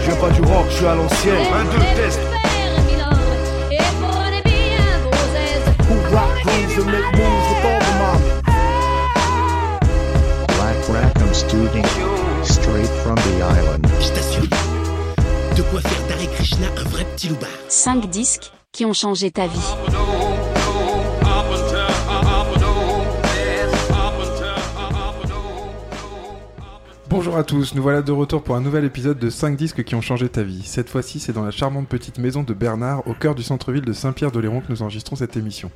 Je 0.00 0.06
viens 0.06 0.16
pas 0.16 0.30
du 0.30 0.40
rock, 0.40 0.66
je 0.70 0.76
suis 0.76 0.86
à 0.86 0.94
l'ancienne. 0.94 1.46
Un, 1.52 1.64
deux, 1.64 1.78
test. 1.96 2.20
Who 5.88 5.94
rock 6.14 6.42
grooves 6.42 6.78
and 6.78 6.86
make 6.86 7.10
moves 7.12 7.46
with 7.50 7.64
all 7.66 7.80
the 7.80 7.92
mommy. 8.00 8.30
Black 10.56 10.80
Rackham 10.88 11.32
Studio. 11.34 11.84
Straight 12.44 12.92
from 13.02 13.16
the 13.16 13.42
island. 13.42 13.86
Je 14.00 14.08
t'assure, 14.08 14.48
de 15.56 15.62
quoi 15.62 15.80
faire 15.82 16.06
d'Hare 16.08 16.30
Krishna 16.34 16.68
un 16.78 16.88
vrai 16.88 17.04
petit 17.04 17.28
loupard. 17.28 17.50
5 17.68 18.08
disques 18.08 18.52
qui 18.72 18.86
ont 18.86 18.94
changé 18.94 19.30
ta 19.30 19.46
vie. 19.46 19.99
Bonjour 27.20 27.36
à 27.36 27.44
tous, 27.44 27.74
nous 27.74 27.82
voilà 27.82 28.00
de 28.00 28.12
retour 28.12 28.42
pour 28.42 28.56
un 28.56 28.62
nouvel 28.62 28.86
épisode 28.86 29.18
de 29.18 29.28
5 29.28 29.54
disques 29.54 29.84
qui 29.84 29.94
ont 29.94 30.00
changé 30.00 30.30
ta 30.30 30.42
vie. 30.42 30.62
Cette 30.64 30.88
fois-ci, 30.88 31.20
c'est 31.20 31.34
dans 31.34 31.44
la 31.44 31.50
charmante 31.50 31.86
petite 31.86 32.16
maison 32.16 32.44
de 32.44 32.54
Bernard, 32.54 33.06
au 33.06 33.12
cœur 33.12 33.34
du 33.34 33.42
centre-ville 33.42 33.84
de 33.84 33.92
Saint-Pierre-d'Oléron 33.92 34.62
que 34.62 34.70
nous 34.70 34.80
enregistrons 34.80 35.16
cette 35.16 35.36
émission. 35.36 35.70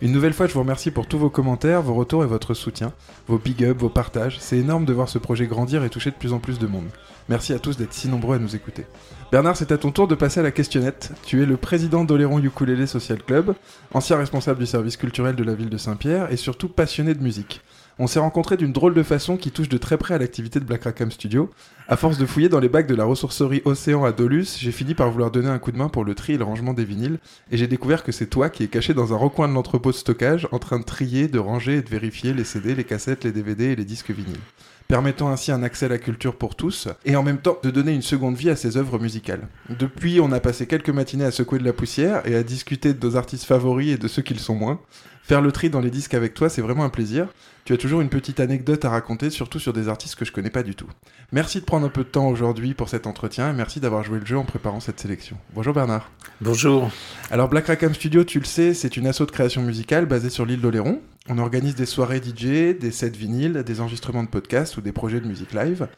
Une 0.00 0.10
nouvelle 0.10 0.32
fois, 0.32 0.46
je 0.46 0.54
vous 0.54 0.60
remercie 0.60 0.90
pour 0.90 1.06
tous 1.06 1.18
vos 1.18 1.28
commentaires, 1.28 1.82
vos 1.82 1.92
retours 1.92 2.24
et 2.24 2.26
votre 2.26 2.54
soutien, 2.54 2.94
vos 3.28 3.36
big 3.36 3.62
up, 3.62 3.76
vos 3.78 3.90
partages. 3.90 4.38
C'est 4.40 4.56
énorme 4.56 4.86
de 4.86 4.94
voir 4.94 5.10
ce 5.10 5.18
projet 5.18 5.46
grandir 5.46 5.84
et 5.84 5.90
toucher 5.90 6.10
de 6.10 6.16
plus 6.16 6.32
en 6.32 6.38
plus 6.38 6.58
de 6.58 6.66
monde. 6.66 6.88
Merci 7.28 7.52
à 7.52 7.58
tous 7.58 7.76
d'être 7.76 7.92
si 7.92 8.08
nombreux 8.08 8.36
à 8.36 8.38
nous 8.38 8.56
écouter. 8.56 8.86
Bernard, 9.30 9.58
c'est 9.58 9.72
à 9.72 9.76
ton 9.76 9.90
tour 9.90 10.08
de 10.08 10.14
passer 10.14 10.40
à 10.40 10.44
la 10.44 10.50
questionnette. 10.50 11.12
Tu 11.26 11.42
es 11.42 11.46
le 11.46 11.58
président 11.58 12.04
d'Oléron 12.04 12.38
Ukulele 12.38 12.88
Social 12.88 13.22
Club, 13.22 13.54
ancien 13.92 14.16
responsable 14.16 14.60
du 14.60 14.66
service 14.66 14.96
culturel 14.96 15.36
de 15.36 15.44
la 15.44 15.54
ville 15.54 15.68
de 15.68 15.76
Saint-Pierre 15.76 16.32
et 16.32 16.38
surtout 16.38 16.70
passionné 16.70 17.12
de 17.12 17.22
musique. 17.22 17.60
On 17.98 18.06
s'est 18.06 18.18
rencontrés 18.18 18.58
d'une 18.58 18.72
drôle 18.72 18.92
de 18.92 19.02
façon 19.02 19.38
qui 19.38 19.50
touche 19.50 19.70
de 19.70 19.78
très 19.78 19.96
près 19.96 20.12
à 20.12 20.18
l'activité 20.18 20.60
de 20.60 20.66
Black 20.66 20.84
Rackham 20.84 21.10
Studio. 21.10 21.50
À 21.88 21.96
force 21.96 22.18
de 22.18 22.26
fouiller 22.26 22.50
dans 22.50 22.60
les 22.60 22.68
bacs 22.68 22.86
de 22.86 22.94
la 22.94 23.04
ressourcerie 23.04 23.62
Océan 23.64 24.04
à 24.04 24.12
Dolus, 24.12 24.58
j'ai 24.58 24.70
fini 24.70 24.92
par 24.92 25.10
vouloir 25.10 25.30
donner 25.30 25.48
un 25.48 25.58
coup 25.58 25.72
de 25.72 25.78
main 25.78 25.88
pour 25.88 26.04
le 26.04 26.14
tri 26.14 26.34
et 26.34 26.36
le 26.36 26.44
rangement 26.44 26.74
des 26.74 26.84
vinyles, 26.84 27.18
et 27.50 27.56
j'ai 27.56 27.66
découvert 27.66 28.04
que 28.04 28.12
c'est 28.12 28.26
toi 28.26 28.50
qui 28.50 28.64
es 28.64 28.68
caché 28.68 28.92
dans 28.92 29.14
un 29.14 29.16
recoin 29.16 29.48
de 29.48 29.54
l'entrepôt 29.54 29.92
de 29.92 29.96
stockage, 29.96 30.46
en 30.52 30.58
train 30.58 30.78
de 30.78 30.84
trier, 30.84 31.28
de 31.28 31.38
ranger 31.38 31.76
et 31.76 31.82
de 31.82 31.88
vérifier 31.88 32.34
les 32.34 32.44
CD, 32.44 32.74
les 32.74 32.84
cassettes, 32.84 33.24
les 33.24 33.32
DVD 33.32 33.64
et 33.64 33.76
les 33.76 33.86
disques 33.86 34.10
vinyles 34.10 34.40
permettant 34.88 35.30
ainsi 35.30 35.50
un 35.50 35.64
accès 35.64 35.86
à 35.86 35.88
la 35.88 35.98
culture 35.98 36.36
pour 36.36 36.54
tous, 36.54 36.86
et 37.04 37.16
en 37.16 37.24
même 37.24 37.38
temps 37.38 37.58
de 37.62 37.70
donner 37.70 37.92
une 37.92 38.02
seconde 38.02 38.36
vie 38.36 38.50
à 38.50 38.54
ses 38.56 38.76
œuvres 38.76 39.00
musicales. 39.00 39.48
Depuis, 39.68 40.20
on 40.20 40.30
a 40.30 40.38
passé 40.38 40.66
quelques 40.66 40.90
matinées 40.90 41.24
à 41.24 41.32
secouer 41.32 41.58
de 41.58 41.64
la 41.64 41.72
poussière 41.72 42.24
et 42.24 42.36
à 42.36 42.44
discuter 42.44 42.94
de 42.94 43.04
nos 43.04 43.16
artistes 43.16 43.46
favoris 43.46 43.94
et 43.94 43.98
de 43.98 44.06
ceux 44.06 44.22
qui 44.22 44.34
le 44.34 44.38
sont 44.38 44.54
moins. 44.54 44.78
Faire 45.24 45.42
le 45.42 45.50
tri 45.50 45.70
dans 45.70 45.80
les 45.80 45.90
disques 45.90 46.14
avec 46.14 46.34
toi, 46.34 46.48
c'est 46.48 46.62
vraiment 46.62 46.84
un 46.84 46.88
plaisir. 46.88 47.26
Tu 47.66 47.72
as 47.72 47.78
toujours 47.78 48.00
une 48.00 48.08
petite 48.08 48.38
anecdote 48.38 48.84
à 48.84 48.90
raconter, 48.90 49.28
surtout 49.28 49.58
sur 49.58 49.72
des 49.72 49.88
artistes 49.88 50.14
que 50.14 50.24
je 50.24 50.30
connais 50.30 50.50
pas 50.50 50.62
du 50.62 50.76
tout. 50.76 50.86
Merci 51.32 51.58
de 51.58 51.64
prendre 51.64 51.84
un 51.84 51.88
peu 51.88 52.04
de 52.04 52.08
temps 52.08 52.28
aujourd'hui 52.28 52.74
pour 52.74 52.88
cet 52.88 53.08
entretien 53.08 53.50
et 53.50 53.52
merci 53.52 53.80
d'avoir 53.80 54.04
joué 54.04 54.20
le 54.20 54.24
jeu 54.24 54.38
en 54.38 54.44
préparant 54.44 54.78
cette 54.78 55.00
sélection. 55.00 55.36
Bonjour 55.52 55.74
Bernard. 55.74 56.08
Bonjour. 56.40 56.88
Alors 57.28 57.48
Black 57.48 57.66
Rackham 57.66 57.92
Studio, 57.92 58.22
tu 58.22 58.38
le 58.38 58.44
sais, 58.44 58.72
c'est 58.72 58.96
une 58.96 59.08
asso 59.08 59.22
de 59.22 59.32
création 59.32 59.62
musicale 59.62 60.06
basée 60.06 60.30
sur 60.30 60.46
l'île 60.46 60.60
d'Oléron. 60.60 61.00
On 61.28 61.38
organise 61.38 61.74
des 61.74 61.86
soirées 61.86 62.22
DJ, 62.22 62.78
des 62.78 62.92
sets 62.92 63.10
vinyles, 63.10 63.64
des 63.66 63.80
enregistrements 63.80 64.22
de 64.22 64.28
podcasts 64.28 64.76
ou 64.76 64.80
des 64.80 64.92
projets 64.92 65.20
de 65.20 65.26
musique 65.26 65.52
live. 65.52 65.88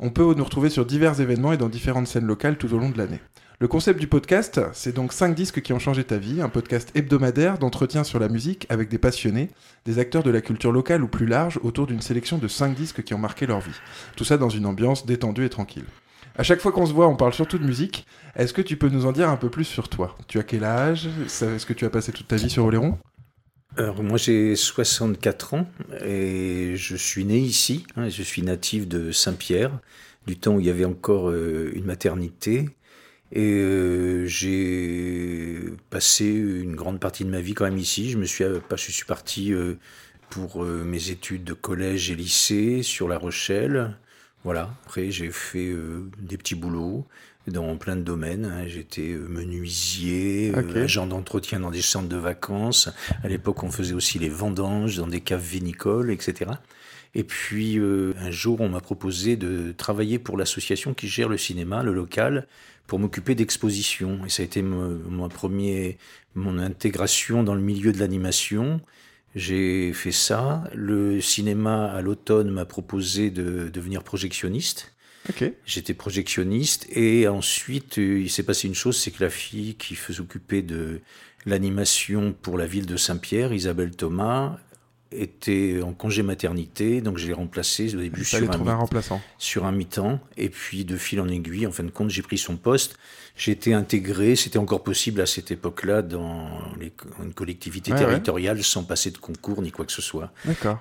On 0.00 0.10
peut 0.10 0.34
nous 0.34 0.42
retrouver 0.42 0.70
sur 0.70 0.84
divers 0.84 1.20
événements 1.20 1.52
et 1.52 1.56
dans 1.56 1.68
différentes 1.68 2.08
scènes 2.08 2.26
locales 2.26 2.56
tout 2.56 2.74
au 2.74 2.78
long 2.78 2.90
de 2.90 2.98
l'année. 2.98 3.20
Le 3.62 3.68
concept 3.68 4.00
du 4.00 4.08
podcast, 4.08 4.60
c'est 4.72 4.92
donc 4.92 5.12
5 5.12 5.36
disques 5.36 5.62
qui 5.62 5.72
ont 5.72 5.78
changé 5.78 6.02
ta 6.02 6.16
vie, 6.16 6.40
un 6.42 6.48
podcast 6.48 6.90
hebdomadaire 6.96 7.58
d'entretien 7.58 8.02
sur 8.02 8.18
la 8.18 8.28
musique 8.28 8.66
avec 8.70 8.88
des 8.88 8.98
passionnés, 8.98 9.50
des 9.84 10.00
acteurs 10.00 10.24
de 10.24 10.32
la 10.32 10.40
culture 10.40 10.72
locale 10.72 11.04
ou 11.04 11.06
plus 11.06 11.26
large 11.26 11.60
autour 11.62 11.86
d'une 11.86 12.00
sélection 12.00 12.38
de 12.38 12.48
5 12.48 12.74
disques 12.74 13.04
qui 13.04 13.14
ont 13.14 13.18
marqué 13.18 13.46
leur 13.46 13.60
vie. 13.60 13.70
Tout 14.16 14.24
ça 14.24 14.36
dans 14.36 14.48
une 14.48 14.66
ambiance 14.66 15.06
détendue 15.06 15.44
et 15.44 15.48
tranquille. 15.48 15.84
À 16.34 16.42
chaque 16.42 16.58
fois 16.58 16.72
qu'on 16.72 16.86
se 16.86 16.92
voit, 16.92 17.06
on 17.06 17.14
parle 17.14 17.34
surtout 17.34 17.56
de 17.56 17.64
musique. 17.64 18.04
Est-ce 18.34 18.52
que 18.52 18.62
tu 18.62 18.76
peux 18.76 18.88
nous 18.88 19.06
en 19.06 19.12
dire 19.12 19.28
un 19.28 19.36
peu 19.36 19.48
plus 19.48 19.62
sur 19.62 19.88
toi? 19.88 20.16
Tu 20.26 20.40
as 20.40 20.42
quel 20.42 20.64
âge? 20.64 21.08
Est-ce 21.26 21.64
que 21.64 21.72
tu 21.72 21.84
as 21.84 21.90
passé 21.90 22.10
toute 22.10 22.26
ta 22.26 22.34
vie 22.34 22.50
sur 22.50 22.64
Oléron? 22.64 22.98
Alors 23.76 24.02
moi 24.02 24.18
j'ai 24.18 24.56
64 24.56 25.54
ans 25.54 25.68
et 26.04 26.72
je 26.74 26.96
suis 26.96 27.24
né 27.24 27.38
ici. 27.38 27.86
hein, 27.94 28.08
je 28.08 28.24
suis 28.24 28.42
natif 28.42 28.88
de 28.88 29.12
Saint-Pierre, 29.12 29.78
du 30.26 30.36
temps 30.36 30.56
où 30.56 30.60
il 30.60 30.66
y 30.66 30.70
avait 30.70 30.84
encore 30.84 31.30
euh, 31.30 31.70
une 31.76 31.84
maternité. 31.84 32.68
Et 33.34 33.54
euh, 33.54 34.26
j'ai 34.26 35.58
passé 35.90 36.26
une 36.26 36.76
grande 36.76 37.00
partie 37.00 37.24
de 37.24 37.30
ma 37.30 37.40
vie 37.40 37.54
quand 37.54 37.64
même 37.64 37.78
ici. 37.78 38.10
Je 38.10 38.18
me 38.18 38.24
suis, 38.26 38.44
euh, 38.44 38.58
je 38.70 38.90
suis 38.92 39.06
parti 39.06 39.54
euh, 39.54 39.74
pour 40.28 40.62
euh, 40.62 40.84
mes 40.84 41.10
études 41.10 41.44
de 41.44 41.54
collège 41.54 42.10
et 42.10 42.14
lycée 42.14 42.82
sur 42.82 43.08
La 43.08 43.16
Rochelle. 43.16 43.96
Voilà. 44.44 44.74
Après 44.84 45.10
j'ai 45.10 45.30
fait 45.30 45.72
des 46.18 46.36
petits 46.36 46.56
boulots 46.56 47.06
dans 47.46 47.76
plein 47.76 47.96
de 47.96 48.02
domaines. 48.02 48.44
hein. 48.44 48.66
J'étais 48.66 49.16
menuisier, 49.28 50.52
agent 50.76 51.06
d'entretien 51.06 51.60
dans 51.60 51.70
des 51.70 51.82
centres 51.82 52.08
de 52.08 52.16
vacances. 52.16 52.88
À 53.22 53.28
l'époque, 53.28 53.62
on 53.62 53.70
faisait 53.70 53.94
aussi 53.94 54.18
les 54.18 54.28
vendanges 54.28 54.96
dans 54.96 55.06
des 55.06 55.20
caves 55.20 55.42
vinicoles, 55.44 56.10
etc. 56.10 56.50
Et 57.14 57.24
puis, 57.24 57.78
euh, 57.78 58.14
un 58.20 58.30
jour, 58.30 58.60
on 58.60 58.68
m'a 58.68 58.80
proposé 58.80 59.36
de 59.36 59.72
travailler 59.72 60.18
pour 60.18 60.36
l'association 60.38 60.94
qui 60.94 61.08
gère 61.08 61.28
le 61.28 61.36
cinéma, 61.36 61.82
le 61.82 61.92
local, 61.92 62.46
pour 62.92 62.98
m'occuper 62.98 63.34
d'expositions. 63.34 64.20
Et 64.26 64.28
ça 64.28 64.42
a 64.42 64.44
été 64.44 64.60
mon, 64.60 65.00
mon 65.08 65.26
premier, 65.30 65.96
mon 66.34 66.58
intégration 66.58 67.42
dans 67.42 67.54
le 67.54 67.62
milieu 67.62 67.90
de 67.90 67.98
l'animation. 67.98 68.82
J'ai 69.34 69.94
fait 69.94 70.12
ça. 70.12 70.64
Le 70.74 71.18
cinéma, 71.22 71.86
à 71.86 72.02
l'automne, 72.02 72.50
m'a 72.50 72.66
proposé 72.66 73.30
de 73.30 73.70
devenir 73.70 74.04
projectionniste. 74.04 74.92
J'étais 75.64 75.94
projectionniste 75.94 76.86
et 76.94 77.28
ensuite 77.28 77.96
euh, 77.96 78.20
il 78.20 78.28
s'est 78.28 78.42
passé 78.42 78.68
une 78.68 78.74
chose, 78.74 78.98
c'est 78.98 79.10
que 79.10 79.24
la 79.24 79.30
fille 79.30 79.76
qui 79.76 79.94
faisait 79.94 80.20
occuper 80.20 80.60
de 80.60 81.00
l'animation 81.46 82.34
pour 82.42 82.58
la 82.58 82.66
ville 82.66 82.84
de 82.84 82.98
Saint-Pierre, 82.98 83.54
Isabelle 83.54 83.96
Thomas, 83.96 84.58
était 85.14 85.80
en 85.82 85.92
congé 85.92 86.22
maternité, 86.22 87.00
donc 87.00 87.18
je 87.18 87.26
l'ai 87.26 87.32
remplacée 87.32 87.94
au 87.94 88.00
début 88.00 88.24
sur 88.24 88.50
un, 88.50 88.66
un 88.66 88.74
remplaçant. 88.76 89.20
sur 89.38 89.64
un 89.64 89.72
mi-temps 89.72 90.20
et 90.36 90.48
puis 90.48 90.84
de 90.84 90.96
fil 90.96 91.20
en 91.20 91.28
aiguille, 91.28 91.66
en 91.66 91.72
fin 91.72 91.84
de 91.84 91.90
compte, 91.90 92.10
j'ai 92.10 92.22
pris 92.22 92.38
son 92.38 92.56
poste. 92.56 92.96
J'ai 93.34 93.52
été 93.52 93.72
intégré, 93.72 94.36
c'était 94.36 94.58
encore 94.58 94.82
possible 94.84 95.20
à 95.20 95.26
cette 95.26 95.50
époque-là 95.50 96.02
dans 96.02 96.50
les, 96.78 96.92
une 97.22 97.32
collectivité 97.32 97.90
Ouais, 97.92 97.98
ouais. 97.98 98.06
territoriale 98.06 98.62
sans 98.62 98.84
passer 98.84 99.10
de 99.10 99.16
concours 99.18 99.62
ni 99.62 99.70
quoi 99.72 99.86
que 99.86 99.92
ce 99.92 100.02
soit. 100.02 100.32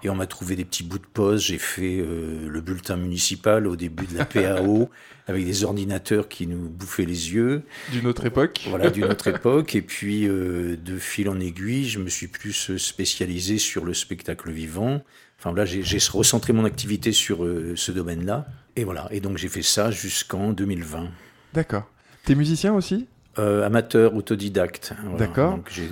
Et 0.03 0.09
on 0.09 0.15
m'a 0.15 0.27
trouvé 0.27 0.55
des 0.57 0.65
petits 0.65 0.83
bouts 0.83 0.99
de 0.99 1.05
poste. 1.05 1.45
J'ai 1.45 1.57
fait 1.57 1.99
euh, 1.99 2.47
le 2.49 2.61
bulletin 2.61 2.97
municipal 2.97 3.67
au 3.67 3.77
début 3.77 4.05
de 4.05 4.17
la 4.17 4.25
PAO 4.25 4.89
avec 5.27 5.45
des 5.45 5.63
ordinateurs 5.63 6.27
qui 6.27 6.45
nous 6.45 6.67
bouffaient 6.67 7.05
les 7.05 7.33
yeux. 7.33 7.63
D'une 7.93 8.05
autre 8.07 8.25
époque. 8.25 8.61
Voilà, 8.67 8.89
d'une 8.89 9.05
autre 9.05 9.27
époque. 9.33 9.73
Et 9.75 9.81
puis, 9.81 10.27
euh, 10.27 10.75
de 10.75 10.97
fil 10.97 11.29
en 11.29 11.39
aiguille, 11.39 11.87
je 11.87 11.99
me 11.99 12.09
suis 12.09 12.27
plus 12.27 12.75
spécialisé 12.77 13.59
sur 13.59 13.85
le 13.85 13.93
spectacle 13.93 14.51
vivant. 14.51 15.01
Enfin, 15.39 15.53
là, 15.55 15.63
j'ai 15.63 15.83
j'ai 15.83 15.99
recentré 16.11 16.51
mon 16.51 16.65
activité 16.65 17.13
sur 17.13 17.45
euh, 17.45 17.73
ce 17.77 17.93
domaine-là. 17.93 18.45
Et 18.75 18.83
voilà. 18.83 19.07
Et 19.11 19.21
donc, 19.21 19.37
j'ai 19.37 19.47
fait 19.47 19.63
ça 19.63 19.89
jusqu'en 19.89 20.51
2020. 20.51 21.09
D'accord. 21.53 21.89
T'es 22.25 22.35
musicien 22.35 22.73
aussi? 22.73 23.07
Euh, 23.39 23.65
amateur, 23.65 24.13
autodidacte. 24.15 24.93
Voilà. 25.03 25.17
D'accord. 25.27 25.51
Donc, 25.55 25.69
J'ai 25.71 25.87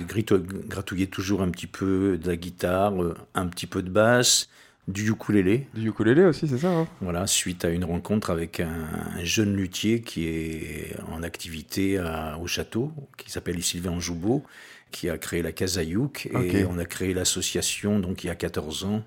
gratouillé 0.68 1.06
toujours 1.06 1.42
un 1.42 1.48
petit 1.50 1.66
peu 1.66 2.18
de 2.22 2.28
la 2.28 2.36
guitare, 2.36 3.02
euh, 3.02 3.14
un 3.34 3.46
petit 3.46 3.66
peu 3.66 3.82
de 3.82 3.88
basse, 3.90 4.48
du 4.88 5.10
ukulélé. 5.10 5.66
Du 5.74 5.88
ukulélé 5.88 6.24
aussi, 6.24 6.46
c'est 6.48 6.58
ça 6.58 6.68
hein? 6.70 6.86
Voilà, 7.00 7.26
suite 7.26 7.64
à 7.64 7.70
une 7.70 7.84
rencontre 7.84 8.30
avec 8.30 8.60
un, 8.60 8.68
un 9.16 9.24
jeune 9.24 9.54
luthier 9.56 10.02
qui 10.02 10.26
est 10.26 10.94
en 11.10 11.22
activité 11.22 11.98
à- 11.98 12.38
au 12.40 12.46
château, 12.46 12.92
qui 13.16 13.30
s'appelle 13.30 13.62
Sylvain 13.62 13.98
Joubeau, 14.00 14.44
qui 14.90 15.08
a 15.08 15.16
créé 15.16 15.40
la 15.42 15.52
Casayouk. 15.52 16.26
Et 16.26 16.64
Ok. 16.64 16.68
on 16.70 16.78
a 16.78 16.84
créé 16.84 17.14
l'association 17.14 18.00
donc 18.00 18.22
il 18.24 18.26
y 18.26 18.30
a 18.30 18.34
14 18.34 18.84
ans. 18.84 19.02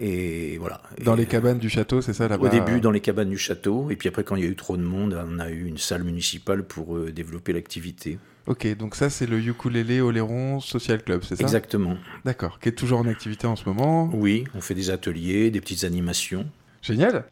Et 0.00 0.56
voilà. 0.58 0.80
Dans 1.04 1.14
Et, 1.14 1.18
les 1.18 1.26
cabanes 1.26 1.58
du 1.58 1.68
château, 1.68 2.00
c'est 2.00 2.14
ça 2.14 2.26
là-bas? 2.26 2.46
Au 2.46 2.48
début, 2.48 2.80
dans 2.80 2.90
les 2.90 3.00
cabanes 3.00 3.28
du 3.28 3.38
château. 3.38 3.90
Et 3.90 3.96
puis 3.96 4.08
après, 4.08 4.24
quand 4.24 4.34
il 4.34 4.42
y 4.42 4.46
a 4.46 4.50
eu 4.50 4.56
trop 4.56 4.78
de 4.78 4.82
monde, 4.82 5.22
on 5.30 5.38
a 5.38 5.50
eu 5.50 5.66
une 5.66 5.78
salle 5.78 6.04
municipale 6.04 6.64
pour 6.64 6.96
euh, 6.96 7.12
développer 7.12 7.52
l'activité. 7.52 8.18
Ok, 8.46 8.66
donc 8.76 8.96
ça 8.96 9.10
c'est 9.10 9.26
le 9.26 9.38
ukulélé 9.38 10.00
Oléron 10.00 10.58
Social 10.60 11.02
Club, 11.04 11.22
c'est 11.22 11.36
ça? 11.36 11.42
Exactement. 11.42 11.96
D'accord, 12.24 12.58
qui 12.58 12.70
est 12.70 12.72
toujours 12.72 12.98
en 12.98 13.06
activité 13.06 13.46
en 13.46 13.54
ce 13.54 13.68
moment. 13.68 14.10
Oui, 14.14 14.44
on 14.54 14.62
fait 14.62 14.74
des 14.74 14.90
ateliers, 14.90 15.50
des 15.50 15.60
petites 15.60 15.84
animations. 15.84 16.46
Génial. 16.82 17.26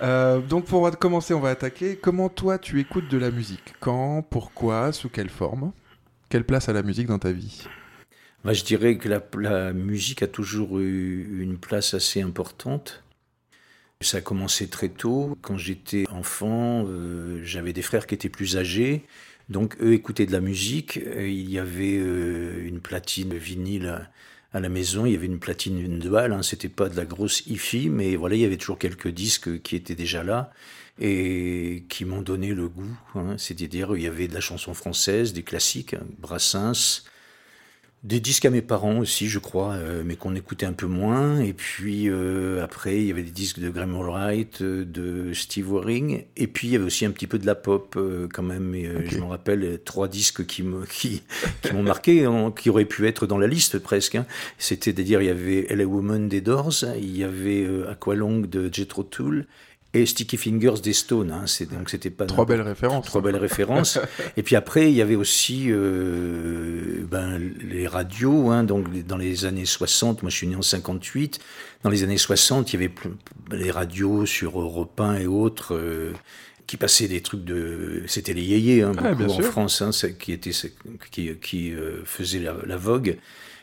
Euh, 0.00 0.40
donc 0.40 0.64
pour 0.64 0.90
commencer, 0.98 1.34
on 1.34 1.40
va 1.40 1.50
attaquer. 1.50 1.96
Comment 1.96 2.30
toi 2.30 2.58
tu 2.58 2.80
écoutes 2.80 3.08
de 3.10 3.18
la 3.18 3.30
musique? 3.30 3.74
Quand? 3.78 4.22
Pourquoi? 4.28 4.92
Sous 4.92 5.10
quelle 5.10 5.28
forme? 5.28 5.72
Quelle 6.30 6.44
place 6.44 6.68
a 6.70 6.72
la 6.72 6.82
musique 6.82 7.06
dans 7.06 7.18
ta 7.18 7.30
vie? 7.30 7.62
Je 8.52 8.62
dirais 8.62 8.98
que 8.98 9.08
la, 9.08 9.72
musique 9.72 10.22
a 10.22 10.26
toujours 10.26 10.78
eu 10.78 11.40
une 11.40 11.56
place 11.56 11.94
assez 11.94 12.20
importante. 12.20 13.02
Ça 14.02 14.18
a 14.18 14.20
commencé 14.20 14.68
très 14.68 14.90
tôt. 14.90 15.38
Quand 15.40 15.56
j'étais 15.56 16.04
enfant, 16.10 16.84
euh, 16.86 17.40
j'avais 17.42 17.72
des 17.72 17.80
frères 17.80 18.06
qui 18.06 18.14
étaient 18.14 18.28
plus 18.28 18.58
âgés. 18.58 19.04
Donc, 19.48 19.76
eux 19.80 19.94
écoutaient 19.94 20.26
de 20.26 20.32
la 20.32 20.40
musique. 20.40 20.96
Il 20.96 21.50
y 21.50 21.58
avait 21.58 21.96
euh, 21.98 22.66
une 22.66 22.80
platine 22.80 23.34
vinyle 23.34 24.08
à 24.52 24.60
la 24.60 24.68
maison. 24.68 25.06
Il 25.06 25.12
y 25.12 25.16
avait 25.16 25.26
une 25.26 25.38
platine 25.38 25.78
une 25.78 25.98
dual, 25.98 26.34
hein, 26.34 26.42
c'était 26.42 26.68
pas 26.68 26.90
de 26.90 26.96
la 26.96 27.06
grosse 27.06 27.46
hi-fi, 27.46 27.88
mais 27.88 28.14
voilà, 28.14 28.34
il 28.34 28.42
y 28.42 28.44
avait 28.44 28.58
toujours 28.58 28.78
quelques 28.78 29.08
disques 29.08 29.62
qui 29.62 29.74
étaient 29.74 29.94
déjà 29.94 30.22
là 30.22 30.52
et 31.00 31.84
qui 31.88 32.04
m'ont 32.04 32.22
donné 32.22 32.52
le 32.52 32.68
goût. 32.68 32.96
Hein. 33.14 33.36
C'est-à-dire, 33.38 33.96
il 33.96 34.02
y 34.02 34.06
avait 34.06 34.28
de 34.28 34.34
la 34.34 34.40
chanson 34.40 34.74
française, 34.74 35.32
des 35.32 35.42
classiques, 35.42 35.94
hein, 35.94 36.06
Brassens, 36.18 37.04
des 38.04 38.20
disques 38.20 38.44
à 38.44 38.50
mes 38.50 38.60
parents 38.60 38.98
aussi, 38.98 39.28
je 39.28 39.38
crois, 39.38 39.72
euh, 39.72 40.02
mais 40.04 40.16
qu'on 40.16 40.34
écoutait 40.34 40.66
un 40.66 40.74
peu 40.74 40.86
moins. 40.86 41.40
Et 41.40 41.54
puis 41.54 42.10
euh, 42.10 42.62
après, 42.62 42.98
il 43.00 43.06
y 43.06 43.10
avait 43.10 43.22
des 43.22 43.30
disques 43.30 43.60
de 43.60 43.70
Graham 43.70 43.96
Allwright, 43.96 44.60
euh, 44.60 44.84
de 44.84 45.32
Steve 45.32 45.72
Waring. 45.72 46.24
Et 46.36 46.46
puis 46.46 46.68
il 46.68 46.72
y 46.72 46.76
avait 46.76 46.84
aussi 46.84 47.06
un 47.06 47.10
petit 47.10 47.26
peu 47.26 47.38
de 47.38 47.46
la 47.46 47.54
pop 47.54 47.94
euh, 47.96 48.28
quand 48.30 48.42
même. 48.42 48.74
Et, 48.74 48.90
Je 49.06 49.18
me 49.18 49.24
rappelle 49.24 49.80
trois 49.86 50.06
disques 50.06 50.44
qui 50.44 50.62
me 50.62 50.84
qui, 50.90 51.22
qui 51.62 51.72
m'ont 51.72 51.82
marqué, 51.82 52.28
qui 52.58 52.68
auraient 52.68 52.84
pu 52.84 53.08
être 53.08 53.26
dans 53.26 53.38
la 53.38 53.46
liste 53.46 53.78
presque. 53.78 54.16
Hein. 54.16 54.26
C'était-à-dire 54.58 55.22
il 55.22 55.26
y 55.26 55.30
avait 55.30 55.66
LA 55.74 55.86
Woman 55.86 56.28
des 56.28 56.42
Doors, 56.42 56.84
il 56.98 57.16
y 57.16 57.24
avait 57.24 57.64
euh, 57.64 57.90
Aqualung 57.90 58.46
de 58.46 58.72
Jethro 58.72 59.02
Tull. 59.02 59.46
Et 59.94 60.06
Sticky 60.06 60.36
Fingers 60.36 60.80
des 60.82 60.92
Stones, 60.92 61.30
hein. 61.30 61.44
c'est 61.46 61.70
donc 61.70 61.88
c'était 61.88 62.10
pas 62.10 62.26
Trois 62.26 62.44
belles 62.46 62.60
références. 62.60 63.06
Trois 63.06 63.22
belles 63.22 63.36
références. 63.36 63.98
Et 64.36 64.42
puis 64.42 64.56
après, 64.56 64.90
il 64.90 64.96
y 64.96 65.02
avait 65.02 65.14
aussi 65.14 65.66
euh, 65.68 67.04
ben, 67.08 67.40
les 67.62 67.86
radios. 67.86 68.50
Hein, 68.50 68.64
donc 68.64 68.92
dans 69.06 69.16
les 69.16 69.44
années 69.44 69.64
60, 69.64 70.22
moi 70.22 70.30
je 70.30 70.36
suis 70.36 70.46
né 70.48 70.56
en 70.56 70.62
58. 70.62 71.38
Dans 71.84 71.90
les 71.90 72.02
années 72.02 72.18
60, 72.18 72.72
il 72.72 72.80
y 72.80 72.84
avait 72.84 72.94
les 73.52 73.70
radios 73.70 74.26
sur 74.26 74.60
Europe 74.60 75.00
1 75.00 75.14
et 75.18 75.26
autres. 75.26 75.74
euh, 75.74 76.12
qui 76.66 76.78
passaient 76.78 77.08
des 77.08 77.20
trucs 77.20 77.44
de 77.44 78.02
c'était 78.06 78.32
les 78.32 78.42
yéyés 78.42 78.82
hein, 78.82 78.92
beaucoup 78.92 79.24
en 79.24 79.28
sûr. 79.28 79.44
France 79.44 79.82
hein, 79.82 79.90
qui 80.18 80.32
était 80.32 80.52
qui, 81.10 81.30
qui 81.36 81.72
euh, 81.74 82.02
faisait 82.06 82.38
la, 82.38 82.56
la 82.64 82.76
vogue 82.78 83.18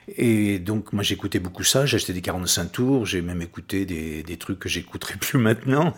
et 0.08 0.60
donc 0.60 0.94
moi 0.94 1.04
j'écoutais 1.04 1.40
beaucoup 1.40 1.64
ça. 1.64 1.86
J'achetais 1.86 2.14
des 2.14 2.22
45 2.22 2.72
tours. 2.72 3.06
J'ai 3.06 3.22
même 3.22 3.42
écouté 3.42 3.86
des, 3.86 4.24
des 4.24 4.38
trucs 4.38 4.60
que 4.60 4.70
j'écouterai 4.70 5.16
plus 5.16 5.38
maintenant. 5.40 5.94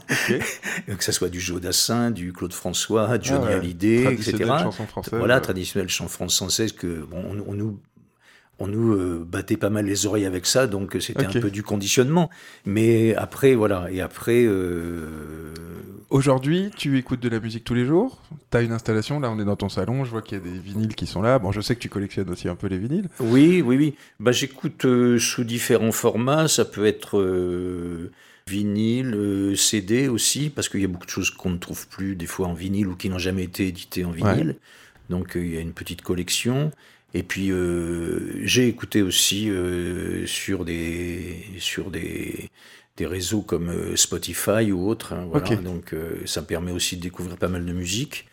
Que 0.88 1.04
ça 1.04 1.12
soit 1.12 1.30
du 1.30 1.40
Joe 1.40 1.62
Dassin 1.62 2.12
du 2.12 2.34
Claude 2.34 2.54
François 2.54 3.20
Johnny 3.22 3.42
Ah 3.44 3.48
ouais. 3.48 3.54
Hallyday 3.56 4.14
etc 4.14 4.32
Traditionnelle 4.34 4.60
chanson 4.64 4.86
française. 4.88 5.14
voilà 5.20 5.40
traditionnelle 5.40 5.90
chanson 5.90 6.28
française 6.30 6.72
que 6.74 7.04
bon, 7.04 7.24
on, 7.26 7.52
on 7.52 7.54
nous 7.54 7.80
on 8.60 8.68
nous 8.68 8.94
euh, 8.94 9.26
battait 9.28 9.58
pas 9.58 9.70
mal 9.70 9.86
les 9.86 10.06
oreilles 10.06 10.26
avec 10.26 10.46
ça, 10.46 10.68
donc 10.68 10.96
c'était 11.00 11.26
Ok. 11.28 11.36
un 11.36 11.40
peu 11.42 11.52
du 11.52 11.64
conditionnement. 11.64 12.30
Mais 12.66 13.16
après, 13.16 13.56
voilà, 13.56 13.88
et 13.92 14.02
après, 14.02 14.44
euh, 14.46 15.54
Aujourd'hui, 16.14 16.70
tu 16.78 17.00
écoutes 17.00 17.22
de 17.22 17.30
la 17.30 17.40
musique 17.40 17.64
tous 17.64 17.74
les 17.74 17.86
jours? 17.86 18.22
T'as 18.52 18.62
une 18.62 18.72
installation, 18.72 19.20
là 19.20 19.32
on 19.32 19.40
est 19.40 19.46
dans 19.46 19.56
ton 19.56 19.68
salon, 19.68 20.06
je 20.06 20.12
vois 20.12 20.22
qu'il 20.22 20.38
y 20.38 20.42
a 20.42 20.44
des 20.44 20.60
vinyles 20.60 20.94
qui 20.94 21.08
sont 21.08 21.24
là. 21.24 21.40
Bon, 21.40 21.52
je 21.52 21.60
sais 21.60 21.74
que 21.74 21.80
tu 21.80 21.90
collectionnes 21.90 22.30
aussi 22.30 22.48
un 22.48 22.54
peu 22.54 22.68
les 22.68 22.78
vinyles. 22.78 23.10
Oui, 23.20 23.64
oui, 23.66 23.78
oui. 23.78 23.96
Bah, 24.20 24.32
j'écoute 24.32 24.86
euh, 24.86 25.18
sous 25.18 25.44
différents 25.44 25.92
formats. 25.92 26.48
Ça 26.48 26.66
peut 26.66 26.86
être 26.86 27.18
euh, 27.18 28.12
vinyle, 28.46 29.16
euh, 29.16 29.56
CD 29.56 30.08
aussi, 30.08 30.52
parce 30.52 30.70
qu'il 30.70 30.82
y 30.82 30.86
a 30.86 30.88
beaucoup 30.88 31.08
de 31.08 31.12
choses 31.12 31.32
qu'on 31.32 31.50
ne 31.50 31.58
trouve 31.58 31.88
plus 31.88 32.16
des 32.16 32.28
fois 32.28 32.46
en 32.48 32.54
vinyle 32.54 32.90
ou 32.90 32.96
qui 32.96 33.10
n'ont 33.10 33.18
jamais 33.18 33.44
été 33.44 33.68
éditées 33.68 34.06
en 34.06 34.12
vinyle. 34.12 34.58
Donc 35.10 35.36
euh, 35.36 35.44
il 35.44 35.56
y 35.56 35.58
a 35.58 35.62
une 35.62 35.74
petite 35.74 36.04
collection. 36.04 36.70
Et 37.16 37.22
puis 37.24 37.52
euh, 37.52 38.32
j'ai 38.44 38.68
écouté 38.68 39.02
aussi 39.02 39.50
euh, 39.50 40.26
sur 40.26 40.66
des 40.66 41.38
sur 41.60 41.92
des 41.92 42.50
des 42.98 43.06
réseaux 43.06 43.42
comme 43.42 43.70
euh, 43.70 43.96
Spotify 43.96 44.72
ou 44.72 44.88
autres. 44.88 45.14
hein, 45.14 45.28
voilà. 45.30 45.56
Donc 45.58 45.96
ça 46.26 46.42
me 46.42 46.46
permet 46.48 46.72
aussi 46.72 46.98
de 46.98 47.02
découvrir 47.02 47.38
pas 47.38 47.48
mal 47.48 47.66
de 47.66 47.74
musique. 47.74 48.28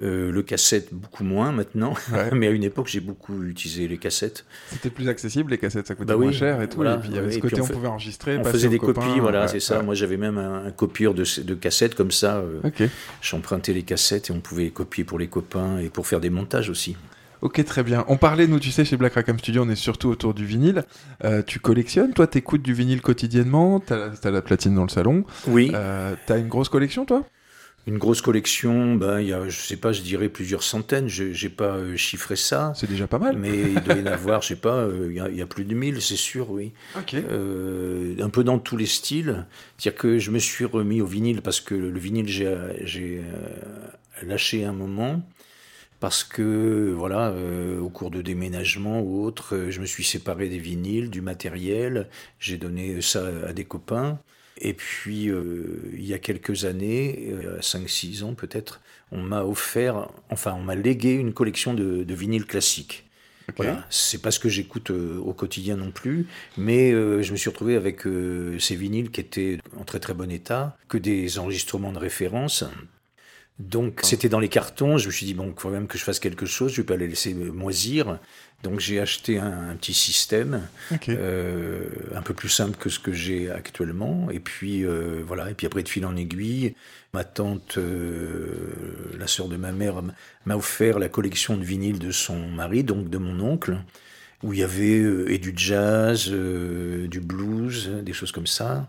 Le 0.00 0.42
cassette 0.42 0.94
beaucoup 0.94 1.24
moins 1.24 1.50
maintenant, 1.50 1.92
Ouais. 2.12 2.30
mais 2.32 2.46
à 2.46 2.50
une 2.50 2.62
époque 2.62 2.86
j'ai 2.86 3.00
beaucoup 3.00 3.42
utilisé 3.42 3.88
les 3.88 3.98
cassettes. 3.98 4.44
C'était 4.68 4.90
plus 4.90 5.08
accessible, 5.08 5.50
les 5.50 5.58
cassettes 5.58 5.88
ça 5.88 5.96
coûtait 5.96 6.06
Bah 6.12 6.16
oui, 6.16 6.26
moins 6.26 6.32
cher 6.32 6.62
et 6.62 6.68
tout. 6.68 6.76
voilà. 6.76 6.94
et 6.94 6.98
puis 7.00 7.08
il 7.08 7.16
y 7.16 7.18
avait 7.18 7.32
ce 7.32 7.40
côté, 7.40 7.60
on 7.60 7.66
pouvait 7.66 7.88
enregistrer, 7.88 8.38
On 8.38 8.44
faisait 8.44 8.68
des 8.68 8.78
copains, 8.78 9.00
copies, 9.04 9.18
voilà, 9.18 9.42
ouais, 9.42 9.48
c'est 9.48 9.58
ça. 9.58 9.82
Moi 9.82 9.96
j'avais 9.96 10.16
même 10.16 10.38
un, 10.38 10.66
un 10.66 10.70
copieur 10.70 11.14
de, 11.14 11.24
de 11.42 11.54
cassettes 11.54 11.96
comme 11.96 12.12
ça. 12.12 12.36
euh, 12.36 12.60
Ok. 12.62 12.84
J'empruntais 13.22 13.72
les 13.72 13.82
cassettes 13.82 14.30
et 14.30 14.32
on 14.32 14.38
pouvait 14.40 14.64
les 14.64 14.70
copier 14.70 15.02
pour 15.02 15.18
les 15.18 15.26
copains 15.26 15.78
et 15.80 15.88
pour 15.88 16.06
faire 16.06 16.20
des 16.20 16.30
montages 16.30 16.70
aussi. 16.70 16.96
Ok, 17.40 17.64
très 17.64 17.82
bien. 17.84 18.04
On 18.08 18.16
parlait, 18.16 18.46
nous, 18.48 18.58
tu 18.58 18.70
sais, 18.72 18.84
chez 18.84 18.96
Black 18.96 19.14
Rackham 19.14 19.38
Studio, 19.38 19.62
on 19.64 19.68
est 19.70 19.76
surtout 19.76 20.08
autour 20.08 20.34
du 20.34 20.44
vinyle. 20.44 20.84
Euh, 21.24 21.42
tu 21.46 21.60
collectionnes, 21.60 22.12
toi, 22.12 22.26
t'écoutes 22.26 22.62
du 22.62 22.72
vinyle 22.74 23.00
quotidiennement, 23.00 23.78
t'as 23.80 24.10
as 24.24 24.30
la 24.30 24.42
platine 24.42 24.74
dans 24.74 24.82
le 24.82 24.88
salon. 24.88 25.24
Oui, 25.46 25.70
Euh, 25.74 26.14
t'as 26.26 26.38
une 26.38 26.48
grosse 26.48 26.68
collection, 26.68 27.04
toi? 27.04 27.24
Une 27.86 27.96
grosse 27.96 28.20
collection, 28.20 28.96
ben, 28.96 29.20
il 29.20 29.28
y 29.28 29.32
a, 29.32 29.48
je 29.48 29.58
sais 29.60 29.76
pas, 29.76 29.92
je 29.92 30.02
dirais 30.02 30.28
plusieurs 30.28 30.62
centaines, 30.62 31.08
je 31.08 31.24
n'ai 31.24 31.48
pas 31.48 31.76
euh, 31.76 31.96
chiffré 31.96 32.36
ça. 32.36 32.72
C'est 32.76 32.88
déjà 32.90 33.06
pas 33.06 33.18
mal. 33.18 33.38
Mais 33.38 33.56
il 33.56 33.80
doit 33.82 33.94
y 33.94 34.02
en 34.02 34.06
avoir, 34.06 34.42
je 34.42 34.48
sais 34.48 34.56
pas, 34.56 34.74
euh, 34.74 35.06
il 35.08 35.16
y 35.16 35.20
a- 35.20 35.28
il 35.30 35.36
y, 35.36 35.40
a 35.40 35.46
plus 35.46 35.64
de 35.64 35.74
1000, 35.74 36.02
c'est 36.02 36.16
sûr, 36.16 36.50
oui. 36.50 36.72
Ok. 36.98 37.14
Euh, 37.14 38.14
un 38.20 38.28
peu 38.28 38.44
dans 38.44 38.58
tous 38.58 38.76
les 38.76 38.84
styles. 38.84 39.46
C'est-à-dire 39.78 39.98
que 39.98 40.18
je 40.18 40.30
me 40.30 40.38
suis 40.40 40.64
remis 40.66 41.00
au 41.00 41.06
vinyle 41.06 41.40
parce 41.40 41.60
que 41.62 41.74
le 41.74 41.98
vinyle, 41.98 42.28
j'ai 42.28 43.22
lâché 44.22 44.64
un 44.64 44.72
moment. 44.72 45.22
Parce 46.00 46.22
que, 46.22 46.92
voilà, 46.96 47.30
euh, 47.30 47.80
au 47.80 47.88
cours 47.88 48.10
de 48.10 48.22
déménagement 48.22 49.00
ou 49.00 49.24
autre, 49.24 49.56
euh, 49.56 49.70
je 49.70 49.80
me 49.80 49.86
suis 49.86 50.04
séparé 50.04 50.48
des 50.48 50.58
vinyles, 50.58 51.10
du 51.10 51.20
matériel. 51.20 52.08
J'ai 52.38 52.56
donné 52.56 53.00
ça 53.00 53.26
à 53.48 53.52
des 53.52 53.64
copains. 53.64 54.20
Et 54.60 54.74
puis, 54.74 55.28
euh, 55.28 55.90
il 55.92 56.04
y 56.04 56.14
a 56.14 56.18
quelques 56.18 56.64
années, 56.64 57.30
euh, 57.32 57.60
5-6 57.60 58.24
ans 58.24 58.34
peut-être, 58.34 58.80
on 59.12 59.22
m'a 59.22 59.44
offert, 59.44 60.08
enfin, 60.30 60.54
on 60.54 60.62
m'a 60.62 60.74
légué 60.74 61.12
une 61.12 61.32
collection 61.32 61.74
de, 61.74 62.04
de 62.04 62.14
vinyles 62.14 62.46
classiques. 62.46 63.08
Voilà, 63.56 63.86
c'est 63.88 64.20
pas 64.20 64.30
ce 64.30 64.38
que 64.38 64.48
j'écoute 64.48 64.90
euh, 64.90 65.18
au 65.18 65.32
quotidien 65.32 65.76
non 65.76 65.90
plus, 65.90 66.26
mais 66.58 66.92
euh, 66.92 67.22
je 67.22 67.32
me 67.32 67.36
suis 67.36 67.48
retrouvé 67.48 67.76
avec 67.76 68.06
euh, 68.06 68.58
ces 68.58 68.76
vinyles 68.76 69.10
qui 69.10 69.20
étaient 69.20 69.58
en 69.78 69.84
très 69.84 70.00
très 70.00 70.12
bon 70.12 70.30
état, 70.30 70.76
que 70.88 70.98
des 70.98 71.38
enregistrements 71.38 71.92
de 71.92 71.98
référence. 71.98 72.64
Donc 73.58 74.00
c'était 74.04 74.28
dans 74.28 74.38
les 74.38 74.48
cartons, 74.48 74.98
je 74.98 75.08
me 75.08 75.12
suis 75.12 75.26
dit, 75.26 75.34
bon, 75.34 75.52
il 75.54 75.60
faut 75.60 75.70
même 75.70 75.88
que 75.88 75.98
je 75.98 76.04
fasse 76.04 76.20
quelque 76.20 76.46
chose, 76.46 76.72
je 76.72 76.82
vais 76.82 76.86
pas 76.86 76.96
les 76.96 77.08
laisser 77.08 77.34
moisir. 77.34 78.18
Donc 78.62 78.80
j'ai 78.80 78.98
acheté 79.00 79.38
un, 79.38 79.70
un 79.70 79.76
petit 79.76 79.94
système, 79.94 80.62
euh, 81.08 81.88
un 82.14 82.22
peu 82.22 82.34
plus 82.34 82.48
simple 82.48 82.76
que 82.76 82.88
ce 82.88 82.98
que 82.98 83.12
j'ai 83.12 83.50
actuellement. 83.50 84.30
Et 84.30 84.40
puis 84.40 84.84
euh, 84.84 85.22
voilà, 85.26 85.50
et 85.50 85.54
puis 85.54 85.66
après 85.66 85.82
de 85.82 85.88
fil 85.88 86.04
en 86.06 86.16
aiguille, 86.16 86.74
ma 87.12 87.24
tante, 87.24 87.78
euh, 87.78 88.46
la 89.18 89.26
sœur 89.26 89.48
de 89.48 89.56
ma 89.56 89.72
mère, 89.72 90.02
m'a 90.44 90.56
offert 90.56 90.98
la 90.98 91.08
collection 91.08 91.56
de 91.56 91.64
vinyles 91.64 91.98
de 91.98 92.10
son 92.10 92.48
mari, 92.48 92.84
donc 92.84 93.10
de 93.10 93.18
mon 93.18 93.40
oncle, 93.40 93.78
où 94.42 94.52
il 94.52 94.60
y 94.60 94.62
avait 94.62 94.98
euh, 94.98 95.32
et 95.32 95.38
du 95.38 95.52
jazz, 95.56 96.28
euh, 96.30 97.06
du 97.08 97.20
blues, 97.20 97.90
des 98.02 98.12
choses 98.12 98.32
comme 98.32 98.46
ça. 98.46 98.88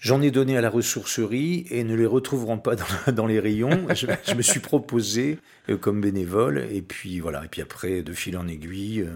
J'en 0.00 0.20
ai 0.20 0.30
donné 0.30 0.56
à 0.56 0.60
la 0.60 0.70
ressourcerie 0.70 1.66
et 1.70 1.82
ne 1.84 1.94
les 1.94 2.06
retrouveront 2.06 2.58
pas 2.58 2.76
dans, 3.12 3.26
les 3.26 3.40
rayons. 3.40 3.86
Je, 3.94 4.06
je 4.26 4.34
me 4.34 4.42
suis 4.42 4.60
proposé 4.60 5.38
euh, 5.68 5.76
comme 5.76 6.00
bénévole 6.00 6.66
et 6.70 6.82
puis 6.82 7.20
voilà. 7.20 7.44
Et 7.44 7.48
puis 7.48 7.62
après, 7.62 8.02
de 8.02 8.12
fil 8.12 8.36
en 8.36 8.46
aiguille, 8.46 9.06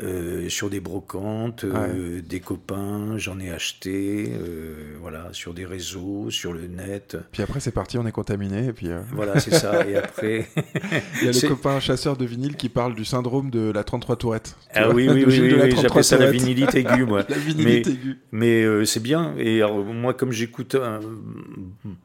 euh, 0.00 0.48
sur 0.48 0.70
des 0.70 0.80
brocantes, 0.80 1.64
euh, 1.64 2.22
des 2.22 2.40
copains, 2.40 3.18
j'en 3.18 3.38
ai 3.38 3.50
acheté, 3.50 4.32
euh, 4.32 4.96
voilà, 5.02 5.28
sur 5.32 5.52
des 5.52 5.66
réseaux, 5.66 6.30
sur 6.30 6.54
le 6.54 6.66
net. 6.66 7.18
Puis 7.30 7.42
après, 7.42 7.60
c'est 7.60 7.72
parti, 7.72 7.98
on 7.98 8.06
est 8.06 8.12
contaminé. 8.12 8.68
Et 8.68 8.72
puis, 8.72 8.88
Voilà, 9.12 9.38
c'est 9.38 9.54
ça. 9.54 9.86
Et 9.86 9.96
après, 9.96 10.48
il 11.20 11.26
y 11.26 11.28
a 11.28 11.32
le 11.32 11.48
copain 11.48 11.78
chasseur 11.78 12.16
de 12.16 12.24
vinyle 12.24 12.56
qui 12.56 12.70
parle 12.70 12.94
du 12.94 13.04
syndrome 13.04 13.50
de 13.50 13.70
la 13.70 13.84
33 13.84 14.16
tourette. 14.16 14.56
Ah 14.72 14.86
vois, 14.86 14.94
oui, 14.94 15.08
oui, 15.10 15.24
oui, 15.28 15.40
oui, 15.40 15.52
oui, 15.62 15.68
33 15.68 15.82
j'appelle 15.82 16.04
ça 16.04 16.16
la 16.16 16.30
vinylite 16.30 16.74
aiguë, 16.74 17.04
moi. 17.04 17.24
La 17.28 17.36
vinylite 17.36 17.86
Mais- 17.86 17.92
aiguë. 17.92 18.18
Mais 18.32 18.86
c'est 18.86 19.02
bien. 19.02 19.34
Et 19.36 19.60
alors, 19.60 19.84
moi, 19.84 20.14
comme 20.14 20.32
j'écoute 20.32 20.74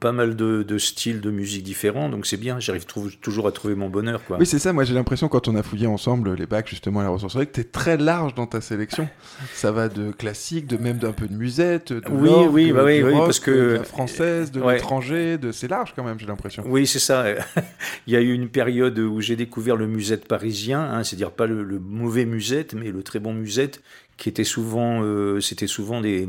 pas 0.02 0.12
mal 0.12 0.36
de, 0.36 0.64
de 0.64 0.78
styles 0.78 1.22
de 1.22 1.32
musique 1.32 1.64
différents, 1.64 2.10
donc 2.10 2.26
c'est 2.26 2.36
bien. 2.38 2.60
J'arrive 2.60 2.86
toujours 2.86 3.48
à 3.48 3.54
trouver 3.54 3.76
mon 3.76 3.90
bonheur, 3.90 4.26
quoi. 4.26 4.38
Oui, 4.40 4.46
c'est 4.46 4.60
ça. 4.60 4.74
Moi, 4.74 4.84
j'ai 4.84 4.94
l'impression, 4.94 5.30
quand 5.30 5.48
on 5.48 5.56
a 5.56 5.64
fouillé 5.64 5.88
ensemble 5.88 6.34
les 6.34 6.46
bacs, 6.46 6.68
justement, 6.68 7.00
à 7.00 7.04
la 7.04 7.10
ressourcerie, 7.10 7.48
que 7.48 7.62
très 7.78 7.98
large 7.98 8.34
dans 8.36 8.48
ta 8.48 8.60
sélection. 8.62 9.08
Ça 9.54 9.72
va 9.72 9.88
de 9.90 10.12
classique, 10.12 10.68
de 10.68 10.78
même 10.78 10.98
d'un 10.98 11.12
peu 11.14 11.28
de 11.28 11.34
musette, 11.34 11.94
de 11.94 12.02
Oui, 12.10 12.72
bah 12.72 12.84
oui, 12.84 13.04
rock, 13.04 13.26
parce 13.26 13.40
que- 13.40 13.52
de 13.52 13.74
la 13.78 13.84
française, 13.84 14.52
de 14.52 14.60
Ouais. 14.62 14.76
l'étranger, 14.76 15.38
de... 15.38 15.52
c'est 15.52 15.68
large 15.68 15.94
quand 15.96 16.04
même, 16.04 16.20
j'ai 16.20 16.26
l'impression. 16.28 16.64
Oui, 16.68 16.88
c'est 16.88 17.00
ça. 17.00 17.26
Il 18.08 18.14
y 18.14 18.16
a 18.16 18.22
eu 18.22 18.34
une 18.34 18.50
période 18.50 18.98
où 19.00 19.22
j'ai 19.22 19.36
découvert 19.36 19.76
le 19.76 19.88
musette 19.88 20.28
parisien, 20.28 20.82
hein, 20.82 21.04
c'est-à-dire 21.04 21.32
pas 21.32 21.46
le, 21.48 21.64
le 21.64 21.80
mauvais 21.80 22.26
musette, 22.26 22.74
mais 22.74 22.92
le 22.92 23.04
très 23.04 23.20
bon 23.20 23.34
musette, 23.34 23.82
qui 24.18 24.30
était 24.30 24.44
souvent, 24.44 25.02
euh, 25.04 25.40
c'était 25.42 25.68
souvent 25.68 26.02
des, 26.02 26.28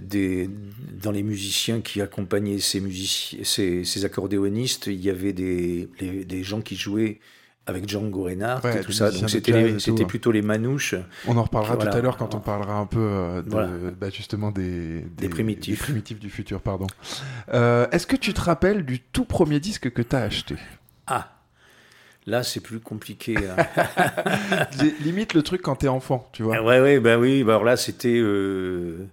des, 0.00 0.48
dans 1.02 1.10
les 1.12 1.22
musiciens 1.22 1.80
qui 1.82 2.00
accompagnaient 2.00 2.58
ces 2.58 2.80
musiciens, 2.80 3.40
ces, 3.42 3.84
ces 3.84 4.04
accordéonistes, 4.06 4.86
il 4.86 5.00
y 5.04 5.10
avait 5.10 5.34
des, 5.34 5.88
les- 6.00 6.24
des 6.24 6.42
gens 6.42 6.62
qui 6.62 6.76
jouaient 6.76 7.18
avec 7.66 7.88
Django 7.88 8.24
Reinhardt 8.24 8.64
Ouais, 8.64 8.80
et 8.80 8.84
tout 8.84 8.90
ça. 8.92 9.10
Donc 9.10 9.30
c'était 9.30 10.04
plutôt 10.04 10.32
les 10.32 10.42
manouches. 10.42 10.94
On 11.28 11.36
en 11.36 11.44
reparlera 11.44 11.76
Voilà. 11.76 11.90
tout 11.92 11.96
à 11.96 12.00
l'heure 12.00 12.16
quand 12.16 12.34
on 12.34 12.40
parlera 12.40 12.74
un 12.74 12.86
peu 12.86 12.98
euh, 13.00 13.42
de, 13.42 13.50
Voilà. 13.50 13.68
bah, 13.98 14.10
justement 14.10 14.50
des, 14.50 15.02
Des 15.16 15.28
primitifs. 15.28 15.78
des 15.78 15.84
primitifs 15.84 16.18
du 16.18 16.28
futur. 16.30 16.60
pardon. 16.60 16.86
Euh, 17.54 17.86
Est-ce 17.92 18.06
que 18.06 18.16
tu 18.16 18.34
te 18.34 18.40
rappelles 18.40 18.84
du 18.84 18.98
tout 19.00 19.24
premier 19.24 19.60
disque 19.60 19.92
que 19.92 20.02
t'as 20.02 20.22
acheté? 20.22 20.56
Ah, 21.06 21.28
Là, 22.26 22.44
c'est 22.44 22.60
plus 22.60 22.78
compliqué. 22.78 23.36
hein. 23.36 23.56
Li- 24.80 24.94
Limite 25.00 25.34
le 25.34 25.42
truc 25.42 25.60
quand 25.62 25.74
t'es 25.76 25.88
enfant, 25.88 26.28
tu 26.32 26.44
vois. 26.44 26.62
Ouais, 26.62 26.80
ouais, 26.80 27.00
bah 27.00 27.18
oui. 27.18 27.42
Bah 27.42 27.52
alors 27.54 27.64
là, 27.64 27.76
c'était, 27.76 28.16
euh, 28.16 29.08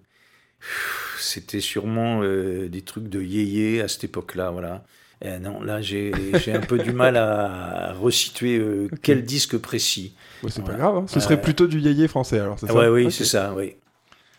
c'était 1.20 1.60
sûrement 1.60 2.22
des 2.24 2.82
trucs 2.86 3.10
de 3.10 3.22
yéyé 3.22 3.82
à 3.82 3.88
cette 3.88 4.04
époque-là, 4.04 4.52
voilà. 4.52 4.84
Eh 5.22 5.38
non, 5.40 5.62
là, 5.62 5.82
j'ai, 5.82 6.14
un 6.48 6.62
peu 6.62 6.78
du 6.78 6.94
mal 6.94 7.18
à 7.18 7.94
resituer 7.94 8.58
euh, 8.58 8.88
quel 9.02 9.24
disque 9.24 9.58
précis. 9.58 10.14
Ouais, 10.44 10.50
c'est 10.50 10.64
pas 10.64 10.76
grave, 10.76 10.96
hein. 10.96 11.06
ce 11.08 11.20
serait 11.20 11.36
Ouais. 11.36 11.42
plutôt 11.42 11.68
du 11.68 11.80
yéyé 11.80 12.08
français 12.08 12.40
alors, 12.40 12.58
c'est 12.58 12.68
ça 12.68 12.74
ouais, 12.74 12.88
oui, 12.88 13.12
c'est 13.12 13.26
ça, 13.26 13.54
oui. 13.56 13.76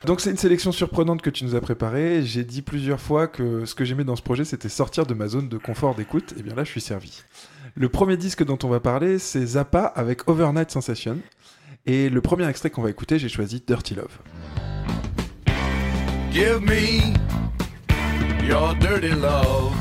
Donc 0.07 0.23
c'est 0.23 0.31
une 0.31 0.39
sélection 0.39 0.73
surprenante 0.73 1.21
que 1.21 1.29
tu 1.29 1.45
nous 1.45 1.55
as 1.55 1.61
préparée. 1.61 2.23
J'ai 2.25 2.43
dit 2.45 2.63
plusieurs 2.63 3.01
fois 3.01 3.27
que 3.29 3.67
ce 3.67 3.75
que 3.75 3.85
j'aimais 3.85 4.05
dans 4.05 4.17
ce 4.17 4.23
projet, 4.23 4.47
c'était 4.47 4.71
sortir 4.71 5.05
de 5.05 5.13
ma 5.13 5.29
zone 5.29 5.51
de 5.51 5.59
confort 5.59 5.95
d'écoute. 5.95 6.33
Et 6.39 6.43
bien 6.43 6.55
là, 6.55 6.65
je 6.65 6.71
suis 6.71 6.81
servi. 6.81 7.23
Le 7.75 7.91
premier 7.91 8.17
disque 8.17 8.43
dont 8.43 8.59
on 8.63 8.69
va 8.69 8.81
parler, 8.81 9.19
c'est 9.19 9.45
Zappa 9.45 9.85
avec 9.85 10.27
Overnight 10.27 10.71
Sensation. 10.71 11.19
Et 11.85 12.09
le 12.09 12.21
premier 12.23 12.49
extrait 12.49 12.71
qu'on 12.71 12.81
va 12.83 12.89
écouter, 12.89 13.19
j'ai 13.19 13.29
choisi 13.29 13.63
Dirty 13.67 13.95
Love. 13.95 14.19
Give 16.33 16.61
me 16.63 17.13
your 18.49 18.75
dirty 18.77 19.11
love. 19.11 19.75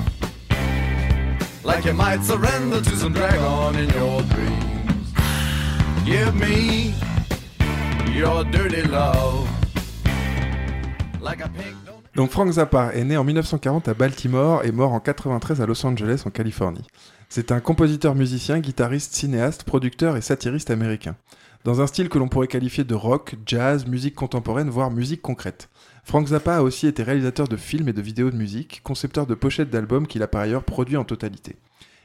Donc 12.15 12.31
Frank 12.31 12.51
Zappa 12.51 12.91
est 12.93 13.05
né 13.05 13.15
en 13.15 13.23
1940 13.23 13.87
à 13.87 13.93
Baltimore 13.93 14.65
et 14.65 14.73
mort 14.73 14.91
en 14.91 14.99
93 14.99 15.61
à 15.61 15.65
Los 15.65 15.85
Angeles 15.85 16.23
en 16.25 16.31
Californie. 16.31 16.85
C'est 17.29 17.53
un 17.53 17.61
compositeur 17.61 18.13
musicien, 18.13 18.59
guitariste, 18.59 19.13
cinéaste, 19.13 19.63
producteur 19.63 20.17
et 20.17 20.21
satiriste 20.21 20.71
américain. 20.71 21.15
Dans 21.63 21.79
un 21.79 21.87
style 21.87 22.09
que 22.09 22.17
l'on 22.17 22.27
pourrait 22.27 22.47
qualifier 22.47 22.83
de 22.83 22.95
rock, 22.95 23.35
jazz, 23.45 23.85
musique 23.85 24.15
contemporaine, 24.15 24.69
voire 24.69 24.91
musique 24.91 25.21
concrète. 25.21 25.69
Frank 26.03 26.27
Zappa 26.27 26.57
a 26.57 26.61
aussi 26.61 26.87
été 26.87 27.03
réalisateur 27.03 27.47
de 27.47 27.55
films 27.55 27.87
et 27.87 27.93
de 27.93 28.01
vidéos 28.01 28.31
de 28.31 28.37
musique, 28.37 28.81
concepteur 28.83 29.25
de 29.27 29.35
pochettes 29.35 29.69
d'albums 29.69 30.07
qu'il 30.07 30.23
a 30.23 30.27
par 30.27 30.41
ailleurs 30.41 30.63
produit 30.63 30.97
en 30.97 31.05
totalité. 31.05 31.55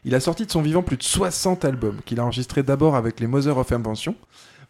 Il 0.07 0.15
a 0.15 0.21
sorti 0.21 0.45
de 0.45 0.51
son 0.51 0.61
vivant 0.61 0.83
plus 0.83 0.99
de 0.99 1.03
60 1.03 1.65
albums, 1.65 2.01
qu'il 2.05 2.21
a 2.21 2.25
enregistrés 2.25 2.63
d'abord 2.63 2.95
avec 2.95 3.21
les 3.21 3.27
Mother 3.27 3.57
of 3.57 3.73
Invention, 3.73 4.15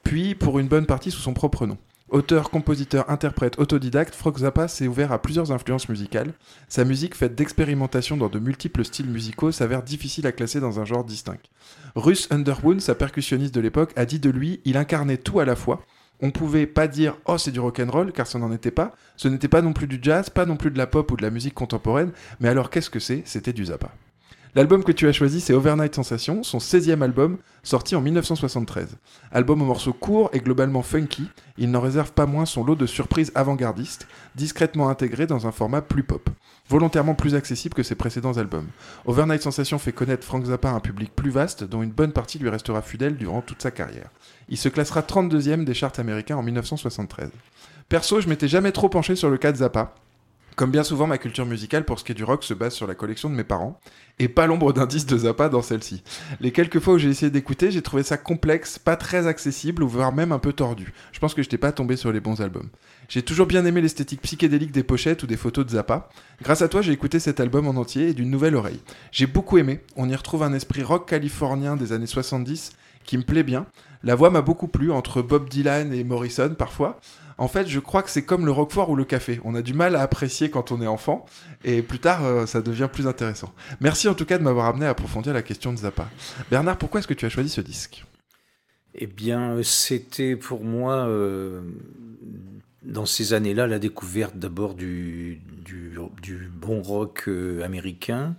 puis 0.04 0.36
pour 0.36 0.60
une 0.60 0.68
bonne 0.68 0.86
partie 0.86 1.10
sous 1.10 1.20
son 1.20 1.34
propre 1.34 1.66
nom. 1.66 1.76
Auteur, 2.08 2.50
compositeur, 2.50 3.10
interprète, 3.10 3.58
autodidacte, 3.58 4.14
Frank 4.14 4.38
Zappa 4.38 4.68
s'est 4.68 4.86
ouvert 4.86 5.10
à 5.10 5.20
plusieurs 5.20 5.50
influences 5.50 5.88
musicales. 5.88 6.34
Sa 6.68 6.84
musique, 6.84 7.16
faite 7.16 7.34
d'expérimentation 7.34 8.16
dans 8.16 8.28
de 8.28 8.38
multiples 8.38 8.84
styles 8.84 9.10
musicaux, 9.10 9.50
s'avère 9.50 9.82
difficile 9.82 10.26
à 10.28 10.32
classer 10.32 10.60
dans 10.60 10.78
un 10.78 10.84
genre 10.84 11.02
distinct. 11.02 11.40
Russ 11.96 12.28
Underwood, 12.30 12.80
sa 12.80 12.94
percussionniste 12.94 13.54
de 13.54 13.60
l'époque, 13.60 13.92
a 13.96 14.04
dit 14.04 14.20
de 14.20 14.30
lui 14.30 14.60
il 14.64 14.76
incarnait 14.76 15.16
tout 15.16 15.40
à 15.40 15.44
la 15.44 15.56
fois. 15.56 15.82
On 16.20 16.30
pouvait 16.30 16.66
pas 16.66 16.86
dire 16.86 17.16
oh 17.26 17.38
c'est 17.38 17.50
du 17.50 17.58
rock'n'roll 17.58 18.12
car 18.12 18.28
ce 18.28 18.38
n'en 18.38 18.52
était 18.52 18.70
pas. 18.70 18.94
Ce 19.16 19.26
n'était 19.26 19.48
pas 19.48 19.62
non 19.62 19.72
plus 19.72 19.88
du 19.88 19.98
jazz, 20.00 20.30
pas 20.30 20.46
non 20.46 20.56
plus 20.56 20.70
de 20.70 20.78
la 20.78 20.86
pop 20.86 21.10
ou 21.10 21.16
de 21.16 21.22
la 21.22 21.30
musique 21.30 21.54
contemporaine. 21.54 22.12
Mais 22.38 22.48
alors 22.48 22.70
qu'est-ce 22.70 22.90
que 22.90 23.00
c'est? 23.00 23.22
C'était 23.24 23.52
du 23.52 23.64
Zappa. 23.64 23.90
L'album 24.56 24.84
que 24.84 24.92
tu 24.92 25.08
as 25.08 25.12
choisi, 25.12 25.40
c'est 25.40 25.52
Overnight 25.52 25.96
Sensation, 25.96 26.44
son 26.44 26.58
16e 26.58 27.02
album, 27.02 27.38
sorti 27.64 27.96
en 27.96 28.00
1973. 28.00 28.98
Album 29.32 29.60
aux 29.60 29.64
morceaux 29.64 29.92
courts 29.92 30.30
et 30.32 30.38
globalement 30.38 30.82
funky, 30.82 31.24
il 31.58 31.72
n'en 31.72 31.80
réserve 31.80 32.12
pas 32.12 32.26
moins 32.26 32.46
son 32.46 32.62
lot 32.62 32.76
de 32.76 32.86
surprises 32.86 33.32
avant-gardistes, 33.34 34.06
discrètement 34.36 34.88
intégrées 34.88 35.26
dans 35.26 35.48
un 35.48 35.50
format 35.50 35.82
plus 35.82 36.04
pop, 36.04 36.30
volontairement 36.68 37.16
plus 37.16 37.34
accessible 37.34 37.74
que 37.74 37.82
ses 37.82 37.96
précédents 37.96 38.38
albums. 38.38 38.68
Overnight 39.06 39.42
Sensation 39.42 39.80
fait 39.80 39.90
connaître 39.90 40.24
Frank 40.24 40.44
Zappa 40.44 40.70
à 40.70 40.74
un 40.74 40.80
public 40.80 41.10
plus 41.16 41.30
vaste, 41.30 41.64
dont 41.64 41.82
une 41.82 41.90
bonne 41.90 42.12
partie 42.12 42.38
lui 42.38 42.48
restera 42.48 42.80
fidèle 42.80 43.16
durant 43.16 43.42
toute 43.42 43.60
sa 43.60 43.72
carrière. 43.72 44.10
Il 44.48 44.56
se 44.56 44.68
classera 44.68 45.00
32e 45.00 45.64
des 45.64 45.74
charts 45.74 45.98
américains 45.98 46.36
en 46.36 46.44
1973. 46.44 47.30
Perso, 47.88 48.20
je 48.20 48.28
m'étais 48.28 48.46
jamais 48.46 48.70
trop 48.70 48.88
penché 48.88 49.16
sur 49.16 49.30
le 49.30 49.36
cas 49.36 49.50
de 49.50 49.56
Zappa. 49.56 49.96
Comme 50.56 50.70
bien 50.70 50.84
souvent, 50.84 51.08
ma 51.08 51.18
culture 51.18 51.46
musicale 51.46 51.84
pour 51.84 51.98
ce 51.98 52.04
qui 52.04 52.12
est 52.12 52.14
du 52.14 52.22
rock 52.22 52.44
se 52.44 52.54
base 52.54 52.74
sur 52.74 52.86
la 52.86 52.94
collection 52.94 53.28
de 53.28 53.34
mes 53.34 53.42
parents, 53.42 53.80
et 54.20 54.28
pas 54.28 54.46
l'ombre 54.46 54.72
d'indice 54.72 55.04
de 55.04 55.18
Zappa 55.18 55.48
dans 55.48 55.62
celle-ci. 55.62 56.04
Les 56.40 56.52
quelques 56.52 56.78
fois 56.78 56.94
où 56.94 56.98
j'ai 56.98 57.08
essayé 57.08 57.28
d'écouter, 57.28 57.72
j'ai 57.72 57.82
trouvé 57.82 58.04
ça 58.04 58.16
complexe, 58.16 58.78
pas 58.78 58.94
très 58.94 59.26
accessible, 59.26 59.82
ou 59.82 59.88
voire 59.88 60.12
même 60.12 60.30
un 60.30 60.38
peu 60.38 60.52
tordu. 60.52 60.92
Je 61.10 61.18
pense 61.18 61.34
que 61.34 61.42
je 61.42 61.48
n'étais 61.48 61.58
pas 61.58 61.72
tombé 61.72 61.96
sur 61.96 62.12
les 62.12 62.20
bons 62.20 62.40
albums. 62.40 62.68
J'ai 63.08 63.22
toujours 63.22 63.46
bien 63.46 63.64
aimé 63.64 63.80
l'esthétique 63.80 64.22
psychédélique 64.22 64.70
des 64.70 64.84
pochettes 64.84 65.24
ou 65.24 65.26
des 65.26 65.36
photos 65.36 65.66
de 65.66 65.72
Zappa. 65.72 66.08
Grâce 66.40 66.62
à 66.62 66.68
toi, 66.68 66.82
j'ai 66.82 66.92
écouté 66.92 67.18
cet 67.18 67.40
album 67.40 67.66
en 67.66 67.74
entier 67.80 68.10
et 68.10 68.14
d'une 68.14 68.30
nouvelle 68.30 68.54
oreille. 68.54 68.80
J'ai 69.10 69.26
beaucoup 69.26 69.58
aimé, 69.58 69.80
on 69.96 70.08
y 70.08 70.14
retrouve 70.14 70.44
un 70.44 70.52
esprit 70.52 70.84
rock 70.84 71.08
californien 71.08 71.74
des 71.74 71.92
années 71.92 72.06
70 72.06 72.72
qui 73.02 73.18
me 73.18 73.24
plaît 73.24 73.42
bien. 73.42 73.66
La 74.04 74.14
voix 74.14 74.30
m'a 74.30 74.42
beaucoup 74.42 74.68
plu, 74.68 74.92
entre 74.92 75.20
Bob 75.20 75.48
Dylan 75.48 75.92
et 75.92 76.04
Morrison 76.04 76.54
parfois. 76.56 77.00
En 77.38 77.48
fait, 77.48 77.66
je 77.66 77.80
crois 77.80 78.02
que 78.02 78.10
c'est 78.10 78.24
comme 78.24 78.46
le 78.46 78.52
roquefort 78.52 78.90
ou 78.90 78.96
le 78.96 79.04
café. 79.04 79.40
On 79.44 79.54
a 79.54 79.62
du 79.62 79.74
mal 79.74 79.96
à 79.96 80.02
apprécier 80.02 80.50
quand 80.50 80.72
on 80.72 80.80
est 80.80 80.86
enfant, 80.86 81.26
et 81.64 81.82
plus 81.82 81.98
tard, 81.98 82.24
euh, 82.24 82.46
ça 82.46 82.62
devient 82.62 82.88
plus 82.92 83.06
intéressant. 83.06 83.52
Merci 83.80 84.08
en 84.08 84.14
tout 84.14 84.24
cas 84.24 84.38
de 84.38 84.42
m'avoir 84.42 84.66
amené 84.66 84.86
à 84.86 84.90
approfondir 84.90 85.32
la 85.32 85.42
question 85.42 85.72
de 85.72 85.78
Zappa. 85.78 86.08
Bernard, 86.50 86.78
pourquoi 86.78 87.00
est-ce 87.00 87.08
que 87.08 87.14
tu 87.14 87.26
as 87.26 87.30
choisi 87.30 87.48
ce 87.48 87.60
disque? 87.60 88.04
Eh 88.94 89.06
bien, 89.06 89.60
c'était 89.64 90.36
pour 90.36 90.62
moi, 90.62 91.08
euh, 91.08 91.62
dans 92.82 93.06
ces 93.06 93.32
années-là, 93.32 93.66
la 93.66 93.80
découverte 93.80 94.36
d'abord 94.36 94.74
du, 94.74 95.42
bon 96.52 96.80
rock 96.82 97.24
euh, 97.26 97.64
américain. 97.64 98.36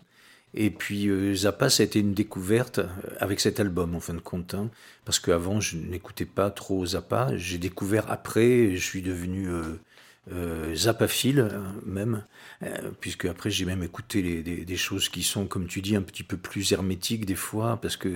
Et 0.55 0.69
puis 0.71 1.07
euh, 1.09 1.35
Zappa, 1.35 1.69
ça 1.69 1.83
a 1.83 1.85
été 1.85 1.99
une 1.99 2.13
découverte 2.13 2.79
avec 3.19 3.39
cet 3.39 3.59
album, 3.59 3.93
en 3.95 3.99
fin 3.99 4.13
de 4.13 4.19
compte. 4.19 4.53
hein. 4.55 4.69
parce 5.03 5.19
qu'avant, 5.19 5.59
je 5.59 5.77
n'écoutais 5.77 6.25
pas 6.25 6.49
trop 6.49 6.85
Zappa. 6.85 7.35
J'ai 7.37 7.57
découvert 7.57 8.09
après, 8.09 8.75
je 8.75 8.83
suis 8.83 9.01
devenu 9.01 9.49
euh, 9.49 9.79
euh, 10.31 10.75
euh, 10.75 11.49
même. 11.85 12.23
Euh, 12.63 12.91
puisque 12.99 13.25
après, 13.25 13.49
j'ai 13.49 13.65
même 13.65 13.83
écouté 13.83 14.41
des, 14.43 14.77
choses 14.77 15.09
qui 15.09 15.23
sont, 15.23 15.45
comme 15.45 15.67
tu 15.67 15.81
dis, 15.81 15.95
un 15.95 16.01
petit 16.01 16.23
peu 16.23 16.37
plus 16.37 16.71
hermétiques 16.71 17.25
des 17.25 17.35
fois, 17.35 17.79
parce 17.81 17.97
que 17.97 18.09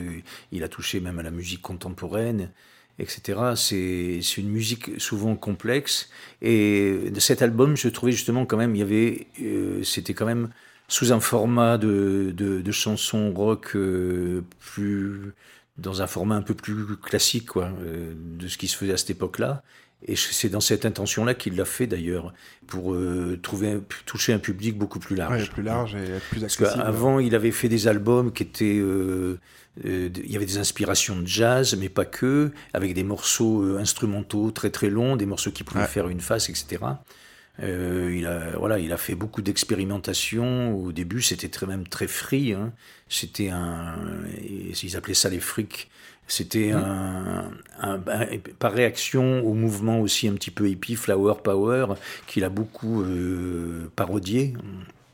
il 0.52 0.64
a 0.64 0.70
touché 0.70 1.00
même 1.02 1.20
à 1.20 1.24
la 1.24 1.32
musique 1.32 1.62
contemporaine 1.62 2.52
etc. 3.02 3.54
C'est 3.56 4.20
une 4.38 4.50
musique 4.50 5.00
souvent 5.00 5.36
complexe. 5.36 6.10
Et 6.42 7.12
cet 7.20 7.42
album, 7.42 7.78
je 7.78 7.88
trouvais 7.88 8.12
justement 8.12 8.46
quand 8.46 8.58
même, 8.58 8.76
il 8.76 8.80
y 8.80 8.82
avait, 8.82 9.28
euh, 9.42 9.84
c'était 9.84 10.14
quand 10.14 10.26
même 10.26 10.50
sous 10.90 11.14
un 11.14 11.22
format 11.22 11.78
de, 11.78 12.34
de, 12.36 12.60
de 12.62 12.72
chansons 12.74 13.32
rock 13.32 13.72
euh, 13.76 14.42
plus 14.60 15.32
dans 15.78 16.02
un 16.02 16.08
format 16.08 16.36
un 16.36 16.42
peu 16.42 16.54
plus 16.56 16.98
classique 16.98 17.46
quoi, 17.48 17.72
euh, 17.82 18.14
de 18.38 18.48
ce 18.50 18.58
qui 18.58 18.68
se 18.68 18.76
faisait 18.76 18.92
à 18.94 18.98
cette 18.98 19.12
époque-là. 19.12 19.64
Et 20.06 20.16
c'est 20.16 20.48
dans 20.50 20.62
cette 20.62 20.86
intention-là 20.86 21.34
qu'il 21.34 21.56
l'a 21.58 21.66
fait 21.66 21.86
d'ailleurs, 21.86 22.34
pour 22.68 22.94
euh, 22.94 23.38
trouver, 23.42 23.80
toucher 24.06 24.32
un 24.34 24.40
public 24.40 24.78
beaucoup 24.78 25.00
plus 25.00 25.16
large. 25.18 25.42
Ouais, 25.44 25.48
plus 25.50 25.62
large 25.64 25.96
et 25.96 26.06
plus 26.32 26.40
Parce 26.42 26.54
accessible. 26.62 26.84
qu'avant, 26.84 27.20
il 27.20 27.36
avait 27.36 27.52
fait 27.52 27.68
des 27.70 27.88
albums 27.90 28.32
qui 28.32 28.44
étaient. 28.44 28.78
euh, 28.80 29.38
euh, 29.86 30.10
il 30.24 30.32
y 30.32 30.38
avait 30.38 30.46
des 30.46 30.58
inspirations 30.58 31.18
de 31.20 31.28
jazz, 31.28 31.76
mais 31.78 31.90
pas 31.90 32.06
que, 32.06 32.52
avec 32.74 32.94
des 32.94 33.04
morceaux 33.04 33.78
instrumentaux 33.78 34.52
très 34.52 34.70
très 34.70 34.90
longs, 34.90 35.18
des 35.18 35.26
morceaux 35.26 35.52
qui 35.52 35.64
pouvaient 35.66 35.82
Ouais. 35.82 35.88
faire 35.88 36.08
une 36.08 36.22
face, 36.22 36.50
etc. 36.50 36.78
Euh, 37.62 38.14
il, 38.16 38.26
a, 38.26 38.58
voilà, 38.58 38.80
il 38.80 38.92
a 38.94 38.98
fait 38.98 39.16
beaucoup 39.16 39.42
d'expérimentations. 39.42 40.74
Au 40.76 40.92
début, 40.92 41.22
c'était 41.22 41.50
très, 41.50 41.66
même 41.66 41.88
très 41.88 42.08
free. 42.08 42.54
hein. 42.54 42.74
C'était 43.10 43.50
un. 43.50 43.96
Ils 44.84 44.96
appelaient 44.96 45.14
ça 45.14 45.30
les 45.30 45.40
frics. 45.40 45.90
C'était 46.28 46.72
un, 46.72 47.52
un- 47.82 48.00
un- 48.08 48.28
par 48.60 48.72
réaction 48.74 49.42
au 49.46 49.54
mouvement 49.56 50.00
aussi 50.00 50.28
un 50.28 50.34
petit 50.34 50.52
peu 50.52 50.70
hippie, 50.70 50.96
Flower 50.96 51.36
Power, 51.44 51.88
qu'il 52.28 52.44
a 52.44 52.50
beaucoup 52.50 53.02
euh, 53.04 53.90
parodié. 53.96 54.54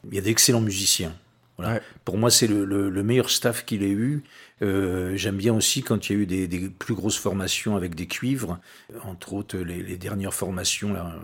Il 0.10 0.16
y 0.16 0.18
a 0.20 0.22
d'excellents 0.22 0.62
musiciens. 0.62 1.14
Voilà. 1.58 1.75
Ouais. 1.75 1.82
Pour 2.04 2.18
moi, 2.18 2.30
c'est 2.30 2.48
le, 2.48 2.66
le- 2.66 2.90
le 2.90 3.04
meilleur 3.04 3.30
staff 3.30 3.64
qu'il 3.66 3.84
ait 3.84 3.90
eu. 3.90 4.24
Euh, 4.62 5.16
J'aime 5.16 5.38
bien 5.38 5.54
aussi 5.54 5.84
quand 5.84 6.10
il 6.10 6.14
y 6.14 6.20
a 6.20 6.22
eu 6.24 6.25
des, 6.25 6.48
des 6.50 6.70
plus 6.70 6.94
grosses 6.96 7.18
formations 7.18 7.75
avec 7.78 7.96
des 7.96 8.08
cuivres, 8.08 8.60
entre 9.04 9.34
autres 9.34 9.58
les, 9.58 9.82
les 9.82 9.98
dernières 9.98 10.34
formations 10.34 10.94
là, 10.94 11.16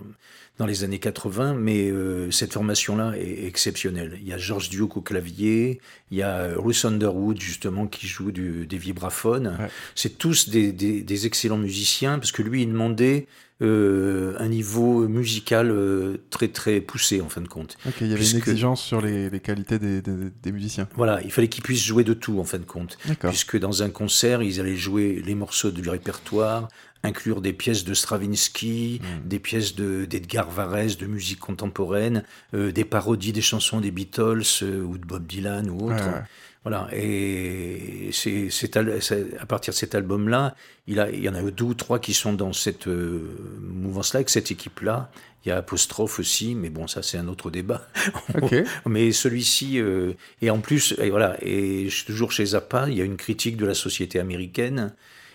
dans 0.61 0.67
les 0.67 0.83
années 0.83 0.99
80, 0.99 1.55
mais 1.55 1.89
euh, 1.89 2.29
cette 2.29 2.53
formation-là 2.53 3.13
est 3.17 3.45
exceptionnelle. 3.47 4.19
Il 4.21 4.27
y 4.27 4.33
a 4.33 4.37
George 4.37 4.69
Duke 4.69 4.95
au 4.95 5.01
clavier, 5.01 5.81
il 6.11 6.19
y 6.19 6.21
a 6.21 6.49
Russ 6.55 6.85
Underwood 6.85 7.41
justement 7.41 7.87
qui 7.87 8.05
joue 8.07 8.31
du- 8.31 8.67
des 8.67 8.77
vibraphones. 8.77 9.57
Ouais. 9.59 9.69
C'est 9.95 10.19
tous 10.19 10.49
des, 10.49 10.71
des- 10.71 11.01
des 11.01 11.25
excellents 11.25 11.57
musiciens 11.57 12.19
parce 12.19 12.31
que 12.31 12.43
lui, 12.43 12.61
il 12.61 12.67
demandait 12.67 13.25
euh, 13.63 14.35
un 14.39 14.47
niveau 14.49 15.07
musical 15.07 15.69
euh, 15.71 16.17
très 16.31 16.47
très 16.47 16.79
poussé 16.81 17.21
en 17.21 17.29
fin 17.29 17.41
de 17.41 17.47
compte. 17.47 17.77
Ok, 17.87 17.93
il 18.01 18.07
y 18.07 18.09
avait 18.11 18.15
puisque- 18.17 18.33
une 18.33 18.39
exigence 18.39 18.83
sur 18.83 19.01
les, 19.01 19.29
les 19.29 19.39
qualités 19.39 19.79
des, 19.79 20.01
des- 20.01 20.29
des 20.43 20.51
musiciens. 20.51 20.87
Voilà, 20.95 21.21
il 21.23 21.31
fallait 21.31 21.47
qu'ils 21.47 21.63
puissent 21.63 21.83
jouer 21.83 22.03
de 22.03 22.13
tout 22.13 22.39
en 22.39 22.43
fin 22.43 22.57
de 22.59 22.65
compte. 22.65 22.97
Puisque 23.29 23.57
dans 23.59 23.83
un 23.83 23.89
concert, 23.89 24.41
ils 24.43 24.59
allaient 24.59 24.75
jouer 24.75 25.21
les 25.25 25.35
morceaux 25.35 25.71
du 25.71 25.87
répertoire, 25.89 26.67
inclure 27.03 27.41
des 27.41 27.53
pièces 27.53 27.83
de 27.83 27.93
Stravinsky, 27.93 29.01
Mm. 29.01 29.27
des 29.27 29.39
pièces 29.39 29.75
de- 29.75 30.05
d'Edgar 30.05 30.49
Varèse, 30.51 30.97
de 30.97 31.07
musique 31.07 31.39
contemporaine, 31.39 32.23
euh, 32.53 32.71
des 32.71 32.85
parodies 32.85 33.31
des 33.33 33.41
chansons 33.41 33.81
des 33.81 33.91
Beatles 33.91 34.43
euh, 34.63 34.81
ou 34.83 34.97
de 34.97 35.05
Bob 35.05 35.25
Dylan 35.25 35.69
ou 35.69 35.87
autre. 35.89 36.05
Ouais. 36.05 36.21
Voilà, 36.63 36.87
et 36.93 38.11
c'est 38.13 38.77
à 38.77 39.45
partir 39.47 39.73
de 39.73 39.77
cet 39.77 39.95
album-là, 39.95 40.55
il, 40.85 40.99
a- 40.99 41.09
il 41.09 41.21
y 41.23 41.27
en 41.27 41.33
a 41.33 41.41
deux 41.41 41.63
ou 41.63 41.73
trois 41.73 41.97
qui 41.97 42.13
sont 42.13 42.33
dans 42.33 42.53
cette 42.53 42.87
euh, 42.87 43.35
mouvance-là, 43.61 44.19
avec 44.19 44.29
cette 44.29 44.51
équipe-là. 44.51 45.09
Il 45.43 45.49
y 45.49 45.51
a 45.51 45.57
Apostrophe 45.57 46.19
aussi, 46.19 46.53
mais 46.53 46.69
bon, 46.69 46.85
ça 46.85 47.01
c'est 47.01 47.17
un 47.17 47.27
autre 47.27 47.49
débat. 47.49 47.87
Ok. 48.43 48.53
Mais 48.85 49.11
celui-ci, 49.11 49.79
euh, 49.79 50.13
et 50.43 50.51
en 50.51 50.59
plus, 50.59 50.93
et 51.01 51.09
voilà, 51.09 51.35
et 51.41 51.87
toujours 52.05 52.31
chez 52.31 52.45
Zappa, 52.45 52.87
il 52.89 52.95
y 52.95 53.01
a 53.01 53.05
une 53.05 53.17
critique 53.17 53.57
de 53.57 53.65
la 53.65 53.73
société 53.73 54.19
américaine. 54.19 54.93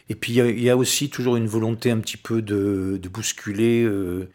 Et 0.08 0.14
puis 0.14 0.32
il 0.32 0.36
y 0.36 0.40
a, 0.40 0.46
il 0.48 0.62
y 0.62 0.70
a 0.70 0.76
aussi 0.76 1.10
toujours 1.10 1.36
une 1.36 1.46
volonté 1.48 1.90
un 1.90 1.98
petit 1.98 2.16
peu 2.16 2.42
de, 2.42 2.98
de 3.02 3.08
bousculer. 3.08 3.82
euh, 3.84 4.28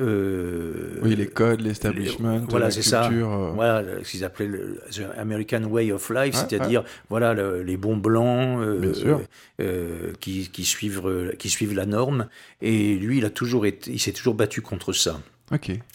euh, 0.00 0.98
Oui, 1.02 1.16
les 1.16 1.26
codes, 1.26 1.60
l'establishment, 1.60 2.44
voilà, 2.48 2.66
la 2.66 2.70
c'est 2.70 2.82
ça. 2.82 3.06
culture. 3.08 3.32
euh. 3.32 3.50
Voilà 3.54 3.82
ce 4.04 4.10
qu'ils 4.10 4.24
appelaient 4.24 4.46
le 4.48 4.80
the 4.90 5.02
American 5.18 5.64
Way 5.64 5.92
of 5.92 6.10
Life, 6.10 6.34
c'est-à-dire 6.34 6.84
voilà 7.08 7.34
le- 7.34 7.62
les 7.62 7.76
bons 7.76 7.96
blancs 7.96 8.60
euh, 8.60 8.80
euh, 9.60 10.12
qui, 10.20 10.48
qui 10.50 10.64
suivent 10.64 11.34
qui 11.38 11.48
suivent 11.50 11.74
la 11.74 11.86
norme. 11.86 12.28
Et 12.62 12.94
lui, 12.96 13.18
il 13.18 13.24
a 13.24 13.30
toujours 13.30 13.66
été, 13.66 13.90
il 13.90 13.98
s'est 13.98 14.12
toujours 14.12 14.34
battu 14.34 14.60
contre 14.62 14.92
ça. 14.92 15.20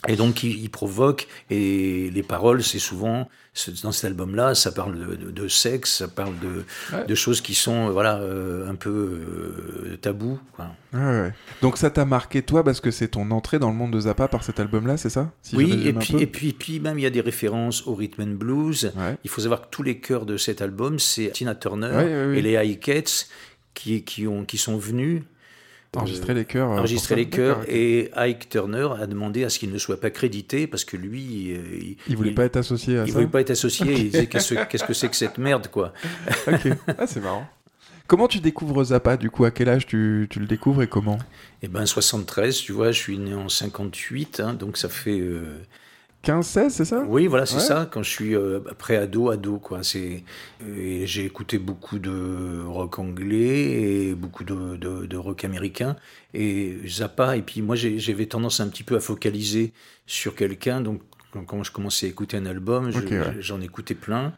Et 0.07 0.15
donc, 0.15 0.43
il, 0.43 0.63
il 0.63 0.69
provoque, 0.69 1.27
et 1.49 2.09
les 2.11 2.23
paroles, 2.23 2.63
c'est 2.63 2.79
souvent, 2.79 3.29
dans 3.83 3.91
cet 3.91 4.05
album-là, 4.05 4.55
ça 4.55 4.71
parle 4.71 4.97
de, 4.97 5.15
de- 5.15 5.31
de 5.31 5.47
sexe, 5.47 5.97
ça 5.97 6.07
parle 6.07 6.33
de, 6.39 6.63
Ouais. 6.95 7.05
de 7.05 7.15
choses 7.15 7.39
qui 7.41 7.53
sont, 7.53 7.87
euh, 7.87 7.91
voilà, 7.91 8.17
euh, 8.17 8.67
un 8.69 8.75
peu 8.75 8.89
euh, 8.89 9.97
tabous. 10.01 10.39
quoi. 10.55 10.67
Ouais, 10.93 10.99
ouais. 11.21 11.33
Donc 11.61 11.77
ça 11.77 11.89
t'a 11.89 12.05
marqué 12.05 12.41
toi 12.41 12.63
parce 12.63 12.81
que 12.81 12.89
c'est 12.91 13.09
ton 13.09 13.29
entrée 13.31 13.59
dans 13.59 13.69
le 13.69 13.75
monde 13.75 13.91
de 13.93 13.99
Zappa 13.99 14.27
par 14.27 14.43
cet 14.43 14.59
album-là, 14.59 14.97
c'est 14.97 15.09
ça? 15.09 15.31
Si 15.41 15.55
oui, 15.55 15.87
et 15.87 15.93
puis, 15.93 16.15
et, 16.19 16.27
puis, 16.27 16.53
puis 16.53 16.79
même, 16.79 16.97
il 16.97 17.03
y 17.03 17.05
a 17.05 17.09
des 17.11 17.21
références 17.21 17.85
au 17.87 17.93
rhythm 17.95 18.21
and 18.23 18.35
blues. 18.35 18.91
Il 19.23 19.29
faut 19.29 19.41
savoir 19.41 19.61
que 19.61 19.67
tous 19.69 19.83
les 19.83 19.99
chœurs 19.99 20.25
de 20.25 20.37
cet 20.37 20.61
album, 20.61 20.97
c'est 20.99 21.29
Tina 21.31 21.53
Turner 21.55 22.33
et 22.35 22.41
les 22.41 22.53
High-Cats 22.53 23.25
qui, 23.73 24.03
qui, 24.03 24.27
ont, 24.27 24.45
qui 24.45 24.57
sont 24.57 24.77
venus 24.77 25.23
Enregistrer 25.95 26.33
les 26.33 26.45
chœurs. 26.45 26.71
euh, 26.71 26.77
enregistrer 26.79 27.15
les 27.15 27.29
chœurs. 27.29 27.61
Et 27.67 28.09
Ike 28.15 28.49
Turner 28.49 28.89
a 28.99 29.05
demandé 29.07 29.43
à 29.43 29.49
ce 29.49 29.59
qu'il 29.59 29.71
ne 29.71 29.77
soit 29.77 29.99
pas 29.99 30.09
crédité 30.09 30.65
parce 30.67 30.83
que 30.85 30.97
lui, 30.97 31.53
euh, 31.53 31.59
il, 31.81 31.97
Il 32.07 32.17
voulait 32.17 32.31
pas 32.31 32.45
être 32.45 32.57
associé 32.57 32.97
à 32.99 33.03
il 33.03 33.07
ça. 33.09 33.13
voulait 33.13 33.27
pas 33.27 33.41
être 33.41 33.51
associé. 33.51 33.93
Il 33.93 34.03
disait 34.11 34.27
qu'est-ce 34.27 34.53
qu'est-ce 34.69 34.83
que 34.83 34.93
c'est 34.93 35.09
que 35.09 35.15
cette 35.15 35.37
merde, 35.37 35.67
quoi. 35.67 35.93
Ok. 36.47 36.67
Ah, 36.97 37.05
c'est 37.07 37.21
marrant. 37.21 37.47
Comment 38.07 38.27
tu 38.27 38.39
découvres 38.39 38.83
Zappa 38.83 39.15
du 39.17 39.29
coup? 39.29 39.45
À 39.45 39.51
quel 39.51 39.69
âge 39.69 39.85
tu, 39.87 40.27
tu 40.29 40.39
le 40.39 40.45
découvres 40.45 40.83
et 40.83 40.87
comment? 40.87 41.17
Eh 41.61 41.67
ben 41.69 41.85
73, 41.85 42.57
tu 42.57 42.71
vois, 42.73 42.91
je 42.91 42.99
suis 42.99 43.17
né 43.17 43.33
en 43.33 43.47
58, 43.47 44.41
hein, 44.41 44.53
donc 44.53 44.77
ça 44.77 44.89
fait. 44.89 45.19
euh, 45.19 45.59
15, 46.23 46.47
16, 46.47 46.73
c'est 46.73 46.85
ça? 46.85 47.03
Oui, 47.05 47.27
voilà, 47.27 47.45
c'est 47.45 47.55
Ouais. 47.55 47.61
ça. 47.61 47.87
Quand 47.91 48.01
je 48.01 48.09
suis 48.09 48.33
euh, 48.33 48.59
après 48.71 48.95
ado, 48.95 49.29
ado, 49.29 49.57
quoi. 49.57 49.81
J'ai 49.83 51.25
écouté 51.25 51.57
beaucoup 51.59 51.99
de 51.99 52.63
rock 52.65 52.97
anglais 52.97 54.07
et 54.07 54.15
beaucoup 54.15 54.45
de, 54.45 54.77
de- 54.77 55.05
de 55.05 55.17
rock 55.17 55.43
américain 55.43 55.97
et 56.33 56.77
Zappa. 56.87 57.35
Et 57.35 57.41
puis 57.41 57.61
moi, 57.61 57.75
j'avais 57.75 58.25
tendance 58.25 58.61
un 58.61 58.69
petit 58.69 58.83
peu 58.83 58.95
à 58.95 59.01
focaliser 59.01 59.73
sur 60.07 60.33
quelqu'un. 60.33 60.79
Donc 60.79 61.01
quand, 61.45 61.61
je 61.63 61.71
commençais 61.71 62.05
à 62.05 62.09
écouter 62.09 62.37
un 62.37 62.45
album, 62.45 62.89
je- 62.89 62.99
Ok, 62.99 63.09
ouais. 63.11 63.35
j'en 63.39 63.59
écoutais 63.59 63.95
plein 63.95 64.33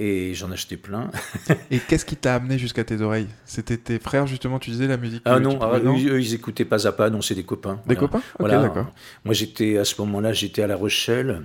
et 0.00 0.32
j'en 0.32 0.50
achetais 0.52 0.76
plein. 0.76 1.10
Et 1.72 1.78
qu'est-ce 1.80 2.04
qui 2.04 2.14
t'a 2.16 2.36
amené 2.36 2.56
jusqu'à 2.56 2.84
tes 2.84 3.00
oreilles? 3.00 3.26
C'était 3.44 3.76
tes 3.76 3.98
frères 3.98 4.26
justement, 4.28 4.58
tu 4.60 4.70
disais 4.70 4.86
la 4.86 4.96
musique 4.96 5.22
Ah 5.24 5.38
que 5.38 5.42
non, 5.42 5.58
ah, 5.60 5.76
eux, 5.78 6.12
eux, 6.12 6.20
ils 6.20 6.34
écoutaient 6.34 6.64
pas 6.64 6.78
Zappa, 6.78 7.10
non, 7.10 7.20
c'est 7.20 7.34
des 7.34 7.42
copains. 7.42 7.80
Des 7.86 7.94
Voilà. 7.96 8.00
copains? 8.00 8.18
Ok, 8.18 8.24
Voilà. 8.38 8.62
d'accord. 8.62 8.92
Moi, 9.24 9.34
j'étais 9.34 9.76
à 9.76 9.84
ce 9.84 10.00
moment-là, 10.00 10.32
j'étais 10.32 10.62
à 10.62 10.68
La 10.68 10.76
Rochelle. 10.76 11.42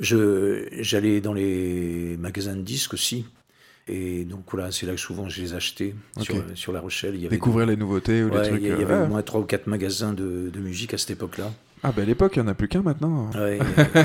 Je 0.00 0.66
j'allais 0.80 1.20
dans 1.20 1.32
les 1.32 2.16
magasins 2.18 2.56
de 2.56 2.62
disques 2.62 2.94
aussi. 2.94 3.26
Et 3.86 4.24
donc 4.24 4.44
voilà, 4.50 4.72
c'est 4.72 4.86
là 4.86 4.92
que 4.94 5.00
souvent 5.00 5.28
je 5.28 5.40
les 5.42 5.54
achetais 5.54 5.94
sur, 6.20 6.34
sur 6.54 6.72
La 6.72 6.80
Rochelle. 6.80 7.14
Il 7.14 7.20
y 7.22 7.26
avait, 7.26 7.36
Découvrir 7.36 7.66
les 7.66 7.76
nouveautés 7.76 8.24
ou 8.24 8.30
Ouais, 8.30 8.42
les 8.42 8.48
trucs. 8.48 8.62
il 8.62 8.66
y, 8.68 8.70
euh, 8.70 8.74
avait 8.82 8.94
ouais. 8.94 9.02
au 9.02 9.06
moins 9.06 9.22
trois 9.22 9.40
ou 9.40 9.44
quatre 9.44 9.66
magasins 9.68 10.12
de, 10.14 10.50
de 10.52 10.58
musique 10.58 10.94
à 10.94 10.98
cette 10.98 11.10
époque-là. 11.10 11.52
Ah 11.84 11.92
bah 11.94 12.02
à 12.02 12.04
l'époque, 12.06 12.32
il 12.34 12.42
n'y 12.42 12.48
en 12.48 12.50
a 12.50 12.54
plus 12.54 12.66
qu'un 12.66 12.80
maintenant. 12.82 13.30
Ouais, 13.34 13.58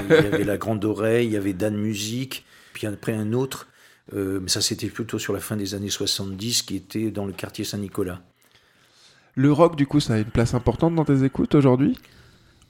il 0.10 0.14
y 0.14 0.18
avait 0.28 0.44
La 0.44 0.58
Grande 0.58 0.84
Oreille, 0.84 1.28
il 1.28 1.32
y 1.32 1.38
avait 1.38 1.54
Dan 1.54 1.78
Musique, 1.78 2.46
puis 2.74 2.86
après 2.88 3.14
un 3.14 3.32
autre, 3.32 3.68
mais 4.14 4.50
ça 4.50 4.62
c'était 4.62 4.88
plutôt 4.88 5.20
sur 5.20 5.34
la 5.34 5.40
fin 5.40 5.56
des 5.56 5.76
années 5.76 5.90
70, 5.90 6.64
qui 6.64 6.76
était 6.76 7.12
dans 7.12 7.26
le 7.26 7.34
quartier 7.34 7.64
Saint-Nicolas. 7.66 8.22
Le 9.36 9.52
rock, 9.52 9.76
du 9.76 9.88
coup, 9.88 10.00
ça 10.00 10.16
a 10.16 10.18
une 10.18 10.26
place 10.26 10.54
importante 10.54 10.96
dans 10.96 11.06
tes 11.06 11.24
écoutes 11.24 11.56
aujourd'hui? 11.56 11.98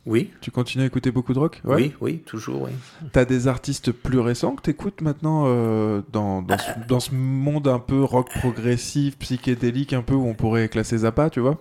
Oui, 0.06 0.32
Tu 0.42 0.50
continues 0.50 0.84
à 0.84 0.88
écouter 0.88 1.12
beaucoup 1.12 1.34
de 1.34 1.40
rock? 1.40 1.62
Ouais. 1.66 1.76
oui, 1.76 1.94
oui, 2.00 2.18
toujours, 2.26 2.64
oui. 2.64 2.72
T'as 3.12 3.26
des 3.26 3.48
artistes 3.48 3.92
plus 3.92 4.20
récents 4.20 4.56
que 4.56 4.62
t'écoutes 4.62 5.02
maintenant 5.02 5.44
euh, 5.48 6.02
dans, 6.12 6.42
dans, 6.42 6.58
ce, 6.58 6.70
dans 6.88 7.00
ce 7.00 7.14
monde 7.14 7.68
un 7.68 7.80
peu 7.80 8.04
rock 8.04 8.30
progressif, 8.30 9.18
psychédélique, 9.20 9.94
un 9.94 10.02
peu 10.02 10.14
où 10.16 10.26
on 10.26 10.34
pourrait 10.36 10.70
classer 10.70 11.00
Zappa, 11.00 11.30
tu 11.30 11.42
vois? 11.42 11.60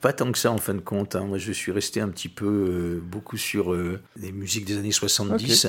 Pas 0.00 0.12
tant 0.12 0.30
que 0.32 0.38
ça 0.38 0.50
en 0.52 0.58
fin 0.58 0.74
de 0.74 0.80
compte. 0.80 1.16
hein. 1.16 1.24
Moi, 1.24 1.38
je 1.38 1.50
suis 1.52 1.72
resté 1.72 2.00
un 2.00 2.08
petit 2.08 2.28
peu 2.28 2.46
euh, 2.46 3.00
beaucoup 3.02 3.36
sur 3.36 3.72
euh, 3.72 4.00
les 4.16 4.32
musiques 4.32 4.64
des 4.64 4.76
années 4.78 4.92
70. 4.92 5.68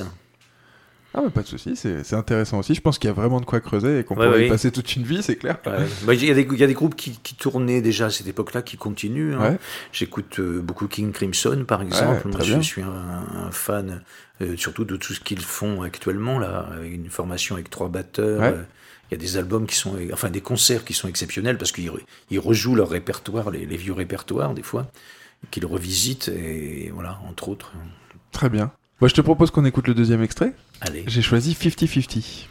Ah 1.12 1.22
bah 1.22 1.30
pas 1.30 1.42
de 1.42 1.48
souci, 1.48 1.74
c'est 1.74 2.12
intéressant 2.14 2.60
aussi. 2.60 2.74
Je 2.74 2.80
pense 2.80 2.98
qu'il 2.98 3.08
y 3.08 3.10
a 3.10 3.14
vraiment 3.14 3.40
de 3.40 3.44
quoi 3.44 3.60
creuser 3.60 3.98
et 3.98 4.04
qu'on 4.04 4.14
Ouais, 4.16 4.26
pourrait 4.26 4.46
y 4.46 4.48
passer 4.48 4.70
toute 4.70 4.94
une 4.94 5.02
vie, 5.02 5.22
c'est 5.24 5.34
clair. 5.34 5.58
Ouais. 5.66 5.84
Bah, 6.04 6.14
Il 6.14 6.24
y, 6.24 6.30
a 6.30 6.34
des- 6.34 6.46
il 6.48 6.58
y 6.58 6.62
a 6.62 6.68
des 6.68 6.72
groupes 6.74 6.94
qui, 6.94 7.18
qui 7.22 7.34
tournaient 7.34 7.80
déjà 7.80 8.06
à 8.06 8.10
cette 8.10 8.28
époque-là, 8.28 8.62
qui 8.62 8.76
continuent. 8.76 9.34
hein. 9.34 9.58
J'écoute 9.92 10.38
euh, 10.38 10.60
beaucoup 10.60 10.86
King 10.86 11.10
Crimson, 11.10 11.64
par 11.66 11.82
exemple. 11.82 12.28
Moi, 12.28 12.40
je 12.42 12.60
suis 12.60 12.82
un, 12.82 12.88
un 13.46 13.50
fan, 13.50 14.02
euh, 14.40 14.56
surtout 14.56 14.84
de 14.84 14.96
tout 14.96 15.12
ce 15.12 15.18
qu'ils 15.20 15.40
font 15.40 15.82
actuellement, 15.82 16.38
là, 16.38 16.68
avec 16.72 16.92
une 16.94 17.10
formation 17.10 17.56
avec 17.56 17.70
trois 17.70 17.88
batteurs. 17.88 18.40
Euh, 18.42 18.62
Il 19.10 19.14
y 19.14 19.16
a 19.16 19.18
des 19.18 19.36
albums 19.36 19.66
qui 19.66 19.74
sont, 19.74 19.96
enfin 20.12 20.30
des 20.30 20.40
concerts 20.40 20.84
qui 20.84 20.94
sont 20.94 21.08
exceptionnels 21.08 21.58
parce 21.58 21.72
qu'ils 21.72 21.88
re- 21.90 21.98
ils 22.30 22.38
rejouent 22.38 22.76
leur 22.76 22.88
répertoire, 22.90 23.50
les, 23.50 23.66
les 23.66 23.76
vieux 23.76 23.92
répertoires 23.92 24.54
des 24.54 24.62
fois, 24.62 24.86
qu'ils 25.50 25.66
revisitent 25.66 26.28
et 26.28 26.92
voilà, 26.94 27.18
entre 27.28 27.48
autres. 27.48 27.72
Très 28.30 28.48
bien. 28.48 28.70
Moi, 29.00 29.08
je 29.08 29.14
te 29.14 29.20
propose 29.20 29.50
qu'on 29.50 29.64
écoute 29.64 29.88
le 29.88 29.94
deuxième 29.94 30.22
extrait. 30.22 30.52
Allez. 30.80 31.04
J'ai 31.06 31.22
choisi 31.22 31.54
50-50. 31.54 32.46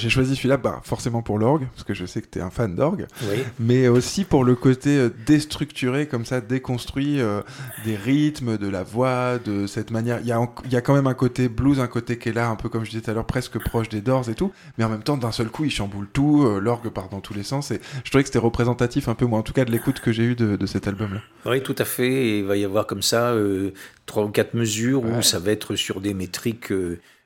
J'ai 0.00 0.10
choisi 0.10 0.34
celui-là 0.34 0.56
bah, 0.56 0.80
forcément 0.84 1.22
pour 1.22 1.38
l'orgue, 1.38 1.66
parce 1.74 1.84
que 1.84 1.94
je 1.94 2.06
sais 2.06 2.20
que 2.22 2.26
t'es 2.26 2.40
un 2.40 2.50
fan 2.50 2.74
d'orgue, 2.74 3.06
Oui. 3.24 3.36
mais 3.58 3.86
aussi 3.88 4.24
pour 4.24 4.42
le 4.44 4.54
côté 4.56 4.96
euh, 4.98 5.10
déstructuré, 5.26 6.06
comme 6.08 6.24
ça, 6.24 6.40
déconstruit 6.40 7.20
euh, 7.20 7.42
des 7.84 7.96
rythmes, 7.96 8.56
de 8.58 8.68
la 8.68 8.82
voix, 8.82 9.38
de 9.38 9.66
cette 9.66 9.90
manière. 9.90 10.18
Il 10.22 10.26
y, 10.26 10.32
a 10.32 10.40
en- 10.40 10.54
il 10.64 10.72
y 10.72 10.76
a 10.76 10.80
quand 10.80 10.94
même 10.94 11.06
un 11.06 11.14
côté 11.14 11.48
blues, 11.48 11.80
un 11.80 11.86
côté 11.86 12.18
qui 12.18 12.30
est 12.30 12.32
là, 12.32 12.48
un 12.48 12.56
peu 12.56 12.68
comme 12.68 12.84
je 12.84 12.90
disais 12.90 13.02
tout 13.02 13.10
à 13.10 13.14
l'heure, 13.14 13.26
presque 13.26 13.58
proche 13.58 13.88
des 13.88 14.00
Doors 14.00 14.28
et 14.28 14.34
tout, 14.34 14.52
mais 14.78 14.84
en 14.84 14.88
même 14.88 15.02
temps, 15.02 15.16
d'un 15.16 15.32
seul 15.32 15.48
coup, 15.48 15.64
il 15.64 15.70
chamboule 15.70 16.08
tout, 16.12 16.44
euh, 16.44 16.58
l'orgue 16.60 16.88
part 16.88 17.08
dans 17.08 17.20
tous 17.20 17.34
les 17.34 17.42
sens, 17.42 17.70
et 17.70 17.80
je 18.04 18.10
trouvais 18.10 18.22
que 18.24 18.28
c'était 18.28 18.38
représentatif 18.38 19.08
un 19.08 19.14
peu, 19.14 19.26
moi 19.26 19.38
en 19.38 19.42
tout 19.42 19.52
cas, 19.52 19.64
de 19.64 19.70
l'écoute 19.70 20.00
que 20.00 20.12
j'ai 20.12 20.24
eue 20.24 20.34
de, 20.34 20.56
de 20.56 20.66
cet 20.66 20.88
album-là. 20.88 21.20
Oui, 21.46 21.62
tout 21.62 21.76
à 21.78 21.84
fait. 21.84 22.10
Et 22.10 22.38
il 22.40 22.44
va 22.44 22.56
y 22.56 22.64
avoir 22.64 22.86
comme 22.86 23.02
ça 23.02 23.30
euh, 23.32 23.72
trois 24.06 24.24
ou 24.24 24.28
quatre 24.30 24.54
mesures 24.54 25.02
Ouais. 25.04 25.18
où 25.18 25.22
ça 25.22 25.38
va 25.38 25.50
être 25.52 25.76
sur 25.76 26.00
des 26.00 26.14
métriques 26.14 26.72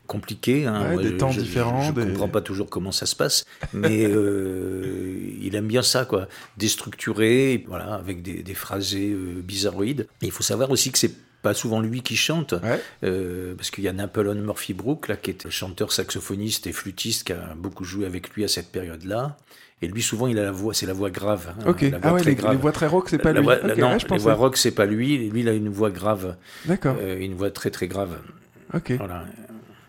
compliquées. 0.07 0.67
hein. 0.67 0.95
Ouais, 0.97 1.03
des 1.03 1.17
temps 1.17 1.31
différents, 1.31 1.83
Je, 1.83 1.93
des- 1.93 2.07
comprends 2.07 2.29
pas 2.29 2.41
toujours 2.41 2.69
comment 2.71 2.93
ça 2.93 3.07
se 3.07 3.17
passe, 3.17 3.45
mais 3.73 4.05
euh, 4.07 5.17
il 5.43 5.55
aime 5.57 5.67
bien 5.67 5.83
ça, 5.83 6.05
quoi. 6.05 6.29
Déstructuré, 6.57 7.65
voilà, 7.69 7.95
avec 7.95 8.23
des, 8.23 8.43
des 8.43 8.55
phrasés 8.55 9.11
euh, 9.13 9.41
bizarroïdes. 9.43 10.07
Et 10.23 10.27
il 10.27 10.33
faut 10.33 10.43
savoir 10.43 10.71
aussi 10.71 10.91
que 10.93 10.99
c'est 10.99 11.15
pas 11.43 11.55
souvent 11.55 11.81
lui 11.81 12.03
qui 12.03 12.17
chante, 12.17 12.53
Ouais. 12.63 12.81
euh, 13.05 13.55
parce 13.55 13.71
qu'il 13.71 13.85
y 13.85 13.89
a 13.89 13.93
Napoleon 13.93 14.35
Murphy 14.35 14.73
Brook, 14.75 15.09
là, 15.09 15.17
qui 15.17 15.31
était 15.31 15.51
chanteur, 15.51 15.93
saxophoniste 15.93 16.67
et 16.67 16.73
flûtiste, 16.73 17.25
qui 17.27 17.33
a 17.33 17.55
beaucoup 17.57 17.85
joué 17.85 18.07
avec 18.07 18.31
lui 18.31 18.45
à 18.45 18.49
cette 18.49 18.71
période-là. 18.73 19.37
Et 19.83 19.89
lui, 19.89 20.01
souvent, 20.01 20.27
il 20.27 20.39
a 20.39 20.43
la 20.45 20.53
voix, 20.53 20.73
c'est 20.73 20.87
la 20.87 20.95
voix 20.95 21.11
grave. 21.11 21.53
hein, 21.61 21.65
la 21.67 21.99
voix 21.99 21.99
ah 22.03 22.13
ouais, 22.15 22.21
très 22.23 22.31
les, 22.31 22.37
grave. 22.37 22.53
les 22.53 22.59
voix 22.59 22.73
très 22.73 22.87
rock, 22.87 23.09
c'est 23.11 23.19
pas 23.19 23.33
La 23.35 23.41
lui. 23.41 23.45
voix- 23.45 23.57
non, 23.77 23.93
ouais, 23.93 23.99
je 23.99 24.07
les 24.07 24.19
voix 24.19 24.33
rock, 24.35 24.57
c'est 24.57 24.71
pas 24.71 24.87
lui. 24.87 25.29
Lui, 25.29 25.41
il 25.41 25.49
a 25.49 25.53
une 25.53 25.69
voix 25.69 25.91
grave, 25.91 26.37
D'accord, 26.65 26.97
euh, 26.99 27.19
une 27.19 27.35
voix 27.35 27.51
très 27.51 27.71
très 27.71 27.89
grave. 27.89 28.17
ok. 28.73 28.93
Voilà. 28.93 29.27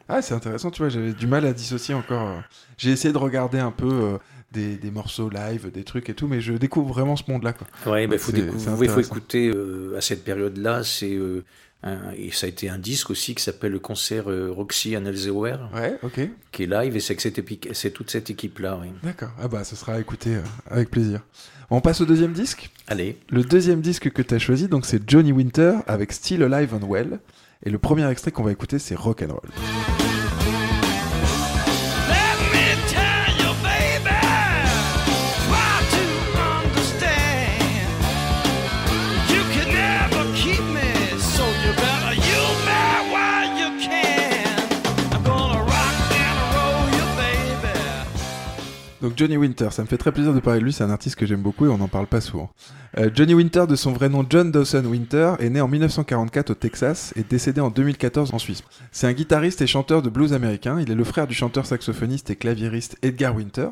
Ah, 0.08 0.22
c'est 0.22 0.34
intéressant, 0.34 0.70
tu 0.72 0.82
vois, 0.82 0.90
j'avais 0.90 1.14
du 1.14 1.28
mal 1.28 1.46
à 1.46 1.54
dissocier 1.54 1.96
encore. 1.96 2.28
euh. 2.28 2.40
J'ai 2.78 2.92
essayé 2.92 3.12
de 3.14 3.18
regarder 3.18 3.60
un 3.60 3.72
peu 3.72 3.90
euh, 3.92 4.18
des, 4.52 4.76
des 4.78 4.92
morceaux 4.92 5.30
live, 5.30 5.72
des 5.72 5.84
trucs 5.84 6.10
et 6.10 6.14
tout, 6.14 6.28
mais 6.28 6.42
je 6.42 6.54
découvre 6.54 6.94
vraiment 6.94 7.16
ce 7.16 7.24
monde-là. 7.30 7.54
Ouais, 7.88 8.06
ben, 8.08 8.20
faut 8.20 8.32
oui, 8.78 8.88
faut 8.88 9.00
écouter 9.00 9.52
euh, 9.54 9.96
à 9.98 10.02
cette 10.02 10.24
période-là. 10.24 10.84
C'est 10.84 11.14
euh, 11.16 11.44
et 12.18 12.32
ça 12.32 12.48
a 12.48 12.50
été 12.50 12.68
un 12.68 12.80
disque 12.80 13.12
aussi 13.12 13.36
qui 13.36 13.44
s'appelle 13.44 13.72
le 13.72 13.78
concert 13.80 14.26
Roxy 14.26 14.98
and 14.98 15.06
Elsevier, 15.06 15.58
Ouais, 15.74 15.98
ok. 16.02 16.20
qui 16.52 16.64
est 16.64 16.66
live, 16.66 16.96
et 16.96 17.00
c'est 17.00 17.16
c'est 17.74 17.92
toute 17.92 18.10
cette 18.10 18.30
équipe-là. 18.32 18.80
oui. 18.82 18.88
D'accord. 19.04 19.30
Ah 19.40 19.48
bah, 19.48 19.64
ce 19.64 19.76
sera 19.76 19.94
à 19.94 20.00
écouter 20.00 20.38
avec 20.70 20.90
plaisir. 20.90 21.22
On 21.70 21.82
passe 21.82 22.02
au 22.02 22.06
deuxième 22.06 22.34
disque? 22.34 22.70
Allez, 22.88 23.18
Le 23.30 23.44
deuxième 23.44 23.82
disque 23.82 24.12
que 24.12 24.22
tu 24.24 24.34
as 24.36 24.40
choisi, 24.40 24.68
donc 24.68 24.86
c'est 24.86 25.08
Johnny 25.10 25.32
Winter 25.32 25.74
avec 25.88 26.12
Still 26.12 26.42
Alive 26.44 26.74
and 26.76 26.88
Well. 26.88 27.20
Et 27.66 27.72
le 27.72 27.80
premier 27.80 28.08
extrait 28.10 28.32
qu'on 28.32 28.44
va 28.44 28.52
écouter, 28.52 28.78
c'est 28.78 28.96
Rock 28.96 29.24
Donc 49.06 49.14
Johnny 49.18 49.38
Winter, 49.38 49.68
ça 49.70 49.84
me 49.84 49.88
fait 49.88 50.00
très 50.00 50.12
plaisir 50.12 50.34
de 50.34 50.40
parler 50.40 50.60
de 50.62 50.66
lui, 50.66 50.74
c'est 50.74 50.84
un 50.84 50.90
artiste 50.90 51.16
que 51.16 51.28
j'aime 51.28 51.44
beaucoup 51.44 51.68
et 51.68 51.70
on 51.70 51.78
n'en 51.78 51.88
parle 51.88 52.08
pas 52.08 52.22
souvent. 52.22 52.50
Euh, 52.98 53.12
Johnny 53.14 53.36
Winter, 53.36 53.66
de 53.70 53.76
son 53.76 53.94
vrai 53.94 54.10
nom 54.10 54.26
John 54.28 54.52
Dawson 54.52 54.84
Winter, 54.84 55.34
est 55.38 55.52
né 55.52 55.62
en 55.62 55.68
1944 55.68 56.50
au 56.50 56.54
Texas 56.56 57.14
et 57.16 57.22
décédé 57.22 57.62
en 57.62 57.70
2014 57.70 58.34
en 58.34 58.40
Suisse. 58.40 58.64
C'est 58.92 59.06
un 59.06 59.14
guitariste 59.14 59.62
et 59.62 59.68
chanteur 59.68 60.02
de 60.02 60.10
blues 60.10 60.34
américain, 60.34 60.80
il 60.82 60.90
est 60.90 60.96
le 60.96 61.04
frère 61.04 61.28
du 61.28 61.36
chanteur 61.36 61.68
saxophoniste 61.68 62.32
et 62.32 62.36
claviériste 62.36 62.98
Edgar 63.04 63.36
Winter. 63.36 63.68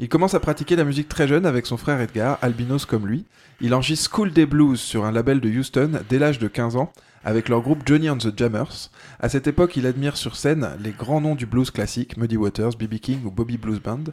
Il 0.00 0.08
commence 0.08 0.32
à 0.32 0.40
pratiquer 0.40 0.74
la 0.74 0.84
musique 0.84 1.10
très 1.10 1.28
jeune 1.28 1.44
avec 1.44 1.66
son 1.66 1.76
frère 1.76 2.00
Edgar, 2.00 2.38
albinos 2.40 2.86
comme 2.86 3.06
lui. 3.06 3.26
Il 3.60 3.74
enregistre 3.74 4.08
School 4.10 4.32
Day 4.32 4.46
Blues 4.46 4.80
sur 4.80 5.04
un 5.04 5.12
label 5.12 5.40
de 5.40 5.50
Houston 5.50 6.00
dès 6.08 6.18
l'âge 6.18 6.38
de 6.38 6.48
15 6.48 6.76
ans 6.76 6.90
avec 7.24 7.50
leur 7.50 7.60
groupe 7.60 7.82
Johnny 7.84 8.08
and 8.08 8.16
the 8.16 8.32
Jammers. 8.34 8.90
À 9.20 9.28
cette 9.28 9.48
époque, 9.48 9.76
il 9.76 9.84
admire 9.84 10.16
sur 10.16 10.34
scène 10.34 10.70
les 10.82 10.92
grands 10.92 11.20
noms 11.20 11.34
du 11.34 11.44
blues 11.44 11.70
classique, 11.70 12.16
Muddy 12.16 12.38
Waters, 12.38 12.70
B.B. 12.78 12.94
King 12.94 13.26
ou 13.26 13.30
Bobby 13.30 13.58
Blues 13.58 13.80
Band. 13.80 14.04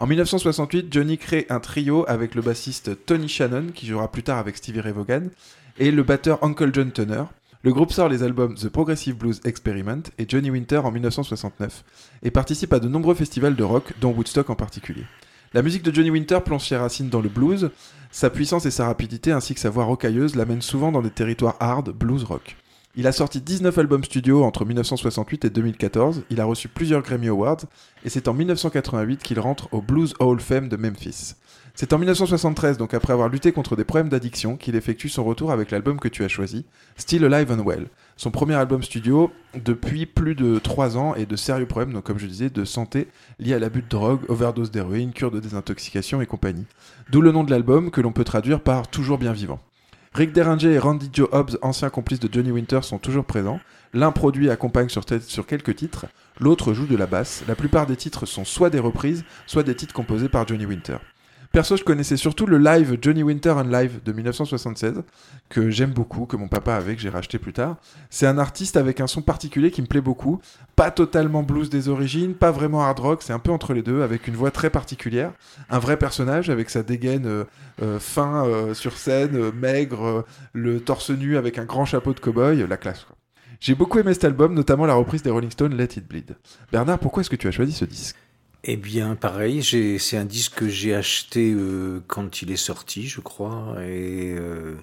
En 0.00 0.06
1968, 0.06 0.92
Johnny 0.92 1.18
crée 1.18 1.44
un 1.50 1.58
trio 1.58 2.04
avec 2.06 2.36
le 2.36 2.42
bassiste 2.42 3.04
Tony 3.04 3.28
Shannon, 3.28 3.72
qui 3.74 3.84
jouera 3.84 4.12
plus 4.12 4.22
tard 4.22 4.38
avec 4.38 4.56
Stevie 4.56 4.80
Ray 4.80 4.92
Vaughan, 4.92 5.24
et 5.76 5.90
le 5.90 6.04
batteur 6.04 6.38
Uncle 6.44 6.70
John 6.72 6.92
Turner. 6.92 7.24
Le 7.64 7.72
groupe 7.72 7.92
sort 7.92 8.08
les 8.08 8.22
albums 8.22 8.54
The 8.54 8.68
Progressive 8.68 9.16
Blues 9.16 9.40
Experiment 9.44 10.04
et 10.18 10.26
Johnny 10.28 10.52
Winter 10.52 10.78
en 10.78 10.92
1969, 10.92 11.82
et 12.22 12.30
participe 12.30 12.72
à 12.72 12.78
de 12.78 12.86
nombreux 12.86 13.16
festivals 13.16 13.56
de 13.56 13.64
rock, 13.64 13.92
dont 14.00 14.12
Woodstock 14.12 14.50
en 14.50 14.54
particulier. 14.54 15.04
La 15.52 15.62
musique 15.62 15.82
de 15.82 15.92
Johnny 15.92 16.10
Winter 16.10 16.38
plonge 16.44 16.68
ses 16.68 16.76
racines 16.76 17.08
dans 17.08 17.20
le 17.20 17.28
blues, 17.28 17.70
sa 18.12 18.30
puissance 18.30 18.66
et 18.66 18.70
sa 18.70 18.86
rapidité 18.86 19.32
ainsi 19.32 19.52
que 19.52 19.60
sa 19.60 19.70
voix 19.70 19.84
rocailleuse 19.84 20.36
l'amènent 20.36 20.62
souvent 20.62 20.92
dans 20.92 21.02
des 21.02 21.10
territoires 21.10 21.56
hard, 21.58 21.90
blues 21.90 22.22
rock. 22.22 22.56
Il 22.96 23.06
a 23.06 23.12
sorti 23.12 23.40
19 23.40 23.76
albums 23.78 24.02
studio 24.02 24.42
entre 24.44 24.64
1968 24.64 25.44
et 25.44 25.50
2014, 25.50 26.22
il 26.30 26.40
a 26.40 26.44
reçu 26.44 26.68
plusieurs 26.68 27.02
Grammy 27.02 27.28
Awards, 27.28 27.60
et 28.04 28.08
c'est 28.08 28.28
en 28.28 28.34
1988 28.34 29.22
qu'il 29.22 29.38
rentre 29.38 29.68
au 29.72 29.82
Blues 29.82 30.14
Hall 30.18 30.36
of 30.36 30.42
Fame 30.42 30.68
de 30.68 30.76
Memphis. 30.76 31.34
C'est 31.74 31.92
en 31.92 31.98
1973, 31.98 32.76
donc 32.76 32.94
après 32.94 33.12
avoir 33.12 33.28
lutté 33.28 33.52
contre 33.52 33.76
des 33.76 33.84
problèmes 33.84 34.08
d'addiction, 34.08 34.56
qu'il 34.56 34.74
effectue 34.74 35.08
son 35.08 35.22
retour 35.22 35.52
avec 35.52 35.70
l'album 35.70 36.00
que 36.00 36.08
tu 36.08 36.24
as 36.24 36.28
choisi, 36.28 36.64
Still 36.96 37.24
Alive 37.24 37.52
and 37.52 37.62
Well. 37.62 37.86
Son 38.16 38.32
premier 38.32 38.54
album 38.54 38.82
studio 38.82 39.30
depuis 39.54 40.04
plus 40.04 40.34
de 40.34 40.58
3 40.58 40.96
ans 40.96 41.14
et 41.14 41.24
de 41.24 41.36
sérieux 41.36 41.66
problèmes, 41.66 41.92
donc 41.92 42.02
comme 42.02 42.18
je 42.18 42.26
disais, 42.26 42.50
de 42.50 42.64
santé 42.64 43.06
liés 43.38 43.54
à 43.54 43.60
l'abus 43.60 43.82
de 43.82 43.88
drogue, 43.88 44.22
overdose 44.28 44.72
d'héroïne, 44.72 45.12
cure 45.12 45.30
de 45.30 45.38
désintoxication 45.38 46.20
et 46.20 46.26
compagnie. 46.26 46.66
D'où 47.10 47.20
le 47.20 47.30
nom 47.30 47.44
de 47.44 47.50
l'album 47.52 47.92
que 47.92 48.00
l'on 48.00 48.12
peut 48.12 48.24
traduire 48.24 48.60
par 48.60 48.88
Toujours 48.88 49.18
bien 49.18 49.32
vivant. 49.32 49.60
Rick 50.14 50.32
Derringer 50.32 50.72
et 50.72 50.78
Randy 50.78 51.10
Joe 51.12 51.28
Hobbs, 51.32 51.58
anciens 51.62 51.90
complices 51.90 52.20
de 52.20 52.28
Johnny 52.32 52.50
Winter, 52.50 52.80
sont 52.82 52.98
toujours 52.98 53.24
présents. 53.24 53.60
L'un 53.92 54.10
produit 54.10 54.46
et 54.46 54.50
accompagne 54.50 54.88
sur, 54.88 55.46
quelques 55.46 55.76
titres, 55.76 56.06
l'autre 56.40 56.72
joue 56.72 56.86
de 56.86 56.96
la 56.96 57.06
basse. 57.06 57.44
La 57.46 57.54
plupart 57.54 57.86
des 57.86 57.96
titres 57.96 58.26
sont 58.26 58.44
soit 58.44 58.70
des 58.70 58.78
reprises, 58.78 59.24
soit 59.46 59.62
des 59.62 59.74
titres 59.74 59.94
composés 59.94 60.28
par 60.28 60.46
Johnny 60.46 60.66
Winter. 60.66 60.96
Perso, 61.52 61.78
je 61.78 61.84
connaissais 61.84 62.18
surtout 62.18 62.44
le 62.44 62.58
live 62.58 62.98
Johnny 63.00 63.22
Winter 63.22 63.54
on 63.56 63.62
Live 63.62 64.00
de 64.04 64.12
1976, 64.12 65.02
que 65.48 65.70
j'aime 65.70 65.92
beaucoup, 65.92 66.26
que 66.26 66.36
mon 66.36 66.46
papa 66.46 66.74
avait, 66.74 66.94
que 66.94 67.00
j'ai 67.00 67.08
racheté 67.08 67.38
plus 67.38 67.54
tard. 67.54 67.76
C'est 68.10 68.26
un 68.26 68.36
artiste 68.36 68.76
avec 68.76 69.00
un 69.00 69.06
son 69.06 69.22
particulier 69.22 69.70
qui 69.70 69.80
me 69.80 69.86
plaît 69.86 70.02
beaucoup. 70.02 70.40
Pas 70.76 70.90
totalement 70.90 71.42
blues 71.42 71.70
des 71.70 71.88
origines, 71.88 72.34
pas 72.34 72.50
vraiment 72.50 72.84
hard 72.84 72.98
rock, 73.00 73.22
c'est 73.22 73.32
un 73.32 73.38
peu 73.38 73.50
entre 73.50 73.72
les 73.72 73.82
deux, 73.82 74.02
avec 74.02 74.28
une 74.28 74.36
voix 74.36 74.50
très 74.50 74.68
particulière. 74.68 75.32
Un 75.70 75.78
vrai 75.78 75.96
personnage 75.96 76.50
avec 76.50 76.68
sa 76.68 76.82
dégaine 76.82 77.26
euh, 77.26 77.44
euh, 77.82 77.98
fin 77.98 78.44
euh, 78.46 78.74
sur 78.74 78.98
scène, 78.98 79.50
maigre, 79.52 80.26
le 80.52 80.80
torse 80.80 81.10
nu 81.10 81.38
avec 81.38 81.58
un 81.58 81.64
grand 81.64 81.86
chapeau 81.86 82.12
de 82.12 82.20
cow-boy, 82.20 82.66
la 82.68 82.76
classe. 82.76 83.06
J'ai 83.58 83.74
beaucoup 83.74 83.98
aimé 83.98 84.12
cet 84.12 84.24
album, 84.24 84.54
notamment 84.54 84.84
la 84.84 84.94
reprise 84.94 85.22
des 85.22 85.30
Rolling 85.30 85.50
Stones 85.50 85.74
Let 85.74 85.96
It 85.96 86.06
Bleed. 86.06 86.36
Bernard, 86.70 86.98
pourquoi 86.98 87.22
est-ce 87.22 87.30
que 87.30 87.36
tu 87.36 87.48
as 87.48 87.52
choisi 87.52 87.72
ce 87.72 87.86
disque? 87.86 88.16
Eh 88.64 88.76
bien, 88.76 89.14
pareil, 89.14 89.62
c'est 89.62 90.16
un 90.16 90.24
disque 90.24 90.54
que 90.56 90.68
j'ai 90.68 90.94
acheté 90.94 91.52
euh, 91.52 92.00
quand 92.06 92.42
il 92.42 92.50
est 92.50 92.56
sorti, 92.56 93.06
je 93.06 93.20
crois, 93.20 93.76
et 93.80 94.34
euh, 94.36 94.74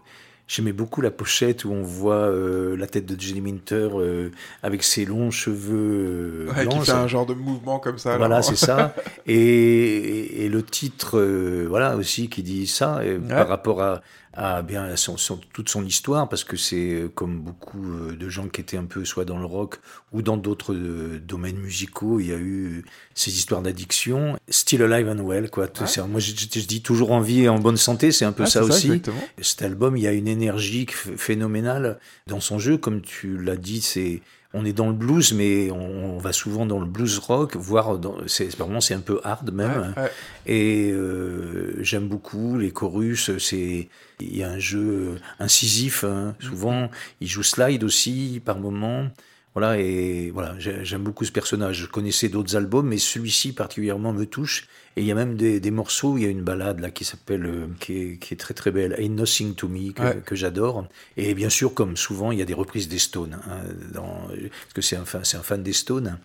j'aimais 0.48 0.72
beaucoup 0.72 1.02
la 1.02 1.12
pochette 1.12 1.66
où 1.66 1.72
on 1.72 1.82
voit 1.82 2.16
euh, 2.16 2.78
la 2.78 2.88
tête 2.88 3.06
de 3.06 3.20
Johnny 3.20 3.42
Winter 3.42 3.90
euh, 3.96 4.30
avec 4.64 4.84
ses 4.84 5.06
longs 5.06 5.32
cheveux 5.32 6.48
euh, 6.48 6.54
Ouais, 6.54 6.66
blancs. 6.66 6.80
Qui 6.82 6.86
fait 6.86 6.92
un 6.92 7.08
genre 7.08 7.26
de 7.26 7.34
mouvement 7.34 7.80
comme 7.80 7.98
ça. 7.98 8.18
Voilà, 8.18 8.38
là. 8.38 8.42
c'est 8.42 8.56
ça. 8.56 8.96
Et, 9.28 10.46
et 10.46 10.50
le 10.50 10.62
titre, 10.64 11.18
euh, 11.18 11.66
voilà 11.68 11.96
aussi, 11.96 12.30
qui 12.30 12.44
dit 12.44 12.68
ça 12.68 13.02
par 13.28 13.48
rapport 13.48 13.82
à, 13.82 14.02
à 14.38 14.62
bien 14.62 14.96
son, 14.98 15.16
son- 15.18 15.40
toute 15.54 15.70
son 15.70 15.86
histoire, 15.86 16.28
parce 16.28 16.44
que 16.44 16.58
c'est 16.58 16.94
euh, 16.94 17.08
comme 17.08 17.40
beaucoup 17.40 17.84
euh, 17.94 18.16
de 18.16 18.28
gens 18.30 18.48
qui 18.50 18.60
étaient 18.62 18.76
un 18.78 18.86
peu 18.86 19.06
soit 19.06 19.24
dans 19.26 19.38
le 19.40 19.46
rock 19.46 19.80
ou 20.12 20.22
dans 20.22 20.36
d'autres 20.38 20.74
euh, 20.74 21.20
domaines 21.26 21.58
musicaux, 21.58 22.20
il 22.20 22.28
y 22.28 22.34
a 22.34 22.38
eu 22.38 22.84
ces 23.14 23.32
histoires 23.38 23.62
d'addiction. 23.62 24.38
Still 24.50 24.84
alive 24.84 25.08
and 25.08 25.20
well, 25.24 25.50
quoi. 25.50 25.68
Moi, 26.10 26.20
je, 26.20 26.32
je- 26.36 26.60
je 26.60 26.66
dis 26.68 26.82
toujours 26.82 27.12
en 27.12 27.22
vie 27.22 27.44
et 27.44 27.50
en 27.50 27.60
bonne 27.60 27.78
santé, 27.78 28.12
c'est 28.12 28.26
un 28.26 28.34
peu 28.34 28.44
Ah, 28.44 28.48
ça 28.48 28.64
aussi. 28.64 28.88
exactement. 28.88 29.22
Cet 29.42 29.62
album, 29.62 29.96
il 29.96 30.04
y 30.04 30.08
a 30.08 30.12
une 30.12 30.28
énergie 30.28 30.86
ph- 30.86 31.16
phénoménale 31.18 32.00
dans 32.28 32.40
son 32.42 32.60
jeu, 32.60 32.78
comme 32.78 33.02
tu 33.02 33.38
l'as 33.38 33.58
dit, 33.58 33.82
c'est 33.82 34.22
on 34.58 34.64
est 34.64 34.72
dans 34.74 34.88
le 34.88 34.94
blues, 34.94 35.34
mais 35.34 35.70
on, 35.72 36.18
va 36.18 36.32
souvent 36.32 36.66
dans 36.66 36.80
le 36.80 36.86
blues 36.86 37.18
rock, 37.20 37.58
voire 37.58 38.00
c'est 38.28 38.56
vraiment 38.58 38.80
c'est 38.80 38.94
un 38.94 39.02
peu 39.02 39.20
hard 39.26 39.52
même. 39.54 39.94
Ouais, 39.98 40.04
ouais. 40.04 40.12
Et 40.46 40.92
euh, 40.94 41.76
j'aime 41.84 42.08
beaucoup 42.08 42.58
les 42.58 42.72
chorus. 42.72 43.38
C'est 43.38 43.90
il 44.20 44.36
y 44.38 44.44
a 44.44 44.50
un 44.52 44.60
jeu 44.60 45.16
incisif. 45.40 46.04
hein. 46.04 46.36
Souvent, 46.40 46.90
il 47.22 47.28
joue 47.28 47.44
slide 47.44 47.84
aussi 47.84 48.42
par 48.44 48.60
moment. 48.60 49.08
Voilà 49.54 49.78
et 49.80 50.32
voilà, 50.32 50.54
j'ai- 50.60 50.84
j'aime 50.84 51.04
beaucoup 51.04 51.24
ce 51.24 51.32
personnage. 51.32 51.78
Je 51.78 51.86
connaissais 51.88 52.28
d'autres 52.28 52.58
albums, 52.58 52.88
mais 52.90 52.98
celui-ci 52.98 53.54
particulièrement 53.54 54.12
me 54.12 54.26
touche. 54.26 54.68
Et 54.98 55.02
il 55.02 55.08
y 55.08 55.12
a 55.14 55.16
même 55.16 55.36
des, 55.38 55.62
des 55.62 55.72
morceaux. 55.72 56.18
Il 56.18 56.24
y 56.24 56.26
a 56.26 56.30
une 56.30 56.42
balade 56.44 56.82
là 56.82 56.92
qui 56.92 57.06
s'appelle, 57.06 57.46
euh, 57.46 57.68
qui, 57.80 57.94
est, 57.98 58.18
qui 58.18 58.34
est 58.34 58.38
très 58.38 58.54
très 58.54 58.72
belle, 58.72 58.96
Ain't 59.00 59.16
Nothing 59.16 59.56
to 59.56 59.70
Me, 59.70 59.94
que, 59.94 60.02
Ouais. 60.02 60.22
que 60.26 60.36
j'adore. 60.36 60.88
Et 61.16 61.34
bien 61.36 61.50
sûr, 61.50 61.74
comme 61.74 61.96
souvent, 61.96 62.34
il 62.34 62.40
y 62.40 62.42
a 62.42 62.46
des 62.46 62.54
reprises 62.54 62.90
des 62.90 62.98
Stones. 63.00 63.38
hein, 63.50 63.60
dans, 63.94 64.28
parce 64.28 64.74
que 64.74 64.82
c'est 64.82 64.98
un, 64.98 65.06
fan- 65.06 65.24
un 65.34 65.44
fan 65.44 65.64
des 65.64 65.74
Stones. 65.74 66.18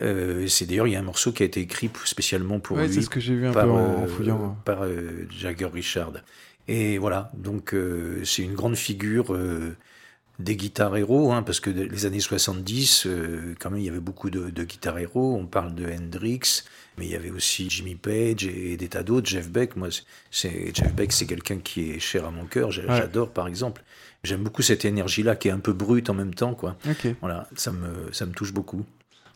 Euh, 0.00 0.46
c'est 0.46 0.66
d'ailleurs 0.66 0.86
il 0.86 0.92
y 0.92 0.96
a 0.96 1.00
un 1.00 1.02
morceau 1.02 1.32
qui 1.32 1.42
a 1.42 1.46
été 1.46 1.58
écrit 1.60 1.90
spécialement 2.04 2.60
pour 2.60 2.76
Ouais, 2.76 2.86
lui 2.86 2.94
c'est 2.94 3.02
ce 3.02 3.10
que 3.10 3.18
j'ai 3.18 3.34
vu 3.34 3.48
un 3.48 3.52
par, 3.52 3.64
peu 3.64 3.70
en, 3.72 4.04
euh, 4.04 4.06
fouillant. 4.06 4.56
par 4.64 4.82
euh, 4.84 5.26
Jagger 5.36 5.66
Richard. 5.66 6.12
Et 6.68 6.98
voilà, 6.98 7.30
donc 7.34 7.74
euh, 7.74 8.22
c'est 8.24 8.42
une 8.42 8.54
grande 8.54 8.76
figure 8.76 9.34
euh, 9.34 9.74
des 10.38 10.54
guitares 10.54 10.96
héros, 10.96 11.32
hein, 11.32 11.42
parce 11.42 11.60
que 11.60 11.70
de- 11.70 11.82
les 11.82 12.04
années 12.06 12.20
70, 12.20 13.06
euh, 13.06 13.54
quand 13.58 13.70
même, 13.70 13.80
il 13.80 13.86
y 13.86 13.88
avait 13.88 14.00
beaucoup 14.00 14.30
de, 14.30 14.50
de 14.50 14.64
guitares 14.64 14.98
héros. 14.98 15.36
On 15.40 15.46
parle 15.46 15.74
de 15.74 15.86
Hendrix, 15.90 16.62
mais 16.98 17.06
il 17.06 17.10
y 17.10 17.16
avait 17.16 17.30
aussi 17.30 17.68
Jimmy 17.70 17.94
Page 17.94 18.44
et, 18.46 18.76
des 18.76 18.88
tas 18.88 19.02
d'autres. 19.02 19.28
Jeff 19.28 19.48
Beck, 19.48 19.76
moi, 19.76 19.88
c'est- 20.30 20.74
Jeff 20.76 20.92
Beck, 20.94 21.12
c'est 21.12 21.26
quelqu'un 21.26 21.58
qui 21.58 21.90
est 21.92 21.98
cher 21.98 22.24
à 22.26 22.30
mon 22.30 22.44
cœur. 22.44 22.68
Ouais. 22.68 22.98
J'adore, 22.98 23.30
par 23.32 23.48
exemple. 23.48 23.82
J'aime 24.24 24.42
beaucoup 24.42 24.62
cette 24.62 24.84
énergie-là 24.84 25.36
qui 25.36 25.48
est 25.48 25.52
un 25.52 25.60
peu 25.60 25.72
brute 25.72 26.10
en 26.10 26.14
même 26.14 26.34
temps, 26.34 26.54
quoi. 26.54 26.76
Voilà, 27.20 27.48
ça 27.56 27.72
me, 27.72 28.12
ça 28.12 28.26
me 28.26 28.32
touche 28.32 28.52
beaucoup. 28.52 28.84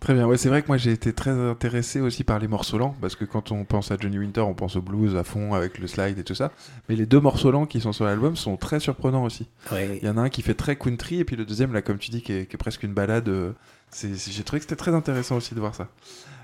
Très 0.03 0.15
bien, 0.15 0.27
ouais, 0.27 0.37
c'est 0.37 0.49
vrai 0.49 0.63
que 0.63 0.67
moi 0.67 0.79
j'ai 0.79 0.91
été 0.91 1.13
très 1.13 1.31
intéressé 1.31 2.01
aussi 2.01 2.25
par 2.25 2.41
les 2.41 2.49
morceaux 2.49 2.77
lents, 2.77 2.97
parce 3.01 3.15
que 3.15 3.25
quand 3.25 3.53
on 3.53 3.65
pense 3.65 3.93
à 3.93 3.97
Johnny 3.97 4.19
Winter, 4.19 4.41
on 4.41 4.53
pense 4.53 4.75
au 4.75 4.83
blues 4.83 5.15
à 5.15 5.23
fond 5.23 5.55
avec 5.55 5.79
le 5.79 5.87
slide 5.87 6.19
et 6.19 6.25
tout 6.25 6.35
ça. 6.35 6.51
Mais 6.89 6.97
les 6.97 7.07
deux 7.07 7.21
morceaux 7.21 7.53
lents 7.53 7.67
qui 7.67 7.81
sont 7.81 7.93
sur 7.93 8.05
l'album 8.05 8.35
sont 8.35 8.57
très 8.57 8.81
surprenants 8.81 9.23
aussi. 9.23 9.47
Ouais. 9.71 10.01
Il 10.03 10.09
y 10.09 10.11
en 10.11 10.19
a 10.19 10.23
un 10.23 10.29
qui 10.29 10.43
fait 10.43 10.55
très 10.55 10.75
country, 10.75 11.21
et 11.21 11.25
puis 11.25 11.37
le 11.37 11.45
deuxième, 11.45 11.73
là, 11.73 11.83
comme 11.83 11.99
tu 11.99 12.11
dis, 12.11 12.21
qui 12.21 12.33
est, 12.33 12.47
qui 12.47 12.57
est 12.57 12.59
presque 12.59 12.83
une 12.83 12.95
balade. 12.95 13.29
euh, 13.29 13.53
J'ai 14.03 14.43
trouvé 14.43 14.59
que 14.59 14.65
c'était 14.65 14.75
très 14.75 14.93
intéressant 14.93 15.37
aussi 15.37 15.55
de 15.55 15.61
voir 15.61 15.77
ça. 15.77 15.87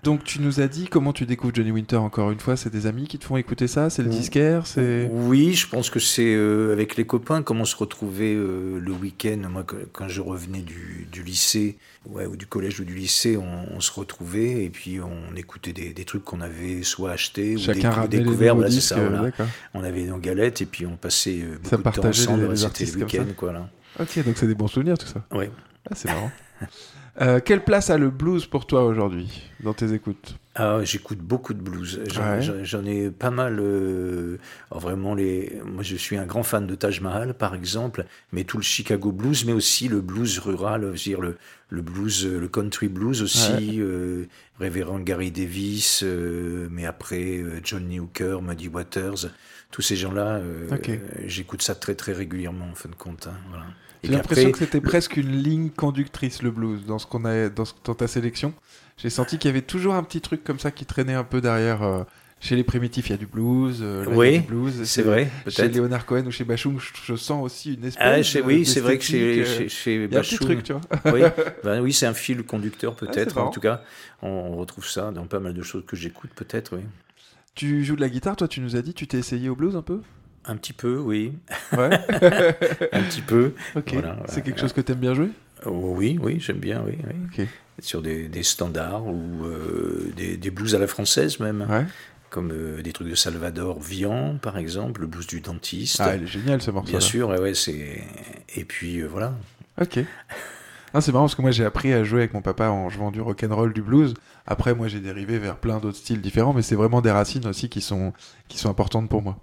Donc 0.05 0.25
tu 0.25 0.41
nous 0.41 0.61
as 0.61 0.69
dit 0.69 0.87
comment 0.89 1.13
tu 1.13 1.27
découvres 1.27 1.55
Johnny 1.55 1.71
Winter 1.71 1.97
encore 1.97 2.31
une 2.31 2.41
fois, 2.41 2.57
c'est 2.57 2.71
des 2.71 2.87
amis 2.87 3.07
qui 3.09 3.19
te 3.19 3.25
font 3.25 3.37
écouter 3.37 3.67
ça, 3.67 3.91
c'est 3.91 4.03
le 4.03 4.09
Oui. 4.11 4.17
disquaire, 4.19 4.67
c'est... 4.67 5.09
Oui, 5.13 5.55
je 5.55 5.69
pense 5.69 5.91
que 5.91 5.99
c'est 6.01 6.35
euh, 6.35 6.73
avec 6.73 6.97
les 6.97 7.05
copains, 7.07 7.43
comme 7.43 7.61
on 7.61 7.65
se 7.65 7.77
retrouvait 7.77 8.35
euh, 8.35 8.79
le 8.81 8.93
week-end. 8.93 9.39
Moi, 9.51 9.65
quand 9.93 10.09
je 10.09 10.21
revenais 10.21 10.61
du, 10.61 11.07
du 11.11 11.23
lycée, 11.23 11.77
ouais, 12.07 12.27
ou 12.27 12.37
du 12.37 12.47
collège 12.47 12.81
ou 12.81 12.85
du 12.85 12.95
lycée, 12.95 13.37
on, 13.37 13.77
on 13.77 13.81
se 13.81 13.93
retrouvait 13.93 14.65
et 14.65 14.71
puis 14.71 15.01
on 15.01 15.35
écoutait 15.37 15.73
des, 15.73 15.93
des 15.93 16.05
trucs 16.05 16.25
qu'on 16.25 16.41
avait 16.41 16.83
soit 16.83 17.11
achetés 17.13 17.57
ou 17.57 17.59
Chacun 17.59 18.03
les 18.03 18.09
découverts. 18.09 18.55
Voilà, 18.55 18.71
c'est 18.71 18.81
ça, 18.81 18.97
voilà. 19.01 19.31
On 19.75 19.83
avait 19.85 20.05
nos 20.05 20.19
galettes 20.19 20.63
et 20.63 20.67
puis 20.67 20.87
on 20.87 20.97
passait 20.97 21.41
euh, 21.43 21.59
Ça 21.65 21.77
beaucoup 21.77 21.91
de 21.97 22.01
temps 22.03 22.09
ensemble. 22.09 22.57
C'était 22.57 22.67
artistes 22.67 22.95
le 22.95 23.01
ça. 23.01 23.07
week-end, 23.07 23.33
quoi. 23.37 23.53
Là. 23.53 23.69
Ok, 24.01 24.25
donc 24.25 24.37
c'est 24.37 24.47
des 24.47 24.55
bons 24.55 24.69
souvenirs 24.69 24.97
tout 24.99 25.07
ça. 25.09 25.25
Ouais. 25.37 25.51
Ah, 25.91 25.95
c'est 25.95 26.09
marrant. 26.09 26.31
Euh, 27.21 27.41
quelle 27.45 27.65
place 27.65 27.91
a 27.91 27.99
le 27.99 28.11
blues 28.11 28.47
pour 28.47 28.67
toi 28.67 28.85
aujourd'hui 28.85 29.43
dans 29.61 29.75
tes 29.75 29.93
écoutes? 29.93 30.37
Ah, 30.55 30.81
j'écoute 30.85 31.19
beaucoup 31.19 31.53
de 31.55 31.61
blues. 31.61 32.01
J'en 32.13 32.83
Ouais. 32.85 32.91
ai 32.91 33.11
pas 33.11 33.31
mal. 33.31 33.59
euh, 33.61 34.39
alors 34.71 34.81
vraiment, 34.81 35.15
les... 35.15 35.61
moi 35.65 35.83
je 35.83 35.97
suis 35.97 36.17
un 36.17 36.27
grand 36.27 36.43
fan 36.45 36.67
de 36.67 36.75
Taj 36.75 37.01
Mahal, 37.01 37.35
par 37.35 37.55
exemple, 37.55 38.05
mais 38.33 38.45
tout 38.45 38.57
le 38.57 38.63
Chicago 38.63 39.11
blues, 39.13 39.45
mais 39.45 39.53
aussi 39.53 39.89
le 39.89 40.01
blues 40.01 40.39
rural, 40.39 40.83
je 40.83 40.87
veux 40.87 40.95
dire 40.95 41.21
le, 41.21 41.37
le 41.71 41.83
blues, 41.83 42.25
euh, 42.27 42.39
le 42.41 42.49
country 42.49 42.89
blues 42.89 43.23
aussi, 43.23 43.81
euh, 43.81 44.27
Révérend 44.61 44.99
Gary 45.01 45.31
Davis, 45.31 46.03
euh, 46.05 46.69
mais 46.71 46.87
après 46.87 47.41
Johnny 47.65 48.01
Hooker, 48.01 48.43
Muddy 48.43 48.69
Waters, 48.69 49.27
tous 49.71 49.83
ces 49.83 49.95
gens-là, 49.97 50.41
j'écoute 51.27 51.63
ça 51.63 51.75
très 51.77 51.95
très 51.95 52.13
régulièrement 52.13 52.67
en 52.71 52.75
fin 52.75 52.89
de 52.89 52.95
compte. 52.97 53.27
hein, 53.29 53.37
voilà. 53.51 53.67
J'ai 54.05 54.13
l'impression 54.13 54.51
que 54.53 54.59
c'était 54.59 54.81
presque 54.81 55.17
une 55.17 55.31
ligne 55.43 55.71
conductrice 55.71 56.43
le 56.43 56.51
blues 56.51 56.85
dans 56.87 56.99
ce 56.99 57.07
qu'on 57.07 57.25
a 57.25 57.49
dans, 57.49 57.65
ce- 57.65 57.75
dans 57.85 57.95
ta 57.95 58.07
sélection. 58.07 58.53
J'ai 58.97 59.11
senti 59.11 59.39
qu'il 59.39 59.49
y 59.49 59.53
avait 59.53 59.63
toujours 59.63 59.95
un 59.95 60.03
petit 60.03 60.21
truc 60.21 60.43
comme 60.45 60.59
ça 60.59 60.71
qui 60.71 60.85
traînait 60.87 61.15
un 61.15 61.25
peu 61.25 61.41
derrière. 61.41 61.83
euh, 61.83 62.03
chez 62.41 62.55
les 62.55 62.63
primitifs, 62.63 63.09
il 63.09 63.11
y 63.11 63.15
a 63.15 63.19
du 63.19 63.27
blues. 63.27 63.79
euh, 63.83 64.05
là, 64.05 64.11
Oui, 64.17 64.39
du 64.39 64.47
blues. 64.47 64.85
c'est 64.85 65.03
vrai, 65.03 65.29
Chez. 65.49 65.69
Leonard 65.69 66.07
Cohen 66.07 66.25
ou 66.27 66.31
chez 66.31 66.45
Bachung, 66.45 66.79
je, 66.79 66.91
je 67.05 67.17
sens 67.17 67.45
aussi 67.45 67.75
une 67.75 67.85
espèce. 67.85 67.97
Ah, 68.01 68.23
chez- 68.23 68.41
de- 68.41 68.47
oui, 68.47 68.65
c'est 68.65 68.79
vrai 68.81 68.97
que 68.99 69.03
chez, 69.05 69.19
d'esthétique, 69.19 69.47
euh, 69.49 69.59
chez, 69.59 69.69
chez 69.69 69.95
Il 69.95 70.13
y 70.13 70.17
a 70.17 70.21
un 70.21 70.23
petit 70.23 70.37
Bachung- 70.37 70.45
truc, 70.45 70.63
tu 70.63 70.73
vois. 70.73 70.83
oui, 71.13 71.23
ben 71.65 71.81
oui 71.81 71.93
c'est 71.93 72.07
un 72.07 72.15
fil 72.15 72.45
conducteur 72.45 72.95
c'est 73.01 73.07
peut-être. 73.11 73.39
en 73.39 73.51
tout 73.51 73.59
cas, 73.61 73.83
on, 74.23 74.29
on 74.29 74.57
retrouve 74.57 74.87
ça 74.87 75.11
dans 75.11 75.27
pas 75.27 75.41
mal 75.41 75.53
de 75.55 75.63
choses 75.63 75.83
que 75.85 75.97
j'écoute 75.97 76.31
peut-être, 76.37 76.77
oui. 76.77 76.83
Tu 77.57 77.85
joues 77.85 77.97
de 77.97 78.01
la 78.01 78.09
guitare, 78.09 78.37
toi, 78.37 78.47
tu 78.47 78.61
nous 78.61 78.77
as 78.77 78.83
dit, 78.83 78.95
tu 78.95 79.09
t'es 79.09 79.19
essayé 79.19 79.49
au 79.49 79.57
blues 79.57 79.75
un 79.75 79.83
peu? 79.83 80.01
Un 80.49 80.57
petit 80.57 80.73
peu, 80.73 80.97
oui. 80.97 81.33
Ouais. 81.73 81.91
un 82.93 83.03
petit 83.03 83.21
peu. 83.21 83.53
Voilà, 83.75 83.83
c'est 83.85 83.95
voilà. 83.95 84.41
quelque 84.43 84.61
chose 84.61 84.73
que 84.73 84.81
t'aimes 84.81 84.99
bien 84.99 85.15
jouer? 85.15 85.29
Oh, 85.67 85.95
oui, 85.97 86.19
oui, 86.23 86.41
j'aime 86.41 86.59
bien, 86.59 86.83
oui. 86.87 86.99
oui. 87.39 87.47
Sur 87.81 88.03
des, 88.03 88.29
des 88.29 88.43
standards 88.43 89.07
ou 89.07 89.45
euh, 89.45 90.11
des, 90.17 90.37
des 90.37 90.51
blues 90.51 90.75
à 90.75 90.79
la 90.79 90.87
française 90.87 91.39
même. 91.39 91.67
Ouais. 91.69 91.85
Comme 92.31 92.51
euh, 92.53 92.83
des 92.83 92.93
trucs 92.93 93.09
de 93.09 93.15
Salvador 93.15 93.81
Vian, 93.81 94.39
par 94.41 94.59
exemple, 94.59 95.03
le 95.03 95.07
blues 95.07 95.27
du 95.27 95.41
dentiste. 95.41 96.01
Ah, 96.01 96.17
il 96.17 96.25
est 96.25 96.27
génial 96.27 96.61
ce 96.61 96.71
morceau. 96.71 96.91
bien 96.91 97.01
sûr, 97.01 97.29
ouais, 97.29 97.39
ouais, 97.39 97.55
c'est. 97.55 98.03
Et 98.55 98.65
puis 98.65 99.01
euh, 99.01 99.07
voilà. 99.07 99.35
Ok. 99.81 100.01
Ah, 100.95 101.01
c'est 101.01 101.13
marrant 101.13 101.25
parce 101.25 101.35
que 101.35 101.43
moi 101.43 101.51
j'ai 101.51 101.65
appris 101.65 101.93
à 101.93 102.03
jouer 102.05 102.21
avec 102.21 102.35
mon 102.35 102.43
papa 102.43 102.69
en 102.69 102.89
jouant 102.89 103.11
du 103.11 103.21
rock'n'roll, 103.21 103.73
du 103.73 103.83
blues. 103.83 104.15
Après, 104.47 104.75
moi 104.75 104.89
j'ai 104.89 105.01
dérivé 105.01 105.39
vers 105.39 105.57
plein 105.57 105.79
d'autres 105.79 105.99
styles 105.99 106.21
différents, 106.23 106.55
mais 106.55 106.63
c'est 106.63 106.75
vraiment 106.75 107.03
des 107.03 107.11
racines 107.11 107.47
aussi 107.47 107.69
qui 107.69 107.81
sont, 107.83 108.13
qui 108.49 108.59
sont 108.59 108.71
importantes 108.71 109.09
pour 109.09 109.23
moi. 109.23 109.39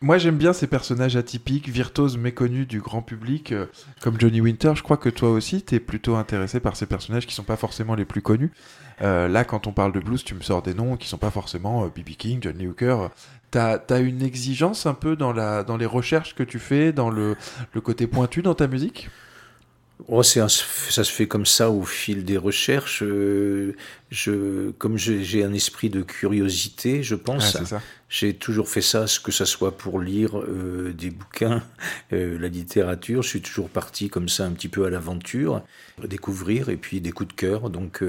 Moi 0.00 0.16
j'aime 0.18 0.36
bien 0.36 0.52
ces 0.52 0.68
personnages 0.68 1.16
atypiques, 1.16 1.68
virtuoses, 1.68 2.18
méconnus 2.18 2.68
du 2.68 2.80
grand 2.80 3.02
public, 3.02 3.50
euh, 3.50 3.66
comme 4.00 4.18
Johnny 4.20 4.40
Winter. 4.40 4.72
Je 4.76 4.82
crois 4.84 4.96
que 4.96 5.08
toi 5.08 5.30
aussi 5.30 5.62
t'es 5.62 5.80
plutôt 5.80 6.14
intéressé 6.14 6.60
par 6.60 6.76
ces 6.76 6.86
personnages 6.86 7.26
qui 7.26 7.34
sont 7.34 7.42
pas 7.42 7.56
forcément 7.56 7.96
les 7.96 8.04
plus 8.04 8.22
connus. 8.22 8.52
Euh, 9.02 9.26
là, 9.26 9.44
quand 9.44 9.66
on 9.66 9.72
parle 9.72 9.92
de 9.92 9.98
blues, 9.98 10.22
tu 10.22 10.34
me 10.34 10.40
sors 10.40 10.62
des 10.62 10.74
noms 10.74 10.96
qui 10.96 11.08
sont 11.08 11.18
pas 11.18 11.32
forcément 11.32 11.84
B.B. 11.86 12.10
King, 12.16 12.40
Johnny 12.40 12.68
Hooker. 12.68 13.08
T'as 13.50 13.78
as 13.90 13.98
une 13.98 14.22
exigence 14.22 14.86
un 14.86 14.94
peu 14.94 15.16
dans, 15.16 15.32
la, 15.32 15.64
dans 15.64 15.76
les 15.76 15.86
recherches 15.86 16.34
que 16.36 16.44
tu 16.44 16.60
fais, 16.60 16.92
dans 16.92 17.10
le, 17.10 17.36
le 17.72 17.80
côté 17.80 18.06
pointu 18.06 18.42
dans 18.42 18.54
ta 18.54 18.68
musique? 18.68 19.08
Oh, 20.06 20.22
c'est 20.22 20.38
un- 20.38 20.48
ça 20.48 21.02
se 21.02 21.10
fait 21.12 21.26
comme 21.26 21.44
ça 21.44 21.70
au 21.70 21.82
fil 21.82 22.24
des 22.24 22.36
recherches. 22.36 23.02
euh, 23.02 23.74
je, 24.10 24.70
comme 24.78 24.96
j'ai 24.96 25.42
un 25.44 25.52
esprit 25.52 25.90
de 25.90 26.02
curiosité, 26.02 27.02
je 27.02 27.16
Ah, 27.16 27.18
pense, 27.24 27.52
ça. 27.64 27.82
j'ai 28.08 28.32
toujours 28.34 28.68
fait 28.68 28.80
ça, 28.80 29.06
que 29.22 29.32
ça 29.32 29.44
soit 29.44 29.76
pour 29.76 30.00
lire 30.00 30.38
euh, 30.38 30.92
des 30.96 31.10
bouquins, 31.10 31.62
euh, 32.12 32.38
la 32.38 32.48
littérature. 32.48 33.22
Je 33.22 33.28
suis 33.28 33.42
toujours 33.42 33.68
parti 33.68 34.08
comme 34.08 34.28
ça 34.28 34.44
un 34.46 34.52
petit 34.52 34.68
peu 34.68 34.84
à 34.86 34.90
l'aventure, 34.90 35.62
découvrir 36.06 36.68
et 36.68 36.76
puis 36.76 37.00
des 37.00 37.10
coups 37.10 37.34
de 37.34 37.40
cœur. 37.40 37.68
Donc 37.68 38.02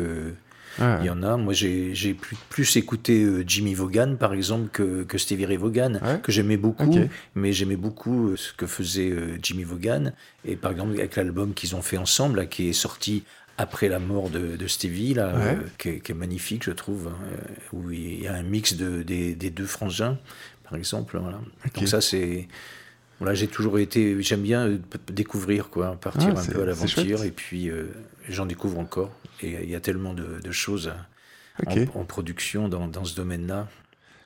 il 1.02 1.06
y 1.06 1.10
en 1.10 1.22
a. 1.24 1.38
Moi, 1.38 1.54
j'ai 1.54 2.14
plus, 2.14 2.36
plus 2.50 2.76
écouté 2.78 3.24
euh, 3.24 3.44
Jimmy 3.46 3.74
Vaughan, 3.74 4.16
par 4.20 4.34
exemple, 4.34 4.70
que, 4.72 5.04
que 5.04 5.18
Stevie 5.18 5.46
Ray 5.46 5.58
Vaughan, 5.58 5.94
Ouais. 6.04 6.20
que 6.22 6.32
j'aimais 6.32 6.58
beaucoup. 6.58 6.96
Mais 7.36 7.52
j'aimais 7.54 7.76
beaucoup 7.76 8.30
euh, 8.30 8.36
ce 8.38 8.54
que 8.54 8.66
faisait 8.68 9.10
euh, 9.12 9.38
Jimmy 9.42 9.64
Vaughan. 9.64 10.12
Et 10.46 10.56
par 10.56 10.72
exemple, 10.72 10.94
avec 10.98 11.16
l'album 11.16 11.54
qu'ils 11.54 11.76
ont 11.76 11.82
fait 11.82 11.98
ensemble, 11.98 12.38
là, 12.40 12.46
qui 12.46 12.70
est 12.70 12.74
sorti 12.74 13.24
après 13.58 13.90
la 13.90 14.00
mort 14.00 14.30
de, 14.30 14.56
de 14.56 14.68
Stevie, 14.68 15.14
là, 15.14 15.34
Ouais. 15.36 15.42
euh, 15.58 15.68
qui, 15.78 15.90
est, 15.90 16.00
qui 16.00 16.12
est 16.14 16.16
magnifique, 16.16 16.64
je 16.64 16.72
trouve, 16.72 17.08
hein, 17.10 17.18
euh, 17.34 17.78
où 17.78 17.92
il 17.92 18.24
y 18.24 18.28
a 18.28 18.34
un 18.34 18.44
mix 18.44 18.76
de, 18.76 19.04
des, 19.04 19.36
des 19.36 19.50
deux 19.50 19.66
frangins, 19.66 20.18
par 20.64 20.76
exemple. 20.78 21.18
Voilà. 21.22 21.40
Donc 21.76 21.88
ça, 21.88 22.00
c'est... 22.02 22.48
Voilà, 23.20 23.34
j'ai 23.34 23.48
toujours 23.48 23.80
été... 23.80 24.16
J'aime 24.24 24.44
bien 24.44 24.80
découvrir, 25.12 25.70
quoi, 25.70 25.98
partir 26.00 26.34
Ah, 26.38 26.40
un 26.40 26.46
peu 26.46 26.62
à 26.62 26.66
l'aventure. 26.66 27.26
Et 27.26 27.32
puis, 27.32 27.70
euh, 27.70 27.88
j'en 28.30 28.46
découvre 28.46 28.80
encore. 28.80 29.12
Et 29.42 29.58
il 29.64 29.70
y 29.70 29.76
a 29.76 29.80
tellement 29.80 30.14
de, 30.14 30.40
de 30.44 30.52
choses 30.52 30.92
en- 31.66 32.04
production 32.06 32.70
dans, 32.70 32.88
dans 32.88 33.06
ce 33.06 33.16
domaine-là. 33.16 33.68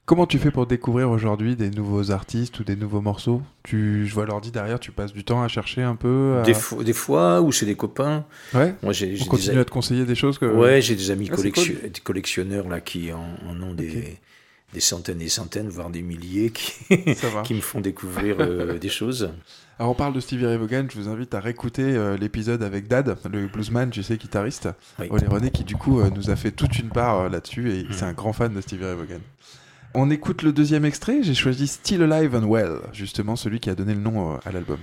Comment 0.06 0.28
tu 0.28 0.38
fais 0.38 0.52
pour 0.52 0.67
découvrir 0.67 1.10
aujourd'hui 1.10 1.56
des 1.56 1.69
nouveaux 1.69 2.12
artistes 2.12 2.60
ou 2.60 2.65
des 2.65 2.76
nouveaux 2.76 2.99
morceaux? 2.99 3.41
Tu, 3.63 4.06
Je 4.06 4.13
vois 4.13 4.26
l'ordi 4.26 4.52
derrière, 4.52 4.78
tu 4.78 4.91
passes 4.91 5.13
du 5.13 5.23
temps 5.23 5.41
à 5.41 5.47
chercher 5.47 5.82
un 5.82 5.95
peu 5.95 6.39
à- 6.39 6.43
Des, 6.43 6.54
fois, 6.54 6.84
des 6.84 6.91
fois, 6.91 7.41
ou 7.41 7.54
c'est 7.54 7.65
des 7.65 7.76
copains. 7.76 8.26
Ouais 8.54 8.76
Moi, 8.84 8.91
j'ai 8.91 9.15
On 9.21 9.23
des 9.23 9.30
continue 9.30 9.58
a- 9.60 9.62
à 9.62 9.65
te 9.65 9.71
conseiller 9.71 10.04
des 10.06 10.15
choses 10.15 10.38
que... 10.38 10.45
Ouais, 10.45 10.82
j'ai 10.82 10.95
des 10.97 11.10
amis 11.10 11.30
Ah, 11.32 11.38
des 11.41 11.54
collectionneurs 12.04 12.67
là 12.67 12.82
qui 12.82 13.13
en, 13.13 13.26
en 13.47 13.63
ont 13.63 13.73
des, 13.73 14.17
des 14.73 14.80
centaines 14.82 15.21
et 15.21 15.26
des 15.26 15.30
centaines, 15.30 15.69
voire 15.69 15.89
des 15.89 16.02
milliers, 16.02 16.52
qui 17.45 17.54
me 17.54 17.62
font 17.62 17.80
découvrir 17.80 18.36
euh, 18.41 18.78
des 18.78 18.89
choses. 18.89 19.32
Alors 19.80 19.92
on 19.92 19.96
parle 19.96 20.14
de 20.14 20.20
Stevie 20.20 20.46
Ray 20.46 20.58
Vaughan, 20.58 20.86
je 20.90 21.00
vous 21.00 21.10
invite 21.10 21.34
à 21.34 21.40
réécouter 21.40 21.84
euh, 21.84 22.16
l'épisode 22.16 22.62
avec 22.64 22.88
Dad, 22.88 23.18
le 23.32 23.48
bluesman, 23.48 23.90
tu 23.90 24.04
sais, 24.04 24.18
guitariste, 24.18 24.70
Oui. 25.00 25.08
Olé 25.10 25.26
René, 25.28 25.50
qui 25.50 25.64
du 25.64 25.76
coup 25.76 26.00
euh, 26.00 26.10
nous 26.16 26.30
a 26.30 26.36
fait 26.36 26.52
toute 26.52 26.78
une 26.80 26.90
part 26.90 27.22
euh, 27.22 27.30
là-dessus 27.30 27.72
et 27.72 27.84
Mm. 27.84 27.88
c'est 27.92 28.06
un 28.06 28.14
grand 28.14 28.34
fan 28.34 28.54
de 28.54 28.62
Stevie 28.62 28.86
Ray 28.86 28.96
Vaughan. 28.96 29.20
On 29.96 30.10
écoute 30.10 30.42
le 30.44 30.54
deuxième 30.54 30.86
extrait, 30.86 31.22
j'ai 31.24 31.34
choisi 31.36 31.68
Still 31.68 32.04
Alive 32.04 32.36
and 32.36 32.46
Well, 32.48 32.80
justement 32.94 33.36
celui 33.36 33.60
qui 33.60 33.70
a 33.70 33.76
donné 33.76 33.94
le 33.96 34.00
nom 34.02 34.40
à 34.46 34.52
l'album. 34.52 34.78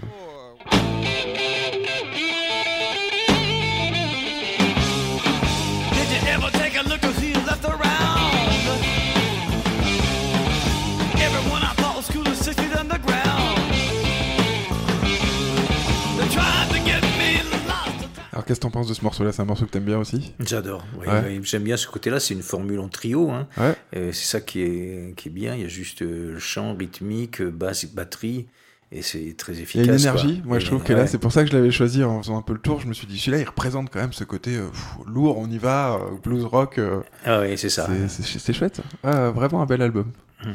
Qu'est-ce 18.51 18.59
que 18.59 18.63
t'en 18.65 18.71
penses 18.73 18.89
de 18.89 18.95
ce 18.95 19.03
morceau-là? 19.05 19.31
C'est 19.33 19.43
un 19.43 19.45
morceau 19.45 19.65
que 19.67 19.71
t'aimes 19.71 19.85
bien 19.85 19.99
aussi? 19.99 20.33
J'adore. 20.41 20.85
oui, 20.99 21.07
Ouais. 21.07 21.23
oui, 21.39 21.41
J'aime 21.45 21.63
bien 21.63 21.77
ce 21.77 21.87
côté-là. 21.87 22.19
C'est 22.19 22.35
une 22.35 22.43
formule 22.43 22.81
en 22.81 22.89
trio. 22.89 23.31
Hein. 23.31 23.47
Ouais. 23.57 23.75
Euh, 23.97 24.11
c'est 24.13 24.25
ça 24.27 24.41
qui 24.41 24.61
est, 24.63 25.15
qui 25.17 25.29
est 25.29 25.33
bien. 25.33 25.55
Il 25.55 25.63
y 25.63 25.65
a 25.65 25.69
juste 25.69 26.03
euh, 26.03 26.33
le 26.33 26.39
chant 26.41 26.75
rythmique, 26.75 27.41
euh, 27.41 27.51
basse, 27.51 27.85
batterie. 27.87 28.47
Et 28.93 29.03
c'est 29.03 29.37
très 29.39 29.53
Il 29.53 29.61
y 29.61 29.63
efficace. 29.63 29.89
a 29.89 29.93
une 29.93 30.01
énergie, 30.01 30.39
quoi. 30.41 30.49
moi 30.49 30.57
Et- 30.57 30.61
je 30.61 30.67
trouve 30.67 30.83
que 30.83 30.93
là 30.93 31.07
c'est 31.07 31.19
pour 31.19 31.31
ça 31.31 31.45
que 31.45 31.51
je 31.51 31.57
l'avais 31.57 31.71
choisi 31.71 32.03
en 32.03 32.21
faisant 32.21 32.37
un 32.37 32.43
peu 32.43 32.53
le 32.55 32.59
tour, 32.59 32.81
je 32.81 32.89
me 32.89 32.93
suis 32.93 33.07
dit 33.07 33.21
celui-là 33.21 33.39
il 33.39 33.45
représente 33.47 33.89
quand 33.89 34.01
même 34.01 34.13
ce 34.13 34.25
côté 34.25 34.57
euh, 34.57 34.67
pff, 34.69 34.85
lourd, 35.07 35.39
on 35.39 35.49
y 35.49 35.59
va, 35.59 35.93
euh, 35.95 35.99
blues 36.25 36.45
rock, 36.45 36.81
Ah 37.25 37.41
oui, 37.43 37.57
c'est 37.57 37.69
ça. 37.69 37.89
c'est 38.09 38.53
chouette. 38.53 38.81
Ah, 39.05 39.31
vraiment 39.31 39.63
un 39.63 39.67
bel 39.67 39.81
album. 39.81 40.07
Mhm. 40.45 40.53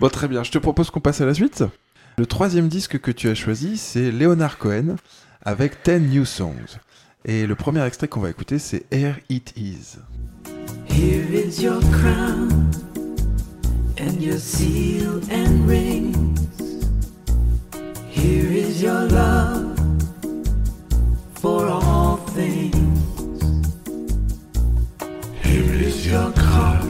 Bon 0.00 0.08
très 0.08 0.28
bien, 0.28 0.42
je 0.42 0.50
te 0.50 0.56
propose 0.56 0.88
qu'on 0.90 1.00
passe 1.00 1.20
à 1.20 1.26
la 1.26 1.34
suite. 1.34 1.62
Le 2.16 2.24
troisième 2.24 2.68
disque 2.68 2.98
que 3.00 3.10
tu 3.10 3.28
as 3.28 3.34
choisi 3.34 3.76
c'est 3.76 4.10
Leonard 4.10 4.56
Cohen 4.56 4.96
avec 5.42 5.84
10 5.84 6.00
New 6.00 6.24
Songs. 6.24 6.78
Et 7.26 7.46
le 7.46 7.54
premier 7.54 7.82
extrait 7.86 8.06
qu'on 8.06 8.20
va 8.20 8.28
écouter 8.28 8.58
c'est 8.58 8.84
Air 8.90 9.18
It 9.30 9.54
Is. 9.56 9.96
Here 10.86 11.24
is 11.32 11.62
your 11.62 11.80
crown 11.90 12.70
and 13.98 14.20
your 14.20 14.38
seal 14.38 15.20
and 15.32 15.66
rings. 15.66 16.38
Here 18.10 18.52
is 18.52 18.82
your 18.82 19.08
love 19.08 19.74
for 21.40 21.66
all 21.66 22.18
things. 22.34 22.74
Here 25.42 25.82
is 25.82 26.06
your 26.06 26.30
card. 26.34 26.84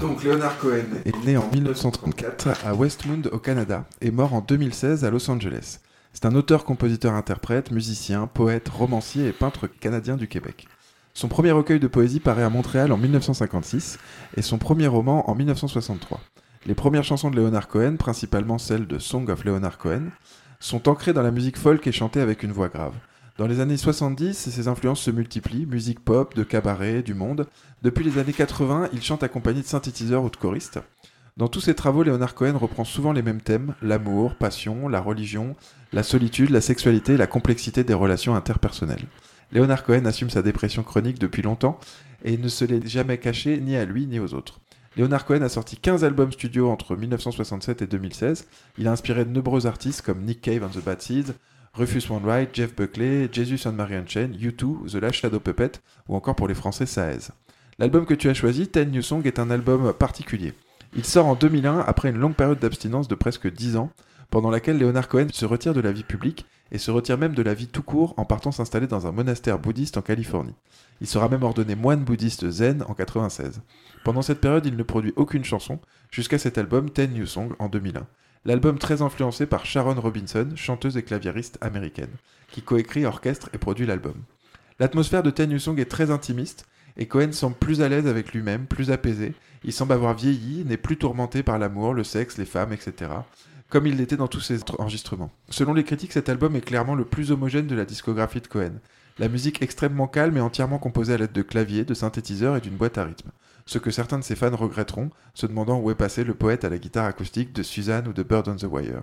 Donc 0.00 0.24
Leonard 0.24 0.58
Cohen 0.58 1.00
est 1.04 1.24
né 1.24 1.36
en 1.36 1.48
1934 1.50 2.66
à 2.66 2.74
Westmount 2.74 3.22
au 3.30 3.38
Canada 3.38 3.84
et 4.00 4.10
mort 4.10 4.34
en 4.34 4.40
2016 4.40 5.04
à 5.04 5.10
Los 5.10 5.30
Angeles. 5.30 5.78
C'est 6.14 6.26
un 6.26 6.36
auteur, 6.36 6.64
compositeur, 6.64 7.12
interprète, 7.14 7.72
musicien, 7.72 8.28
poète, 8.28 8.68
romancier 8.68 9.26
et 9.26 9.32
peintre 9.32 9.66
canadien 9.66 10.16
du 10.16 10.28
Québec. 10.28 10.68
Son 11.12 11.26
premier 11.26 11.50
recueil 11.50 11.80
de 11.80 11.88
poésie 11.88 12.20
paraît 12.20 12.44
à 12.44 12.50
Montréal 12.50 12.92
en 12.92 12.96
1956 12.96 13.98
et 14.36 14.42
son 14.42 14.58
premier 14.58 14.86
roman 14.86 15.28
en 15.28 15.34
1963. 15.34 16.20
Les 16.66 16.76
premières 16.76 17.02
chansons 17.02 17.32
de 17.32 17.36
Leonard 17.36 17.66
Cohen, 17.66 17.96
principalement 17.96 18.58
celles 18.58 18.86
de 18.86 19.00
Song 19.00 19.28
of 19.28 19.44
Leonard 19.44 19.76
Cohen, 19.76 20.04
sont 20.60 20.88
ancrées 20.88 21.12
dans 21.12 21.22
la 21.22 21.32
musique 21.32 21.58
folk 21.58 21.84
et 21.88 21.92
chantées 21.92 22.20
avec 22.20 22.44
une 22.44 22.52
voix 22.52 22.68
grave. 22.68 22.94
Dans 23.36 23.48
les 23.48 23.58
années 23.58 23.76
70, 23.76 24.34
ses 24.34 24.68
influences 24.68 25.00
se 25.00 25.10
multiplient, 25.10 25.66
musique 25.66 25.98
pop, 25.98 26.36
de 26.36 26.44
cabaret, 26.44 27.02
du 27.02 27.14
monde. 27.14 27.48
Depuis 27.82 28.04
les 28.04 28.18
années 28.18 28.32
80, 28.32 28.90
il 28.92 29.02
chante 29.02 29.24
accompagné 29.24 29.62
de 29.62 29.66
synthétiseurs 29.66 30.22
ou 30.22 30.30
de 30.30 30.36
choristes. 30.36 30.78
Dans 31.36 31.48
tous 31.48 31.60
ses 31.60 31.74
travaux, 31.74 32.04
Leonard 32.04 32.36
Cohen 32.36 32.56
reprend 32.56 32.84
souvent 32.84 33.10
les 33.10 33.22
mêmes 33.22 33.40
thèmes, 33.40 33.74
l'amour, 33.82 34.36
passion, 34.36 34.86
la 34.86 35.00
religion, 35.00 35.56
la 35.92 36.04
solitude, 36.04 36.50
la 36.50 36.60
sexualité 36.60 37.16
la 37.16 37.26
complexité 37.26 37.82
des 37.82 37.92
relations 37.92 38.36
interpersonnelles. 38.36 39.08
Leonard 39.50 39.82
Cohen 39.82 40.04
assume 40.04 40.30
sa 40.30 40.42
dépression 40.42 40.84
chronique 40.84 41.18
depuis 41.18 41.42
longtemps 41.42 41.80
et 42.24 42.38
ne 42.38 42.46
se 42.46 42.64
l'est 42.64 42.86
jamais 42.86 43.18
caché 43.18 43.58
ni 43.58 43.74
à 43.74 43.84
lui 43.84 44.06
ni 44.06 44.20
aux 44.20 44.32
autres. 44.32 44.60
Leonard 44.96 45.24
Cohen 45.24 45.42
a 45.42 45.48
sorti 45.48 45.76
15 45.76 46.04
albums 46.04 46.30
studio 46.30 46.70
entre 46.70 46.94
1967 46.94 47.82
et 47.82 47.86
2016. 47.88 48.46
Il 48.78 48.86
a 48.86 48.92
inspiré 48.92 49.24
de 49.24 49.30
nombreux 49.30 49.66
artistes 49.66 50.02
comme 50.02 50.22
Nick 50.22 50.40
Cave 50.40 50.62
and 50.62 50.68
the 50.68 50.84
Bad 50.84 51.02
Seeds, 51.02 51.32
Rufus 51.72 52.08
Wainwright, 52.10 52.50
Jeff 52.54 52.76
Buckley, 52.76 53.28
Jesus 53.32 53.68
and 53.68 53.72
Mary 53.72 53.96
Chain, 54.06 54.28
U2, 54.40 54.88
The 54.88 55.02
Last 55.02 55.14
Shadow 55.14 55.40
Puppet 55.40 55.72
ou 56.08 56.14
encore 56.14 56.36
pour 56.36 56.46
les 56.46 56.54
Français 56.54 56.86
Saez. 56.86 57.32
L'album 57.80 58.06
que 58.06 58.14
tu 58.14 58.28
as 58.28 58.34
choisi, 58.34 58.68
Ten 58.68 58.92
New 58.92 59.02
Song, 59.02 59.26
est 59.26 59.40
un 59.40 59.50
album 59.50 59.92
particulier. 59.94 60.52
Il 60.96 61.04
sort 61.04 61.26
en 61.26 61.34
2001 61.34 61.80
après 61.80 62.10
une 62.10 62.18
longue 62.18 62.36
période 62.36 62.60
d'abstinence 62.60 63.08
de 63.08 63.16
presque 63.16 63.52
10 63.52 63.76
ans, 63.76 63.90
pendant 64.30 64.50
laquelle 64.50 64.78
Leonard 64.78 65.08
Cohen 65.08 65.26
se 65.32 65.44
retire 65.44 65.74
de 65.74 65.80
la 65.80 65.90
vie 65.90 66.04
publique 66.04 66.46
et 66.70 66.78
se 66.78 66.92
retire 66.92 67.18
même 67.18 67.34
de 67.34 67.42
la 67.42 67.52
vie 67.52 67.66
tout 67.66 67.82
court 67.82 68.14
en 68.16 68.24
partant 68.24 68.52
s'installer 68.52 68.86
dans 68.86 69.08
un 69.08 69.12
monastère 69.12 69.58
bouddhiste 69.58 69.96
en 69.96 70.02
Californie. 70.02 70.54
Il 71.00 71.08
sera 71.08 71.28
même 71.28 71.42
ordonné 71.42 71.74
moine 71.74 72.04
bouddhiste 72.04 72.48
zen 72.48 72.84
en 72.86 72.94
96. 72.94 73.60
Pendant 74.04 74.22
cette 74.22 74.40
période, 74.40 74.66
il 74.66 74.76
ne 74.76 74.82
produit 74.84 75.12
aucune 75.16 75.44
chanson, 75.44 75.80
jusqu'à 76.12 76.38
cet 76.38 76.58
album 76.58 76.88
Ten 76.90 77.12
New 77.12 77.26
Song 77.26 77.54
en 77.58 77.68
2001. 77.68 78.06
L'album 78.44 78.78
très 78.78 79.02
influencé 79.02 79.46
par 79.46 79.66
Sharon 79.66 80.00
Robinson, 80.00 80.48
chanteuse 80.54 80.96
et 80.96 81.02
claviériste 81.02 81.58
américaine, 81.60 82.12
qui 82.52 82.62
coécrit, 82.62 83.04
orchestre 83.04 83.50
et 83.52 83.58
produit 83.58 83.86
l'album. 83.86 84.22
L'atmosphère 84.78 85.24
de 85.24 85.30
Ten 85.30 85.50
New 85.50 85.58
Song 85.58 85.78
est 85.80 85.90
très 85.90 86.12
intimiste, 86.12 86.66
et 86.96 87.06
Cohen 87.06 87.32
semble 87.32 87.56
plus 87.56 87.82
à 87.82 87.88
l'aise 87.88 88.06
avec 88.06 88.32
lui-même, 88.32 88.66
plus 88.66 88.90
apaisé. 88.90 89.34
Il 89.64 89.72
semble 89.72 89.92
avoir 89.92 90.14
vieilli, 90.14 90.64
n'est 90.64 90.76
plus 90.76 90.96
tourmenté 90.96 91.42
par 91.42 91.58
l'amour, 91.58 91.94
le 91.94 92.04
sexe, 92.04 92.38
les 92.38 92.44
femmes, 92.44 92.72
etc 92.72 93.10
comme 93.74 93.88
il 93.88 93.96
l'était 93.96 94.16
dans 94.16 94.28
tous 94.28 94.38
ses 94.40 94.60
enregistrements. 94.78 95.32
Selon 95.50 95.74
les 95.74 95.82
critiques, 95.82 96.12
cet 96.12 96.28
album 96.28 96.54
est 96.54 96.60
clairement 96.60 96.94
le 96.94 97.04
plus 97.04 97.32
homogène 97.32 97.66
de 97.66 97.74
la 97.74 97.84
discographie 97.84 98.40
de 98.40 98.46
Cohen. 98.46 98.74
La 99.18 99.28
musique 99.28 99.62
extrêmement 99.62 100.06
calme 100.06 100.36
et 100.36 100.40
entièrement 100.40 100.78
composée 100.78 101.14
à 101.14 101.16
l'aide 101.16 101.32
de 101.32 101.42
claviers, 101.42 101.84
de 101.84 101.92
synthétiseurs 101.92 102.56
et 102.56 102.60
d'une 102.60 102.76
boîte 102.76 102.98
à 102.98 103.04
rythme. 103.04 103.30
Ce 103.66 103.78
que 103.78 103.90
certains 103.90 104.20
de 104.20 104.24
ses 104.24 104.36
fans 104.36 104.54
regretteront, 104.54 105.10
se 105.34 105.46
demandant 105.46 105.80
où 105.80 105.90
est 105.90 105.96
passé 105.96 106.22
le 106.22 106.34
poète 106.34 106.64
à 106.64 106.68
la 106.68 106.78
guitare 106.78 107.06
acoustique 107.06 107.52
de 107.52 107.64
Suzanne 107.64 108.06
ou 108.06 108.12
de 108.12 108.22
Bird 108.22 108.46
on 108.48 108.54
the 108.54 108.64
Wire. 108.70 109.02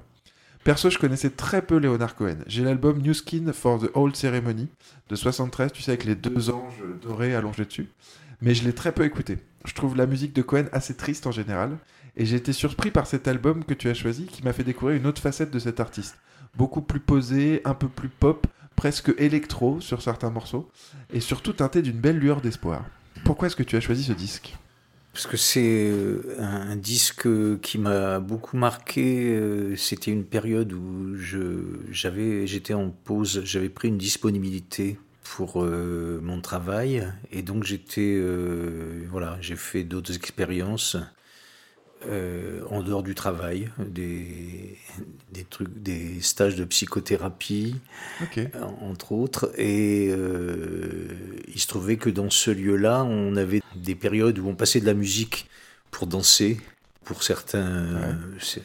Perso, 0.63 0.91
je 0.91 1.00
connaissais 1.00 1.32
très 1.32 1.63
peu 1.63 1.80
Leonard 1.80 2.15
Cohen. 2.15 2.38
J'ai 2.45 2.63
l'album 2.63 3.02
New 3.02 3.15
Skin 3.15 3.52
for 3.52 3.80
the 3.80 3.89
Old 3.95 4.15
Ceremony 4.15 4.67
de 5.10 5.15
73, 5.15 5.71
tu 5.71 5.82
sais, 5.82 5.91
avec 5.91 6.04
les 6.04 6.13
deux 6.13 6.52
anges 6.52 6.84
dorés 7.02 7.34
allongés 7.34 7.65
dessus. 7.65 7.89
Mais 8.43 8.54
je 8.54 8.63
l'ai 8.63 8.74
très 8.74 8.91
peu 8.91 9.04
écouté. 9.04 9.39
Je 9.65 9.74
trouve 9.74 9.97
la 9.97 10.06
musique 10.06 10.34
de 10.34 10.43
Cohen 10.43 10.65
assez 10.71 10.95
triste 10.95 11.26
en 11.26 11.32
général. 11.32 11.78
Et 12.15 12.28
j'ai 12.28 12.36
été 12.36 12.54
surpris 12.54 12.91
par 12.91 13.08
cet 13.08 13.28
album 13.28 13.63
que 13.63 13.74
tu 13.74 13.89
as 13.89 13.95
choisi 13.95 14.26
qui 14.26 14.43
m'a 14.43 14.54
fait 14.54 14.63
découvrir 14.63 14.97
une 14.97 15.08
autre 15.08 15.21
facette 15.21 15.50
de 15.50 15.60
cet 15.60 15.80
artiste. 15.80 16.17
Beaucoup 16.56 16.82
plus 16.82 17.00
posé, 17.00 17.62
un 17.65 17.74
peu 17.74 17.88
plus 17.88 18.10
pop, 18.10 18.45
presque 18.76 19.12
électro 19.17 19.82
sur 19.82 20.04
certains 20.04 20.30
morceaux, 20.30 20.69
et 21.12 21.21
surtout 21.21 21.54
teinté 21.54 21.82
d'une 21.82 22.00
belle 22.00 22.19
lueur 22.19 22.41
d'espoir. 22.41 22.86
Pourquoi 23.24 23.47
est-ce 23.47 23.56
que 23.56 23.63
tu 23.63 23.78
as 23.78 23.82
choisi 23.82 24.04
ce 24.04 24.13
disque? 24.13 24.58
Parce 25.13 25.28
que 25.28 25.36
c'est 25.36 25.89
euh, 25.89 26.21
un, 26.39 26.76
disque 26.78 27.28
qui 27.62 27.78
m'a 27.78 28.19
beaucoup 28.19 28.56
marqué. 28.56 29.36
euh, 29.36 29.76
C'était 29.76 30.12
une 30.12 30.24
période 30.24 30.71
où 30.71 31.15
j'avais, 31.91 32.47
j'étais 32.47 32.74
en 32.74 32.89
pause, 32.89 33.41
j'avais 33.43 33.69
pris 33.69 33.89
une 33.89 33.97
disponibilité 33.97 34.97
pour 35.24 35.63
euh, 35.63 36.19
mon 36.24 36.39
travail, 36.41 37.08
et 37.32 37.41
donc 37.41 37.63
j'étais, 37.63 38.21
voilà, 39.10 39.38
j'ai 39.41 39.56
fait 39.56 39.84
d'autres 39.84 40.15
expériences 40.15 40.97
euh, 42.08 42.62
en 42.70 42.82
dehors 42.82 43.04
du 43.04 43.14
travail, 43.16 43.70
des, 43.80 44.78
des 45.32 45.44
trucs, 45.44 45.72
des 45.82 46.20
stages 46.22 46.56
de 46.56 46.64
psychothérapie, 46.66 47.76
Ok. 48.22 48.40
entre 48.82 49.12
autres. 49.12 49.52
Et 49.58 50.10
euh, 50.12 51.08
il 51.54 51.60
se 51.60 51.68
trouvait 51.68 51.98
que 51.98 52.10
dans 52.10 52.30
ce 52.30 52.52
lieu-là, 52.52 53.04
on 53.04 53.36
avait 53.36 53.62
des 53.76 53.96
périodes 53.96 54.40
où 54.40 54.48
on 54.48 54.56
passait 54.56 54.80
de 54.82 54.86
la 54.86 54.94
musique 54.94 55.48
pour 55.92 56.08
danser, 56.08 56.60
pour 57.04 57.24
certains, 57.24 58.18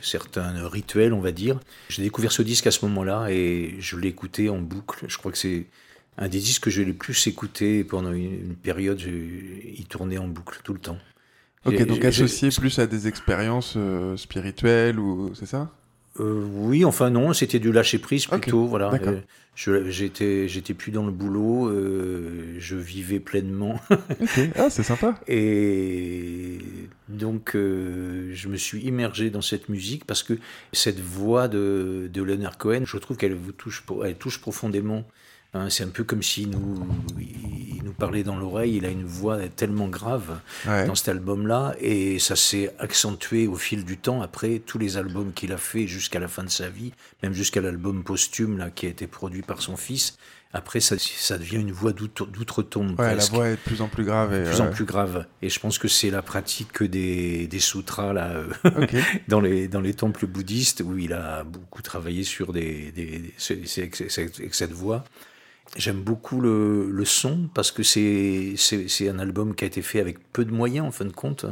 certains 0.03 0.69
rituels, 0.69 1.13
on 1.13 1.21
va 1.21 1.33
dire. 1.33 1.59
J'ai 1.89 2.03
découvert 2.03 2.33
ce 2.33 2.43
disque 2.43 2.67
à 2.67 2.71
ce 2.71 2.85
moment-là 2.87 3.29
et 3.31 3.75
je 3.81 3.97
l'ai 3.97 4.09
écouté 4.09 4.49
en 4.49 4.59
boucle. 4.59 5.05
Je 5.09 5.19
crois 5.19 5.33
que 5.33 5.39
c'est 5.39 5.67
un 6.19 6.29
des 6.29 6.39
disques 6.39 6.65
que 6.65 6.71
j'ai 6.71 6.85
le 6.85 6.95
plus 6.95 7.27
écouté 7.27 7.83
pendant 7.85 8.13
une, 8.13 8.33
une 8.33 8.57
période. 8.57 9.01
Il 9.01 9.85
tournait 9.87 10.19
en 10.19 10.29
boucle 10.29 10.61
tout 10.65 10.73
le 10.73 10.79
temps. 10.81 10.99
Ok, 11.67 11.87
donc 11.87 12.05
associé 12.05 12.51
plus 12.51 12.79
à 12.79 12.87
des 12.87 13.09
expériences 13.09 13.75
euh, 13.77 14.17
spirituelles 14.17 14.99
ou 14.99 15.33
c'est 15.35 15.47
ça? 15.47 15.71
Euh, 16.21 16.45
oui, 16.53 16.85
enfin 16.85 17.11
non, 17.11 17.33
c'était 17.33 17.59
du 17.59 17.73
lâcher 17.73 17.99
prise 17.99 18.27
plutôt. 18.27 18.67
voilà. 18.67 18.93
Euh, 19.69 19.91
j'étais, 19.91 20.49
j'étais 20.49 20.75
plus 20.75 20.93
dans 20.93 21.05
le 21.05 21.13
boulot, 21.13 21.69
euh, 21.69 22.55
je 22.59 22.77
vivais 22.77 23.21
pleinement. 23.21 23.81
Ok, 23.91 24.41
ah 24.57 24.71
c'est 24.71 24.83
sympa. 24.83 25.19
Et 25.29 26.59
donc, 27.09 27.51
je 27.55 28.49
me 28.49 28.57
suis 28.57 28.83
immergé 28.83 29.31
dans 29.31 29.43
cette 29.43 29.69
musique 29.69 30.05
parce 30.05 30.23
que 30.23 30.35
cette 30.73 31.01
voix 31.01 31.49
de, 31.49 32.09
de 32.13 32.23
Leonard 32.23 32.59
Cohen, 32.59 32.83
je 32.85 32.97
trouve 32.99 33.17
qu'elle 33.17 33.35
vous 33.35 33.53
touche, 33.53 33.85
elle 34.05 34.17
touche 34.17 34.41
profondément. 34.41 35.05
Hein, 35.55 35.71
c'est 35.71 35.85
un 35.85 35.89
peu 35.89 36.05
comme 36.05 36.23
s'il 36.23 36.51
nous, 36.51 36.87
il 37.19 37.83
nous 37.83 37.93
parlait 37.93 38.23
dans 38.25 38.37
l'oreille. 38.37 38.77
Il 38.77 38.85
a 38.85 38.91
une 38.91 39.05
voix 39.07 39.39
tellement 39.49 39.89
grave 39.89 40.39
Ouais. 40.67 40.87
dans 40.87 40.95
cet 40.95 41.09
album-là, 41.09 41.75
et 41.81 42.19
ça 42.19 42.37
s'est 42.37 42.75
accentué 42.79 43.47
au 43.47 43.55
fil 43.57 43.85
du 43.85 43.97
temps. 43.97 44.21
Après 44.23 44.59
tous 44.59 44.79
les 44.79 44.97
albums 44.97 45.33
qu'il 45.33 45.53
a 45.53 45.57
fait 45.59 45.87
jusqu'à 45.87 46.19
la 46.19 46.29
fin 46.29 46.45
de 46.45 46.51
sa 46.51 46.69
vie, 46.69 46.93
même 47.23 47.33
jusqu'à 47.33 47.61
l'album 47.61 48.03
posthume 48.05 48.59
là 48.59 48.71
qui 48.71 48.87
a 48.87 48.89
été 48.91 49.07
produit 49.07 49.43
par 49.43 49.63
son 49.63 49.77
fils. 49.77 50.19
Après, 50.53 50.81
ça, 50.81 50.97
ça 50.99 51.37
devient 51.37 51.57
une 51.57 51.73
voix 51.73 51.93
d'outre- 51.93 52.27
d'outre-tombe. 52.31 52.99
Ouais, 52.99 53.15
la 53.15 53.25
voix 53.27 53.49
est 53.49 53.57
de 53.57 53.61
plus 53.61 53.83
en 53.83 53.89
plus 53.89 54.05
grave. 54.05 54.33
Et, 54.33 54.45
de 54.45 54.49
plus 54.49 54.61
en 54.61 54.67
ouais. 54.67 54.71
plus 54.71 54.85
grave. 54.87 55.27
Et 55.43 55.51
je 55.51 55.61
pense 55.61 55.77
que 55.79 55.87
c'est 55.89 56.09
la 56.09 56.23
pratique 56.23 56.83
des, 56.83 57.47
des 57.47 57.59
sutras 57.59 58.15
là, 58.15 58.31
euh, 58.31 58.87
dans, 59.29 59.41
les, 59.41 59.69
dans 59.69 59.81
les 59.83 59.93
temples 59.93 60.27
bouddhistes 60.27 60.83
où 60.87 60.97
il 60.97 61.13
a 61.13 61.45
beaucoup 61.45 61.83
travaillé 61.83 62.23
sur 62.25 62.53
des, 62.55 62.95
cette 63.39 64.73
voix. 64.73 65.05
J'aime 65.77 66.01
beaucoup 66.03 66.41
le, 66.41 66.91
le 66.91 67.05
son 67.05 67.49
parce 67.55 67.71
que 67.71 67.83
c'est 67.83 68.55
c'est 68.57 68.89
c'est 68.89 69.09
un 69.09 69.19
album 69.19 69.55
qui 69.55 69.65
a 69.65 69.67
été 69.67 69.83
fait 69.83 70.01
avec 70.01 70.19
peu 70.33 70.45
de 70.45 70.53
moyens 70.53 70.87
en 70.87 70.91
fin 70.91 71.05
de 71.05 71.13
compte. 71.13 71.45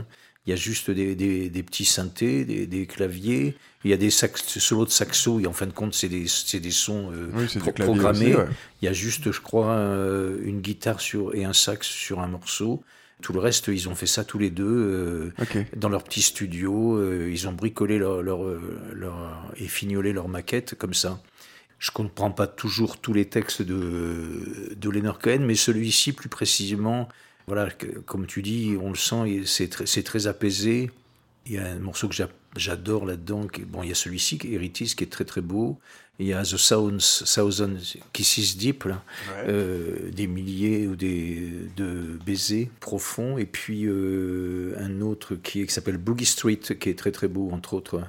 Il 0.46 0.50
y 0.50 0.52
a 0.52 0.56
juste 0.56 0.90
des, 0.90 1.14
des, 1.14 1.48
des 1.48 1.62
petits 1.62 1.86
synthés, 1.86 2.44
des, 2.44 2.66
des 2.66 2.84
claviers. 2.86 3.56
Il 3.82 3.90
y 3.90 3.94
a 3.94 3.96
des 3.96 4.10
sax, 4.10 4.42
solos 4.58 4.84
de 4.84 4.90
saxo 4.90 5.40
et 5.40 5.46
en 5.46 5.54
fin 5.54 5.64
de 5.66 5.72
compte, 5.72 5.94
c'est 5.94 6.08
des, 6.10 6.26
c'est 6.28 6.60
des 6.60 6.70
sons 6.70 7.10
euh, 7.14 7.28
Oui, 7.34 7.46
pro- 7.60 7.72
programmés. 7.72 8.34
aussi, 8.34 8.48
ouais. 8.48 8.54
Il 8.82 8.84
y 8.84 8.88
a 8.88 8.92
juste, 8.92 9.32
je 9.32 9.40
crois, 9.40 9.70
euh, 9.72 10.36
une 10.44 10.60
guitare 10.60 11.00
sur, 11.00 11.34
et 11.34 11.44
un 11.44 11.54
sax 11.54 11.86
sur 11.88 12.20
un 12.20 12.28
morceau. 12.28 12.82
Tout 13.22 13.32
le 13.32 13.38
reste, 13.40 13.68
ils 13.68 13.88
ont 13.88 13.94
fait 13.94 14.06
ça 14.06 14.22
tous 14.22 14.38
les 14.38 14.50
deux 14.50 14.66
euh, 14.66 15.30
dans 15.76 15.88
leur 15.88 16.04
petit 16.04 16.20
studio. 16.20 16.98
euh, 16.98 17.30
ils 17.32 17.48
ont 17.48 17.52
bricolé 17.52 17.96
leur, 17.98 18.22
leur, 18.22 18.44
euh, 18.44 18.60
leur- 18.92 19.50
et 19.56 19.66
fignolé 19.66 20.12
leur 20.12 20.28
maquette 20.28 20.74
comme 20.74 20.92
ça. 20.94 21.22
Je 21.84 21.90
comprends 21.90 22.30
pas 22.30 22.46
toujours 22.46 22.98
tous 22.98 23.12
les 23.12 23.26
textes 23.26 23.60
de, 23.60 24.74
de 24.74 24.88
Leonard 24.88 25.18
Cohen, 25.18 25.40
mais 25.40 25.54
celui-ci 25.54 26.12
plus 26.12 26.30
précisément, 26.30 27.10
voilà, 27.46 27.68
que- 27.70 27.98
comme 27.98 28.26
tu 28.26 28.40
dis, 28.40 28.74
on 28.80 28.88
le 28.88 28.94
sent, 28.96 29.42
c'est 29.44 29.68
très, 29.68 29.84
très 30.02 30.26
apaisé. 30.26 30.90
Il 31.44 31.52
y 31.52 31.58
a 31.58 31.66
un 31.66 31.78
morceau 31.80 32.08
que 32.08 32.14
j'a- 32.14 32.30
j'adore 32.56 33.04
là-dedans. 33.04 33.46
Bon, 33.66 33.82
il 33.82 33.90
y 33.90 33.92
a 33.92 33.94
celui-ci, 33.94 34.38
Heritis, 34.50 34.94
qui 34.96 35.04
est 35.04 35.12
très 35.12 35.26
très 35.26 35.42
beau. 35.42 35.78
Il 36.18 36.26
y 36.26 36.32
a 36.32 36.42
The 36.42 36.56
Sounds, 36.56 37.22
Thousand 37.34 37.76
Kisses 38.14 38.56
Deep, 38.56 38.84
là, 38.84 39.04
euh, 39.48 40.10
des 40.10 40.26
milliers 40.26 40.86
ou 40.86 40.96
des 40.96 41.52
de 41.76 42.18
baisers 42.24 42.70
profonds. 42.80 43.36
Et 43.36 43.44
puis 43.46 43.84
euh, 43.84 44.74
un 44.78 45.02
autre 45.02 45.34
qui, 45.34 45.66
qui 45.66 45.72
s'appelle 45.74 45.98
Boogie 45.98 46.24
Street, 46.24 46.60
qui 46.80 46.88
est 46.88 46.98
très 46.98 47.12
très 47.12 47.28
beau, 47.28 47.50
entre 47.50 47.74
autres. 47.74 48.00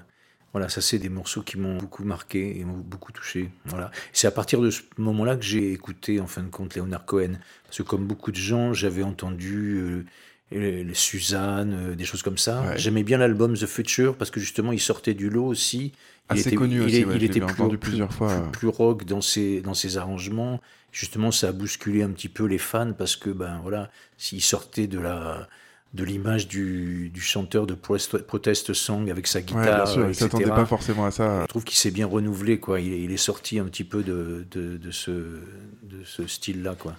Voilà, 0.56 0.70
ça 0.70 0.80
c'est 0.80 1.00
des 1.00 1.10
morceaux 1.10 1.42
qui 1.42 1.58
m'ont 1.58 1.76
beaucoup 1.78 2.06
marqué 2.06 2.58
et 2.58 2.64
m'ont 2.64 2.78
beaucoup 2.78 3.12
touché. 3.12 3.50
Voilà. 3.66 3.92
C'est 4.14 4.26
à 4.26 4.32
partir 4.32 4.62
de 4.62 4.70
ce 4.70 4.84
moment-là 4.98 5.36
que 5.36 5.44
j'ai 5.44 5.74
écouté 5.74 6.22
en 6.22 6.28
fin 6.28 6.44
de 6.44 6.48
compte 6.50 6.76
Leonard 6.78 7.04
Cohen. 7.04 7.34
Parce 7.66 7.80
que 7.80 7.84
comme 7.84 8.06
beaucoup 8.08 8.32
de 8.32 8.38
gens, 8.38 8.72
j'avais 8.72 9.04
entendu 9.04 9.76
euh, 9.78 10.04
les 10.52 10.94
Suzanne, 10.94 11.74
euh, 11.74 11.96
des 11.96 12.06
choses 12.06 12.22
comme 12.24 12.38
ça. 12.38 12.62
Ouais. 12.62 12.78
J'aimais 12.78 13.04
bien 13.04 13.18
l'album 13.18 13.54
The 13.58 13.66
Future 13.66 14.16
parce 14.16 14.32
que 14.32 14.40
justement 14.40 14.72
il 14.72 14.80
sortait 14.80 15.14
du 15.14 15.30
lot 15.30 15.46
aussi. 15.46 15.92
Il 16.32 16.40
Assez 16.40 16.48
était, 16.48 16.56
connu 16.56 16.76
il 16.78 16.82
aussi, 16.84 16.96
est- 17.02 17.06
ouais, 17.06 17.16
il 17.18 17.24
était 17.26 17.42
plus- 17.42 17.78
plusieurs 17.78 18.14
fois. 18.14 18.34
plus- 18.44 18.52
plus 18.60 18.68
rock 18.70 19.04
dans 19.04 19.20
ses, 19.20 19.60
dans 19.60 19.74
ses 19.74 19.98
arrangements. 19.98 20.62
Justement, 20.94 21.32
ça 21.32 21.50
a 21.50 21.52
bousculé 21.52 22.02
un 22.02 22.12
petit 22.12 22.30
peu 22.30 22.46
les 22.46 22.60
fans 22.60 22.94
parce 22.94 23.18
que, 23.18 23.30
ben 23.30 23.60
voilà, 23.62 23.92
s'il 24.18 24.42
sortait 24.42 24.88
de 24.88 25.00
la 25.00 25.50
de 25.96 26.04
l'image 26.04 26.48
du, 26.48 27.10
du 27.10 27.22
chanteur 27.22 27.66
de 27.66 27.74
protest, 27.74 28.74
song 28.74 29.10
avec 29.10 29.28
sa 29.28 29.40
Ouais, 29.40 29.46
guitare, 29.46 29.84
bien 29.84 29.86
sûr, 29.86 30.02
il 30.04 30.10
etc. 30.10 30.26
s'attendait 30.26 30.46
pas 30.50 30.66
forcément 30.66 31.06
à 31.06 31.12
ça. 31.12 31.42
Je 31.44 31.48
trouve 31.48 31.64
qu'il 31.64 31.78
s'est 31.78 31.92
bien 31.92 32.06
renouvelé, 32.06 32.60
quoi. 32.60 32.80
Il, 32.82 32.92
est- 32.94 33.02
il 33.02 33.12
est 33.12 33.18
sorti 33.18 33.60
un 33.60 33.66
petit 33.66 33.84
peu 33.86 34.04
de, 34.04 34.46
de, 34.52 34.78
de 34.78 34.92
ce, 34.92 35.12
de 35.12 36.04
ce 36.04 36.28
style-là, 36.28 36.76
quoi. 36.78 36.96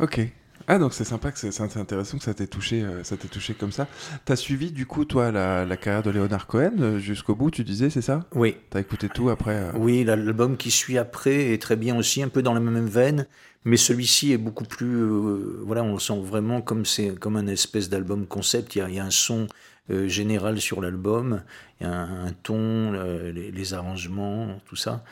Ok. 0.00 0.20
Ah 0.68 0.78
donc 0.78 0.92
c'est 0.94 1.04
sympa 1.04 1.32
que 1.32 1.38
c'est 1.38 1.76
intéressant 1.78 2.18
que 2.18 2.24
ça 2.24 2.34
t'ait 2.34 2.46
touché, 2.46 2.82
euh, 2.82 3.02
ça 3.02 3.16
t'ait 3.16 3.28
touché 3.28 3.54
comme 3.54 3.72
ça. 3.72 3.88
T'as 4.24 4.36
suivi 4.36 4.70
du 4.70 4.86
coup 4.86 5.04
toi 5.04 5.32
la, 5.32 5.64
la 5.64 5.76
carrière 5.76 6.02
de 6.02 6.10
Leonard 6.10 6.46
Cohen 6.46 6.76
euh, 6.80 6.98
jusqu'au 6.98 7.34
bout, 7.34 7.50
tu 7.50 7.64
disais, 7.64 7.90
c'est 7.90 8.02
ça? 8.02 8.28
Oui, 8.34 8.56
T'as 8.70 8.80
écouté 8.80 9.08
tout 9.08 9.30
après 9.30 9.56
euh, 9.56 9.72
oui, 9.74 10.04
l'album 10.04 10.56
qui 10.56 10.70
suit 10.70 10.98
après 10.98 11.52
est 11.52 11.60
très 11.62 11.76
bien 11.76 11.96
aussi, 11.96 12.22
un 12.22 12.28
peu 12.28 12.42
dans 12.42 12.54
la 12.54 12.60
même 12.60 12.86
veine, 12.86 13.26
mais 13.64 13.76
celui-ci 13.76 14.32
est 14.32 14.38
beaucoup 14.38 14.64
plus, 14.64 14.86
euh, 15.02 15.60
voilà, 15.64 15.82
on 15.82 15.94
le 15.94 15.98
sent 15.98 16.20
vraiment 16.22 16.60
comme 16.62 16.84
c'est 16.86 17.18
comme 17.18 17.36
un 17.36 17.46
espèce 17.48 17.88
d'album 17.88 18.26
concept. 18.26 18.76
Il 18.76 18.78
y 18.78 18.82
a, 18.82 18.88
il 18.88 18.94
y 18.94 18.98
a 19.00 19.04
un 19.04 19.10
son 19.10 19.46
euh, 19.90 20.06
général 20.08 20.60
sur 20.60 20.80
l'album, 20.80 21.42
il 21.80 21.84
y 21.84 21.90
a 21.90 21.92
un, 21.92 22.26
un 22.26 22.32
ton, 22.32 22.92
les, 22.92 23.50
les 23.50 23.74
arrangements, 23.74 24.60
tout 24.66 24.76
ça. 24.76 25.04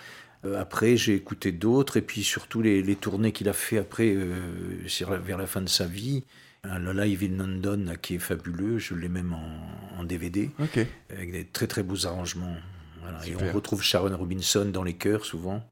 Euh, 0.45 0.61
après, 0.61 0.97
j'ai 0.97 1.15
écouté 1.15 1.51
d'autres, 1.53 1.97
et 1.97 2.03
puis 2.03 2.23
surtout 2.23 2.63
les, 2.63 2.83
les 2.83 2.95
tournées 2.97 3.33
qu'il 3.33 3.49
a 3.49 3.53
fait 3.53 3.79
après, 3.79 4.13
euh, 4.15 4.35
sur 4.87 5.11
la- 5.11 5.19
vers 5.19 5.37
la 5.39 5.47
fin 5.47 5.61
de 5.63 5.69
sa 5.69 5.87
vie. 5.87 6.25
Le 6.65 6.93
live 6.93 7.23
in 7.25 7.37
London, 7.39 7.85
là, 7.87 7.97
qui 7.97 8.17
est 8.17 8.19
fabuleux, 8.19 8.79
je 8.79 8.95
l'ai 8.95 9.09
même 9.09 9.33
en, 9.33 10.01
en 10.01 10.05
DVD, 10.05 10.51
avec 11.11 11.31
des 11.33 11.45
très 11.45 11.67
très 11.69 11.83
beaux 11.85 12.05
arrangements. 12.07 12.57
Voilà. 13.01 13.25
Et 13.27 13.35
on 13.37 13.53
retrouve 13.53 13.83
Sharon 13.83 14.15
Robinson 14.17 14.67
dans 14.67 14.83
les 14.83 14.95
chœurs 14.95 15.25
souvent. 15.25 15.65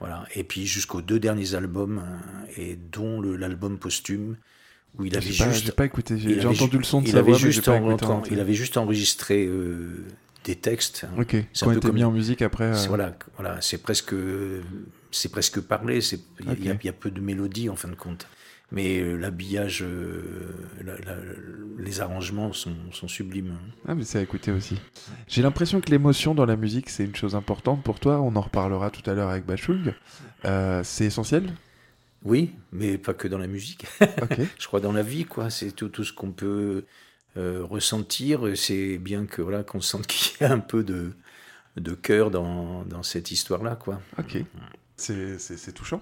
Voilà. 0.00 0.24
Et 0.34 0.44
puis 0.44 0.66
jusqu'aux 0.66 1.02
deux 1.02 1.20
derniers 1.20 1.54
albums, 1.54 1.98
euh, 2.02 2.52
et 2.56 2.76
dont 2.90 3.20
l'album 3.20 3.78
posthume, 3.78 4.36
où 4.98 5.04
il 5.04 5.16
avait 5.16 5.26
pas, 5.26 5.50
juste 5.52 5.72
pas 5.72 5.84
écouté, 5.84 6.16
j'ai 6.18 6.44
entendu 6.46 6.72
ju- 6.72 6.78
le 6.78 6.84
son 6.84 7.02
de 7.02 7.06
il 7.06 7.12
sa 7.12 7.18
mais 7.22 7.96
pas 7.96 8.06
en 8.06 8.22
il 8.32 8.40
avait 8.40 8.54
juste 8.54 8.76
enregistré 8.76 9.46
euh, 9.46 10.04
des 10.48 10.56
textes. 10.56 11.06
Ok, 11.18 11.36
C'est 11.52 11.66
un 11.66 11.68
peu 11.70 11.76
été 11.76 11.86
comme- 11.88 11.96
mis 11.96 12.04
en 12.04 12.10
musique 12.10 12.40
après. 12.42 12.64
euh, 12.74 12.86
Voilà, 12.88 13.16
voilà, 13.36 13.60
c'est 13.60 13.78
presque, 13.78 14.14
c'est 15.10 15.30
presque 15.30 15.60
parlé. 15.60 16.00
c'est- 16.00 16.20
Il 16.40 16.64
y 16.64 16.70
a- 16.70 16.74
y, 16.82 16.86
y 16.88 16.92
peu 16.92 17.10
de 17.10 17.20
mélodie 17.20 17.68
en 17.68 17.76
fin 17.76 17.88
de 17.88 17.94
compte, 17.94 18.26
mais 18.72 18.98
euh, 19.00 19.16
l'habillage, 19.16 19.82
euh, 19.82 20.54
la- 20.84 20.96
la- 20.98 21.20
les 21.78 22.00
arrangements 22.00 22.52
sont, 22.54 22.74
sont 22.92 23.08
sublimes. 23.08 23.54
Ah 23.86 23.94
mais 23.94 24.04
c'est 24.04 24.18
à 24.18 24.22
écouter 24.22 24.50
aussi. 24.50 24.76
J'ai 25.28 25.42
l'impression 25.42 25.80
que 25.82 25.90
l'émotion 25.90 26.34
dans 26.34 26.46
la 26.46 26.56
musique 26.56 26.88
c'est 26.88 27.04
une 27.04 27.14
chose 27.16 27.34
importante 27.34 27.82
pour 27.82 28.00
toi, 28.00 28.20
on 28.20 28.34
en 28.34 28.40
reparlera 28.40 28.90
tout 28.90 29.08
à 29.10 29.14
l'heure 29.14 29.28
avec 29.28 29.44
Bachung. 29.44 29.92
Euh, 30.46 30.80
c'est 30.82 31.04
essentiel? 31.04 31.52
Oui, 32.24 32.52
mais 32.72 32.96
pas 32.98 33.14
que 33.14 33.28
dans 33.28 33.38
la 33.38 33.46
musique. 33.46 33.86
Ok. 34.22 34.38
Je 34.58 34.66
crois 34.66 34.80
dans 34.80 34.92
la 34.92 35.02
vie, 35.02 35.24
quoi. 35.24 35.50
C'est 35.50 35.70
tout, 35.72 35.88
tout 35.88 36.02
ce 36.04 36.12
qu'on 36.12 36.32
peut 36.32 36.84
euh, 37.38 37.64
ressentir. 37.64 38.40
C'est 38.56 38.98
bien 38.98 39.24
que 39.26 39.40
voilà 39.42 39.62
qu'on 39.62 39.80
sente 39.80 40.06
qu'il 40.06 40.36
y 40.40 40.44
a 40.44 40.52
un 40.52 40.58
peu 40.60 40.82
de 40.84 41.12
de 41.76 41.92
cœur 41.94 42.30
dans, 42.32 42.82
dans 42.84 43.02
cette 43.04 43.30
histoire-là, 43.30 43.76
quoi. 43.76 44.00
Ok, 44.18 44.42
c'est 44.96 45.38
c'est- 45.38 45.56
c'est 45.56 45.72
touchant. 45.72 46.00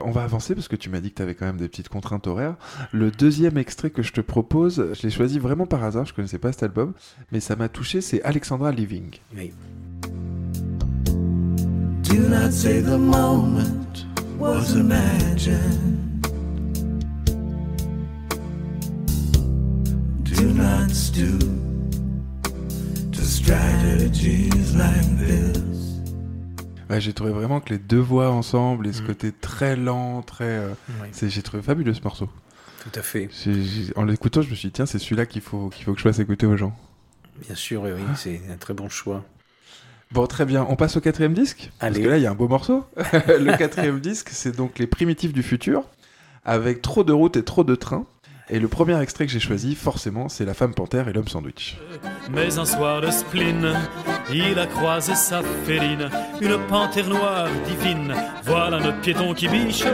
On 0.00 0.10
va 0.10 0.22
avancer 0.24 0.54
parce 0.54 0.66
que 0.68 0.74
tu 0.74 0.88
m'as 0.88 1.00
dit 1.00 1.10
que 1.10 1.16
tu 1.16 1.22
avais 1.22 1.34
quand 1.34 1.44
même 1.46 1.58
des 1.58 1.68
petites 1.68 1.88
contraintes 1.90 2.26
horaires. 2.26 2.56
Le 2.92 3.10
deuxième 3.12 3.56
extrait 3.58 3.90
que 3.90 4.02
je 4.02 4.12
te 4.12 4.20
propose, 4.22 4.94
je 4.94 5.02
l'ai 5.02 5.10
choisi 5.10 5.38
vraiment 5.38 5.66
par 5.66 5.84
hasard, 5.84 6.06
je 6.06 6.14
connaissais 6.14 6.38
pas 6.38 6.50
cet 6.50 6.62
album, 6.64 6.92
mais 7.30 7.38
ça 7.40 7.54
m'a 7.56 7.68
touché, 7.68 8.00
c'est 8.00 8.20
Alexandra 8.22 8.72
Living. 8.72 9.10
Oui. 9.36 9.52
Do 12.02 12.18
not 12.28 12.50
say 12.50 12.82
the 12.82 12.98
moment 12.98 14.06
was 14.38 14.74
imagined. 14.74 16.11
To 21.14 21.46
strategies 23.22 24.50
like 24.76 25.18
this? 25.18 26.00
Ouais, 26.90 27.00
j'ai 27.00 27.12
trouvé 27.12 27.30
vraiment 27.32 27.60
que 27.60 27.70
les 27.70 27.78
deux 27.78 27.98
voix 28.00 28.30
ensemble 28.30 28.86
et 28.86 28.92
ce 28.92 29.02
Mm. 29.02 29.06
côté 29.06 29.32
très 29.32 29.76
lent, 29.76 30.22
très... 30.22 30.44
euh, 30.44 30.68
Oui, 31.02 31.08
j'ai 31.30 31.42
trouvé 31.42 31.62
fabuleux 31.62 31.94
ce 31.94 32.02
morceau. 32.02 32.28
tout 32.82 32.98
à 32.98 33.02
fait. 33.02 33.28
En 33.96 34.04
l'écoutant, 34.04 34.42
je 34.42 34.50
me 34.50 34.54
suis 34.54 34.68
dit, 34.68 34.72
tiens, 34.72 34.86
c'est 34.86 34.98
celui-là 34.98 35.26
qu'il 35.26 35.40
faut, 35.42 35.68
qu'il 35.70 35.84
faut 35.84 35.92
que 35.92 35.98
je 35.98 36.02
fasse 36.04 36.18
écouter 36.18 36.46
aux 36.46 36.56
gens. 36.56 36.76
Bien 37.46 37.54
sûr, 37.54 37.82
oui, 37.82 37.90
oui, 37.96 38.02
c'est 38.16 38.40
un 38.52 38.56
très 38.56 38.74
bon 38.74 38.88
choix. 38.88 39.24
Bon, 40.10 40.26
très 40.26 40.44
bien. 40.44 40.66
On 40.68 40.76
passe 40.76 40.96
au 40.96 41.00
quatrième 41.00 41.32
disque? 41.32 41.70
Parce 41.78 41.96
que 41.98 42.06
là, 42.06 42.18
il 42.18 42.22
y 42.22 42.26
a 42.26 42.30
un 42.30 42.34
beau 42.34 42.48
morceau. 42.48 42.84
le 42.96 43.56
quatrième 43.56 44.00
disque, 44.00 44.28
c'est 44.30 44.54
donc 44.54 44.78
Les 44.78 44.86
Primitifs 44.86 45.32
du 45.32 45.42
Futur, 45.42 45.84
avec 46.44 46.82
trop 46.82 47.02
de 47.04 47.12
routes 47.12 47.36
et 47.38 47.44
trop 47.44 47.64
de 47.64 47.74
trains. 47.74 48.04
Et 48.50 48.58
le 48.58 48.68
premier 48.68 49.00
extrait 49.00 49.26
que 49.26 49.32
j'ai 49.32 49.40
choisi, 49.40 49.74
forcément, 49.74 50.28
c'est 50.28 50.44
La 50.44 50.54
Femme 50.54 50.74
Panthère 50.74 51.08
et 51.08 51.12
l'Homme 51.12 51.28
Sandwich. 51.28 51.78
Mais 52.30 52.58
un 52.58 52.64
soir 52.64 53.00
de 53.00 53.10
spleen, 53.10 53.74
il 54.32 54.58
a 54.58 54.66
croisé 54.66 55.14
sa 55.14 55.42
féline, 55.64 56.10
une 56.40 56.58
panthère 56.68 57.08
noire 57.08 57.48
divine. 57.66 58.14
Voilà 58.44 58.80
notre 58.80 59.00
piéton 59.00 59.32
qui 59.32 59.48
biche. 59.48 59.84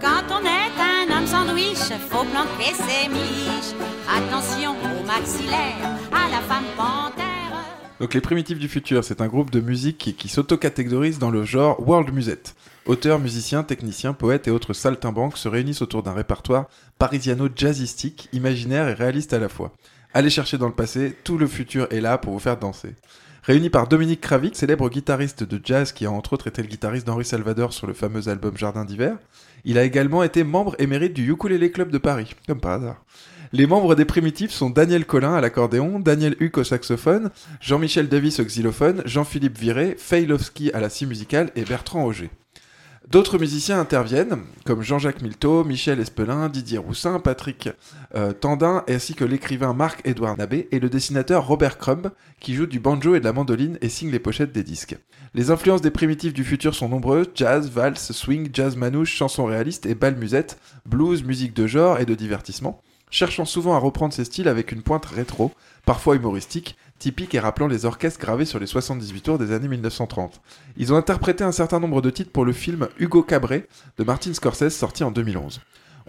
Quand 0.00 0.24
on 0.30 0.44
est 0.44 1.12
un 1.12 1.18
homme 1.18 1.26
sandwich, 1.26 1.92
faut 2.08 2.24
planquer 2.24 2.72
ses 2.74 3.08
miches. 3.08 3.74
Attention 4.08 4.70
au 4.72 5.06
maxillaire, 5.06 5.98
à 6.12 6.30
la 6.30 6.40
femme 6.40 6.64
panthère. 6.76 7.24
Donc 8.00 8.14
Les 8.14 8.20
Primitifs 8.20 8.60
du 8.60 8.68
Futur, 8.68 9.02
c'est 9.02 9.20
un 9.20 9.26
groupe 9.26 9.50
de 9.50 9.60
musique 9.60 9.98
qui, 9.98 10.14
qui 10.14 10.28
s'auto-catégorise 10.28 11.18
dans 11.18 11.30
le 11.30 11.42
genre 11.42 11.86
world 11.86 12.14
musette. 12.14 12.54
Auteurs, 12.86 13.18
musiciens, 13.18 13.64
techniciens, 13.64 14.14
poètes 14.14 14.48
et 14.48 14.50
autres 14.50 14.72
saltimbanques 14.72 15.36
se 15.36 15.48
réunissent 15.48 15.82
autour 15.82 16.02
d'un 16.02 16.14
répertoire 16.14 16.68
parisiano-jazzistique, 16.98 18.28
imaginaire 18.32 18.88
et 18.88 18.94
réaliste 18.94 19.32
à 19.32 19.38
la 19.38 19.48
fois. 19.48 19.72
Allez 20.14 20.30
chercher 20.30 20.58
dans 20.58 20.66
le 20.66 20.74
passé, 20.74 21.14
tout 21.24 21.38
le 21.38 21.46
futur 21.46 21.86
est 21.90 22.00
là 22.00 22.18
pour 22.18 22.32
vous 22.32 22.38
faire 22.38 22.56
danser. 22.56 22.94
Réuni 23.42 23.70
par 23.70 23.88
Dominique 23.88 24.20
Kravik, 24.20 24.56
célèbre 24.56 24.90
guitariste 24.90 25.42
de 25.42 25.60
jazz 25.62 25.92
qui 25.92 26.04
a 26.06 26.10
entre 26.10 26.34
autres 26.34 26.48
été 26.48 26.60
le 26.60 26.68
guitariste 26.68 27.06
d'Henri 27.06 27.24
Salvador 27.24 27.72
sur 27.72 27.86
le 27.86 27.94
fameux 27.94 28.28
album 28.28 28.56
Jardin 28.56 28.84
d'hiver, 28.84 29.16
il 29.64 29.78
a 29.78 29.84
également 29.84 30.22
été 30.22 30.44
membre 30.44 30.74
émérite 30.78 31.14
du 31.14 31.30
Ukulele 31.30 31.70
Club 31.72 31.90
de 31.90 31.98
Paris, 31.98 32.34
comme 32.46 32.60
par 32.60 32.72
hasard. 32.72 33.04
Les 33.52 33.66
membres 33.66 33.94
des 33.94 34.04
Primitifs 34.04 34.50
sont 34.50 34.68
Daniel 34.68 35.06
Collin 35.06 35.32
à 35.34 35.40
l'accordéon, 35.40 36.00
Daniel 36.00 36.36
Huck 36.40 36.58
au 36.58 36.64
saxophone, 36.64 37.30
Jean-Michel 37.60 38.08
Davis 38.08 38.40
au 38.40 38.44
xylophone, 38.44 39.02
Jean-Philippe 39.06 39.56
Viré, 39.56 39.94
Feilovski 39.96 40.70
à 40.72 40.80
la 40.80 40.90
scie 40.90 41.06
musicale 41.06 41.50
et 41.56 41.64
Bertrand 41.64 42.04
Auger. 42.04 42.28
D'autres 43.10 43.38
musiciens 43.38 43.80
interviennent, 43.80 44.36
comme 44.66 44.82
Jean-Jacques 44.82 45.22
Milteau, 45.22 45.64
Michel 45.64 45.98
Espelin, 45.98 46.50
Didier 46.50 46.76
Roussin, 46.76 47.20
Patrick 47.20 47.70
euh, 48.14 48.34
Tandin, 48.34 48.84
ainsi 48.86 49.14
que 49.14 49.24
l'écrivain 49.24 49.72
Marc-Édouard 49.72 50.36
Nabé 50.36 50.68
et 50.72 50.78
le 50.78 50.90
dessinateur 50.90 51.46
Robert 51.46 51.78
Crumb, 51.78 52.10
qui 52.38 52.54
joue 52.54 52.66
du 52.66 52.80
banjo 52.80 53.14
et 53.14 53.20
de 53.20 53.24
la 53.24 53.32
mandoline 53.32 53.78
et 53.80 53.88
signe 53.88 54.10
les 54.10 54.18
pochettes 54.18 54.52
des 54.52 54.62
disques. 54.62 54.98
Les 55.32 55.50
influences 55.50 55.80
des 55.80 55.90
primitifs 55.90 56.34
du 56.34 56.44
futur 56.44 56.74
sont 56.74 56.90
nombreuses, 56.90 57.30
jazz, 57.34 57.70
valse, 57.70 58.12
swing, 58.12 58.50
jazz 58.52 58.76
manouche, 58.76 59.14
chansons 59.14 59.46
réalistes 59.46 59.86
et 59.86 59.94
bal 59.94 60.16
musette, 60.16 60.58
blues, 60.84 61.24
musique 61.24 61.54
de 61.54 61.66
genre 61.66 62.00
et 62.00 62.04
de 62.04 62.14
divertissement, 62.14 62.82
cherchant 63.10 63.46
souvent 63.46 63.74
à 63.74 63.78
reprendre 63.78 64.12
ces 64.12 64.26
styles 64.26 64.48
avec 64.48 64.70
une 64.70 64.82
pointe 64.82 65.06
rétro, 65.06 65.52
parfois 65.86 66.16
humoristique, 66.16 66.76
typique 66.98 67.34
et 67.34 67.40
rappelant 67.40 67.66
les 67.66 67.84
orchestres 67.84 68.20
gravés 68.20 68.44
sur 68.44 68.58
les 68.58 68.66
78 68.66 69.20
tours 69.20 69.38
des 69.38 69.52
années 69.52 69.68
1930. 69.68 70.40
Ils 70.76 70.92
ont 70.92 70.96
interprété 70.96 71.44
un 71.44 71.52
certain 71.52 71.80
nombre 71.80 72.02
de 72.02 72.10
titres 72.10 72.32
pour 72.32 72.44
le 72.44 72.52
film 72.52 72.88
Hugo 72.98 73.22
Cabret 73.22 73.68
de 73.96 74.04
Martin 74.04 74.34
Scorsese 74.34 74.76
sorti 74.76 75.04
en 75.04 75.10
2011. 75.10 75.60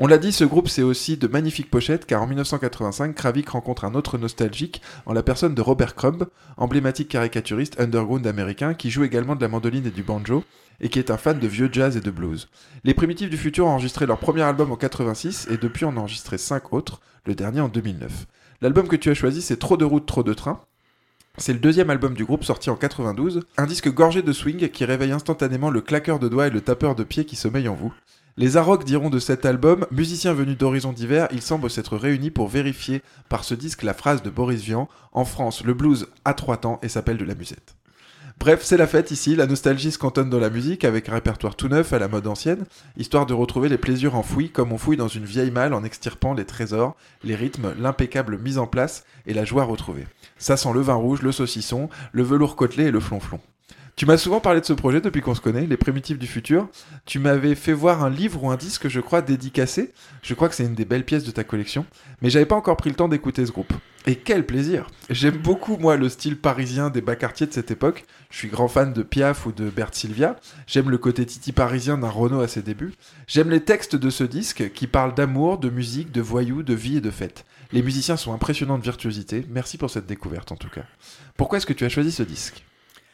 On 0.02 0.08
l'a 0.08 0.18
dit, 0.18 0.32
ce 0.32 0.46
groupe 0.46 0.70
c'est 0.70 0.82
aussi 0.82 1.18
de 1.18 1.28
magnifiques 1.28 1.70
pochettes 1.70 2.06
car 2.06 2.22
en 2.22 2.28
1985, 2.28 3.14
Kravik 3.14 3.50
rencontre 3.50 3.84
un 3.84 3.96
autre 3.96 4.18
nostalgique 4.18 4.82
en 5.06 5.12
la 5.12 5.24
personne 5.24 5.54
de 5.54 5.62
Robert 5.62 5.94
Crumb, 5.94 6.26
emblématique 6.56 7.10
caricaturiste 7.10 7.78
underground 7.82 8.26
américain 8.26 8.74
qui 8.74 8.92
joue 8.92 9.04
également 9.04 9.36
de 9.36 9.42
la 9.42 9.50
mandoline 9.50 9.86
et 9.86 9.92
du 9.92 10.04
banjo 10.04 10.46
et 10.80 10.88
qui 10.88 11.00
est 11.00 11.12
un 11.12 11.18
fan 11.18 11.38
de 11.38 11.48
vieux 11.48 11.70
jazz 11.70 11.98
et 11.98 12.00
de 12.00 12.12
blues. 12.12 12.48
Les 12.86 12.94
Primitifs 12.94 13.30
du 13.30 13.36
Futur 13.36 13.66
ont 13.66 13.72
enregistré 13.72 14.06
leur 14.06 14.20
premier 14.20 14.44
album 14.44 14.72
en 14.72 14.78
86 14.78 15.50
et 15.52 15.58
depuis 15.58 15.84
on 15.84 15.98
a 15.98 16.00
enregistré 16.00 16.38
5 16.38 16.72
autres, 16.72 17.02
le 17.26 17.36
dernier 17.36 17.60
en 17.60 17.68
2009. 17.68 18.26
L'album 18.62 18.88
que 18.88 18.96
tu 18.96 19.10
as 19.10 19.16
choisi 19.16 19.42
c'est 19.42 19.60
Trop 19.60 19.76
de 19.76 19.84
routes, 19.84 20.06
trop 20.06 20.24
de 20.24 20.34
trains. 20.34 20.62
C'est 21.38 21.54
le 21.54 21.60
deuxième 21.60 21.90
album 21.90 22.14
du 22.14 22.26
groupe 22.26 22.44
sorti 22.44 22.70
en 22.70 22.76
92, 22.76 23.42
un 23.58 23.66
disque 23.66 23.94
gorgé 23.94 24.22
de 24.22 24.34
swing 24.34 24.70
qui 24.70 24.86
réveille 24.86 25.12
instantanément 25.12 25.70
le 25.70 25.82
claqueur 25.82 26.20
de 26.20 26.28
doigts 26.28 26.48
et 26.48 26.52
le 26.52 26.62
tapeur 26.62 26.96
de 26.96 27.04
pieds 27.04 27.26
qui 27.26 27.36
sommeille 27.36 27.70
en 27.70 27.76
vous. 27.76 27.94
Les 28.38 28.58
Arocs 28.58 28.86
diront 28.86 29.10
de 29.10 29.20
cet 29.20 29.46
album, 29.46 29.86
musiciens 29.92 30.34
venus 30.34 30.58
d'horizons 30.58 30.94
divers, 30.94 31.28
ils 31.32 31.42
semblent 31.42 31.70
s'être 31.70 31.98
réunis 31.98 32.32
pour 32.32 32.48
vérifier 32.48 33.02
par 33.28 33.44
ce 33.44 33.54
disque 33.54 33.84
la 33.84 33.94
phrase 33.94 34.24
de 34.24 34.30
Boris 34.30 34.62
Vian, 34.62 34.88
en 35.12 35.26
France, 35.26 35.64
le 35.64 35.74
blues 35.74 36.08
a 36.26 36.34
trois 36.34 36.58
temps 36.58 36.80
et 36.82 36.90
s'appelle 36.90 37.18
de 37.18 37.26
la 37.26 37.36
musette. 37.36 37.76
Bref, 38.40 38.62
c'est 38.64 38.78
la 38.78 38.88
fête 38.88 39.12
ici, 39.12 39.36
la 39.36 39.48
nostalgie 39.48 39.92
se 39.92 39.98
cantonne 39.98 40.30
dans 40.30 40.40
la 40.40 40.50
musique 40.50 40.86
avec 40.86 41.10
un 41.10 41.14
répertoire 41.14 41.58
tout 41.58 41.68
neuf 41.68 41.92
à 41.92 42.00
la 42.00 42.08
mode 42.08 42.26
ancienne, 42.26 42.64
histoire 42.96 43.26
de 43.26 43.34
retrouver 43.34 43.68
les 43.68 43.78
plaisirs 43.78 44.16
enfouis 44.16 44.50
comme 44.50 44.72
on 44.72 44.78
fouille 44.78 44.96
dans 44.96 45.10
une 45.10 45.26
vieille 45.26 45.52
malle 45.52 45.74
en 45.74 45.84
extirpant 45.84 46.34
les 46.34 46.46
trésors, 46.46 46.96
les 47.26 47.36
rythmes, 47.36 47.74
l'impeccable 47.78 48.38
mise 48.38 48.58
en 48.58 48.66
place 48.66 49.04
et 49.28 49.34
la 49.34 49.44
joie 49.44 49.66
retrouvée. 49.66 50.08
Ça 50.38 50.56
sent 50.56 50.72
le 50.74 50.80
vin 50.80 50.94
rouge, 50.94 51.22
le 51.22 51.34
saucisson, 51.34 51.90
le 52.14 52.24
velours 52.24 52.56
côtelé 52.56 52.86
et 52.86 52.92
le 52.92 53.02
flonflon. 53.02 53.42
Tu 54.00 54.06
m'as 54.06 54.16
souvent 54.16 54.40
parlé 54.40 54.62
de 54.62 54.66
ce 54.66 54.72
projet 54.72 55.02
depuis 55.02 55.20
qu'on 55.20 55.36
se 55.36 55.42
connaît, 55.42 55.68
Les 55.68 55.76
Primitifs 55.76 56.18
du 56.18 56.26
Futur. 56.26 56.70
Tu 57.06 57.20
m'avais 57.20 57.54
fait 57.54 57.74
voir 57.74 58.02
un 58.02 58.10
livre 58.10 58.42
ou 58.46 58.50
un 58.50 58.56
disque, 58.56 58.88
je 58.88 59.02
crois, 59.02 59.22
dédicacé. 59.22 59.92
Je 60.22 60.34
crois 60.36 60.48
que 60.48 60.56
c'est 60.56 60.64
une 60.64 60.74
des 60.74 60.86
belles 60.86 61.04
pièces 61.04 61.26
de 61.26 61.32
ta 61.32 61.44
collection. 61.44 61.86
Mais 62.22 62.30
j'avais 62.30 62.46
pas 62.46 62.56
encore 62.56 62.78
pris 62.78 62.90
le 62.90 62.96
temps 62.96 63.10
d'écouter 63.10 63.46
ce 63.46 63.52
groupe. 63.52 63.74
Et 64.08 64.16
quel 64.16 64.46
plaisir 64.46 64.88
J'aime 65.10 65.36
beaucoup, 65.36 65.76
moi, 65.76 65.98
le 65.98 66.08
style 66.08 66.38
parisien 66.38 66.90
des 66.90 67.02
bas 67.02 67.18
quartiers 67.18 67.46
de 67.46 67.52
cette 67.52 67.72
époque. 67.72 68.06
Je 68.30 68.38
suis 68.38 68.48
grand 68.48 68.70
fan 68.70 68.94
de 68.94 69.04
Piaf 69.04 69.46
ou 69.46 69.52
de 69.52 69.70
Bert 69.70 69.94
Sylvia. 69.94 70.38
J'aime 70.66 70.90
le 70.90 70.98
côté 70.98 71.26
titi 71.26 71.52
parisien 71.52 71.98
d'un 71.98 72.08
Renault 72.08 72.40
à 72.40 72.48
ses 72.48 72.62
débuts. 72.62 72.94
J'aime 73.28 73.50
les 73.50 73.66
textes 73.66 73.98
de 73.98 74.10
ce 74.10 74.24
disque 74.24 74.72
qui 74.72 74.88
parlent 74.88 75.14
d'amour, 75.14 75.58
de 75.58 75.70
musique, 75.70 76.14
de 76.14 76.22
voyous, 76.22 76.64
de 76.64 76.74
vie 76.74 76.96
et 76.96 77.02
de 77.02 77.12
fête. 77.12 77.44
Les 77.74 77.84
musiciens 77.84 78.16
sont 78.16 78.32
impressionnants 78.32 78.78
de 78.78 78.84
virtuosité. 78.84 79.46
Merci 79.50 79.78
pour 79.78 79.90
cette 79.90 80.08
découverte, 80.08 80.54
en 80.54 80.56
tout 80.56 80.70
cas. 80.70 80.86
Pourquoi 81.36 81.58
est-ce 81.58 81.66
que 81.66 81.74
tu 81.74 81.84
as 81.84 81.90
choisi 81.90 82.14
ce 82.14 82.24
disque? 82.24 82.64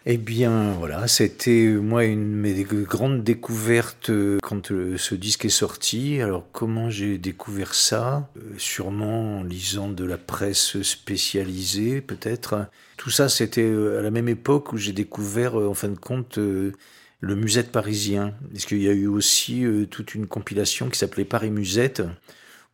Eh 0.08 0.18
bien, 0.18 0.74
voilà, 0.74 1.08
c'était 1.08 1.66
moi 1.66 2.06
une 2.06 2.30
de 2.34 2.38
mes 2.38 2.64
grandes 2.64 3.24
découvertes 3.24 4.12
euh, 4.12 4.38
quand 4.44 4.72
euh, 4.72 5.00
ce 5.00 5.16
disque 5.16 5.46
est 5.46 5.50
sorti. 5.50 6.22
Alors, 6.22 6.46
comment 6.52 6.92
j'ai 6.92 7.18
découvert 7.18 7.74
ça? 7.74 8.30
Euh, 8.38 8.54
Sûrement 8.60 9.40
en 9.40 9.44
lisant 9.44 9.90
de 9.90 10.06
la 10.06 10.20
presse 10.20 10.80
spécialisée, 10.84 12.02
peut-être. 12.02 12.68
Tout 12.98 13.10
ça, 13.10 13.30
c'était 13.30 13.66
à 13.66 14.04
la 14.04 14.12
même 14.12 14.30
époque 14.30 14.74
où 14.74 14.78
j'ai 14.78 14.94
découvert, 14.94 15.56
en 15.56 15.74
fin 15.74 15.90
de 15.90 15.98
compte, 15.98 16.38
le 16.38 17.36
musette 17.36 17.72
parisien. 17.72 18.36
Parce 18.52 18.66
qu'il 18.66 18.84
y 18.84 18.90
a 18.90 18.94
eu 18.94 19.08
aussi 19.08 19.66
toute 19.90 20.14
une 20.14 20.28
compilation 20.28 20.88
qui 20.88 21.00
s'appelait 21.00 21.26
Paris 21.26 21.50
Musette, 21.50 22.04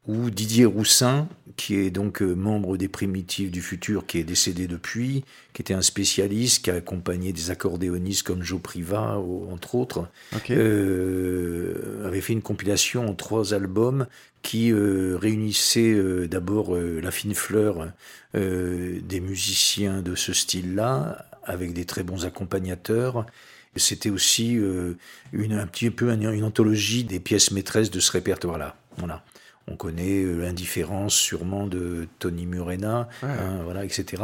où 0.05 0.29
Didier 0.29 0.65
Roussin, 0.65 1.29
qui 1.61 1.75
est 1.75 1.91
donc 1.91 2.23
euh, 2.23 2.33
membre 2.33 2.75
des 2.75 2.87
Primitifs 2.87 3.51
du 3.51 3.61
Futur, 3.61 4.07
qui 4.07 4.17
est 4.17 4.23
décédé 4.23 4.65
depuis, 4.65 5.23
qui 5.53 5.61
était 5.61 5.75
un 5.75 5.83
spécialiste, 5.83 6.63
qui 6.63 6.71
a 6.71 6.75
accompagné 6.75 7.33
des 7.33 7.51
accordéonistes 7.51 8.23
comme 8.23 8.41
Joe 8.41 8.59
Priva, 8.59 9.19
entre 9.51 9.75
autres, 9.75 10.07
euh, 10.49 12.07
avait 12.07 12.21
fait 12.21 12.33
une 12.33 12.41
compilation 12.41 13.07
en 13.07 13.13
trois 13.13 13.53
albums 13.53 14.07
qui 14.41 14.71
euh, 14.71 15.17
réunissait 15.21 15.93
euh, 15.93 16.27
d'abord 16.27 16.75
la 16.75 17.11
fine 17.11 17.35
fleur 17.35 17.91
des 18.33 19.19
musiciens 19.19 20.01
de 20.01 20.15
ce 20.15 20.33
style-là, 20.33 21.27
avec 21.43 21.73
des 21.73 21.85
très 21.85 22.01
bons 22.01 22.25
accompagnateurs. 22.25 23.27
C'était 23.75 24.09
aussi 24.09 24.57
euh, 24.57 24.95
une, 25.31 25.53
un 25.53 25.67
petit 25.67 25.91
peu 25.91 26.11
une, 26.11 26.23
une 26.23 26.43
anthologie 26.43 27.03
des 27.03 27.19
pièces 27.19 27.51
maîtresses 27.51 27.91
de 27.91 27.99
ce 27.99 28.11
répertoire-là. 28.11 28.75
Voilà. 28.97 29.23
On 29.67 29.75
connaît 29.75 30.23
euh, 30.23 30.41
l'indifférence 30.41 31.13
sûrement 31.13 31.67
de 31.67 32.07
Tony 32.19 32.45
Murena, 32.45 33.07
Ouais. 33.23 33.29
hein, 33.29 33.59
voilà, 33.63 33.85
etc. 33.85 34.23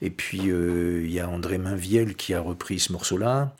Et 0.00 0.10
puis 0.10 0.50
euh, 0.50 1.02
il 1.04 1.12
y 1.12 1.20
a 1.20 1.28
André 1.28 1.58
Mainviel 1.58 2.14
qui 2.14 2.34
a 2.34 2.40
repris 2.40 2.78
ce 2.78 2.92
morceau-là. 2.92 3.54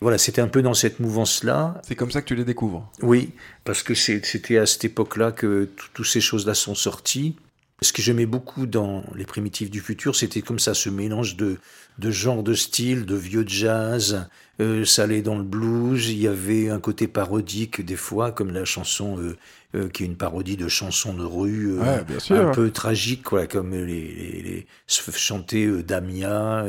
Voilà, 0.00 0.18
c'était 0.18 0.40
un 0.40 0.48
peu 0.48 0.62
dans 0.62 0.74
cette 0.74 0.98
mouvance-là. 0.98 1.80
C'est 1.86 1.94
comme 1.94 2.10
ça 2.10 2.20
que 2.22 2.26
tu 2.26 2.34
les 2.34 2.44
découvres. 2.44 2.90
Oui, 3.02 3.30
parce 3.64 3.84
que 3.84 3.94
c'était 3.94 4.58
à 4.58 4.66
cette 4.66 4.84
époque-là 4.84 5.30
que 5.30 5.64
tout- 5.76 5.86
toutes 5.94 6.06
ces 6.06 6.20
choses-là 6.20 6.54
sont 6.54 6.74
sorties. 6.74 7.36
Ce 7.82 7.92
que 7.92 8.02
j'aimais 8.02 8.26
beaucoup 8.26 8.66
dans 8.66 9.04
Les 9.14 9.24
Primitifs 9.24 9.70
du 9.70 9.80
Futur, 9.80 10.14
c'était 10.16 10.42
comme 10.42 10.58
ça, 10.58 10.74
ce 10.74 10.88
mélange 10.88 11.36
de, 11.36 11.58
de 11.98 12.10
genres 12.10 12.42
de 12.42 12.54
styles, 12.54 13.06
de 13.06 13.14
vieux 13.16 13.44
jazz, 13.46 14.28
euh, 14.60 14.84
ça 14.84 15.04
allait 15.04 15.22
dans 15.22 15.36
le 15.38 15.42
blues, 15.44 16.10
il 16.10 16.18
y 16.18 16.28
avait 16.28 16.68
un 16.68 16.78
côté 16.80 17.08
parodique 17.08 17.84
des 17.84 17.96
fois, 17.96 18.32
comme 18.32 18.52
la 18.52 18.64
chanson 18.66 19.18
euh, 19.18 19.36
euh, 19.74 19.88
qui 19.88 20.02
est 20.02 20.06
une 20.06 20.16
parodie 20.16 20.56
de 20.58 20.68
chansons 20.68 21.14
de 21.14 21.24
rue, 21.24 21.78
Ouais, 21.78 22.04
bien 22.06 22.18
sûr. 22.18 22.48
un 22.48 22.52
peu 22.52 22.70
tragique, 22.70 23.22
quoi, 23.22 23.46
comme 23.46 23.72
les, 23.72 23.84
les, 23.86 24.42
les 24.42 24.66
chanter 24.86 25.66
Damia, 25.82 26.66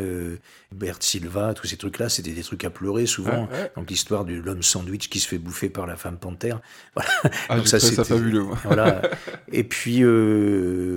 Bert 0.73 0.97
Silva, 1.01 1.53
tous 1.53 1.67
ces 1.67 1.75
trucs-là, 1.75 2.07
c'était 2.07 2.31
des 2.31 2.41
trucs 2.41 2.63
à 2.63 2.69
pleurer 2.69 3.05
souvent. 3.05 3.43
Ouais, 3.43 3.57
ouais. 3.57 3.71
Donc 3.75 3.89
l'histoire 3.89 4.23
de 4.23 4.34
l'homme 4.36 4.63
sandwich 4.63 5.09
qui 5.09 5.19
se 5.19 5.27
fait 5.27 5.38
bouffer 5.38 5.69
par 5.69 5.86
la 5.86 5.97
femme 5.97 6.17
panthère. 6.17 6.61
Voilà. 6.95 7.09
Ah, 7.49 7.57
Donc 7.57 7.67
ça 7.67 7.79
c'était- 7.79 8.03
fabuleux. 8.05 8.45
Voilà. 8.63 9.01
Et 9.51 9.63
puis 9.65 10.03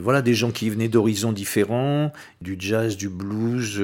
voilà 0.01 0.23
des 0.23 0.35
gens 0.35 0.53
qui 0.53 0.71
venaient 0.71 0.89
d'horizons 0.89 1.33
différents, 1.33 2.13
du 2.41 2.57
jazz, 2.59 2.97
du 2.97 3.09
blues, 3.09 3.81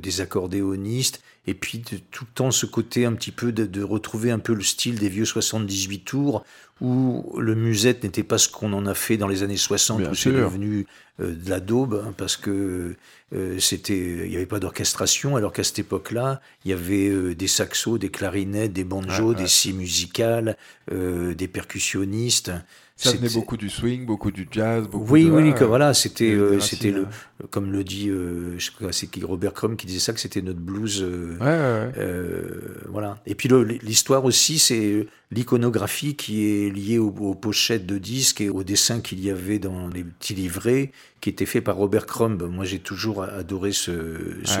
des 0.00 0.20
accordéonistes. 0.20 1.20
Et 1.46 1.54
puis 1.54 1.78
de, 1.78 1.98
tout 2.10 2.24
le 2.24 2.34
temps 2.34 2.50
ce 2.50 2.66
côté 2.66 3.04
un 3.04 3.12
petit 3.12 3.30
peu 3.30 3.52
de, 3.52 3.66
de 3.66 3.82
retrouver 3.82 4.30
un 4.30 4.38
peu 4.38 4.54
le 4.54 4.62
style 4.62 4.98
des 4.98 5.08
vieux 5.08 5.24
78 5.24 6.00
tours 6.00 6.44
où 6.80 7.38
le 7.38 7.54
musette 7.54 8.02
n'était 8.02 8.24
pas 8.24 8.38
ce 8.38 8.48
qu'on 8.48 8.72
en 8.72 8.86
a 8.86 8.94
fait 8.94 9.16
dans 9.16 9.28
les 9.28 9.42
années 9.42 9.56
60 9.56 9.98
Bien 9.98 10.10
où 10.10 10.14
c'est 10.14 10.32
devenu 10.32 10.86
euh, 11.20 11.32
de 11.32 11.48
la 11.48 11.60
daube 11.60 12.02
hein, 12.04 12.12
parce 12.16 12.36
que 12.36 12.96
euh, 13.34 13.58
c'était 13.60 13.96
il 13.96 14.30
n'y 14.30 14.36
avait 14.36 14.46
pas 14.46 14.58
d'orchestration 14.58 15.36
alors 15.36 15.52
qu'à 15.52 15.62
cette 15.62 15.78
époque-là 15.78 16.40
il 16.64 16.72
y 16.72 16.74
avait 16.74 17.08
euh, 17.08 17.34
des 17.34 17.46
saxos 17.46 17.98
des 17.98 18.10
clarinettes 18.10 18.72
des 18.72 18.84
banjos 18.84 19.34
des 19.34 19.46
scies 19.46 19.72
musicales 19.72 20.56
des 20.90 21.48
percussionnistes 21.48 22.50
Ça 22.96 23.10
venait 23.10 23.28
beaucoup 23.28 23.56
du 23.56 23.68
swing, 23.70 24.06
beaucoup 24.06 24.30
du 24.30 24.46
jazz, 24.50 24.86
beaucoup 24.86 25.12
oui, 25.12 25.24
de... 25.24 25.30
oui, 25.32 25.50
Ah, 25.52 25.58
que 25.58 25.64
voilà, 25.64 25.94
c'était, 25.94 26.30
euh, 26.30 26.60
c'était 26.60 26.92
le, 26.92 27.04
racines, 27.04 27.18
comme 27.50 27.72
le 27.72 27.82
dit, 27.82 28.08
euh, 28.08 28.56
je 28.56 28.70
crois, 28.70 28.92
c'est 28.92 29.08
qui 29.08 29.22
Robert 29.24 29.52
Crumb 29.52 29.74
qui 29.76 29.86
disait 29.86 29.98
ça, 29.98 30.12
que 30.12 30.20
c'était 30.20 30.42
notre 30.42 30.60
blues. 30.60 31.02
euh, 31.02 31.36
Ouais, 31.40 31.44
ouais, 31.44 31.88
ouais. 31.88 31.92
euh, 31.98 32.78
voilà. 32.88 33.18
Et 33.26 33.34
puis 33.34 33.48
l'histoire 33.82 34.24
aussi, 34.24 34.60
c'est 34.60 35.08
l'iconographie 35.32 36.14
qui 36.14 36.44
est 36.46 36.70
liée 36.70 36.98
aux, 36.98 37.08
aux 37.08 37.34
pochettes 37.34 37.84
de 37.84 37.98
disques 37.98 38.40
et 38.40 38.48
aux 38.48 38.62
dessins 38.62 39.00
qu'il 39.00 39.18
y 39.24 39.28
avait 39.28 39.58
dans 39.58 39.88
les 39.88 40.04
petits 40.04 40.34
livrets, 40.34 40.92
qui 41.20 41.30
étaient 41.30 41.46
faits 41.46 41.64
par 41.64 41.74
Robert 41.76 42.06
Crumb. 42.06 42.40
Moi, 42.44 42.64
j'ai 42.64 42.78
toujours 42.78 43.24
adoré 43.24 43.72
ce, 43.72 43.90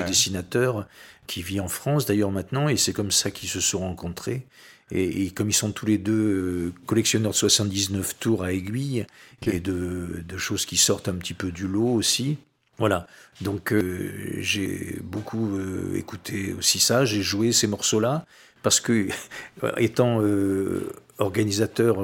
dessinateur 0.08 0.88
qui 1.28 1.40
vit 1.42 1.60
en 1.60 1.68
France 1.68 2.04
d'ailleurs 2.04 2.32
maintenant, 2.32 2.68
et 2.68 2.76
c'est 2.76 2.92
comme 2.92 3.12
ça 3.12 3.30
qu'ils 3.30 3.48
se 3.48 3.60
sont 3.60 3.78
rencontrés. 3.78 4.44
Et, 4.90 5.24
et 5.24 5.30
comme 5.30 5.48
ils 5.48 5.54
sont 5.54 5.72
tous 5.72 5.86
les 5.86 5.98
deux 5.98 6.12
euh, 6.12 6.72
collectionneurs 6.86 7.32
de 7.32 7.36
79 7.36 8.18
tours 8.18 8.44
à 8.44 8.52
aiguille 8.52 9.06
et 9.46 9.60
de, 9.60 10.22
de 10.26 10.36
choses 10.36 10.66
qui 10.66 10.76
sortent 10.76 11.08
un 11.08 11.14
petit 11.14 11.34
peu 11.34 11.50
du 11.50 11.66
lot 11.66 11.94
aussi. 11.94 12.38
Voilà. 12.78 13.06
Donc 13.40 13.72
euh, 13.72 14.10
j'ai 14.38 14.98
beaucoup 15.02 15.56
euh, 15.56 15.96
écouté 15.96 16.54
aussi 16.58 16.80
ça, 16.80 17.04
j'ai 17.04 17.22
joué 17.22 17.52
ces 17.52 17.66
morceaux-là 17.66 18.26
parce 18.62 18.80
que 18.80 19.08
étant 19.76 20.20
euh, 20.20 20.90
organisateur 21.18 21.96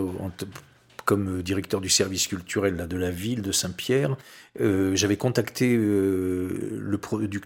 comme 1.10 1.38
euh, 1.38 1.42
directeur 1.42 1.80
du 1.80 1.88
service 1.88 2.28
culturel 2.28 2.76
là, 2.76 2.86
de 2.86 2.96
la 2.96 3.10
ville 3.10 3.42
de 3.42 3.52
Saint-Pierre, 3.52 4.16
euh, 4.60 4.94
j'avais 4.94 5.16
contacté 5.16 5.66
euh, 5.76 6.78
le 6.78 6.98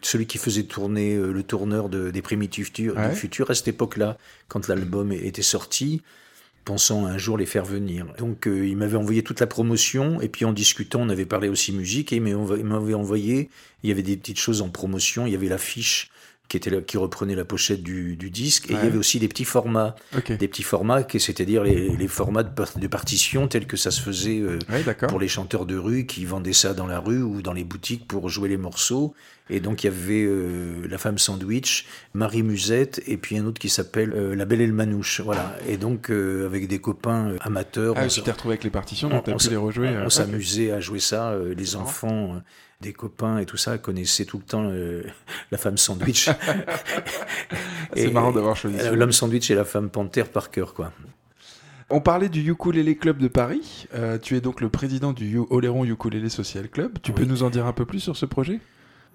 celui 0.03 0.27
qui 0.27 0.39
faisait 0.39 0.65
tourner 0.65 1.15
euh, 1.17 1.33
le 1.33 1.43
tourneur 1.43 1.89
de- 1.89 2.11
des 2.11 2.23
Primitifs 2.23 2.73
du. 2.73 2.93
Futur 3.15 3.51
à 3.51 3.55
cette 3.55 3.69
époque-là, 3.69 4.19
quand 4.49 4.69
l'album 4.69 5.13
était 5.13 5.43
sorti 5.57 6.03
pensant 6.67 7.07
un 7.07 7.19
jour 7.19 7.37
les 7.39 7.47
faire 7.47 7.65
venir. 7.65 8.07
Donc 8.19 8.47
il 8.47 8.77
m'avait 8.77 8.97
envoyé 8.97 9.23
toute 9.23 9.41
la 9.41 9.47
promotion 9.47 10.21
et 10.23 10.29
puis 10.29 10.45
en 10.47 10.53
discutant 10.53 11.01
on 11.03 11.09
avait 11.11 11.27
parlé 11.27 11.49
aussi 11.49 11.73
musique 11.73 12.13
et 12.13 12.17
il 12.17 12.23
m'avait 12.23 12.95
envoyé, 12.95 13.51
il 13.83 13.89
y 13.89 13.93
avait 13.93 14.03
des 14.03 14.17
petites 14.17 14.39
choses 14.39 14.63
en 14.63 14.71
promotion, 14.71 15.27
il 15.27 15.33
y 15.33 15.37
avait 15.37 15.49
l'affiche 15.49 16.11
qui 16.49 16.59
était 16.59 16.71
là, 16.71 16.83
qui 16.83 16.99
reprenait 16.99 17.35
la 17.35 17.45
pochette 17.45 17.83
du, 17.83 18.17
du 18.17 18.31
disque 18.31 18.71
et 18.71 18.75
Ouais. 18.75 18.81
il 18.83 18.85
y 18.85 18.89
avait 18.89 18.99
aussi 18.99 19.19
des 19.19 19.29
petits 19.29 19.47
formats, 19.47 19.95
des 20.29 20.47
petits 20.49 20.63
formats 20.63 21.03
c'est-à-dire 21.19 21.65
les, 21.65 21.97
les 21.97 22.09
formats 22.09 22.43
de, 22.43 22.51
par- 22.51 22.77
de 22.79 22.87
partition 22.87 23.49
tels 23.49 23.67
que 23.67 23.77
ça 23.79 23.91
se 23.91 24.01
faisait 24.01 24.41
euh, 24.41 24.59
Ouais, 24.71 24.85
pour 25.09 25.19
les 25.19 25.27
chanteurs 25.29 25.65
de 25.67 25.77
rue 25.77 26.05
qui 26.07 26.25
vendaient 26.27 26.53
ça 26.53 26.75
dans 26.75 26.87
la 26.87 27.01
rue 27.01 27.23
ou 27.23 27.41
dans 27.43 27.53
les 27.55 27.65
boutiques 27.65 28.07
pour 28.07 28.29
jouer 28.29 28.49
les 28.51 28.57
morceaux. 28.59 29.15
Et 29.51 29.61
donc 29.61 29.85
il 29.85 29.87
y 29.87 29.91
avait 29.91 30.25
euh, 30.25 30.87
la 30.89 30.97
femme 30.99 31.19
sandwich, 31.19 31.87
Marie 32.15 32.43
Musette 32.43 33.03
et 33.07 33.17
puis 33.17 33.37
un 33.39 33.47
autre 33.47 33.59
qui 33.59 33.69
s'appelle 33.69 34.13
euh, 34.15 34.35
La 34.35 34.45
Belle 34.45 34.61
et 34.61 34.67
le 34.67 34.73
Manouche. 34.73 35.21
Voilà. 35.23 35.57
Et 35.69 35.77
donc 35.79 36.11
avec 36.11 36.69
des 36.69 36.79
copains 36.79 37.37
amateurs, 37.41 37.95
Ah, 37.97 38.05
on 38.05 38.09
tu 38.09 38.23
t'es 38.23 38.31
retrouvé 38.31 38.53
avec 38.53 38.65
les 38.65 38.71
partitions, 38.71 39.09
donc 39.09 39.25
t'as 39.25 39.33
on 39.33 39.37
pu 39.39 39.49
les 39.51 39.57
rejouer. 39.57 39.89
on 40.05 40.11
s'amusait 40.11 40.71
à 40.73 40.81
jouer 40.81 41.01
ça. 41.01 41.35
les 41.57 41.77
enfants, 41.77 42.43
des 42.85 42.93
copains 42.93 43.39
et 43.39 43.47
tout 43.47 43.57
ça 43.57 43.79
connaissaient 43.79 44.27
tout 44.27 44.39
le 44.39 44.45
temps 44.45 44.69
euh, 44.71 45.03
la 45.51 45.59
femme 45.59 45.77
sandwich. 45.77 46.29
C'est 47.97 48.11
marrant 48.11 48.33
d'avoir 48.33 48.57
choisi 48.57 48.79
euh. 48.79 48.95
L'homme 48.95 49.13
sandwich 49.13 49.51
et 49.51 49.55
la 49.55 49.65
femme 49.65 49.91
panthère 49.91 50.29
par 50.29 50.51
cœur, 50.51 50.75
quoi. 50.75 50.93
On 51.91 52.01
parlait 52.01 52.29
du 52.29 52.49
Ukulele 52.49 52.97
Club 52.97 53.19
de 53.19 53.29
Paris. 53.29 53.87
Euh, 53.95 54.19
tu 54.19 54.37
es 54.37 54.41
donc 54.41 54.61
le 54.61 54.69
président 54.69 55.13
du 55.13 55.39
Oléron 55.51 55.85
Ukulele 55.85 56.31
Social 56.31 56.69
Club. 56.69 56.99
Tu 57.03 57.13
peux 57.13 57.25
nous 57.25 57.43
en 57.43 57.51
dire 57.51 57.67
un 57.67 57.73
peu 57.73 57.85
plus 57.85 58.01
sur 58.01 58.17
ce 58.17 58.27
projet? 58.27 58.61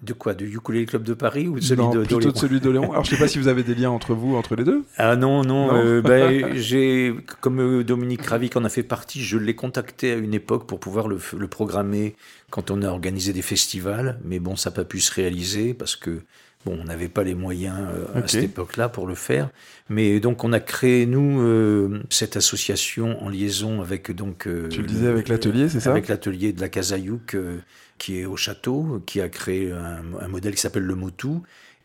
De 0.02 0.12
quoi 0.14 0.34
Du 0.34 0.46
Ukulele 0.46 0.86
Club 0.86 1.02
de 1.02 1.12
Paris 1.14 1.46
ou 1.46 1.56
de 1.56 1.64
celui 1.64 1.82
Non, 1.82 1.90
de 1.90 2.04
plutôt 2.04 2.32
de 2.32 2.36
celui 2.36 2.60
d'Oléron. 2.60 2.90
Alors, 2.92 3.04
je 3.04 3.10
sais 3.10 3.18
pas 3.18 3.28
si 3.28 3.38
vous 3.38 3.48
avez 3.48 3.62
des 3.62 3.74
liens 3.74 3.90
entre 3.90 4.14
vous, 4.14 4.34
entre 4.34 4.56
les 4.56 4.64
deux. 4.64 4.82
Ah 4.96 5.16
non, 5.16 5.42
non, 5.42 5.66
Non. 5.66 5.74
euh, 5.74 6.00
ben, 6.02 6.56
j'ai, 6.56 7.14
comme 7.40 7.60
euh, 7.60 7.84
Dominique 7.84 8.24
Ravic 8.24 8.56
en 8.56 8.64
a 8.64 8.68
fait 8.70 8.82
partie, 8.82 9.22
je 9.22 9.36
l'ai 9.36 9.54
contacté 9.54 10.12
à 10.12 10.16
une 10.16 10.32
époque 10.34 10.66
pour 10.66 10.80
pouvoir 10.80 11.06
le, 11.06 11.18
programmer 11.48 12.16
quand 12.50 12.70
on 12.70 12.82
a 12.82 12.88
organisé 12.88 13.32
des 13.32 13.42
festivals, 13.42 14.18
mais 14.24 14.38
bon, 14.38 14.56
ça 14.56 14.70
n'a 14.70 14.76
pas 14.76 14.84
pu 14.84 15.00
se 15.00 15.12
réaliser 15.12 15.74
parce 15.74 15.96
que 15.96 16.20
Bon, 16.66 16.78
on 16.78 16.84
n'avait 16.84 17.08
pas 17.08 17.24
les 17.24 17.34
moyens 17.34 17.78
euh, 17.88 18.18
à 18.22 18.28
cette 18.28 18.44
époque-là 18.44 18.90
pour 18.90 19.06
le 19.06 19.14
faire, 19.14 19.48
mais 19.88 20.20
donc 20.20 20.44
on 20.44 20.52
a 20.52 20.60
créé 20.60 21.06
nous 21.06 21.40
euh, 21.40 22.02
cette 22.10 22.36
association 22.36 23.22
en 23.24 23.30
liaison 23.30 23.80
avec 23.80 24.14
donc. 24.14 24.46
euh, 24.46 24.68
Tu 24.68 24.82
le 24.82 24.86
disais 24.86 25.06
avec 25.06 25.28
l'atelier, 25.28 25.70
c'est 25.70 25.80
ça? 25.80 25.90
Avec 25.90 26.08
l'atelier 26.08 26.52
de 26.52 26.60
la 26.60 26.68
Casayouk 26.68 27.34
qui 28.00 28.18
est 28.18 28.24
au 28.24 28.36
château, 28.36 29.00
qui 29.06 29.20
a 29.20 29.28
créé 29.28 29.70
un, 29.70 30.02
un 30.20 30.28
modèle 30.28 30.54
qui 30.54 30.60
s'appelle 30.60 30.82
le 30.82 30.96
Motu, 30.96 31.28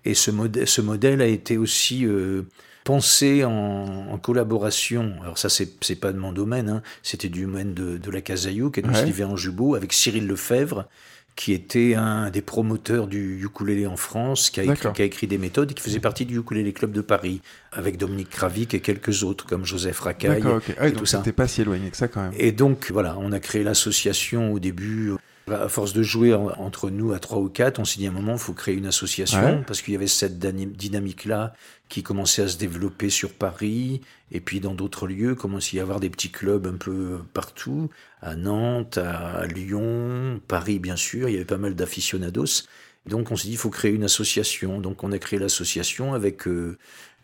et 0.05 0.13
ce 0.15 0.31
modèle, 0.31 0.67
ce 0.67 0.81
modèle 0.81 1.21
a 1.21 1.27
été 1.27 1.57
aussi 1.57 2.05
euh, 2.05 2.43
pensé 2.85 3.43
en, 3.43 3.51
en 3.51 4.17
collaboration. 4.17 5.13
Alors 5.21 5.37
ça, 5.37 5.49
c'est 5.49 5.99
pas 5.99 6.13
de 6.13 6.17
mon 6.17 6.31
domaine, 6.31 6.69
hein, 6.69 6.81
c'était 7.03 7.29
du 7.29 7.41
domaine 7.41 7.73
de, 7.73 7.97
de 7.97 8.09
la 8.11 8.21
Casayouk 8.21 8.77
et 8.77 8.81
de 8.81 8.87
Ouais. 8.87 9.05
Sylvain 9.05 9.35
Jubeau 9.35 9.75
avec 9.75 9.93
Cyril 9.93 10.25
Lefebvre 10.25 10.87
qui 11.35 11.51
était 11.51 11.95
un 11.95 12.29
des 12.29 12.41
promoteurs 12.41 13.07
du 13.07 13.43
ukulélé 13.43 13.87
en 13.87 13.97
France, 13.97 14.49
qui 14.49 14.61
a, 14.61 14.63
écrit, 14.63 14.75
D'accord. 14.75 14.93
qui 14.93 15.01
a 15.01 15.05
écrit 15.05 15.27
des 15.27 15.37
méthodes 15.37 15.69
et 15.71 15.73
qui 15.73 15.83
faisait 15.83 15.99
partie 15.99 16.25
du 16.25 16.37
Ukulélé 16.37 16.71
Club 16.71 16.93
de 16.93 17.01
Paris, 17.01 17.41
avec 17.73 17.97
Dominique 17.97 18.29
Kravik 18.29 18.73
et 18.73 18.79
quelques 18.79 19.23
autres, 19.23 19.45
comme 19.45 19.65
Joseph 19.65 19.99
Racaille 19.99 20.41
D'accord, 20.41 20.57
ok. 20.57 20.75
Ah, 20.79 20.87
et 20.87 20.91
donc 20.91 21.07
c'était 21.09 21.33
pas 21.33 21.49
si 21.49 21.61
éloigné 21.61 21.89
que 21.89 21.97
ça 21.97 22.07
quand 22.07 22.21
même. 22.21 22.31
Et 22.37 22.53
donc, 22.53 22.89
voilà, 22.89 23.17
on 23.19 23.33
a 23.33 23.41
créé 23.41 23.63
l'association 23.63 24.53
au 24.53 24.59
début. 24.59 25.11
À 25.47 25.69
force 25.69 25.93
de 25.93 26.01
jouer 26.01 26.33
en- 26.33 26.47
entre 26.57 26.89
nous 26.89 27.13
à 27.13 27.19
trois 27.19 27.37
ou 27.37 27.49
quatre, 27.49 27.77
on 27.79 27.85
s'est 27.85 27.99
dit 27.99 28.07
à 28.07 28.09
un 28.09 28.13
moment, 28.13 28.33
il 28.33 28.39
faut 28.39 28.53
créer 28.53 28.73
une 28.75 28.87
association, 28.87 29.39
Ouais. 29.59 29.63
parce 29.67 29.83
qu'il 29.83 29.93
y 29.93 29.95
avait 29.97 30.07
cette 30.07 30.39
dynamique-là 30.39 31.53
qui 31.87 32.01
commençait 32.01 32.41
à 32.41 32.47
se 32.47 32.57
développer 32.57 33.11
sur 33.11 33.31
Paris, 33.31 34.01
et 34.31 34.39
puis 34.39 34.59
dans 34.59 34.73
d'autres 34.73 35.07
lieux, 35.07 35.35
commençait 35.35 35.77
à 35.77 35.79
y 35.79 35.81
avoir 35.81 35.99
des 35.99 36.09
petits 36.09 36.31
clubs 36.31 36.65
un 36.65 36.77
peu 36.77 37.19
partout, 37.33 37.91
à 38.23 38.35
Nantes, 38.35 38.97
à 38.97 39.45
Lyon, 39.45 40.41
Paris 40.47 40.79
bien 40.79 40.95
sûr, 40.95 41.29
il 41.29 41.33
y 41.33 41.35
avait 41.35 41.45
pas 41.45 41.57
mal 41.57 41.75
d'aficionados. 41.75 42.63
Donc 43.05 43.29
on 43.29 43.35
s'est 43.35 43.47
dit, 43.49 43.53
il 43.53 43.57
faut 43.57 43.69
créer 43.69 43.91
une 43.91 44.03
association. 44.03 44.81
Donc 44.81 45.03
on 45.03 45.11
a 45.11 45.19
créé 45.19 45.37
l'association 45.37 46.15
avec 46.15 46.47
euh, 46.47 46.75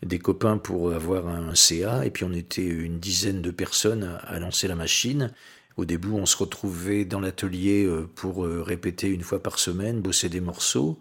des 0.05 0.19
copains 0.19 0.59
pour 0.59 0.93
avoir 0.93 1.27
un 1.27 1.55
CA, 1.55 2.05
et 2.05 2.11
puis 2.11 2.23
on 2.23 2.33
était 2.33 2.61
une 2.67 2.99
dizaine 2.99 3.41
de 3.41 3.49
personnes 3.49 4.03
à, 4.03 4.17
à 4.17 4.39
lancer 4.39 4.67
la 4.67 4.75
machine. 4.75 5.31
Au 5.77 5.85
début, 5.85 6.11
on 6.11 6.25
se 6.25 6.37
retrouvait 6.37 7.05
dans 7.05 7.19
l'atelier 7.19 7.85
euh, 7.85 8.09
pour 8.15 8.45
euh, 8.45 8.61
répéter 8.61 9.07
une 9.07 9.23
fois 9.23 9.41
par 9.41 9.59
semaine, 9.59 10.01
bosser 10.01 10.29
des 10.29 10.41
morceaux. 10.41 10.99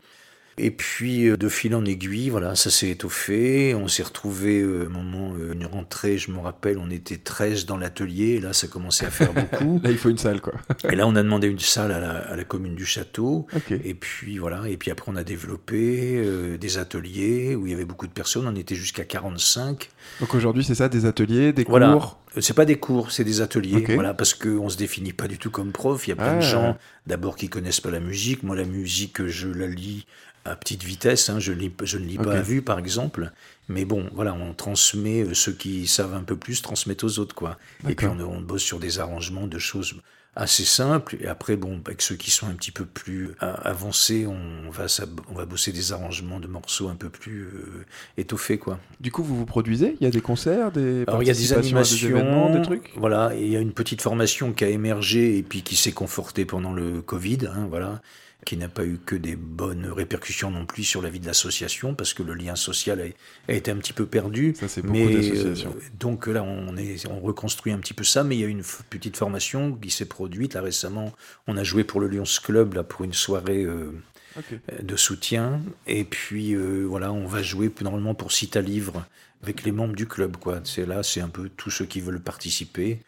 Et 0.62 0.70
puis, 0.70 1.28
euh, 1.28 1.36
de 1.36 1.48
fil 1.48 1.74
en 1.74 1.84
aiguille, 1.84 2.28
voilà, 2.28 2.54
ça 2.54 2.70
s'est 2.70 2.90
étoffé. 2.90 3.74
On 3.74 3.88
s'est 3.88 4.02
retrouvé, 4.02 4.60
euh, 4.60 4.86
un 4.86 4.88
moment, 4.90 5.32
euh, 5.38 5.52
une 5.54 5.64
rentrée, 5.66 6.18
je 6.18 6.30
me 6.30 6.38
rappelle, 6.38 6.76
on 6.78 6.90
était 6.90 7.16
13 7.16 7.64
dans 7.66 7.76
l'atelier. 7.78 8.34
Et 8.36 8.40
là, 8.40 8.52
ça 8.52 8.66
commençait 8.66 9.06
à 9.06 9.10
faire 9.10 9.32
beaucoup. 9.32 9.80
Là, 9.82 9.90
il 9.90 9.96
faut 9.96 10.10
une 10.10 10.18
salle, 10.18 10.40
quoi. 10.40 10.52
Et 10.90 10.96
là, 10.96 11.06
on 11.06 11.16
a 11.16 11.22
demandé 11.22 11.48
une 11.48 11.58
salle 11.58 11.92
à 11.92 12.00
la, 12.00 12.10
à 12.18 12.36
la 12.36 12.44
commune 12.44 12.74
du 12.74 12.84
château. 12.84 13.46
Et 13.70 13.94
puis 13.94 14.38
voilà. 14.38 14.68
Et 14.68 14.76
puis 14.76 14.90
après, 14.90 15.10
on 15.12 15.16
a 15.16 15.24
développé 15.24 16.16
euh, 16.16 16.58
des 16.58 16.78
ateliers 16.78 17.54
où 17.54 17.66
il 17.66 17.70
y 17.72 17.74
avait 17.74 17.84
beaucoup 17.84 18.06
de 18.06 18.12
personnes. 18.12 18.46
On 18.46 18.54
était 18.56 18.74
jusqu'à 18.74 19.04
45. 19.04 19.88
Donc 20.20 20.34
aujourd'hui, 20.34 20.64
c'est 20.64 20.74
ça, 20.74 20.88
des 20.88 21.06
ateliers, 21.06 21.52
des 21.52 21.64
Voilà. 21.64 21.92
cours. 21.92 22.18
C'est 22.38 22.54
pas 22.54 22.64
des 22.64 22.76
cours, 22.76 23.10
c'est 23.10 23.24
des 23.24 23.40
ateliers. 23.40 23.84
Voilà, 23.94 24.14
parce 24.14 24.34
qu'on 24.34 24.68
se 24.68 24.76
définit 24.76 25.12
pas 25.12 25.26
du 25.26 25.36
tout 25.38 25.50
comme 25.50 25.72
prof. 25.72 26.06
Il 26.06 26.10
y 26.10 26.12
a 26.12 26.16
plein 26.16 26.34
Ah. 26.34 26.36
de 26.36 26.40
gens, 26.42 26.76
d'abord, 27.08 27.34
qui 27.34 27.48
connaissent 27.48 27.80
pas 27.80 27.90
la 27.90 27.98
musique. 27.98 28.44
Moi, 28.44 28.54
la 28.54 28.64
musique, 28.64 29.26
je 29.26 29.48
la 29.48 29.66
lis 29.66 30.06
à 30.44 30.56
petite 30.56 30.82
vitesse. 30.82 31.28
Hein. 31.30 31.38
Je, 31.38 31.52
ne 31.52 31.58
lis 31.58 32.18
pas 32.18 32.36
à 32.36 32.40
vue, 32.40 32.62
par 32.62 32.78
exemple. 32.78 33.32
Mais 33.68 33.84
bon, 33.84 34.08
voilà, 34.12 34.34
on 34.34 34.52
transmet, 34.52 35.22
euh, 35.22 35.34
ceux 35.34 35.52
qui 35.52 35.86
savent 35.86 36.14
un 36.14 36.24
peu 36.24 36.36
plus 36.36 36.60
transmettent 36.62 37.04
aux 37.04 37.18
autres, 37.18 37.34
quoi. 37.34 37.58
Et 37.88 37.94
puis, 37.94 38.06
on, 38.06 38.40
bosse 38.40 38.62
sur 38.62 38.80
des 38.80 38.98
arrangements 38.98 39.46
de 39.46 39.58
choses 39.58 39.94
assez 40.34 40.64
simples. 40.64 41.16
Et 41.20 41.26
après, 41.26 41.56
bon, 41.56 41.80
avec 41.84 42.02
ceux 42.02 42.16
qui 42.16 42.30
sont 42.30 42.48
un 42.48 42.54
petit 42.54 42.70
peu 42.70 42.84
plus 42.84 43.30
euh, 43.42 43.54
avancés, 43.62 44.26
on 44.26 44.70
va, 44.70 44.88
s'ab- 44.88 45.20
on 45.28 45.34
va 45.34 45.44
bosser 45.44 45.72
des 45.72 45.92
arrangements 45.92 46.40
de 46.40 46.48
morceaux 46.48 46.88
un 46.88 46.96
peu 46.96 47.10
plus 47.10 47.42
euh, 47.42 47.84
étoffés, 48.16 48.58
quoi. 48.58 48.80
Du 49.00 49.12
coup, 49.12 49.22
vous 49.22 49.36
vous 49.36 49.46
produisez? 49.46 49.96
Il 50.00 50.04
y 50.04 50.06
a 50.06 50.10
des 50.10 50.20
concerts, 50.20 50.72
des 50.72 51.04
Alors 51.06 51.22
il 51.22 51.26
y 51.26 51.30
a 51.30 51.34
des 51.34 51.52
animations, 51.52 52.52
des 52.52 52.62
trucs? 52.62 52.90
Voilà, 52.96 53.34
et 53.36 53.44
il 53.44 53.52
y 53.52 53.56
a 53.56 53.60
une 53.60 53.72
petite 53.72 54.02
formation 54.02 54.52
qui 54.52 54.64
a 54.64 54.68
émergé 54.68 55.36
et 55.36 55.42
puis 55.42 55.62
qui 55.62 55.76
s'est 55.76 55.92
confortée 55.92 56.44
pendant 56.44 56.72
le 56.72 57.02
Covid, 57.02 57.46
hein, 57.46 57.66
voilà, 57.68 58.00
qui 58.46 58.56
n'a 58.56 58.68
pas 58.68 58.84
eu 58.86 58.98
que 59.04 59.14
des 59.16 59.36
bonnes 59.36 59.86
répercussions 59.86 60.50
non 60.50 60.64
plus 60.66 60.82
sur 60.84 61.02
la 61.02 61.10
vie 61.10 61.20
de 61.20 61.26
l'association 61.26 61.94
parce 61.94 62.14
que 62.14 62.22
le 62.22 62.34
lien 62.34 62.56
social 62.56 63.00
a, 63.00 63.52
a 63.52 63.54
été 63.54 63.70
un 63.70 63.76
petit 63.76 63.92
peu 63.92 64.06
perdu. 64.06 64.54
Ça, 64.58 64.66
c'est 64.68 64.82
beaucoup 64.82 64.94
Mais, 64.94 65.14
euh, 65.36 65.54
donc 65.98 66.26
là, 66.26 66.42
on, 66.42 66.76
est, 66.76 67.06
on 67.06 67.20
reconstruit 67.20 67.72
un 67.72 67.78
petit 67.78 67.94
peu 67.94 68.04
ça, 68.04 68.24
mais 68.24 68.36
il 68.36 68.40
y 68.40 68.44
a 68.44 68.48
une 68.48 68.62
f- 68.62 68.80
petite 68.88 69.16
formation 69.16 69.72
qui 69.74 69.90
s'est 69.90 70.06
produite 70.06 70.54
là 70.54 70.62
récemment. 70.62 71.12
On 71.46 71.56
a 71.56 71.64
joué 71.64 71.84
pour 71.84 72.00
le 72.00 72.08
Lions 72.08 72.24
Club 72.42 72.74
là 72.74 72.82
pour 72.82 73.04
une 73.04 73.12
soirée. 73.14 73.62
euh, 73.64 73.92
Ok. 74.38 74.60
de 74.84 74.94
soutien. 74.96 75.60
Et 75.88 76.04
puis 76.04 76.54
euh, 76.54 76.84
voilà, 76.88 77.10
on 77.12 77.26
va 77.26 77.42
jouer 77.42 77.68
normalement 77.82 78.14
pour 78.14 78.30
Cita 78.30 78.60
Livre 78.60 79.04
avec 79.42 79.64
les 79.64 79.72
membres 79.72 79.96
du 79.96 80.06
club. 80.06 80.36
quoi. 80.36 80.60
C'est 80.62 80.86
là, 80.86 81.02
c'est 81.02 81.20
un 81.20 81.28
peu 81.28 81.48
tous 81.56 81.70
ceux 81.70 81.84
qui 81.84 82.00
veulent 82.00 82.20
participer. 82.20 83.00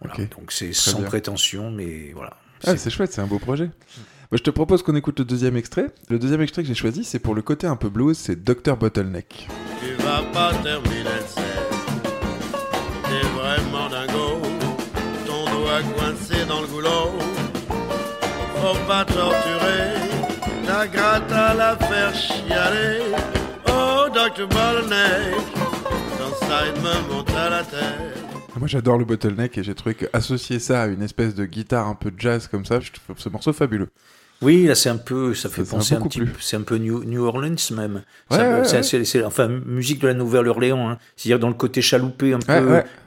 Voilà. 0.00 0.16
Donc 0.30 0.52
c'est 0.52 0.70
Très 0.70 0.90
sans 0.92 1.00
bien. 1.00 1.08
prétention, 1.08 1.70
mais 1.70 2.12
voilà. 2.14 2.34
Ah, 2.64 2.78
c'est 2.78 2.88
chouette, 2.88 3.12
c'est 3.12 3.20
un 3.20 3.26
beau 3.26 3.38
projet. 3.38 3.68
Bah, 4.30 4.36
je 4.36 4.44
te 4.44 4.50
propose 4.50 4.84
qu'on 4.84 4.94
écoute 4.94 5.18
le 5.18 5.24
deuxième 5.24 5.56
extrait. 5.56 5.86
Le 6.08 6.16
deuxième 6.20 6.40
extrait 6.40 6.62
que 6.62 6.68
j'ai 6.68 6.74
choisi, 6.74 7.02
c'est 7.02 7.18
pour 7.18 7.34
le 7.34 7.42
côté 7.42 7.66
un 7.66 7.74
peu 7.74 7.88
blues, 7.88 8.16
c'est 8.16 8.44
Dr 8.44 8.76
Bottleneck. 8.76 9.48
Tu 9.82 9.92
vas 10.04 10.22
pas 10.32 10.52
terminer 10.62 11.02
le 11.02 11.26
set. 11.26 11.42
T'es 13.02 13.26
vraiment 13.34 13.88
dingo. 13.88 14.40
Ton 15.26 15.44
doigt 15.50 15.82
coincé 15.96 16.44
dans 16.46 16.60
le 16.60 16.68
goulot. 16.68 17.10
Faut 18.54 18.86
pas 18.86 19.04
torturer. 19.04 19.98
Ta 20.64 20.86
gratte 20.86 21.32
à 21.32 21.52
la 21.54 21.76
faire 21.76 22.14
chialer. 22.14 23.02
Oh, 23.66 24.06
Dr. 24.14 24.46
Bottleneck. 24.46 25.34
Ton 26.18 26.46
side 26.46 26.80
me 26.84 27.12
monte 27.12 27.30
à 27.30 27.50
la 27.50 27.64
tête. 27.64 28.20
Moi 28.56 28.68
j'adore 28.68 28.98
le 28.98 29.04
bottleneck 29.04 29.58
et 29.58 29.64
j'ai 29.64 29.74
trouvé 29.74 29.94
que 29.94 30.06
associer 30.12 30.58
ça 30.58 30.82
à 30.82 30.86
une 30.86 31.02
espèce 31.02 31.34
de 31.34 31.46
guitare 31.46 31.88
un 31.88 31.94
peu 31.94 32.12
jazz 32.16 32.46
comme 32.46 32.64
ça, 32.64 32.78
je 32.78 32.92
trouve 32.92 33.18
ce 33.18 33.28
morceau 33.28 33.52
fabuleux. 33.52 33.88
Oui, 34.42 34.66
là 34.66 34.74
c'est 34.74 34.88
un 34.88 34.96
peu, 34.96 35.34
ça 35.34 35.48
fait 35.50 35.64
Ça 35.64 35.76
penser 35.76 35.94
un 35.94 36.00
petit 36.00 36.20
c'est 36.40 36.56
un 36.56 36.62
peu 36.62 36.76
New, 36.78 37.04
New 37.04 37.22
Orleans 37.24 37.54
même. 37.72 38.02
Ouais, 38.30 38.38
ouais, 38.38 38.64
c'est- 38.64 38.76
ouais. 38.76 38.82
c'est- 38.82 39.04
c'est- 39.04 39.24
enfin, 39.24 39.48
musique 39.48 40.00
de 40.00 40.06
la 40.08 40.14
Nouvelle-Orléans, 40.14 40.88
hein. 40.90 40.98
c'est-à-dire 41.16 41.38
dans 41.38 41.48
le 41.48 41.54
côté 41.54 41.82
chaloupé 41.82 42.32
un 42.32 42.38
peu, 42.38 42.52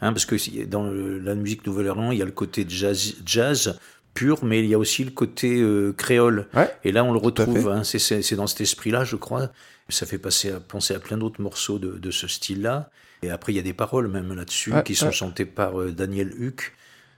hein, 0.02 0.14
parce 0.14 0.26
que 0.26 0.36
dans 0.66 0.84
le- 0.84 1.18
la 1.20 1.34
musique 1.36 1.66
Nouvelle-Orléans, 1.66 2.12
il 2.12 2.20
y 2.20 2.22
a 2.22 2.26
le 2.26 2.32
côté 2.32 2.66
jazz, 2.68 3.16
jazz 3.26 3.80
pur, 4.14 4.44
mais 4.46 4.60
il 4.60 4.68
y 4.68 4.76
a 4.76 4.78
aussi 4.78 5.04
le 5.04 5.10
côté 5.12 5.60
euh, 5.60 5.92
créole. 5.98 6.46
Ouais, 6.54 6.70
Et 6.84 6.92
là, 6.92 7.04
on 7.04 7.12
le 7.12 7.18
retrouve, 7.18 7.68
hein, 7.70 7.84
c'est- 7.84 7.98
c'est 8.00 8.22
c'est 8.22 8.36
dans 8.36 8.46
cet 8.48 8.62
esprit-là, 8.62 9.04
je 9.04 9.16
crois. 9.16 9.50
Ça 9.90 10.06
fait 10.06 10.20
passer 10.20 10.52
à, 10.52 10.60
penser 10.60 10.94
à 10.94 11.00
plein 11.00 11.18
d'autres 11.18 11.42
morceaux 11.42 11.80
de, 11.80 11.98
de 11.98 12.12
ce 12.12 12.28
style-là. 12.28 12.90
Et 13.24 13.32
après, 13.32 13.54
il 13.54 13.56
y 13.56 13.60
a 13.60 13.64
des 13.64 13.74
paroles 13.74 14.08
même 14.08 14.34
là-dessus 14.36 14.72
qui 14.86 14.94
sont 14.96 15.12
chantées 15.12 15.46
par 15.46 15.80
euh, 15.80 15.92
Daniel 15.92 16.32
Huck. 16.40 16.74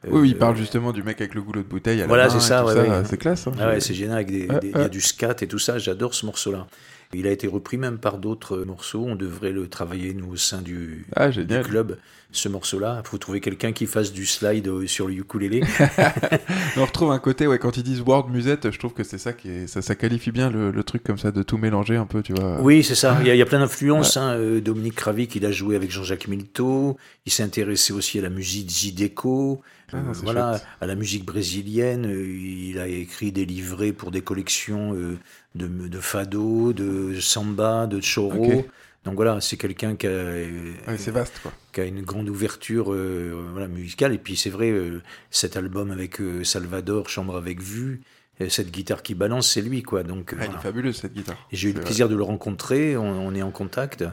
Oui, 0.10 0.22
oui, 0.22 0.30
il 0.32 0.36
Euh, 0.36 0.40
parle 0.40 0.56
justement 0.56 0.92
du 0.92 1.04
mec 1.04 1.20
avec 1.22 1.34
le 1.36 1.42
goulot 1.42 1.62
de 1.64 1.68
bouteille 1.68 2.02
à 2.02 2.08
Voilà, 2.08 2.30
c'est 2.30 2.40
ça, 2.40 2.66
ouais. 2.66 2.74
c'est 3.06 3.18
classe. 3.18 3.48
hein. 3.48 3.52
Ah 3.60 3.70
ouais, 3.70 3.80
c'est 3.80 3.94
génial, 3.94 4.16
avec 4.18 4.28
des, 4.32 4.48
Ouais, 4.48 4.60
des- 4.60 4.68
il 4.70 4.72
y 4.74 4.76
a 4.76 4.80
ouais. 4.84 4.90
du 4.90 5.02
scat 5.02 5.36
et 5.42 5.48
tout 5.48 5.60
ça, 5.60 5.78
j'adore 5.78 6.14
ce 6.14 6.26
morceau-là. 6.26 6.68
Il 7.14 7.28
a 7.28 7.32
été 7.32 7.48
repris 7.48 7.78
même 7.78 7.98
par 8.00 8.18
d'autres 8.18 8.58
morceaux, 8.66 9.06
on 9.08 9.16
devrait 9.16 9.52
le 9.52 9.68
travailler 9.70 10.14
nous 10.14 10.32
au 10.34 10.36
sein 10.36 10.62
du, 10.62 11.06
Ah, 11.16 11.30
du 11.30 11.46
club, 11.62 11.98
ce 12.32 12.50
morceau-là. 12.50 13.02
Il 13.06 13.08
faut 13.08 13.18
trouver 13.20 13.40
quelqu'un 13.40 13.72
qui 13.72 13.86
fasse 13.86 14.12
du 14.12 14.26
slide 14.26 14.68
euh, 14.68 14.88
sur 14.88 15.08
le 15.08 15.14
ukulélé. 15.14 15.62
On 16.78 16.84
retrouve 16.84 17.12
un 17.12 17.20
côté, 17.20 17.48
ouais, 17.48 17.60
quand 17.60 17.78
ils 17.78 17.84
disent 17.84 18.02
world 18.02 18.30
musette, 18.34 18.72
je 18.72 18.80
trouve 18.80 18.94
que 18.94 19.04
c'est 19.04 19.18
ça 19.20 19.34
qui 19.34 19.50
est, 19.50 19.68
ça, 19.68 19.82
ça 19.82 19.96
qualifie 19.96 20.32
bien 20.32 20.50
le, 20.50 20.72
le 20.72 20.84
truc 20.84 21.04
comme 21.04 21.18
ça 21.18 21.32
de 21.32 21.44
tout 21.44 21.58
mélanger 21.58 21.96
un 21.96 22.06
peu, 22.06 22.22
tu 22.22 22.34
vois. 22.34 22.60
Oui, 22.62 22.84
c'est 22.84 22.96
ça. 22.96 23.18
Il 23.22 23.28
y, 23.28 23.30
a, 23.30 23.36
il 23.36 23.38
y 23.38 23.42
a 23.42 23.46
plein 23.46 23.60
d'influences. 23.60 24.18
hein. 24.18 24.34
Euh, 24.34 24.60
Dominique 24.60 24.96
Kravik, 24.96 25.36
il 25.36 25.46
a 25.46 25.52
joué 25.52 25.76
avec 25.76 25.92
Jean-Jacques 25.92 26.28
Milteau. 26.28 26.98
Il 27.26 27.32
s'est 27.32 27.44
intéressé 27.44 27.94
aussi 27.94 28.20
à 28.20 28.24
la 28.24 28.30
musique 28.30 28.70
Zydeco. 28.70 29.62
Ah, 29.96 30.10
Euh, 30.10 30.14
voilà, 30.24 30.52
chouette. 30.58 30.68
à 30.82 30.86
la 30.88 30.96
musique 30.96 31.26
brésilienne. 31.26 32.06
Euh, 32.06 32.26
Il 32.28 32.80
a 32.80 32.88
écrit 32.88 33.32
des 33.32 33.46
livrets 33.46 33.94
pour 33.94 34.12
des 34.12 34.22
collections 34.22 34.94
euh, 34.94 35.18
de, 35.56 35.68
de 35.68 36.00
fado, 36.00 36.74
de 36.74 37.20
samba, 37.20 37.88
de 37.88 38.00
choro. 38.02 38.66
Donc 39.06 39.16
voilà, 39.16 39.40
c'est 39.40 39.58
quelqu'un 39.58 39.96
qui 39.96 40.08
a, 40.08 40.12
Ouais, 40.12 40.98
c'est 40.98 41.12
vaste, 41.12 41.40
quoi. 41.44 41.52
qui 41.72 41.82
a 41.82 41.86
une 41.86 42.02
grande 42.02 42.28
ouverture 42.28 42.92
euh, 42.94 43.48
voilà, 43.52 43.68
musicale. 43.68 44.14
Et 44.14 44.18
puis 44.18 44.36
c'est 44.36 44.50
vrai, 44.50 44.72
euh, 44.72 45.02
cet 45.30 45.58
album 45.58 45.92
avec 45.92 46.20
euh, 46.20 46.44
Salvador, 46.44 47.08
Chambre 47.08 47.36
avec 47.38 47.62
vue, 47.62 48.02
cette 48.50 48.72
guitare 48.72 49.02
qui 49.04 49.14
balance, 49.16 49.50
c'est 49.54 49.62
lui, 49.62 49.82
quoi. 49.84 50.04
Donc 50.04 50.36
elle 50.38 50.50
est 50.50 50.62
fabuleuse 50.62 50.98
cette 50.98 51.14
guitare. 51.14 51.38
J'ai 51.52 51.70
eu 51.70 51.74
le 51.74 51.82
plaisir 51.82 52.10
de 52.10 52.16
le 52.16 52.24
rencontrer, 52.24 52.98
on, 52.98 53.28
on 53.28 53.34
est 53.36 53.44
en 53.44 53.52
contact. 53.52 54.04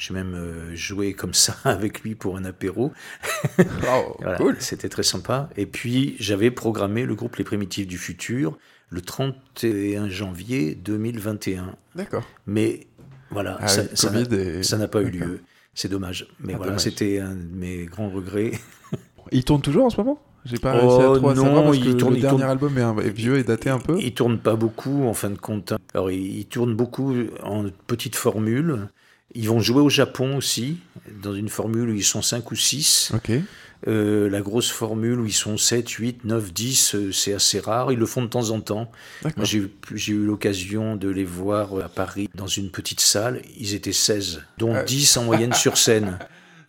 J'ai 0.00 0.14
même 0.14 0.34
euh, 0.34 0.74
joué 0.74 1.12
comme 1.12 1.34
ça 1.34 1.54
avec 1.64 2.00
lui 2.00 2.14
pour 2.14 2.38
un 2.38 2.44
apéro. 2.46 2.90
Voilà, 4.20 4.36
cool. 4.38 4.56
C'était 4.58 4.88
très 4.88 5.02
sympa. 5.02 5.50
Et 5.58 5.66
puis 5.66 6.16
j'avais 6.18 6.50
programmé 6.50 7.04
le 7.04 7.14
groupe 7.14 7.36
Les 7.36 7.44
Primitifs 7.44 7.86
du 7.86 7.98
Futur 7.98 8.56
le 8.88 9.02
31 9.02 10.08
janvier 10.08 10.74
2021. 10.74 11.76
D'accord. 11.94 12.24
Mais 12.46 12.86
voilà, 13.30 13.58
Ah 13.60 13.68
ça 13.68 13.82
n'a 14.10 14.20
et- 14.20 14.62
ça 14.62 14.78
n'a 14.78 14.88
pas 14.88 15.02
eu 15.02 15.10
lieu. 15.10 15.40
C'est 15.74 15.88
dommage. 15.88 16.26
Mais 16.40 16.54
Ah, 16.54 16.58
voilà, 16.58 16.78
c'était 16.78 17.20
un 17.20 17.34
de 17.34 17.54
mes 17.54 17.84
grands 17.84 18.08
regrets. 18.10 18.52
Il 19.32 19.44
tourne 19.44 19.60
toujours 19.62 19.84
en 19.84 19.90
ce 19.90 19.98
moment? 19.98 20.20
J'ai 20.46 20.56
pas 20.56 20.72
réussi 20.72 20.86
à 20.86 21.10
Oh, 21.10 21.28
à 21.28 21.34
non, 21.34 21.44
savoir 21.44 21.64
parce 21.64 21.76
il 21.76 21.96
tourne- 21.98 22.14
le 22.14 22.20
dernier 22.20 22.38
tourne- 22.38 22.50
album 22.50 22.78
est 22.78 23.10
vieux 23.10 23.36
et 23.38 23.44
daté 23.44 23.68
un 23.68 23.78
peu. 23.78 23.98
Il 24.00 24.14
tourne 24.14 24.38
pas 24.38 24.56
beaucoup 24.56 25.04
en 25.04 25.12
fin 25.14 25.28
de 25.30 25.36
compte. 25.38 25.74
Alors 25.94 26.10
il, 26.10 26.38
il 26.38 26.46
tourne 26.46 26.74
beaucoup 26.74 27.14
en 27.42 27.66
petite 27.86 28.16
formule. 28.16 28.88
Ils 29.34 29.48
vont 29.48 29.60
jouer 29.60 29.80
au 29.80 29.88
Japon 29.88 30.36
aussi, 30.36 30.78
dans 31.22 31.34
une 31.34 31.48
formule 31.48 31.90
où 31.90 31.94
ils 31.94 32.04
sont 32.04 32.22
5 32.22 32.50
ou 32.50 32.56
6. 32.56 33.12
Ok. 33.14 33.30
la 33.86 34.40
grosse 34.40 34.70
formule 34.70 35.20
où 35.20 35.26
ils 35.26 35.32
sont 35.32 35.56
7, 35.56 35.88
8, 35.88 36.24
9, 36.24 36.52
10, 36.52 36.94
euh, 36.94 37.12
c'est 37.12 37.32
assez 37.32 37.60
rare. 37.60 37.92
Ils 37.92 37.98
le 37.98 38.06
font 38.06 38.22
de 38.22 38.26
temps 38.28 38.50
en 38.50 38.60
temps. 38.60 38.90
Moi, 39.36 39.44
j'ai 39.46 40.12
eu, 40.12 40.24
l'occasion 40.24 40.96
de 40.96 41.08
les 41.08 41.24
voir 41.24 41.74
à 41.82 41.88
Paris 41.88 42.28
dans 42.34 42.46
une 42.48 42.70
petite 42.70 43.00
salle. 43.00 43.40
Ils 43.56 43.74
étaient 43.74 43.92
16, 43.92 44.42
dont 44.58 44.74
Ah. 44.74 44.82
10 44.82 45.16
en 45.16 45.24
moyenne 45.24 45.52
sur 45.54 45.76
scène. 45.78 46.18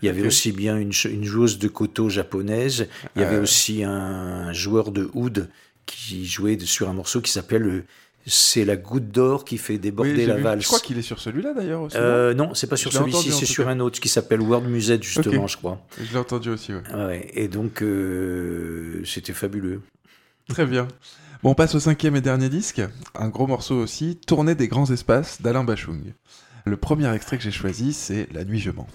Il 0.02 0.06
y 0.06 0.10
avait 0.10 0.22
Ok. 0.22 0.28
aussi 0.28 0.52
bien 0.52 0.78
une, 0.78 0.92
une 1.10 1.24
joueuse 1.26 1.58
de 1.60 1.68
koto 1.68 2.10
japonaise. 2.10 2.88
Il 3.16 3.22
y 3.22 3.26
avait 3.26 3.38
Euh. 3.38 3.44
aussi 3.44 3.84
un 3.84 4.54
joueur 4.54 4.92
de 4.92 5.10
oud 5.14 5.50
qui 5.88 6.26
jouait 6.26 6.58
sur 6.60 6.90
un 6.90 6.94
morceau 6.94 7.22
qui 7.22 7.32
s'appelle 7.32 7.64
euh, 7.66 7.84
C'est 8.26 8.66
la 8.66 8.76
goutte 8.76 9.10
d'or 9.10 9.46
qui 9.46 9.58
fait 9.58 9.78
déborder 9.78 10.14
Oui, 10.14 10.26
la 10.26 10.36
vu. 10.36 10.44
valse. 10.44 10.62
Je 10.62 10.68
crois 10.68 10.80
qu'il 10.80 10.98
est 10.98 11.02
sur 11.02 11.20
celui-là 11.20 11.54
d'ailleurs 11.56 11.82
aussi. 11.82 11.98
Euh, 11.98 12.34
non, 12.34 12.54
c'est 12.54 12.68
pas 12.68 12.78
sur 12.78 12.94
celui-ci, 12.94 13.32
c'est 13.32 13.46
sur 13.46 13.68
un 13.68 13.80
autre 13.80 14.00
qui 14.00 14.10
s'appelle 14.10 14.42
World 14.42 14.70
Musette, 14.70 15.04
justement, 15.04 15.48
je 15.48 15.58
crois. 15.58 15.82
Je 16.00 16.12
l'ai 16.12 16.20
entendu 16.20 16.50
aussi, 16.50 16.74
ouais. 16.74 16.82
Ouais, 16.94 17.28
et 17.34 17.48
donc, 17.48 17.82
euh, 17.82 19.02
c'était 19.06 19.34
fabuleux. 19.34 19.82
Très 20.50 20.66
bien. 20.66 20.88
Bon, 21.44 21.52
on 21.52 21.56
passe 21.56 21.74
au 21.74 21.80
cinquième 21.80 22.16
et 22.16 22.22
dernier 22.22 22.50
disque. 22.50 22.82
Un 23.16 23.30
gros 23.30 23.48
morceau 23.48 23.76
aussi, 23.76 24.16
Tournée 24.28 24.54
des 24.54 24.68
grands 24.68 24.90
espaces 24.92 25.42
d'Alain 25.42 25.64
Bachung. 25.64 26.14
Le 26.66 26.78
premier 26.78 27.12
extrait 27.16 27.38
que 27.38 27.44
j'ai 27.44 27.52
choisi, 27.52 27.94
c'est 27.94 28.28
La 28.32 28.44
nuit 28.46 28.60
je 28.60 28.70
mens. 28.70 28.88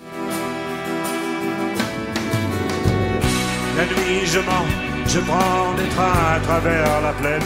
La 3.77 3.85
nuit, 3.87 4.25
je 4.25 4.39
mens, 4.39 4.65
je 5.09 5.19
prends 5.19 5.75
des 5.75 5.89
trains 5.89 6.35
à 6.37 6.41
travers 6.41 7.01
la 7.03 7.13
plaine. 7.15 7.43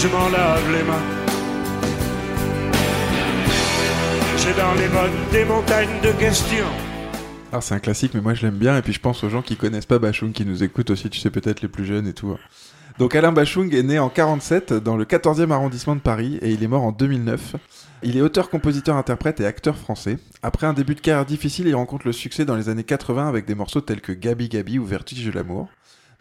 Je 0.00 0.06
m'en 0.06 0.28
les 0.28 0.82
mains. 0.84 1.02
J'ai 4.36 4.52
dans 4.54 4.74
les 4.74 4.86
bottes 4.88 5.30
des 5.32 5.44
montagnes 5.44 6.00
de 6.02 6.12
questions. 6.12 6.66
Alors 7.50 7.62
c'est 7.62 7.74
un 7.74 7.80
classique, 7.80 8.12
mais 8.14 8.20
moi 8.20 8.34
je 8.34 8.42
l'aime 8.46 8.58
bien, 8.58 8.76
et 8.76 8.82
puis 8.82 8.92
je 8.92 9.00
pense 9.00 9.24
aux 9.24 9.28
gens 9.28 9.42
qui 9.42 9.56
connaissent 9.56 9.86
pas 9.86 9.98
Bachung, 9.98 10.32
qui 10.32 10.44
nous 10.44 10.62
écoutent 10.62 10.90
aussi, 10.90 11.10
tu 11.10 11.18
sais 11.18 11.30
peut-être 11.30 11.62
les 11.62 11.68
plus 11.68 11.84
jeunes 11.84 12.06
et 12.06 12.12
tout. 12.12 12.36
Donc 12.98 13.16
Alain 13.16 13.32
Bachung 13.32 13.74
est 13.74 13.82
né 13.82 13.98
en 13.98 14.08
47 14.08 14.72
dans 14.72 14.96
le 14.96 15.04
14e 15.04 15.50
arrondissement 15.50 15.96
de 15.96 16.00
Paris, 16.00 16.38
et 16.42 16.50
il 16.50 16.62
est 16.62 16.68
mort 16.68 16.84
en 16.84 16.92
2009. 16.92 17.56
Il 18.02 18.16
est 18.16 18.20
auteur, 18.20 18.50
compositeur, 18.50 18.96
interprète 18.96 19.40
et 19.40 19.46
acteur 19.46 19.76
français. 19.76 20.18
Après 20.42 20.66
un 20.66 20.74
début 20.74 20.94
de 20.94 21.00
carrière 21.00 21.26
difficile, 21.26 21.66
il 21.66 21.74
rencontre 21.74 22.06
le 22.06 22.12
succès 22.12 22.44
dans 22.44 22.56
les 22.56 22.68
années 22.68 22.84
80 22.84 23.28
avec 23.28 23.46
des 23.46 23.54
morceaux 23.54 23.80
tels 23.80 24.00
que 24.00 24.12
Gabi 24.12 24.48
Gabi 24.48 24.78
ou 24.78 24.84
Vertige 24.84 25.24
de 25.24 25.32
l'amour, 25.32 25.68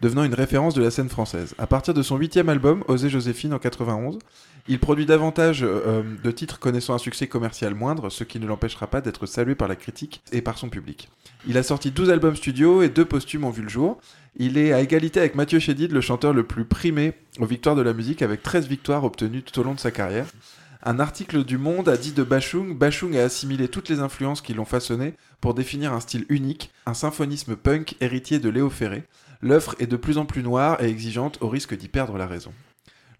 devenant 0.01 0.23
une 0.23 0.33
référence 0.33 0.73
de 0.73 0.83
la 0.83 0.91
scène 0.91 1.09
française. 1.09 1.55
À 1.57 1.67
partir 1.67 1.93
de 1.93 2.03
son 2.03 2.17
huitième 2.17 2.49
album, 2.49 2.83
Oser 2.87 3.09
Joséphine 3.09 3.53
en 3.53 3.59
91, 3.59 4.19
il 4.67 4.79
produit 4.79 5.05
davantage 5.05 5.61
euh, 5.63 6.03
de 6.23 6.31
titres 6.31 6.59
connaissant 6.59 6.93
un 6.93 6.99
succès 6.99 7.27
commercial 7.27 7.73
moindre, 7.73 8.09
ce 8.09 8.23
qui 8.23 8.39
ne 8.39 8.45
l'empêchera 8.45 8.87
pas 8.87 9.01
d'être 9.01 9.25
salué 9.25 9.55
par 9.55 9.67
la 9.67 9.75
critique 9.75 10.21
et 10.31 10.41
par 10.41 10.57
son 10.57 10.69
public. 10.69 11.09
Il 11.47 11.57
a 11.57 11.63
sorti 11.63 11.91
12 11.91 12.09
albums 12.09 12.35
studio 12.35 12.81
et 12.81 12.89
deux 12.89 13.05
posthumes 13.05 13.45
ont 13.45 13.49
vu 13.49 13.63
le 13.63 13.69
jour. 13.69 13.97
Il 14.35 14.57
est 14.57 14.73
à 14.73 14.81
égalité 14.81 15.19
avec 15.19 15.35
Mathieu 15.35 15.59
Chédid, 15.59 15.91
le 15.91 16.01
chanteur 16.01 16.33
le 16.33 16.43
plus 16.43 16.65
primé 16.65 17.13
aux 17.39 17.45
victoires 17.45 17.75
de 17.75 17.81
la 17.81 17.93
musique, 17.93 18.21
avec 18.21 18.43
13 18.43 18.67
victoires 18.67 19.03
obtenues 19.03 19.41
tout 19.41 19.59
au 19.59 19.63
long 19.63 19.73
de 19.73 19.79
sa 19.79 19.91
carrière. 19.91 20.27
Un 20.83 20.99
article 20.99 21.43
du 21.43 21.57
Monde 21.57 21.89
a 21.89 21.97
dit 21.97 22.11
de 22.11 22.23
Bachung, 22.23 22.77
Bachung 22.77 23.15
a 23.17 23.23
assimilé 23.23 23.67
toutes 23.67 23.89
les 23.89 23.99
influences 23.99 24.41
qui 24.41 24.53
l'ont 24.53 24.65
façonné 24.65 25.15
pour 25.41 25.53
définir 25.53 25.91
un 25.91 25.99
style 25.99 26.25
unique, 26.29 26.71
un 26.85 26.93
symphonisme 26.93 27.55
punk 27.55 27.95
héritier 27.99 28.39
de 28.39 28.49
Léo 28.49 28.69
Ferré. 28.69 29.03
L'œuvre 29.41 29.75
est 29.79 29.87
de 29.87 29.97
plus 29.97 30.17
en 30.17 30.25
plus 30.25 30.43
noire 30.43 30.81
et 30.81 30.89
exigeante 30.89 31.37
au 31.41 31.49
risque 31.49 31.77
d'y 31.77 31.87
perdre 31.87 32.17
la 32.17 32.27
raison. 32.27 32.53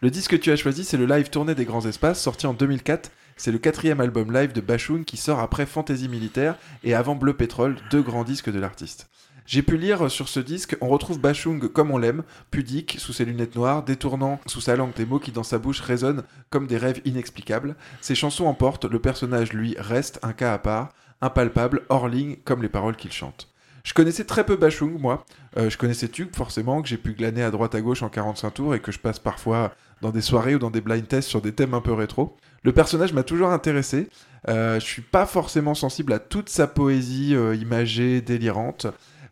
Le 0.02 0.10
disque 0.10 0.32
que 0.32 0.36
tu 0.36 0.52
as 0.52 0.56
choisi, 0.56 0.84
c'est 0.84 0.98
le 0.98 1.06
live 1.06 1.30
Tournée 1.30 1.56
des 1.56 1.66
Grands 1.66 1.86
Espaces, 1.86 2.22
sorti 2.22 2.46
en 2.48 2.54
2004. 2.54 3.12
C'est 3.36 3.52
le 3.52 3.58
quatrième 3.58 4.02
album 4.02 4.32
live 4.32 4.52
de 4.52 4.62
Bachung 4.62 5.04
qui 5.06 5.18
sort 5.18 5.40
après 5.40 5.66
Fantaisie 5.66 6.10
Militaire 6.10 6.56
et 6.84 6.94
avant 6.96 7.16
Bleu 7.16 7.34
Pétrole, 7.34 7.78
deux 7.92 8.02
grands 8.02 8.24
disques 8.24 8.52
de 8.52 8.60
l'artiste. 8.60 9.10
J'ai 9.48 9.62
pu 9.62 9.78
lire 9.78 10.12
sur 10.12 10.28
ce 10.28 10.40
disque, 10.40 10.76
on 10.82 10.90
retrouve 10.90 11.22
Bachung 11.22 11.68
comme 11.70 11.92
on 11.92 11.98
l'aime, 11.98 12.24
pudique, 12.52 12.98
sous 13.00 13.14
ses 13.14 13.26
lunettes 13.26 13.56
noires, 13.56 13.82
détournant 13.82 14.42
sous 14.46 14.60
sa 14.60 14.76
langue 14.76 14.94
des 14.94 15.06
mots 15.06 15.20
qui 15.20 15.32
dans 15.32 15.44
sa 15.44 15.58
bouche 15.58 15.80
résonnent 15.80 16.24
comme 16.50 16.68
des 16.68 16.78
rêves 16.78 17.02
inexplicables. 17.06 17.76
Ses 18.02 18.14
chansons 18.16 18.46
emportent, 18.46 18.86
le 18.86 19.00
personnage 19.00 19.54
lui 19.54 19.76
reste 19.80 20.20
un 20.22 20.34
cas 20.34 20.54
à 20.54 20.58
part, 20.58 20.90
impalpable, 21.22 21.84
hors 21.90 22.10
ligne, 22.10 22.36
comme 22.44 22.62
les 22.62 22.70
paroles 22.70 22.98
qu'il 22.98 23.14
chante. 23.14 23.48
Je 23.88 23.94
connaissais 23.94 24.26
très 24.26 24.46
peu 24.46 24.58
Bachung, 24.58 25.00
moi. 25.00 25.26
Euh, 25.56 25.70
je 25.70 25.78
connaissais 25.78 26.10
Tube, 26.10 26.36
forcément, 26.36 26.82
que 26.82 26.90
j'ai 26.90 26.98
pu 26.98 27.14
glaner 27.14 27.42
à 27.42 27.52
droite 27.52 27.74
à 27.74 27.80
gauche 27.80 28.04
en 28.04 28.10
45 28.10 28.54
tours 28.54 28.76
et 28.76 28.82
que 28.82 28.92
je 28.92 29.00
passe 29.00 29.18
parfois 29.18 29.74
dans 30.02 30.12
des 30.12 30.20
soirées 30.20 30.56
ou 30.56 30.60
dans 30.60 30.70
des 30.70 30.82
blind 30.82 31.08
tests 31.08 31.30
sur 31.30 31.42
des 31.42 31.54
thèmes 31.54 31.74
un 31.74 31.80
peu 31.80 31.94
rétro. 31.94 32.36
Le 32.64 32.74
personnage 32.74 33.14
m'a 33.14 33.24
toujours 33.24 33.48
intéressé. 33.48 34.10
Euh, 34.50 34.78
je 34.82 34.86
suis 34.86 35.02
pas 35.02 35.26
forcément 35.26 35.74
sensible 35.74 36.12
à 36.12 36.20
toute 36.20 36.50
sa 36.50 36.68
poésie 36.68 37.34
euh, 37.34 37.56
imagée, 37.56 38.20
délirante, 38.20 38.88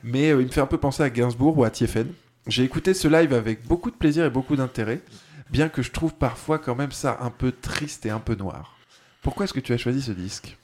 mais 0.06 0.30
il 0.30 0.38
me 0.38 0.48
fait 0.48 0.62
un 0.62 0.68
peu 0.68 0.78
penser 0.78 1.04
à 1.04 1.10
Gainsbourg 1.10 1.58
ou 1.58 1.66
à 1.66 1.70
Tiefen. 1.70 2.08
J'ai 2.48 2.64
écouté 2.64 2.94
ce 2.94 3.10
live 3.10 3.34
avec 3.34 3.68
beaucoup 3.68 3.92
de 3.92 3.98
plaisir 3.98 4.24
et 4.24 4.30
beaucoup 4.30 4.56
d'intérêt, 4.56 5.02
bien 5.52 5.68
que 5.68 5.82
je 5.82 5.92
trouve 5.92 6.14
parfois 6.14 6.60
quand 6.60 6.76
même 6.76 6.94
ça 6.94 7.18
un 7.20 7.30
peu 7.30 7.52
triste 7.52 8.06
et 8.06 8.10
un 8.10 8.20
peu 8.20 8.36
noir. 8.36 8.78
Pourquoi 9.22 9.44
est-ce 9.44 9.54
que 9.54 9.60
tu 9.60 9.74
as 9.74 9.78
choisi 9.78 10.02
ce 10.02 10.14
disque? 10.14 10.58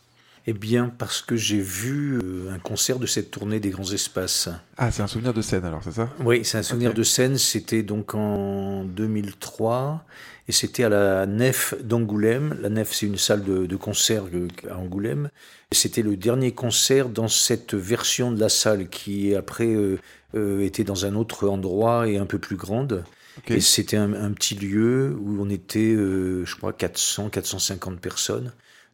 Eh 0.47 0.53
bien, 0.53 0.91
parce 0.97 1.21
que 1.21 1.35
j'ai 1.35 1.59
vu 1.59 2.17
euh, 2.17 2.51
un 2.51 2.59
concert 2.59 2.97
de 2.97 3.05
cette 3.05 3.29
tournée 3.29 3.59
des 3.59 3.69
grands 3.69 3.91
espaces. 3.91 4.49
Ah, 4.77 4.89
c'est 4.89 5.03
un 5.03 5.07
souvenir 5.07 5.33
de 5.33 5.41
scène 5.41 5.65
alors, 5.65 5.83
c'est 5.83 5.91
ça? 5.91 6.09
Oui, 6.23 6.43
c'est 6.43 6.57
un 6.57 6.63
souvenir 6.63 6.93
de 6.93 7.03
scène. 7.03 7.37
C'était 7.37 7.83
donc 7.83 8.15
en 8.15 8.83
2003 8.85 10.03
et 10.47 10.51
c'était 10.51 10.83
à 10.83 10.89
la 10.89 11.25
Nef 11.27 11.75
d'Angoulême. 11.83 12.57
La 12.59 12.69
Nef, 12.69 12.91
c'est 12.91 13.05
une 13.05 13.17
salle 13.17 13.43
de, 13.43 13.67
de 13.67 13.75
concert 13.75 14.23
euh, 14.33 14.47
à 14.69 14.77
Angoulême. 14.77 15.29
C'était 15.71 16.01
le 16.01 16.17
dernier 16.17 16.53
concert 16.53 17.07
dans 17.07 17.27
cette 17.27 17.73
version 17.75 18.31
de 18.31 18.39
la 18.39 18.49
salle 18.49 18.89
qui 18.89 19.35
après 19.35 19.67
euh, 19.67 19.99
euh, 20.35 20.61
était 20.61 20.83
dans 20.83 21.05
un 21.05 21.15
autre 21.15 21.47
endroit 21.47 22.07
et 22.07 22.17
un 22.17 22.25
peu 22.25 22.39
plus 22.39 22.55
grande. 22.55 23.03
Et 23.47 23.61
c'était 23.61 23.97
un, 23.97 24.13
un 24.13 24.31
petit 24.31 24.55
lieu 24.55 25.15
où 25.19 25.41
on 25.41 25.49
était, 25.49 25.93
euh, 25.93 26.45
je 26.45 26.55
crois, 26.55 26.73
400, 26.73 27.29
450 27.29 27.99
personnes. 27.99 28.51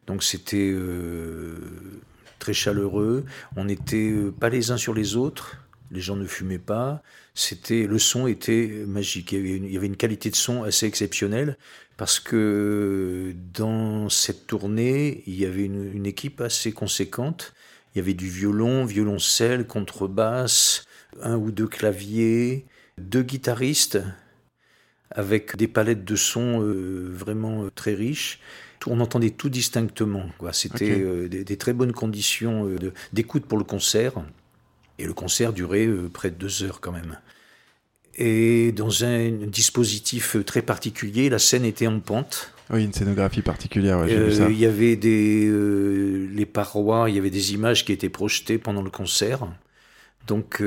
Donc 0.08 0.24
c'était 0.24 0.70
euh, 0.72 1.58
très 2.38 2.54
chaleureux. 2.54 3.26
On 3.56 3.66
n'était 3.66 4.10
euh, 4.10 4.32
pas 4.32 4.48
les 4.48 4.70
uns 4.70 4.78
sur 4.78 4.94
les 4.94 5.16
autres. 5.16 5.58
Les 5.90 6.00
gens 6.00 6.16
ne 6.16 6.26
fumaient 6.26 6.58
pas. 6.58 7.02
C'était 7.34 7.86
le 7.86 7.98
son 7.98 8.26
était 8.26 8.84
magique. 8.86 9.32
Il 9.32 9.70
y 9.70 9.76
avait 9.76 9.86
une, 9.86 9.96
qualité 9.96 10.30
de 10.30 10.34
son 10.34 10.62
assez 10.62 10.86
exceptionnelle 10.86 11.56
parce 11.98 12.20
que 12.20 13.34
dans 13.54 14.08
cette 14.08 14.46
tournée, 14.46 15.22
il 15.26 15.38
y 15.38 15.44
avait 15.44 15.64
une, 15.64 16.06
équipe 16.06 16.40
assez 16.40 16.72
conséquente. 16.72 17.54
Il 17.94 17.98
y 17.98 18.00
avait 18.00 18.14
du 18.14 18.28
violon, 18.28 18.84
violoncelle, 18.86 19.66
contrebasse, 19.66 20.84
un 21.22 21.36
ou 21.36 21.50
deux 21.50 21.68
claviers, 21.68 22.66
deux 22.96 23.22
guitaristes 23.22 23.98
avec 25.10 25.56
des 25.56 25.68
palettes 25.68 26.04
de 26.04 26.16
sons 26.16 26.62
euh, 26.62 27.10
vraiment 27.12 27.68
très 27.74 27.94
riches. 27.94 28.40
On 28.86 29.00
entendait 29.00 29.30
tout 29.30 29.48
distinctement. 29.48 30.26
quoi. 30.38 30.52
C'était 30.52 31.00
euh, 31.00 31.28
des, 31.28 31.44
des 31.44 31.56
très 31.56 31.72
bonnes 31.72 31.92
conditions 31.92 32.66
euh, 32.68 32.92
d'écoute 33.12 33.44
pour 33.44 33.58
le 33.58 33.64
concert. 33.64 34.14
Et 34.98 35.04
le 35.04 35.12
concert 35.12 35.52
durait 35.52 35.86
euh, 35.86 36.08
près 36.08 36.30
de 36.30 36.36
deux 36.36 36.62
heures 36.62 36.80
quand 36.80 36.92
même. 36.92 37.18
Et 38.16 38.72
dans 38.72 39.04
un 39.04 39.30
dispositif 39.46 40.36
très 40.44 40.62
particulier, 40.62 41.28
la 41.28 41.38
scène 41.38 41.64
était 41.64 41.86
en 41.86 42.00
pente. 42.00 42.52
Oui, 42.70 42.84
une 42.84 42.92
scénographie 42.92 43.42
particulière, 43.42 44.00
ouais, 44.00 44.08
j'ai 44.08 44.24
vu 44.24 44.32
ça. 44.32 44.48
Il 44.50 44.58
y 44.58 44.66
avait 44.66 44.96
des, 44.96 45.48
les 46.32 46.46
parois, 46.46 47.08
il 47.08 47.16
y 47.16 47.18
avait 47.18 47.30
des 47.30 47.54
images 47.54 47.84
qui 47.84 47.92
étaient 47.92 48.08
projetées 48.08 48.58
pendant 48.58 48.82
le 48.82 48.90
concert. 48.90 49.46
Donc 50.26 50.62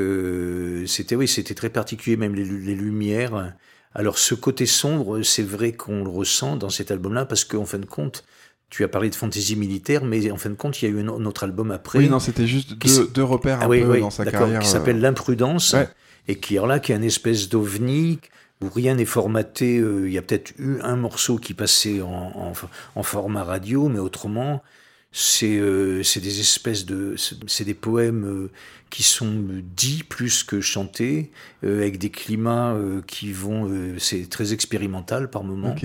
c'était 0.87 1.15
oui, 1.15 1.27
c'était 1.27 1.53
très 1.53 1.69
particulier, 1.69 2.15
même 2.15 2.33
les, 2.35 2.45
les 2.45 2.73
lumières. 2.73 3.53
Alors 3.93 4.17
ce 4.17 4.35
côté 4.35 4.65
sombre, 4.65 5.21
c'est 5.23 5.43
vrai 5.43 5.73
qu'on 5.73 6.03
le 6.03 6.09
ressent 6.09 6.55
dans 6.55 6.69
cet 6.69 6.91
album-là 6.91 7.25
parce 7.25 7.43
qu'en 7.43 7.65
fin 7.65 7.79
de 7.79 7.85
compte, 7.85 8.23
tu 8.69 8.83
as 8.85 8.87
parlé 8.87 9.09
de 9.09 9.15
fantaisie 9.15 9.57
militaire, 9.57 10.05
mais 10.05 10.31
en 10.31 10.37
fin 10.37 10.49
de 10.49 10.55
compte, 10.55 10.81
il 10.81 10.85
y 10.85 10.87
a 10.87 10.91
eu 10.91 11.01
un, 11.01 11.09
un 11.09 11.25
autre 11.25 11.43
album 11.43 11.71
après. 11.71 11.99
Oui, 11.99 12.07
non, 12.07 12.19
c'était 12.19 12.47
juste 12.47 12.73
deux, 13.13 13.23
repères 13.23 13.59
un 13.59 13.65
Ah 13.65 13.67
oui, 13.69 13.81
peu 13.81 13.91
oui, 13.91 13.99
dans 13.99 14.09
sa 14.09 14.23
carrière. 14.25 14.61
Qui 14.61 14.67
euh, 14.67 14.71
s'appelle 14.71 15.01
L'imprudence, 15.01 15.73
Ouais. 15.73 15.89
et 16.29 16.35
qui 16.39 16.55
alors 16.55 16.67
là, 16.67 16.79
qui 16.79 16.93
est 16.93 16.95
un 16.95 17.01
espèce 17.01 17.49
d'ovni 17.49 18.19
où 18.61 18.69
rien 18.69 18.95
n'est 18.95 19.03
formaté. 19.05 19.77
euh, 19.79 20.07
Il 20.07 20.13
y 20.13 20.17
a 20.17 20.21
peut-être 20.21 20.53
eu 20.57 20.79
un 20.83 20.95
morceau 20.95 21.35
qui 21.37 21.53
passait 21.53 21.99
en, 22.01 22.07
en, 22.09 22.53
en 22.95 23.03
format 23.03 23.43
radio, 23.43 23.89
mais 23.89 23.99
autrement, 23.99 24.63
c'est 25.11 25.57
euh, 25.57 26.01
des 26.15 26.39
espèces 26.39 26.85
de, 26.85 27.15
c'est 27.47 27.65
des 27.65 27.73
poèmes 27.73 28.25
euh, 28.25 28.49
qui 28.89 29.03
sont 29.03 29.45
dits 29.75 30.03
plus 30.03 30.43
que 30.43 30.61
chantés, 30.61 31.31
euh, 31.63 31.79
avec 31.81 31.97
des 31.97 32.09
climats 32.09 32.73
euh, 32.73 33.01
qui 33.05 33.31
vont, 33.33 33.69
c'est 33.97 34.29
très 34.29 34.53
expérimental 34.53 35.29
par 35.29 35.43
moment. 35.43 35.75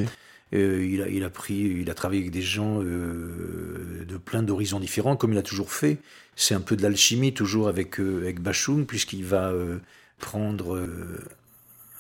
Il, 0.52 1.02
a, 1.02 1.08
il 1.08 1.24
a 1.24 1.28
pris, 1.30 1.56
il 1.56 1.90
a 1.90 1.94
travaillé 1.94 2.20
avec 2.22 2.32
des 2.32 2.40
gens 2.40 2.80
de 2.80 4.16
plein 4.24 4.42
d'horizons 4.44 4.78
différents, 4.80 5.16
comme 5.16 5.32
il 5.32 5.38
a 5.38 5.42
toujours 5.42 5.72
fait. 5.72 5.98
C'est 6.36 6.54
un 6.54 6.60
peu 6.60 6.76
de 6.76 6.82
l'alchimie, 6.82 7.34
toujours 7.34 7.68
avec, 7.68 7.98
avec 7.98 8.40
Bachung, 8.40 8.86
puisqu'il 8.86 9.24
va 9.24 9.52
prendre 10.18 10.88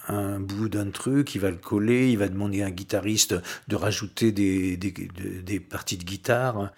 un 0.08 0.38
bout 0.38 0.68
d'un 0.68 0.90
truc, 0.90 1.34
il 1.34 1.40
va 1.40 1.50
le 1.50 1.56
coller, 1.56 2.10
il 2.10 2.18
va 2.18 2.28
demander 2.28 2.62
à 2.62 2.66
un 2.66 2.70
guitariste 2.70 3.34
de 3.66 3.76
rajouter 3.76 4.30
des, 4.30 4.76
des, 4.76 4.92
de- 4.92 5.40
des 5.40 5.60
parties 5.60 5.96
de 5.96 6.04
guitare 6.04 6.72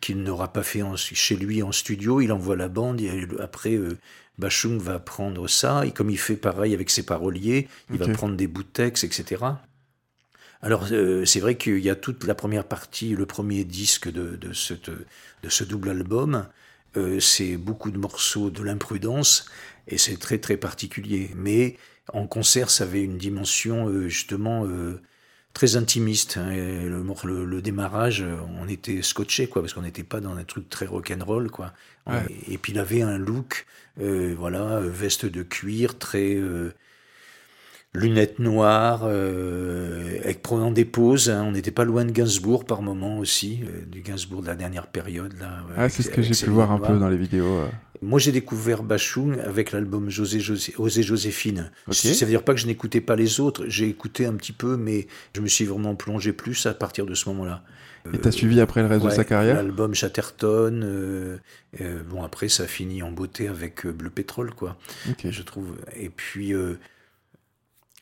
qu'il 0.00 0.22
n'aura 0.22 0.52
pas 0.52 0.62
fait 0.62 0.82
en- 0.82 0.96
chez 0.96 1.36
lui 1.36 1.62
en 1.62 1.72
studio. 1.72 2.20
Il 2.20 2.32
envoie 2.32 2.56
la 2.56 2.68
bande, 2.68 3.00
et 3.00 3.26
après, 3.40 3.74
euh, 3.74 3.96
Bachung 4.38 4.78
va 4.78 4.98
prendre 4.98 5.48
ça, 5.48 5.84
et 5.86 5.90
comme 5.92 6.10
il 6.10 6.18
fait 6.18 6.36
pareil 6.36 6.74
avec 6.74 6.90
ses 6.90 7.02
paroliers, 7.04 7.68
il 7.90 7.98
va 7.98 8.06
prendre 8.12 8.36
des 8.36 8.46
bouts 8.46 8.62
de 8.62 8.68
texte, 8.68 9.04
etc. 9.04 9.44
Alors, 10.60 10.86
euh, 10.90 11.24
c'est 11.24 11.40
vrai 11.40 11.56
qu'il 11.56 11.78
y 11.78 11.90
a 11.90 11.94
toute 11.94 12.24
la 12.24 12.34
première 12.34 12.64
partie, 12.64 13.14
le 13.14 13.26
premier 13.26 13.64
disque 13.64 14.10
de, 14.10 14.36
de, 14.36 14.52
cette, 14.52 14.90
de 14.90 15.48
ce 15.48 15.64
double 15.64 15.90
album. 15.90 16.46
Euh, 16.96 17.20
c'est 17.20 17.56
beaucoup 17.56 17.90
de 17.90 17.98
morceaux 17.98 18.50
de 18.50 18.62
l'imprudence 18.62 19.46
et 19.86 19.98
c'est 19.98 20.16
très 20.16 20.38
très 20.38 20.56
particulier. 20.56 21.30
Mais 21.36 21.76
en 22.12 22.26
concert, 22.26 22.70
ça 22.70 22.84
avait 22.84 23.02
une 23.02 23.18
dimension 23.18 24.08
justement 24.08 24.66
très 25.58 25.74
intimiste. 25.74 26.36
hein. 26.38 26.52
Et 26.52 26.84
le, 26.88 27.02
mor- 27.02 27.26
le, 27.26 27.44
le 27.44 27.60
démarrage, 27.60 28.22
euh, 28.22 28.36
on 28.62 28.68
était 28.68 29.02
scotché 29.02 29.48
quoi, 29.48 29.60
parce 29.60 29.74
qu'on 29.74 29.82
n'était 29.82 30.04
pas 30.04 30.20
dans 30.20 30.36
un 30.36 30.44
truc 30.44 30.68
très 30.70 30.86
rock'n'roll 30.86 31.50
quoi. 31.50 31.72
Ouais. 32.06 32.22
Et 32.48 32.58
puis 32.58 32.72
il 32.72 32.78
avait 32.78 33.02
un 33.02 33.18
look, 33.18 33.66
euh, 34.00 34.36
voilà, 34.38 34.62
euh, 34.62 34.88
veste 34.88 35.26
de 35.26 35.42
cuir, 35.42 35.98
très 35.98 36.36
euh, 36.36 36.72
lunettes 37.92 38.38
noires, 38.38 39.02
euh, 39.02 40.20
avec 40.22 40.42
prenant 40.42 40.70
des 40.70 40.84
pauses. 40.84 41.28
hein. 41.28 41.42
On 41.44 41.50
n'était 41.52 41.72
pas 41.72 41.84
loin 41.84 42.04
de 42.04 42.12
Gainsbourg 42.12 42.64
par 42.64 42.80
moment 42.82 43.18
aussi, 43.18 43.60
du 43.90 44.00
Gainsbourg 44.02 44.42
de 44.42 44.46
la 44.46 44.54
dernière 44.54 44.86
période 44.86 45.34
là. 45.40 45.64
Ah, 45.76 45.88
c'est 45.88 46.04
ce 46.04 46.10
que 46.10 46.22
j'ai 46.22 46.34
pu 46.34 46.50
voir 46.50 46.70
un 46.70 46.78
peu 46.78 46.96
dans 46.98 47.08
les 47.08 47.16
vidéos. 47.16 47.62
Euh. 48.02 48.06
Moi, 48.06 48.18
j'ai 48.18 48.32
découvert 48.32 48.82
Bachung 48.82 49.38
avec 49.40 49.72
l'album 49.72 50.08
José, 50.10 50.40
José, 50.40 50.74
Osé 50.78 51.02
Joséphine. 51.02 51.70
Ok. 51.86 51.94
Ça 51.94 52.24
veut 52.24 52.30
dire 52.30 52.42
pas 52.44 52.54
que 52.54 52.60
je 52.60 52.66
n'écoutais 52.66 53.00
pas 53.00 53.16
les 53.16 53.40
autres. 53.40 53.64
J'ai 53.68 53.88
écouté 53.88 54.26
un 54.26 54.34
petit 54.34 54.52
peu, 54.52 54.76
mais 54.76 55.06
je 55.34 55.40
me 55.40 55.46
suis 55.48 55.64
vraiment 55.64 55.94
plongé 55.94 56.32
plus 56.32 56.66
à 56.66 56.74
partir 56.74 57.06
de 57.06 57.14
ce 57.14 57.28
moment-là. 57.30 57.62
Et 58.14 58.18
t'as 58.18 58.30
suivi 58.30 58.60
après 58.60 58.80
le 58.80 58.86
reste 58.86 59.02
de 59.02 59.08
Ouais, 59.10 59.14
sa 59.14 59.24
carrière? 59.24 59.56
L'album 59.56 59.94
Chatterton. 59.94 60.80
euh, 60.82 61.36
euh, 61.82 62.02
bon, 62.04 62.22
après, 62.22 62.48
ça 62.48 62.66
finit 62.66 63.02
en 63.02 63.10
beauté 63.10 63.48
avec 63.48 63.84
euh, 63.84 63.92
Bleu 63.92 64.08
Pétrole, 64.08 64.54
quoi. 64.54 64.78
Ok. 65.10 65.26
Je 65.30 65.42
trouve. 65.42 65.76
Et 65.94 66.08
puis, 66.08 66.54
euh, 66.54 66.78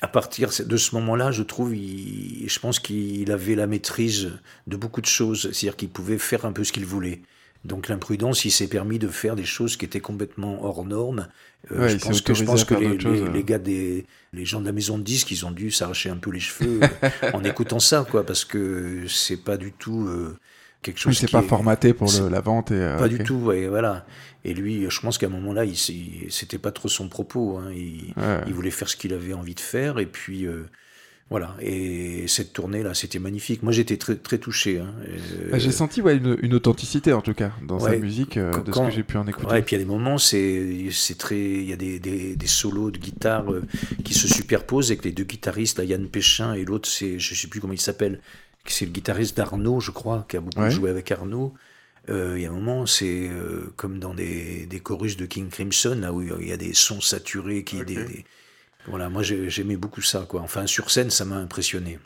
à 0.02 0.08
partir 0.08 0.50
de 0.64 0.76
ce 0.76 0.94
moment-là, 0.94 1.32
je 1.32 1.42
trouve, 1.42 1.74
il- 1.74 2.44
je 2.48 2.58
pense 2.60 2.78
qu'il 2.78 3.32
avait 3.32 3.54
la 3.54 3.66
maîtrise 3.66 4.32
de 4.66 4.76
beaucoup 4.76 5.00
de 5.00 5.06
choses. 5.06 5.50
C'est-à-dire 5.52 5.76
qu'il 5.76 5.88
pouvait 5.88 6.18
faire 6.18 6.44
un 6.44 6.52
peu 6.52 6.62
ce 6.64 6.72
qu'il 6.72 6.84
voulait. 6.86 7.22
Donc 7.66 7.88
l'imprudence, 7.88 8.44
il 8.44 8.50
s'est 8.50 8.68
permis 8.68 8.98
de 8.98 9.08
faire 9.08 9.36
des 9.36 9.44
choses 9.44 9.76
qui 9.76 9.84
étaient 9.84 10.00
complètement 10.00 10.64
hors 10.64 10.84
normes. 10.84 11.28
Euh, 11.72 11.80
Ouais, 11.80 11.88
je 11.88 11.96
pense 11.98 12.20
que, 12.20 12.32
je 12.32 12.44
pense 12.44 12.64
que 12.64 12.74
les, 12.74 12.96
les 13.32 13.44
gars 13.44 13.58
des, 13.58 14.06
les 14.32 14.44
gens 14.44 14.60
de 14.60 14.66
la 14.66 14.72
maison 14.72 14.98
de 14.98 15.02
disques, 15.02 15.30
ils 15.32 15.44
ont 15.44 15.50
dû 15.50 15.70
s'arracher 15.70 16.08
un 16.10 16.16
peu 16.16 16.30
les 16.30 16.40
cheveux 16.40 16.80
euh, 17.02 17.30
en 17.32 17.42
écoutant 17.44 17.80
ça, 17.80 18.06
quoi, 18.08 18.24
parce 18.24 18.44
que 18.44 19.04
c'est 19.08 19.42
pas 19.42 19.56
du 19.56 19.72
tout 19.72 20.06
euh, 20.06 20.36
quelque 20.82 20.98
chose. 21.00 21.10
Oui, 21.10 21.16
c'est 21.16 21.30
pas 21.30 21.42
est- 21.42 21.48
formaté 21.48 21.92
pour 21.92 22.08
le- 22.12 22.28
la 22.28 22.40
vente. 22.40 22.70
Et, 22.70 22.74
euh, 22.74 22.96
pas 22.98 23.08
du 23.08 23.18
tout, 23.18 23.34
ouais, 23.34 23.66
voilà. 23.66 24.06
Et 24.44 24.54
lui, 24.54 24.86
je 24.88 25.00
pense 25.00 25.18
qu'à 25.18 25.26
un 25.26 25.30
moment-là, 25.30 25.64
il, 25.64 25.76
c'était 26.30 26.58
pas 26.58 26.70
trop 26.70 26.88
son 26.88 27.08
propos. 27.08 27.58
hein. 27.58 27.72
Il, 27.74 28.14
Ouais. 28.16 28.40
il 28.46 28.54
voulait 28.54 28.70
faire 28.70 28.88
ce 28.88 28.94
qu'il 28.96 29.12
avait 29.12 29.34
envie 29.34 29.56
de 29.56 29.60
faire, 29.60 29.98
et 29.98 30.06
puis 30.06 30.46
voilà. 31.28 31.56
Et 31.60 32.28
cette 32.28 32.52
tournée-là, 32.52 32.94
c'était 32.94 33.18
magnifique. 33.18 33.62
Moi, 33.64 33.72
j'étais 33.72 33.96
très, 33.96 34.14
très 34.16 34.38
touché. 34.38 34.78
hein. 34.78 34.94
Euh, 35.08 35.50
Bah, 35.50 35.58
J'ai 35.58 35.72
senti 35.72 36.00
ouais, 36.00 36.16
une, 36.16 36.36
une 36.40 36.54
authenticité 36.54 37.12
en 37.12 37.20
tout 37.20 37.34
cas 37.34 37.50
dans 37.66 37.80
sa 37.80 37.96
musique, 37.96 38.36
euh, 38.36 38.52
de 38.62 38.72
ce 38.72 38.78
que 38.78 38.90
j'ai 38.90 39.02
pu 39.02 39.16
en 39.16 39.26
écouter. 39.26 39.46
Ouais, 39.48 39.58
et 39.58 39.62
puis 39.62 39.74
il 39.74 39.78
y 39.80 39.82
a 39.82 39.84
des 39.84 39.90
moments, 39.90 40.18
c'est 40.18 40.86
c'est 40.92 41.18
très, 41.18 41.38
il 41.40 41.64
y 41.68 41.72
a 41.72 41.76
des, 41.76 41.98
des, 41.98 42.36
des 42.36 42.46
solos 42.46 42.90
de 42.92 42.98
guitare 42.98 43.52
euh, 43.52 43.62
qui 44.04 44.14
se 44.14 44.28
superposent 44.28 44.90
avec 44.92 45.04
les 45.04 45.12
deux 45.12 45.24
guitaristes, 45.24 45.78
là, 45.78 45.84
Yann 45.84 46.06
Péchin 46.08 46.54
et 46.54 46.64
l'autre, 46.64 46.88
c'est, 46.88 47.18
je 47.18 47.34
sais 47.34 47.48
plus 47.48 47.60
comment 47.60 47.72
il 47.72 47.80
s'appelle, 47.80 48.20
c'est 48.64 48.84
le 48.86 48.92
guitariste 48.92 49.36
d'Arnaud, 49.36 49.80
je 49.80 49.90
crois, 49.90 50.26
qui 50.28 50.36
a 50.36 50.40
beaucoup 50.40 50.60
joué 50.70 50.90
avec 50.90 51.10
Arnaud. 51.10 51.54
Euh, 52.08 52.34
Il 52.36 52.42
y 52.42 52.46
a 52.46 52.50
un 52.50 52.52
moment, 52.52 52.86
c'est 52.86 53.28
euh, 53.28 53.72
comme 53.76 53.98
dans 53.98 54.14
des, 54.14 54.66
des 54.66 54.78
chorus 54.78 55.16
de 55.16 55.26
King 55.26 55.48
Crimson, 55.48 55.98
là 56.00 56.12
où 56.12 56.22
il 56.22 56.46
y 56.48 56.52
a 56.52 56.56
des 56.56 56.72
sons 56.72 57.00
saturés 57.00 57.64
qui, 57.64 57.84
des- 57.84 58.24
voilà, 58.88 59.08
moi 59.08 59.22
j'ai- 59.22 59.50
j'aimais 59.50 59.76
beaucoup 59.76 60.02
ça, 60.02 60.24
quoi. 60.28 60.40
Enfin, 60.42 60.66
sur 60.66 60.90
scène, 60.90 61.10
ça 61.10 61.24
m'a 61.24 61.36
impressionné. 61.36 61.98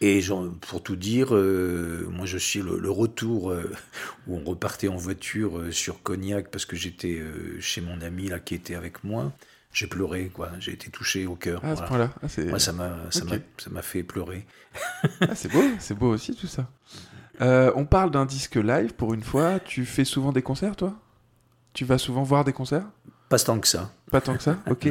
Et 0.00 0.20
pour 0.60 0.82
tout 0.82 0.96
dire, 0.96 1.34
euh, 1.34 2.06
moi 2.10 2.26
je 2.26 2.36
suis 2.36 2.60
le, 2.60 2.78
le 2.78 2.90
retour 2.90 3.50
euh, 3.50 3.70
où 4.26 4.36
on 4.36 4.44
repartait 4.44 4.88
en 4.88 4.96
voiture 4.96 5.58
euh, 5.58 5.70
sur 5.70 6.02
Cognac 6.02 6.50
parce 6.50 6.66
que 6.66 6.76
j'étais 6.76 7.22
chez 7.60 7.80
mon 7.80 8.00
ami 8.02 8.28
là 8.28 8.38
qui 8.38 8.54
était 8.54 8.74
avec 8.74 9.02
moi. 9.04 9.32
J'ai 9.72 9.86
pleuré, 9.86 10.30
quoi. 10.32 10.50
J'ai 10.60 10.72
été 10.72 10.88
touché 10.90 11.26
au 11.26 11.34
cœur. 11.36 11.60
Ah, 11.64 11.70
à 11.72 11.76
ce 11.76 11.82
point-là. 11.82 12.10
Ah, 12.22 12.26
Moi, 12.50 12.58
ça 12.58 12.72
m'a, 12.72 12.96
ça 13.10 13.24
fait 13.82 14.02
pleurer. 14.02 14.46
Ah, 15.20 15.34
c'est 15.34 15.50
beau, 15.50 15.62
c'est 15.80 15.98
beau 15.98 16.12
aussi 16.12 16.36
tout 16.36 16.46
ça. 16.46 16.68
On 17.40 17.84
parle 17.84 18.10
d'un 18.10 18.26
disque 18.26 18.56
live 18.56 18.94
pour 18.94 19.14
une 19.14 19.22
fois. 19.24 19.58
Tu 19.58 19.84
fais 19.84 20.04
souvent 20.04 20.32
des 20.32 20.42
concerts, 20.42 20.76
toi? 20.76 20.94
Tu 21.72 21.84
vas 21.84 21.98
souvent 21.98 22.22
voir 22.22 22.44
des 22.44 22.52
concerts? 22.52 22.86
Pas 23.28 23.38
tant 23.38 23.58
que 23.58 23.66
ça. 23.68 23.90
Pas 24.10 24.20
tant 24.20 24.36
que 24.36 24.42
ça 24.42 24.58
Ok. 24.70 24.88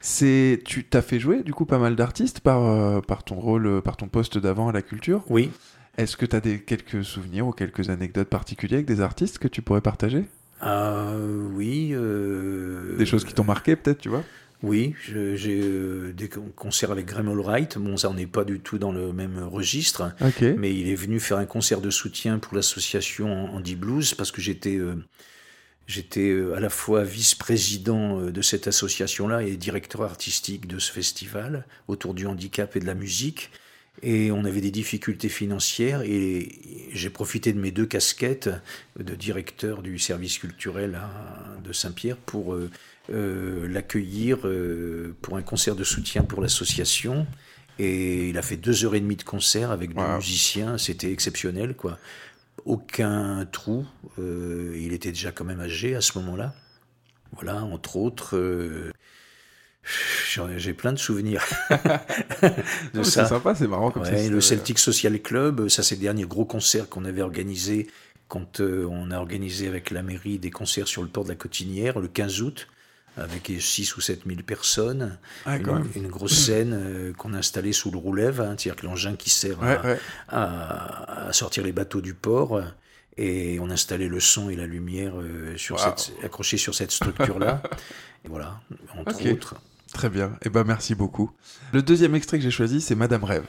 C'est, 0.00 0.60
tu 0.64 0.84
t'as 0.84 1.02
fait 1.02 1.18
jouer 1.20 1.42
du 1.42 1.52
coup 1.52 1.64
pas 1.66 1.78
mal 1.78 1.96
d'artistes 1.96 2.40
par, 2.40 2.64
euh, 2.64 3.00
par 3.00 3.24
ton 3.24 3.36
rôle, 3.36 3.66
euh, 3.66 3.80
par 3.80 3.96
ton 3.96 4.08
poste 4.08 4.38
d'avant 4.38 4.68
à 4.68 4.72
la 4.72 4.82
culture? 4.82 5.22
Oui. 5.28 5.50
Est-ce 5.98 6.16
que 6.16 6.24
tu 6.24 6.34
as 6.36 6.40
des, 6.40 6.60
quelques 6.60 7.04
souvenirs 7.04 7.46
ou 7.46 7.52
quelques 7.52 7.90
anecdotes 7.90 8.28
particulières 8.28 8.78
avec 8.78 8.86
des 8.86 9.00
artistes 9.00 9.38
que 9.38 9.48
tu 9.48 9.60
pourrais 9.62 9.82
partager? 9.82 10.24
Ah 10.60 11.12
oui. 11.54 11.90
euh, 11.92 12.96
Des 12.96 13.04
choses 13.06 13.24
qui 13.24 13.34
t'ont 13.34 13.44
marqué 13.44 13.76
peut-être, 13.76 13.98
tu 13.98 14.08
vois? 14.08 14.22
Oui, 14.62 14.94
j'ai 15.02 15.60
euh, 15.60 16.12
des 16.12 16.28
con- 16.28 16.52
concerts 16.54 16.92
avec 16.92 17.06
Graham 17.06 17.28
Allwright. 17.30 17.78
Bon, 17.78 17.96
ça, 17.96 18.08
on 18.08 18.14
n'est 18.14 18.26
pas 18.28 18.44
du 18.44 18.60
tout 18.60 18.78
dans 18.78 18.92
le 18.92 19.12
même 19.12 19.42
registre. 19.42 20.12
Ok. 20.20 20.42
Mais 20.56 20.72
il 20.72 20.88
est 20.88 20.94
venu 20.94 21.18
faire 21.18 21.38
un 21.38 21.46
concert 21.46 21.80
de 21.80 21.90
soutien 21.90 22.38
pour 22.38 22.54
l'association 22.54 23.52
Andy 23.54 23.74
Blues 23.74 24.14
parce 24.14 24.30
que 24.30 24.40
j'étais 24.40 24.76
euh, 24.76 24.94
j'étais 25.86 26.30
euh, 26.30 26.54
à 26.54 26.60
la 26.60 26.70
fois 26.70 27.04
vice-président 27.04 28.20
euh, 28.20 28.32
de 28.32 28.42
cette 28.42 28.66
association-là 28.66 29.42
et 29.42 29.56
directeur 29.56 30.02
artistique 30.02 30.66
de 30.66 30.78
ce 30.78 30.92
festival 30.92 31.66
autour 31.88 32.14
du 32.14 32.26
handicap 32.26 32.76
et 32.76 32.80
de 32.80 32.86
la 32.86 32.94
musique. 32.94 33.50
Et 34.02 34.32
on 34.32 34.44
avait 34.44 34.62
des 34.62 34.70
difficultés 34.70 35.28
financières 35.28 36.00
et 36.02 36.48
j'ai 36.92 37.10
profité 37.10 37.52
de 37.52 37.60
mes 37.60 37.70
deux 37.70 37.84
casquettes 37.84 38.48
de 38.98 39.14
directeur 39.14 39.82
du 39.82 39.98
service 39.98 40.38
culturel 40.38 40.98
de 41.62 41.72
Saint-Pierre 41.74 42.16
pour 42.16 42.54
euh, 42.54 43.68
l'accueillir 43.68 44.38
pour 45.20 45.36
un 45.36 45.42
concert 45.42 45.76
de 45.76 45.84
soutien 45.84 46.22
pour 46.22 46.40
l'association. 46.40 47.26
Et 47.78 48.28
il 48.28 48.38
a 48.38 48.42
fait 48.42 48.56
deux 48.56 48.84
heures 48.84 48.94
et 48.94 49.00
demie 49.00 49.16
de 49.16 49.22
concert 49.22 49.70
avec 49.70 49.94
deux 49.94 50.16
musiciens. 50.16 50.78
C'était 50.78 51.12
exceptionnel, 51.12 51.74
quoi. 51.74 51.98
Aucun 52.64 53.46
trou. 53.50 53.84
euh, 54.18 54.76
il 54.80 54.92
était 54.92 55.10
déjà 55.10 55.32
quand 55.32 55.44
même 55.44 55.60
âgé 55.60 55.94
à 55.94 56.00
ce 56.00 56.18
moment-là. 56.18 56.54
Voilà, 57.32 57.62
entre 57.64 57.96
autres. 57.96 58.36
euh, 58.36 58.92
J'ai 60.56 60.74
plein 60.74 60.92
de 60.92 60.98
souvenirs. 60.98 61.44
de 62.94 63.02
ça. 63.02 63.24
c'est 63.24 63.28
sympa, 63.28 63.54
c'est 63.54 63.66
marrant 63.66 63.90
comme 63.90 64.04
ça, 64.04 64.12
Ouais, 64.12 64.28
Le 64.28 64.40
Celtic 64.40 64.78
Social 64.78 65.20
Club, 65.20 65.68
ça 65.68 65.82
c'est 65.82 65.96
le 65.96 66.00
dernier 66.02 66.24
gros 66.24 66.44
concert 66.44 66.88
qu'on 66.88 67.04
avait 67.04 67.22
organisé 67.22 67.88
quand 68.28 68.60
euh, 68.60 68.86
on 68.90 69.10
a 69.10 69.18
organisé 69.18 69.66
avec 69.68 69.90
la 69.90 70.02
mairie 70.02 70.38
des 70.38 70.50
concerts 70.50 70.88
sur 70.88 71.02
le 71.02 71.08
port 71.08 71.24
de 71.24 71.30
la 71.30 71.34
Cotinière 71.34 71.98
le 72.00 72.08
15 72.08 72.42
août 72.42 72.68
avec 73.16 73.52
6 73.58 73.96
ou 73.96 74.00
7 74.00 74.22
000 74.26 74.40
personnes. 74.42 75.18
Ah, 75.46 75.56
une, 75.58 76.08
grosse 76.08 76.34
scène 76.46 76.72
euh, 76.74 77.12
qu'on 77.12 77.34
a 77.34 77.38
installée 77.38 77.72
sous 77.72 77.90
le 77.90 77.98
roulève, 77.98 78.40
hein, 78.40 78.54
c'est-à-dire 78.58 78.76
que 78.80 78.86
l'engin 78.86 79.16
qui 79.16 79.30
sert 79.30 79.60
Ouais, 79.60 79.76
à, 79.76 79.82
ouais. 79.84 79.98
à- 80.28 81.26
à 81.28 81.32
sortir 81.32 81.62
les 81.64 81.72
bateaux 81.72 82.00
du 82.00 82.14
port. 82.14 82.60
Et 83.18 83.58
on 83.60 83.68
installait 83.70 84.08
le 84.08 84.20
son 84.20 84.48
et 84.48 84.56
la 84.56 84.66
lumière 84.66 85.12
euh, 85.20 85.54
sur 85.58 85.78
cette, 85.78 86.12
accrochés 86.24 86.56
sur 86.56 86.74
cette 86.74 86.90
structure-là. 86.92 87.62
et 88.24 88.28
voilà, 88.28 88.60
entre 88.96 89.20
Ok. 89.20 89.26
autres. 89.32 89.54
Très 89.92 90.08
bien. 90.08 90.32
Eh 90.42 90.48
ben 90.48 90.64
merci 90.64 90.94
beaucoup. 90.94 91.30
Le 91.74 91.82
deuxième 91.82 92.14
extrait 92.14 92.38
que 92.38 92.42
j'ai 92.44 92.50
choisi, 92.50 92.80
c'est 92.80 92.94
Madame 92.94 93.24
Rêve. 93.24 93.44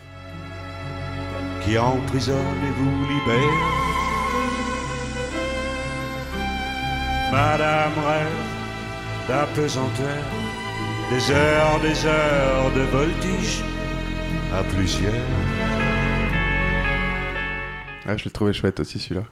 qui 1.63 1.77
emprisonne 1.77 2.35
et 2.37 2.71
vous 2.71 3.03
libère. 3.03 3.53
Madame 7.31 7.93
rêve 8.05 8.27
d'apesanteur, 9.27 10.23
des 11.09 11.31
heures, 11.31 11.79
des 11.81 12.05
heures 12.05 12.71
de 12.73 12.81
voltige 12.81 13.61
à 14.53 14.63
plusieurs. 14.63 15.13
Ah, 18.05 18.17
je 18.17 18.25
l'ai 18.25 18.31
trouvé 18.31 18.53
chouette 18.53 18.79
aussi 18.79 18.99
celui-là. 18.99 19.23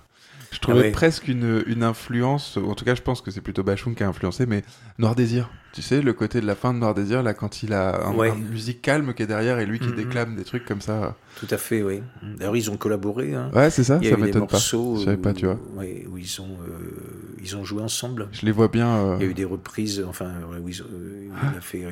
Je 0.52 0.60
trouvais 0.60 0.80
Ah 0.80 0.84
ouais. 0.84 0.92
presque 0.92 1.28
une, 1.28 1.64
une 1.68 1.84
influence, 1.84 2.58
en 2.58 2.74
tout 2.76 2.86
cas 2.86 2.96
je 2.96 3.02
pense 3.02 3.22
que 3.22 3.32
c'est 3.32 3.42
plutôt 3.42 3.64
Bachung 3.64 3.96
qui 3.96 4.04
a 4.04 4.08
influencé, 4.08 4.46
mais 4.46 4.64
Noir 4.98 5.16
Désir. 5.16 5.50
Tu 5.74 5.82
sais, 5.82 6.02
le 6.02 6.12
côté 6.12 6.42
de 6.42 6.46
la 6.46 6.56
fin 6.56 6.74
de 6.74 6.80
Noir 6.80 6.94
Désir, 6.94 7.24
là, 7.24 7.34
quand 7.34 7.64
il 7.64 7.72
a 7.72 8.08
un, 8.08 8.14
Ouais. 8.14 8.30
une 8.30 8.50
musique 8.50 8.82
calme 8.82 9.14
qui 9.14 9.24
est 9.24 9.28
derrière 9.28 9.58
et 9.60 9.66
lui 9.66 9.80
qui 9.80 9.88
Mhm. 9.88 9.96
déclame 9.96 10.36
des 10.36 10.44
trucs 10.44 10.66
comme 10.66 10.82
ça. 10.82 11.16
Tout 11.40 11.48
à 11.50 11.58
fait, 11.58 11.82
oui. 11.82 12.02
D'ailleurs, 12.22 12.58
ils 12.58 12.70
ont 12.70 12.76
collaboré. 12.76 13.34
hein. 13.36 13.50
Ouais, 13.54 13.70
c'est 13.70 13.86
ça, 13.86 13.98
Il 14.02 14.08
y 14.08 14.12
ça 14.12 14.18
m'étonne 14.18 14.48
pas. 14.48 14.54
morceaux 14.56 14.98
Je 15.00 15.06
savais 15.06 15.16
pas, 15.18 15.30
où- 15.30 15.34
tu 15.34 15.46
vois. 15.46 15.58
ouais, 15.78 16.06
où 16.12 16.18
ils 16.18 16.42
ont, 16.42 16.58
euh, 16.68 17.38
ils 17.42 17.56
ont 17.56 17.64
joué 17.64 17.82
ensemble. 17.82 18.28
Je 18.34 18.46
les 18.46 18.52
vois 18.52 18.68
bien. 18.68 18.88
euh, 18.98 19.16
Il 19.20 19.24
y 19.24 19.28
a 19.28 19.32
eu 19.32 19.34
des 19.34 19.46
reprises, 19.46 20.04
enfin, 20.06 20.30
où 20.62 20.68
ils 20.68 20.82
euh, 20.82 21.30
il 21.54 21.58
a 21.58 21.62
fait 21.62 21.86
euh, 21.86 21.90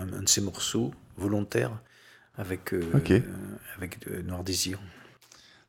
un, 0.00 0.18
un 0.20 0.22
de 0.22 0.28
ses 0.28 0.40
morceaux 0.40 0.92
volontaires 1.18 1.72
avec, 2.38 2.72
euh, 2.72 2.80
Ok. 2.94 3.10
euh, 3.10 3.20
avec 3.76 3.98
de 4.08 4.22
Noir 4.22 4.42
Désir. 4.42 4.78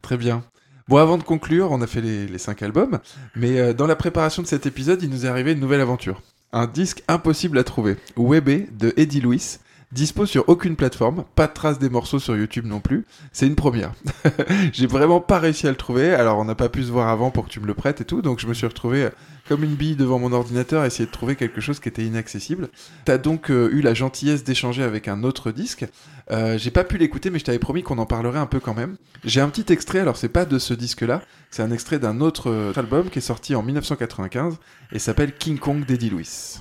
Très 0.01 0.15
bien. 0.15 0.45
Bon, 0.87 0.95
avant 0.97 1.17
de 1.17 1.23
conclure, 1.23 1.71
on 1.71 1.81
a 1.81 1.87
fait 1.87 2.01
les, 2.01 2.25
les 2.25 2.37
cinq 2.37 2.63
albums, 2.63 2.99
mais 3.35 3.59
euh, 3.59 3.73
dans 3.73 3.85
la 3.85 3.95
préparation 3.97 4.41
de 4.41 4.47
cet 4.47 4.65
épisode, 4.65 5.03
il 5.03 5.09
nous 5.09 5.25
est 5.25 5.29
arrivé 5.29 5.51
une 5.51 5.59
nouvelle 5.59 5.81
aventure. 5.81 6.21
Un 6.51 6.65
disque 6.65 7.03
impossible 7.07 7.59
à 7.59 7.63
trouver, 7.63 7.97
Webé 8.17 8.69
de 8.71 8.91
Eddie 8.97 9.21
Louis, 9.21 9.59
dispo 9.91 10.25
sur 10.25 10.49
aucune 10.49 10.75
plateforme, 10.75 11.23
pas 11.35 11.45
de 11.45 11.53
trace 11.53 11.77
des 11.77 11.91
morceaux 11.91 12.17
sur 12.17 12.35
YouTube 12.35 12.65
non 12.65 12.79
plus. 12.79 13.05
C'est 13.31 13.45
une 13.45 13.55
première. 13.55 13.93
J'ai 14.73 14.87
vraiment 14.87 15.21
pas 15.21 15.37
réussi 15.37 15.67
à 15.67 15.69
le 15.69 15.75
trouver, 15.75 16.11
alors 16.11 16.39
on 16.39 16.45
n'a 16.45 16.55
pas 16.55 16.69
pu 16.69 16.81
se 16.81 16.91
voir 16.91 17.09
avant 17.09 17.29
pour 17.29 17.45
que 17.45 17.51
tu 17.51 17.59
me 17.59 17.67
le 17.67 17.75
prêtes 17.75 18.01
et 18.01 18.05
tout, 18.05 18.23
donc 18.23 18.39
je 18.39 18.47
me 18.47 18.55
suis 18.55 18.65
retrouvé 18.65 19.03
euh, 19.03 19.09
comme 19.47 19.63
une 19.63 19.75
bille 19.75 19.95
devant 19.95 20.17
mon 20.17 20.31
ordinateur 20.31 20.81
à 20.81 20.87
essayer 20.87 21.05
de 21.05 21.11
trouver 21.11 21.35
quelque 21.35 21.61
chose 21.61 21.79
qui 21.79 21.87
était 21.87 22.03
inaccessible. 22.03 22.69
T'as 23.05 23.19
donc 23.19 23.51
euh, 23.51 23.69
eu 23.71 23.81
la 23.81 23.93
gentillesse 23.93 24.43
d'échanger 24.43 24.81
avec 24.81 25.07
un 25.07 25.23
autre 25.23 25.51
disque. 25.51 25.85
Euh, 26.31 26.57
J'ai 26.57 26.71
pas 26.71 26.83
pu 26.83 26.97
l'écouter, 26.97 27.29
mais 27.29 27.39
je 27.39 27.45
t'avais 27.45 27.59
promis 27.59 27.81
qu'on 27.83 27.97
en 27.97 28.05
parlerait 28.05 28.39
un 28.39 28.45
peu 28.45 28.59
quand 28.59 28.73
même. 28.75 28.97
J'ai 29.23 29.41
un 29.41 29.49
petit 29.49 29.71
extrait, 29.73 29.99
alors 29.99 30.17
c'est 30.17 30.29
pas 30.29 30.45
de 30.45 30.59
ce 30.59 30.73
disque-là, 30.73 31.21
c'est 31.49 31.63
un 31.63 31.71
extrait 31.71 31.99
d'un 31.99 32.21
autre 32.21 32.49
euh, 32.49 32.71
album 32.75 33.09
qui 33.09 33.19
est 33.19 33.21
sorti 33.23 33.55
en 33.55 33.63
1995 33.63 34.57
et 34.91 34.99
s'appelle 34.99 35.33
King 35.35 35.57
Kong 35.57 35.85
d'Eddie 35.85 36.09
Louis. 36.11 36.59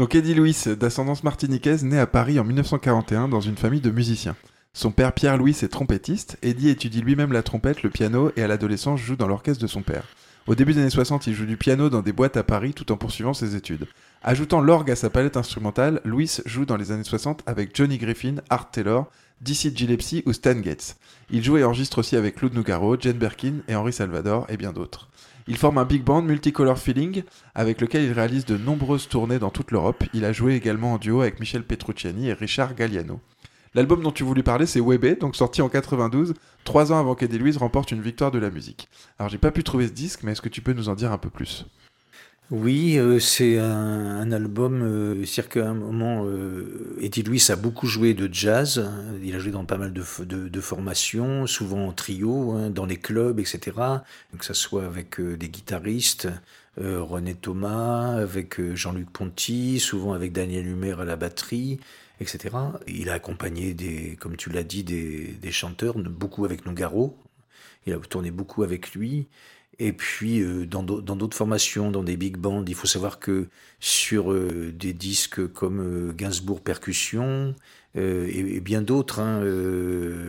Donc 0.00 0.14
Eddie 0.14 0.32
Louis, 0.32 0.56
d'ascendance 0.78 1.24
martiniquaise, 1.24 1.84
né 1.84 1.98
à 1.98 2.06
Paris 2.06 2.40
en 2.40 2.44
1941 2.44 3.28
dans 3.28 3.42
une 3.42 3.58
famille 3.58 3.82
de 3.82 3.90
musiciens. 3.90 4.34
Son 4.72 4.92
père 4.92 5.12
Pierre 5.12 5.36
Louis 5.36 5.54
est 5.60 5.68
trompettiste, 5.68 6.38
Eddie 6.40 6.70
étudie 6.70 7.02
lui-même 7.02 7.34
la 7.34 7.42
trompette, 7.42 7.82
le 7.82 7.90
piano 7.90 8.32
et 8.34 8.42
à 8.42 8.48
l'adolescence 8.48 8.98
joue 8.98 9.16
dans 9.16 9.28
l'orchestre 9.28 9.60
de 9.60 9.68
son 9.68 9.82
père. 9.82 10.04
Au 10.46 10.54
début 10.54 10.72
des 10.72 10.80
années 10.80 10.88
60, 10.88 11.26
il 11.26 11.34
joue 11.34 11.44
du 11.44 11.58
piano 11.58 11.90
dans 11.90 12.00
des 12.00 12.14
boîtes 12.14 12.38
à 12.38 12.42
Paris 12.42 12.72
tout 12.72 12.90
en 12.92 12.96
poursuivant 12.96 13.34
ses 13.34 13.56
études. 13.56 13.88
Ajoutant 14.22 14.62
l'orgue 14.62 14.90
à 14.90 14.96
sa 14.96 15.10
palette 15.10 15.36
instrumentale, 15.36 16.00
Louis 16.06 16.38
joue 16.46 16.64
dans 16.64 16.78
les 16.78 16.92
années 16.92 17.04
60 17.04 17.42
avec 17.44 17.76
Johnny 17.76 17.98
Griffin, 17.98 18.36
Art 18.48 18.70
Taylor, 18.70 19.10
Dizzy 19.42 19.70
Gillespie 19.76 20.22
ou 20.24 20.32
Stan 20.32 20.62
Getz. 20.62 20.96
Il 21.28 21.44
joue 21.44 21.58
et 21.58 21.64
enregistre 21.64 21.98
aussi 21.98 22.16
avec 22.16 22.36
Claude 22.36 22.54
Nougaro, 22.54 22.98
Jane 22.98 23.18
Birkin 23.18 23.56
et 23.68 23.74
Henri 23.74 23.92
Salvador 23.92 24.46
et 24.48 24.56
bien 24.56 24.72
d'autres. 24.72 25.10
Il 25.48 25.56
forme 25.56 25.78
un 25.78 25.84
big 25.84 26.02
band 26.02 26.22
Multicolor 26.22 26.78
Feeling 26.78 27.22
avec 27.54 27.80
lequel 27.80 28.04
il 28.04 28.12
réalise 28.12 28.44
de 28.44 28.56
nombreuses 28.56 29.08
tournées 29.08 29.38
dans 29.38 29.50
toute 29.50 29.70
l'Europe. 29.70 30.04
Il 30.14 30.24
a 30.24 30.32
joué 30.32 30.54
également 30.54 30.94
en 30.94 30.98
duo 30.98 31.22
avec 31.22 31.40
Michel 31.40 31.64
Petrucciani 31.64 32.28
et 32.28 32.32
Richard 32.32 32.74
Galliano. 32.74 33.20
L'album 33.74 34.02
dont 34.02 34.10
tu 34.10 34.24
voulais 34.24 34.42
parler, 34.42 34.66
c'est 34.66 34.80
Webé, 34.80 35.14
donc 35.14 35.36
sorti 35.36 35.62
en 35.62 35.68
92, 35.68 36.34
trois 36.64 36.92
ans 36.92 36.98
avant 36.98 37.14
qu'Eddie 37.14 37.38
Louise 37.38 37.56
remporte 37.56 37.92
une 37.92 38.02
victoire 38.02 38.32
de 38.32 38.38
la 38.38 38.50
musique. 38.50 38.88
Alors 39.18 39.30
j'ai 39.30 39.38
pas 39.38 39.52
pu 39.52 39.62
trouver 39.62 39.86
ce 39.86 39.92
disque, 39.92 40.24
mais 40.24 40.32
est-ce 40.32 40.42
que 40.42 40.48
tu 40.48 40.60
peux 40.60 40.72
nous 40.72 40.88
en 40.88 40.96
dire 40.96 41.12
un 41.12 41.18
peu 41.18 41.30
plus? 41.30 41.66
Oui, 42.50 42.98
euh, 42.98 43.20
c'est 43.20 43.58
un, 43.58 44.32
album, 44.32 44.82
euh, 44.82 45.24
c'est-à-dire 45.24 45.48
qu'à 45.50 45.68
un 45.68 45.74
moment, 45.74 46.24
euh, 46.26 46.96
Eddie 47.00 47.22
Louis 47.22 47.40
a 47.48 47.54
beaucoup 47.54 47.86
joué 47.86 48.12
de 48.12 48.28
jazz, 48.32 48.80
hein. 48.80 49.04
il 49.22 49.36
a 49.36 49.38
joué 49.38 49.52
dans 49.52 49.64
pas 49.64 49.78
mal 49.78 49.92
de, 49.92 50.60
formations, 50.60 51.46
souvent 51.46 51.86
en 51.86 51.92
trio, 51.92 52.50
hein, 52.50 52.70
dans 52.70 52.86
les 52.86 52.96
clubs, 52.96 53.38
etc. 53.38 53.60
Que 54.36 54.44
ce 54.44 54.52
soit 54.52 54.84
avec 54.84 55.20
euh, 55.20 55.36
des 55.36 55.48
guitaristes, 55.48 56.28
René 56.76 57.34
Thomas, 57.34 58.16
avec 58.16 58.60
Jean-Luc 58.74 59.10
Ponty, 59.10 59.78
souvent 59.78 60.12
avec 60.14 60.32
Daniel 60.32 60.66
Humer 60.66 60.94
à 60.98 61.04
la 61.04 61.16
batterie, 61.16 61.78
etc. 62.20 62.56
Il 62.88 63.10
a 63.10 63.14
accompagné, 63.14 63.74
des, 63.74 64.16
comme 64.18 64.36
tu 64.36 64.50
l'as 64.50 64.62
dit, 64.62 64.82
des, 64.82 65.36
des 65.40 65.52
chanteurs, 65.52 65.98
beaucoup 65.98 66.44
avec 66.46 66.64
Nougaro, 66.66 67.16
il 67.86 67.92
a 67.92 67.98
tourné 67.98 68.30
beaucoup 68.30 68.62
avec 68.62 68.92
lui. 68.94 69.26
Et 69.82 69.92
puis, 69.92 70.40
euh, 70.42 70.66
dans 70.66 70.82
d'au- 70.82 71.00
dans 71.00 71.16
d'autres 71.16 71.36
formations, 71.36 71.90
dans 71.90 72.02
des 72.04 72.16
big 72.18 72.36
bands, 72.36 72.62
il 72.68 72.74
faut 72.74 72.86
savoir 72.86 73.18
que 73.18 73.48
sur 73.80 74.30
euh, 74.30 74.72
des 74.78 74.92
disques 74.92 75.46
comme 75.52 75.80
euh, 75.80 76.12
Gainsbourg 76.12 76.60
Percussion 76.60 77.54
et, 77.96 78.60
bien 78.60 78.82
d'autres, 78.82 79.18
hein, 79.18 79.40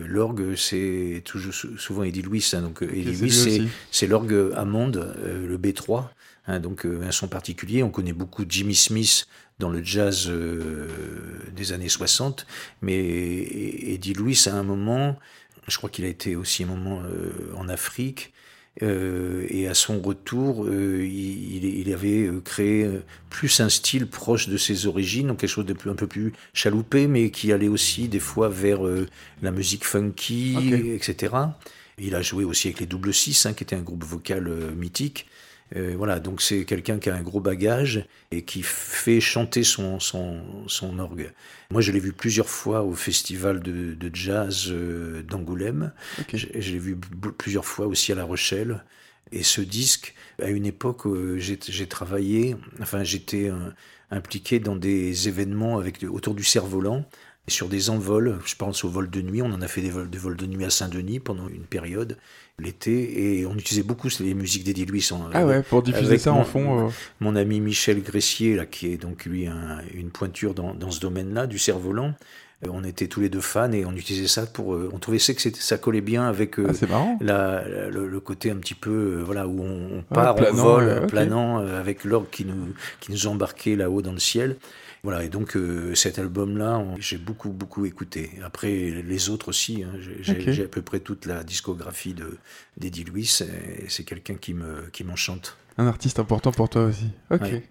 l'orgue, 0.08 0.56
c'est 0.56 1.22
toujours 1.24 1.54
sou- 1.54 1.78
souvent 1.78 2.02
Eddie 2.02 2.22
Louis. 2.22 2.44
hein, 2.54 2.62
donc, 2.62 2.82
Eddie 2.82 3.14
c'est 3.30 3.50
Louis, 3.60 3.70
c'est 3.92 4.06
l'orgue 4.08 4.52
Hammond, 4.56 4.90
le 5.22 5.56
B3. 5.58 6.10
hein, 6.48 6.58
donc, 6.58 6.84
euh, 6.86 7.02
un 7.06 7.12
son 7.12 7.28
particulier. 7.28 7.84
On 7.84 7.90
connaît 7.90 8.12
beaucoup 8.12 8.44
Jimmy 8.48 8.74
Smith 8.74 9.28
dans 9.60 9.70
le 9.70 9.80
jazz 9.84 10.26
euh, 10.28 10.88
des 11.54 11.72
années 11.72 11.88
60. 11.88 12.46
Mais 12.80 12.98
Eddie 13.94 14.14
Louis, 14.14 14.36
à 14.46 14.54
un 14.54 14.64
moment, 14.64 15.16
je 15.68 15.76
crois 15.76 15.88
qu'il 15.88 16.04
a 16.04 16.08
été 16.08 16.34
aussi 16.34 16.64
un 16.64 16.66
moment 16.66 17.00
euh, 17.04 17.30
en 17.56 17.68
Afrique. 17.68 18.32
Euh, 18.80 19.46
et 19.50 19.68
à 19.68 19.74
son 19.74 20.00
retour, 20.00 20.64
euh, 20.64 21.06
il, 21.06 21.92
avait 21.92 22.26
euh, 22.26 22.40
créé 22.40 22.88
plus 23.28 23.60
un 23.60 23.68
style 23.68 24.06
proche 24.06 24.48
de 24.48 24.56
ses 24.56 24.86
origines, 24.86 25.26
donc 25.26 25.40
quelque 25.40 25.50
chose 25.50 25.66
de 25.66 25.74
plus, 25.74 25.90
un 25.90 25.94
peu 25.94 26.06
plus 26.06 26.32
chaloupé, 26.54 27.06
mais 27.06 27.30
qui 27.30 27.52
allait 27.52 27.68
aussi 27.68 28.08
des 28.08 28.18
fois 28.18 28.48
vers 28.48 28.86
euh, 28.86 29.06
la 29.42 29.50
musique 29.50 29.84
funky, 29.84 30.56
etc. 30.94 31.34
Il 31.98 32.14
a 32.14 32.22
joué 32.22 32.44
aussi 32.44 32.68
avec 32.68 32.80
les 32.80 32.86
Double 32.86 33.12
Six, 33.12 33.44
hein, 33.44 33.52
qui 33.52 33.64
était 33.64 33.76
un 33.76 33.82
groupe 33.82 34.04
vocal 34.04 34.50
mythique. 34.74 35.26
Euh, 35.76 35.94
voilà, 35.96 36.20
donc 36.20 36.42
c'est 36.42 36.64
quelqu'un 36.64 36.98
qui 36.98 37.08
a 37.08 37.14
un 37.14 37.22
gros 37.22 37.40
bagage 37.40 38.06
et 38.30 38.42
qui 38.42 38.62
fait 38.62 39.20
chanter 39.20 39.62
son, 39.62 40.00
son, 40.00 40.42
son 40.66 40.98
orgue. 40.98 41.32
Moi, 41.70 41.80
je 41.80 41.92
l'ai 41.92 42.00
vu 42.00 42.12
plusieurs 42.12 42.48
fois 42.48 42.82
au 42.82 42.94
festival 42.94 43.60
de, 43.60 43.94
de 43.94 44.10
jazz 44.14 44.66
euh, 44.68 45.22
d'Angoulême. 45.22 45.92
Ok. 46.20 46.36
Je, 46.36 46.46
je 46.54 46.72
l'ai 46.72 46.78
vu 46.78 46.96
plusieurs 47.38 47.64
fois 47.64 47.86
aussi 47.86 48.12
à 48.12 48.14
La 48.14 48.24
Rochelle. 48.24 48.84
Et 49.30 49.42
ce 49.42 49.62
disque, 49.62 50.14
à 50.42 50.50
une 50.50 50.66
époque, 50.66 51.06
euh, 51.06 51.38
j'ai 51.38 51.86
travaillé, 51.86 52.54
enfin, 52.80 53.02
j'étais 53.02 53.50
impliqué 54.10 54.60
dans 54.60 54.76
des 54.76 55.28
événements 55.28 55.78
avec, 55.78 56.02
autour 56.02 56.34
du 56.34 56.44
cerf-volant, 56.44 57.08
sur 57.48 57.68
des 57.68 57.90
envols. 57.90 58.38
Je 58.44 58.54
pense 58.54 58.84
aux 58.84 58.88
vols 58.88 59.10
de 59.10 59.20
nuit. 59.22 59.42
On 59.42 59.52
en 59.52 59.62
a 59.62 59.68
fait 59.68 59.80
des 59.80 59.90
vols, 59.90 60.08
des 60.10 60.18
vols 60.18 60.36
de 60.36 60.46
nuit 60.46 60.64
à 60.64 60.70
Saint-Denis 60.70 61.18
pendant 61.20 61.48
une 61.48 61.64
période, 61.64 62.16
l'été. 62.58 63.38
Et 63.40 63.46
on 63.46 63.54
utilisait 63.54 63.82
beaucoup 63.82 64.08
les 64.20 64.34
musiques 64.34 64.64
d'Eddie 64.64 64.86
Louis. 64.86 65.08
en- 65.12 65.28
Ah 65.32 65.44
ouais, 65.46 65.62
pour 65.62 65.82
diffuser 65.82 66.18
ça 66.18 66.32
en 66.32 66.38
mon- 66.38 66.44
fond. 66.44 66.86
euh, 66.86 66.90
mon 67.20 67.34
ami 67.36 67.60
Michel 67.60 68.02
Gressier, 68.02 68.54
là, 68.56 68.66
qui 68.66 68.92
est 68.92 68.96
donc 68.96 69.24
lui 69.24 69.46
un- 69.46 69.80
une 69.94 70.10
pointure 70.10 70.54
dans, 70.54 70.74
dans 70.74 70.90
ce 70.90 71.00
domaine-là, 71.00 71.46
du 71.48 71.58
cerf-volant, 71.58 72.14
euh, 72.64 72.68
on 72.72 72.84
était 72.84 73.08
tous 73.08 73.20
les 73.20 73.28
deux 73.28 73.40
fans 73.40 73.72
et 73.72 73.84
on 73.84 73.92
utilisait 73.92 74.28
ça 74.28 74.46
pour. 74.46 74.74
euh, 74.74 74.88
on 74.92 74.98
trouvait 75.00 75.18
ça 75.18 75.34
que 75.34 75.40
ça 75.42 75.78
collait 75.78 76.00
bien 76.00 76.28
avec 76.28 76.60
Ah, 76.60 77.06
la- 77.20 77.68
la- 77.68 77.90
le, 77.90 78.06
le 78.06 78.20
côté 78.20 78.52
un 78.52 78.56
petit 78.56 78.74
peu, 78.74 79.20
voilà, 79.26 79.48
où 79.48 79.60
on, 79.64 79.98
on 79.98 80.04
Ah, 80.12 80.14
part, 80.14 80.34
planant, 80.36 80.58
on 80.60 80.62
vole, 80.62 81.06
planant, 81.08 81.58
avec 81.58 82.04
l'orgue 82.04 82.30
qui 82.30 82.44
nous, 82.44 82.72
qui 83.00 83.10
nous 83.10 83.26
embarquait 83.26 83.74
là-haut 83.74 84.00
dans 84.00 84.12
le 84.12 84.20
ciel. 84.20 84.56
Voilà, 85.04 85.24
et 85.24 85.28
donc 85.28 85.56
euh, 85.56 85.96
cet 85.96 86.20
album-là, 86.20 86.84
j'ai 86.98 87.18
beaucoup, 87.18 87.50
beaucoup 87.50 87.86
écouté. 87.86 88.38
Après, 88.44 88.70
les 88.70 89.30
autres 89.30 89.48
aussi, 89.48 89.82
hein, 89.82 89.92
j'ai 90.20 90.62
à 90.62 90.68
peu 90.68 90.80
près 90.80 91.00
toute 91.00 91.26
la 91.26 91.42
discographie 91.42 92.14
de 92.14 92.38
d'Eddie 92.76 93.02
Louis, 93.02 93.28
et 93.40 93.88
c'est 93.88 94.04
quelqu'un 94.04 94.36
qui 94.36 94.54
me 94.54 94.88
qui 94.92 95.02
m'enchante. 95.02 95.56
Un 95.76 95.88
artiste 95.88 96.20
important 96.20 96.52
pour 96.52 96.68
toi 96.68 96.84
aussi. 96.84 97.10
Ok. 97.30 97.40
Ouais. 97.40 97.62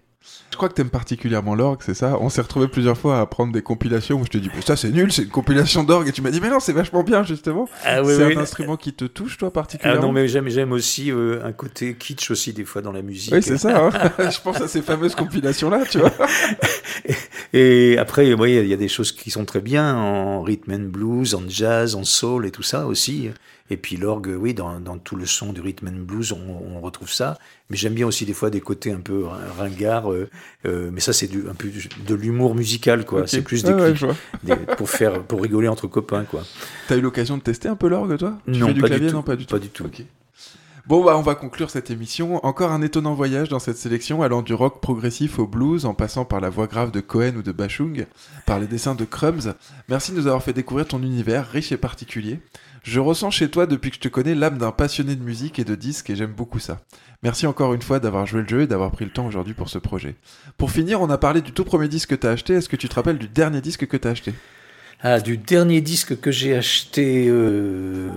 Je 0.50 0.56
crois 0.56 0.68
que 0.68 0.74
t'aimes 0.74 0.90
particulièrement 0.90 1.54
l'orgue, 1.54 1.80
c'est 1.84 1.94
ça? 1.94 2.16
On 2.20 2.28
s'est 2.28 2.42
retrouvé 2.42 2.68
plusieurs 2.68 2.96
fois 2.96 3.20
à 3.20 3.26
prendre 3.26 3.52
des 3.52 3.62
compilations 3.62 4.20
où 4.20 4.24
je 4.24 4.30
te 4.30 4.38
dis, 4.38 4.50
mais 4.54 4.60
ça 4.62 4.76
c'est 4.76 4.90
nul, 4.90 5.10
c'est 5.12 5.22
une 5.22 5.28
compilation 5.30 5.82
d'orgue, 5.82 6.08
et 6.08 6.12
tu 6.12 6.22
m'as 6.22 6.30
dit, 6.30 6.40
mais 6.40 6.50
non, 6.50 6.60
c'est 6.60 6.72
vachement 6.72 7.02
bien 7.02 7.22
justement. 7.24 7.68
Ah 7.84 8.02
oui, 8.02 8.14
c'est 8.16 8.26
oui. 8.26 8.36
un 8.36 8.40
instrument 8.40 8.76
qui 8.76 8.92
te 8.92 9.04
touche, 9.06 9.38
toi, 9.38 9.48
Ah 9.48 9.52
particulièrement? 9.52 10.02
non, 10.02 10.12
mais 10.12 10.28
j'aime, 10.28 10.72
aussi 10.72 11.10
euh, 11.10 11.44
un 11.44 11.52
côté 11.52 11.94
kitsch 11.94 12.30
aussi 12.30 12.52
des 12.52 12.64
fois 12.64 12.82
dans 12.82 12.92
la 12.92 13.02
musique. 13.02 13.32
Oui, 13.34 13.42
c'est 13.42 13.58
ça. 13.58 13.86
hein. 13.86 13.90
je 14.30 14.40
pense 14.40 14.60
à 14.60 14.68
ces 14.68 14.82
fameuses 14.82 15.14
compilations-là, 15.14 15.84
tu 15.90 15.98
vois. 15.98 16.12
Et 17.52 17.96
après, 17.98 18.32
oui, 18.34 18.56
il 18.56 18.66
y 18.68 18.72
a 18.74 18.76
des 18.76 18.88
choses 18.88 19.12
qui 19.12 19.30
sont 19.30 19.44
très 19.44 19.60
bien 19.60 19.94
en 19.96 20.42
rhythm 20.42 20.72
and 20.72 20.88
blues, 20.90 21.34
en 21.34 21.42
jazz, 21.48 21.94
en 21.94 22.04
soul 22.04 22.46
et 22.46 22.50
tout 22.50 22.62
ça 22.62 22.86
aussi. 22.86 23.30
Et 23.70 23.76
puis 23.76 23.96
l'orgue, 23.96 24.34
oui, 24.38 24.52
dans, 24.54 24.80
dans 24.80 24.98
tout 24.98 25.16
le 25.16 25.24
son 25.24 25.52
du 25.52 25.60
rhythm 25.62 25.88
and 25.88 26.02
blues, 26.04 26.32
on, 26.32 26.76
on 26.76 26.80
retrouve 26.80 27.10
ça. 27.10 27.38
Mais 27.70 27.76
j'aime 27.76 27.94
bien 27.94 28.06
aussi 28.06 28.26
des 28.26 28.34
fois 28.34 28.50
des 28.50 28.60
côtés 28.60 28.92
un 28.92 29.00
peu 29.00 29.24
ringards. 29.58 30.12
euh, 30.12 30.28
euh, 30.66 30.90
mais 30.92 31.00
ça, 31.00 31.12
c'est 31.12 31.26
du, 31.28 31.48
un 31.48 31.54
peu 31.54 31.68
du- 31.68 31.88
de 32.06 32.14
l'humour 32.14 32.54
musical, 32.54 33.04
quoi. 33.06 33.26
C'est 33.26 33.40
plus 33.42 33.62
des 33.64 33.72
Ouais, 33.72 33.82
ouais, 33.82 33.92
clics, 33.94 34.10
des- 34.42 34.56
pour 34.76 34.90
faire, 34.90 35.22
pour 35.22 35.40
rigoler 35.42 35.68
entre 35.68 35.86
copains, 35.86 36.24
quoi. 36.24 36.42
T'as 36.88 36.96
eu 36.96 37.00
l'occasion 37.00 37.38
de 37.38 37.42
tester 37.42 37.68
un 37.68 37.76
peu 37.76 37.88
l'orgue, 37.88 38.18
toi? 38.18 38.36
Tu 38.46 38.58
Non, 38.58 38.66
fais 38.66 38.74
du 38.74 38.80
pas 38.80 38.88
du 38.88 38.90
clavier? 38.90 39.08
tout. 39.08 39.14
Non, 39.16 39.22
pas 39.22 39.36
du 39.36 39.46
tout. 39.46 39.54
Pas 39.54 39.58
du 39.60 39.68
tout. 39.68 39.84
Ok. 39.84 40.02
Bon 40.88 41.04
bah 41.04 41.16
on 41.16 41.22
va 41.22 41.36
conclure 41.36 41.70
cette 41.70 41.92
émission. 41.92 42.44
Encore 42.44 42.72
un 42.72 42.82
étonnant 42.82 43.14
voyage 43.14 43.48
dans 43.48 43.60
cette 43.60 43.76
sélection 43.76 44.20
allant 44.20 44.42
du 44.42 44.52
rock 44.52 44.80
progressif 44.80 45.38
au 45.38 45.46
blues 45.46 45.86
en 45.86 45.94
passant 45.94 46.24
par 46.24 46.40
la 46.40 46.50
voix 46.50 46.66
grave 46.66 46.90
de 46.90 46.98
Cohen 47.00 47.34
ou 47.36 47.42
de 47.42 47.52
Bachung, 47.52 48.04
par 48.46 48.58
les 48.58 48.66
dessins 48.66 48.96
de 48.96 49.04
Crumbs. 49.04 49.54
Merci 49.88 50.10
de 50.10 50.16
nous 50.16 50.26
avoir 50.26 50.42
fait 50.42 50.52
découvrir 50.52 50.88
ton 50.88 51.00
univers 51.00 51.46
riche 51.48 51.70
et 51.70 51.76
particulier. 51.76 52.40
Je 52.82 52.98
ressens 52.98 53.30
chez 53.30 53.48
toi 53.48 53.66
depuis 53.66 53.90
que 53.90 53.96
je 53.96 54.00
te 54.00 54.08
connais 54.08 54.34
l'âme 54.34 54.58
d'un 54.58 54.72
passionné 54.72 55.14
de 55.14 55.22
musique 55.22 55.60
et 55.60 55.64
de 55.64 55.76
disques 55.76 56.10
et 56.10 56.16
j'aime 56.16 56.32
beaucoup 56.32 56.58
ça. 56.58 56.80
Merci 57.22 57.46
encore 57.46 57.74
une 57.74 57.82
fois 57.82 58.00
d'avoir 58.00 58.26
joué 58.26 58.42
le 58.42 58.48
jeu 58.48 58.62
et 58.62 58.66
d'avoir 58.66 58.90
pris 58.90 59.04
le 59.04 59.12
temps 59.12 59.26
aujourd'hui 59.26 59.54
pour 59.54 59.68
ce 59.68 59.78
projet. 59.78 60.16
Pour 60.58 60.72
finir, 60.72 61.00
on 61.00 61.08
a 61.08 61.18
parlé 61.18 61.42
du 61.42 61.52
tout 61.52 61.64
premier 61.64 61.86
disque 61.86 62.10
que 62.10 62.14
t'as 62.16 62.32
acheté. 62.32 62.54
Est-ce 62.54 62.68
que 62.68 62.74
tu 62.74 62.88
te 62.88 62.94
rappelles 62.96 63.18
du 63.18 63.28
dernier 63.28 63.60
disque 63.60 63.86
que 63.86 63.96
t'as 63.96 64.10
acheté? 64.10 64.34
Ah, 65.00 65.20
du 65.20 65.36
dernier 65.36 65.80
disque 65.80 66.20
que 66.20 66.32
j'ai 66.32 66.56
acheté, 66.56 67.26
euh, 67.28 68.08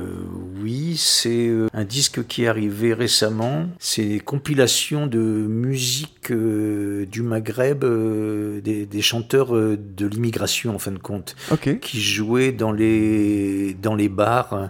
c'est 0.98 1.48
euh, 1.48 1.68
un 1.74 1.84
disque 1.84 2.26
qui 2.28 2.44
est 2.44 2.48
arrivé 2.48 2.94
récemment. 2.94 3.68
C'est 3.80 4.06
des 4.06 4.20
compilations 4.20 5.08
de 5.08 5.20
musique 5.20 6.32
euh, 6.32 7.06
du 7.06 7.22
Maghreb, 7.22 7.84
euh, 7.84 8.62
des, 8.62 8.86
des 8.86 9.02
chanteurs 9.02 9.54
de 9.54 10.06
l'immigration 10.08 10.76
en 10.76 10.80
fin 10.80 10.92
de 10.92 11.00
compte, 11.00 11.36
qui 11.82 12.02
jouaient 12.02 12.52
dans 12.52 12.72
les, 12.72 13.74
dans 13.76 13.96
les 13.96 14.10
bars 14.10 14.70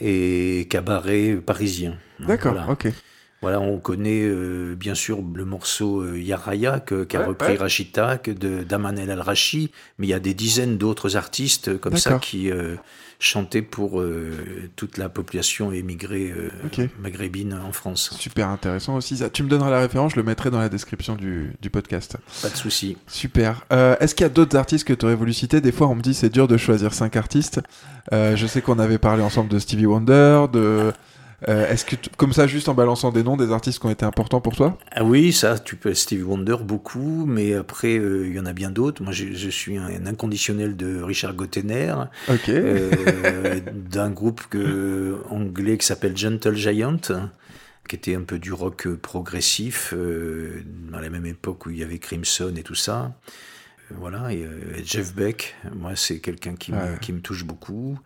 et 0.00 0.66
cabarets 0.70 1.36
parisiens. 1.44 1.96
D'accord, 2.20 2.52
Voilà. 2.54 2.70
ok. 2.70 2.88
Voilà, 3.42 3.60
on 3.60 3.78
connaît 3.78 4.22
euh, 4.22 4.74
bien 4.74 4.94
sûr 4.94 5.20
le 5.34 5.44
morceau 5.44 6.00
euh, 6.00 6.18
Yaraya 6.18 6.80
qu'a 6.80 6.96
Ouais, 7.20 7.24
repris 7.26 7.48
ouais. 7.52 7.56
Rachita 7.58 8.16
que 8.16 8.30
de 8.30 8.62
d'Aman 8.62 8.98
El 8.98 9.10
Al-Rachi, 9.10 9.70
mais 9.98 10.06
il 10.06 10.10
y 10.10 10.14
a 10.14 10.18
des 10.18 10.32
dizaines 10.32 10.78
d'autres 10.78 11.16
artistes 11.16 11.78
comme 11.78 11.98
ça 11.98 12.18
qui 12.18 12.50
euh, 12.50 12.76
chantaient 13.18 13.62
pour 13.62 14.00
euh, 14.00 14.32
toute 14.76 14.98
la 14.98 15.08
population 15.08 15.72
émigrée 15.72 16.32
euh, 16.36 16.48
Ok. 16.66 16.88
maghrébine 17.00 17.54
en 17.54 17.72
France. 17.72 18.14
Super 18.18 18.48
intéressant 18.48 18.96
aussi 18.96 19.16
ça. 19.18 19.30
Tu 19.30 19.42
me 19.42 19.48
donneras 19.48 19.70
la 19.70 19.80
référence, 19.80 20.12
je 20.12 20.16
le 20.16 20.22
mettrai 20.22 20.50
dans 20.50 20.58
la 20.58 20.68
description 20.68 21.14
du, 21.16 21.52
du 21.60 21.70
podcast. 21.70 22.16
Pas 22.42 22.50
de 22.50 22.56
souci. 22.56 22.96
Super. 23.06 23.64
Euh, 23.72 23.96
Est-ce 24.00 24.14
qu'il 24.14 24.24
y 24.24 24.26
a 24.26 24.30
d'autres 24.30 24.56
artistes 24.56 24.86
que 24.86 24.92
tu 24.92 25.04
aurais 25.06 25.14
voulu 25.14 25.32
citer? 25.32 25.60
Des 25.60 25.72
fois, 25.72 25.88
on 25.88 25.94
me 25.94 26.02
dit 26.02 26.14
c'est 26.14 26.30
dur 26.30 26.48
de 26.48 26.56
choisir 26.56 26.92
cinq 26.94 27.16
artistes. 27.16 27.60
Je 28.12 28.46
sais 28.46 28.60
qu'on 28.60 28.78
avait 28.78 28.98
parlé 28.98 29.22
ensemble 29.22 29.48
de 29.48 29.58
Stevie 29.58 29.86
Wonder, 29.86 30.46
de. 30.52 30.92
Euh, 31.48 31.68
Est-ce 31.70 31.84
que, 31.84 31.96
comme 32.16 32.32
ça, 32.32 32.46
juste 32.46 32.68
en 32.68 32.74
balançant 32.74 33.12
des 33.12 33.22
noms, 33.22 33.36
des 33.36 33.52
artistes 33.52 33.78
qui 33.78 33.86
ont 33.86 33.90
été 33.90 34.04
importants 34.04 34.40
pour 34.40 34.54
toi? 34.56 34.78
Ah 34.92 35.04
oui, 35.04 35.32
ça, 35.32 35.58
tu 35.58 35.76
peux 35.76 35.92
Stevie 35.94 36.22
Wonder 36.22 36.56
beaucoup, 36.62 37.26
mais 37.26 37.54
après 37.54 37.98
euh, 37.98 38.26
il 38.28 38.34
y 38.34 38.40
en 38.40 38.46
a 38.46 38.52
bien 38.52 38.70
d'autres. 38.70 39.02
Moi, 39.02 39.12
je, 39.12 39.32
je 39.32 39.48
suis 39.50 39.76
un, 39.76 39.86
un 39.86 40.06
inconditionnel 40.06 40.76
de 40.76 41.02
Richard 41.02 41.34
Gottener. 41.34 41.94
Ok. 42.28 42.48
euh, 42.48 43.60
d'un 43.72 44.10
groupe 44.10 44.42
que, 44.48 45.20
anglais 45.28 45.78
qui 45.78 45.86
s'appelle 45.86 46.16
Gentle 46.16 46.54
Giant, 46.56 46.96
qui 47.88 47.96
était 47.96 48.14
un 48.14 48.22
peu 48.22 48.38
du 48.38 48.52
rock 48.52 48.88
progressif, 48.94 49.92
à 49.92 51.00
la 51.00 51.10
même 51.10 51.26
époque 51.26 51.66
où 51.66 51.70
il 51.70 51.78
y 51.78 51.82
avait 51.82 51.98
Crimson 51.98 52.52
et 52.56 52.62
tout 52.62 52.74
ça. 52.74 53.12
Voilà, 53.90 54.32
et, 54.32 54.48
Jeff 54.84 55.14
Beck, 55.14 55.54
moi 55.76 55.92
c'est 55.94 56.18
quelqu'un 56.18 56.54
qui, 56.54 56.72
me- 56.72 56.78
Ouais. 56.78 56.98
qui 57.02 57.12
me 57.12 57.20
touche 57.20 57.44
beaucoup. 57.44 57.98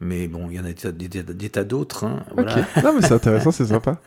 Mais 0.00 0.28
bon, 0.28 0.48
il 0.50 0.56
y 0.56 0.60
en 0.60 0.64
a 0.64 0.68
des, 0.68 0.74
tas- 0.74 0.92
des, 0.92 1.08
tas- 1.08 1.22
des 1.32 1.50
tas 1.50 1.64
d'autres. 1.64 2.04
hein, 2.04 2.24
voilà. 2.34 2.56
Non, 2.82 2.94
mais 2.94 3.02
c'est 3.02 3.12
intéressant, 3.12 3.50
c'est 3.50 3.66
sympa. 3.66 3.98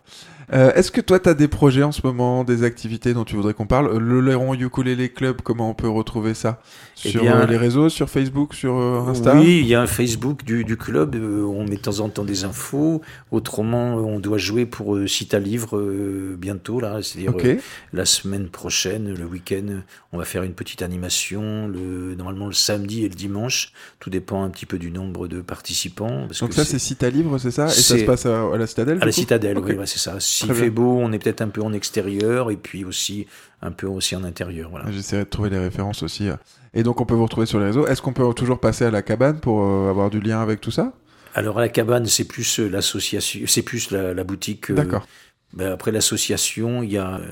Euh, 0.51 0.73
Est-ce 0.73 0.91
que 0.91 0.99
toi, 1.01 1.19
tu 1.19 1.29
as 1.29 1.33
des 1.33 1.47
projets 1.47 1.83
en 1.83 1.91
ce 1.91 2.01
moment, 2.03 2.43
des 2.43 2.63
activités 2.63 3.13
dont 3.13 3.23
tu 3.23 3.35
voudrais 3.35 3.53
qu'on 3.53 3.65
parle? 3.67 3.97
Le 3.97 4.19
Léron 4.19 4.53
Ukulele 4.53 5.11
Club, 5.13 5.41
comment 5.43 5.69
on 5.69 5.73
peut 5.73 5.87
retrouver 5.87 6.33
ça? 6.33 6.59
Eh 7.05 7.09
Sur 7.09 7.21
bien- 7.21 7.41
euh, 7.41 7.45
les 7.45 7.57
réseaux, 7.57 7.89
sur 7.89 8.09
Facebook, 8.09 8.53
sur 8.53 8.75
euh, 8.77 8.99
Insta? 9.07 9.35
Oui, 9.35 9.59
il 9.61 9.67
y 9.67 9.75
a 9.75 9.81
un 9.81 9.87
Facebook 9.87 10.43
du, 10.43 10.63
du 10.63 10.77
club, 10.77 11.15
on 11.15 11.63
met 11.63 11.75
de 11.77 11.81
temps 11.81 11.99
en 11.99 12.09
temps 12.09 12.23
des 12.25 12.43
infos. 12.43 13.01
Autrement, 13.31 13.95
on 13.95 14.19
doit 14.19 14.37
jouer 14.37 14.65
pour 14.65 14.97
Cita 15.07 15.39
Livre 15.39 15.77
euh, 15.77 16.35
bientôt, 16.37 16.79
là, 16.79 16.99
c'est-à-dire 17.01 17.33
euh, 17.37 17.55
la 17.93 18.05
semaine 18.05 18.47
prochaine, 18.49 19.13
le 19.13 19.25
week-end, 19.25 19.81
on 20.11 20.17
va 20.17 20.25
faire 20.25 20.43
une 20.43 20.53
petite 20.53 20.81
animation, 20.81 21.67
le, 21.67 22.15
normalement 22.15 22.47
le 22.47 22.53
samedi 22.53 23.05
et 23.05 23.09
le 23.09 23.15
dimanche. 23.15 23.71
Tout 23.99 24.09
dépend 24.09 24.43
un 24.43 24.49
petit 24.49 24.65
peu 24.65 24.77
du 24.77 24.91
nombre 24.91 25.27
de 25.27 25.41
participants. 25.41 26.25
parce 26.27 26.39
Donc 26.41 26.49
que 26.49 26.55
ça, 26.55 26.65
c'est 26.65 26.79
Cita 26.79 27.09
Libre, 27.09 27.37
c'est 27.37 27.51
ça? 27.51 27.67
Et 27.67 27.69
ça 27.69 27.97
se 27.97 28.03
passe 28.03 28.25
à, 28.25 28.51
à 28.53 28.57
la 28.57 28.67
Citadelle 28.67 28.99
à 29.01 29.05
la 29.05 29.11
citadelle, 29.11 29.57
oui, 29.57 29.75
c'est 29.85 29.99
ça. 29.99 30.17
S'il 30.33 30.53
fait 30.53 30.69
beau, 30.69 30.97
on 30.99 31.11
est 31.11 31.19
peut-être 31.19 31.41
un 31.41 31.49
peu 31.49 31.61
en 31.61 31.73
extérieur 31.73 32.51
et 32.51 32.57
puis 32.57 32.85
aussi 32.85 33.27
un 33.61 33.71
peu 33.71 33.87
aussi 33.87 34.15
en 34.15 34.23
intérieur. 34.23 34.69
Voilà. 34.69 34.91
J'essaierai 34.91 35.23
de 35.25 35.29
trouver 35.29 35.49
les 35.49 35.59
références 35.59 36.03
aussi. 36.03 36.29
euh. 36.29 36.35
Et 36.73 36.83
donc, 36.83 36.99
on 37.01 37.05
peut 37.05 37.13
vous 37.15 37.23
retrouver 37.25 37.45
sur 37.45 37.59
les 37.59 37.65
réseaux. 37.65 37.85
Est-ce 37.87 38.01
qu'on 38.01 38.13
peut 38.13 38.33
toujours 38.33 38.59
passer 38.59 38.85
à 38.85 38.91
la 38.91 39.01
cabane 39.01 39.39
pour 39.39 39.63
euh, 39.63 39.89
avoir 39.89 40.09
du 40.09 40.19
lien 40.19 40.41
avec 40.41 40.59
tout 40.61 40.71
ça? 40.71 40.93
Alors 41.35 41.57
à 41.57 41.61
la 41.61 41.69
cabane, 41.69 42.05
c'est 42.05 42.25
plus 42.25 42.59
euh, 42.59 42.67
l'association, 42.69 43.41
c'est 43.47 43.63
plus 43.63 43.89
la, 43.91 44.13
la 44.13 44.23
boutique. 44.23 44.71
D'accord. 44.71 45.05
ben, 45.53 45.71
après 45.71 45.91
l'association, 45.91 46.83
il 46.83 46.91
y 46.91 46.97
a 46.97 47.15
euh, 47.15 47.27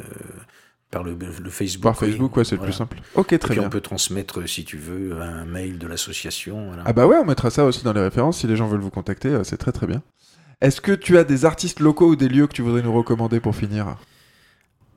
par 0.90 1.04
le, 1.04 1.14
le 1.44 1.50
Facebook. 1.50 1.84
Par 1.84 2.02
oui, 2.02 2.10
Facebook, 2.10 2.36
ouais, 2.38 2.44
c'est 2.44 2.56
le 2.56 2.62
plus 2.62 2.74
simple. 2.74 2.98
Ok, 3.16 3.34
Et 3.34 3.40
très 3.40 3.50
puis 3.50 3.60
bien. 3.60 3.68
on 3.68 3.70
peut 3.70 3.80
transmettre, 3.82 4.48
si 4.50 4.66
tu 4.66 4.78
veux, 4.78 5.22
un 5.22 5.46
mail 5.46 5.78
de 5.78 5.88
l'association. 5.88 6.68
voilà. 6.68 6.84
Ah 6.86 6.94
bah 6.94 7.06
ouais, 7.08 7.18
on 7.18 7.26
mettra 7.26 7.50
ça 7.50 7.64
aussi 7.66 7.84
dans 7.84 7.94
les 7.94 8.02
références 8.02 8.40
si 8.40 8.48
les 8.48 8.56
gens 8.56 8.68
veulent 8.68 8.82
vous 8.82 8.90
contacter, 8.90 9.40
c'est 9.44 9.58
très 9.58 9.72
très 9.72 9.88
bien. 9.88 10.02
Est-ce 10.62 10.80
que 10.82 10.92
tu 10.92 11.18
as 11.18 11.24
des 11.24 11.46
artistes 11.46 11.80
locaux 11.80 12.10
ou 12.10 12.16
des 12.16 12.30
lieux 12.30 12.48
que 12.48 12.54
tu 12.54 12.62
voudrais 12.62 12.82
nous 12.84 12.94
recommander 12.94 13.40
pour 13.40 13.56
finir 13.56 13.98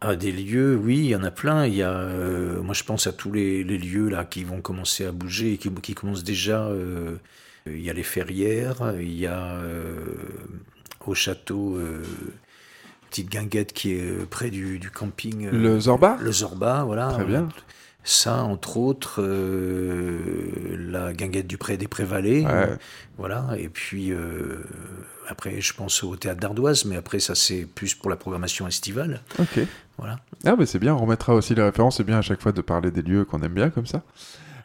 Ah, 0.00 0.14
des 0.16 0.32
lieux, 0.32 0.76
oui, 0.76 0.98
il 0.98 1.06
y 1.06 1.16
en 1.16 1.22
a 1.24 1.30
plein. 1.30 1.66
Il 1.66 1.74
y 1.74 1.82
a, 1.82 1.90
euh, 1.90 2.60
moi, 2.62 2.74
je 2.74 2.84
pense 2.84 3.06
à 3.06 3.12
tous 3.12 3.32
les, 3.32 3.64
les 3.64 3.78
lieux 3.78 4.08
là 4.10 4.24
qui 4.24 4.44
vont 4.44 4.60
commencer 4.60 5.06
à 5.06 5.12
bouger 5.12 5.54
et 5.54 5.58
qui, 5.58 5.70
qui 5.70 5.94
commencent 5.94 6.24
déjà. 6.24 6.66
euh, 6.66 7.16
il 7.66 7.80
y 7.80 7.88
a 7.88 7.94
les 7.94 8.02
Ferrières, 8.02 8.92
il 9.00 9.18
y 9.18 9.26
a 9.26 9.54
euh, 9.54 9.94
au 11.06 11.14
château 11.14 11.78
petite 13.08 13.30
guinguette 13.30 13.72
qui 13.72 13.92
est 13.92 14.28
près 14.28 14.50
du, 14.50 14.78
du 14.78 14.90
camping. 14.90 15.48
Le 15.50 15.80
Zorba? 15.80 16.18
Le 16.20 16.30
Zorba, 16.30 16.84
voilà. 16.84 17.08
Très 17.08 17.24
bien. 17.24 17.48
Ça, 18.06 18.42
entre 18.44 18.76
autres, 18.76 19.22
euh, 19.22 20.18
la 20.76 21.14
guinguette 21.14 21.46
du 21.46 21.56
Pré 21.56 21.78
des 21.78 21.88
Prévalets. 21.88 22.44
Ouais. 22.44 22.76
Voilà. 23.16 23.48
Et 23.56 23.68
puis, 23.68 24.12
euh, 24.12 24.62
après, 25.28 25.60
je 25.62 25.72
pense 25.72 26.04
au 26.04 26.14
théâtre 26.14 26.40
d'Ardoise, 26.40 26.84
mais 26.84 26.96
après, 26.96 27.18
ça, 27.18 27.34
c'est 27.34 27.66
plus 27.66 27.94
pour 27.94 28.10
la 28.10 28.16
programmation 28.16 28.68
estivale. 28.68 29.22
Ok. 29.38 29.60
Voilà. 29.96 30.18
Ah 30.44 30.56
bah 30.56 30.66
c'est 30.66 30.78
bien, 30.78 30.94
on 30.94 30.98
remettra 30.98 31.34
aussi 31.34 31.54
les 31.54 31.62
références, 31.62 31.98
c'est 31.98 32.04
bien 32.04 32.18
à 32.18 32.22
chaque 32.22 32.42
fois 32.42 32.52
de 32.52 32.60
parler 32.60 32.90
des 32.90 33.02
lieux 33.02 33.24
qu'on 33.24 33.40
aime 33.42 33.54
bien 33.54 33.70
comme 33.70 33.86
ça. 33.86 34.02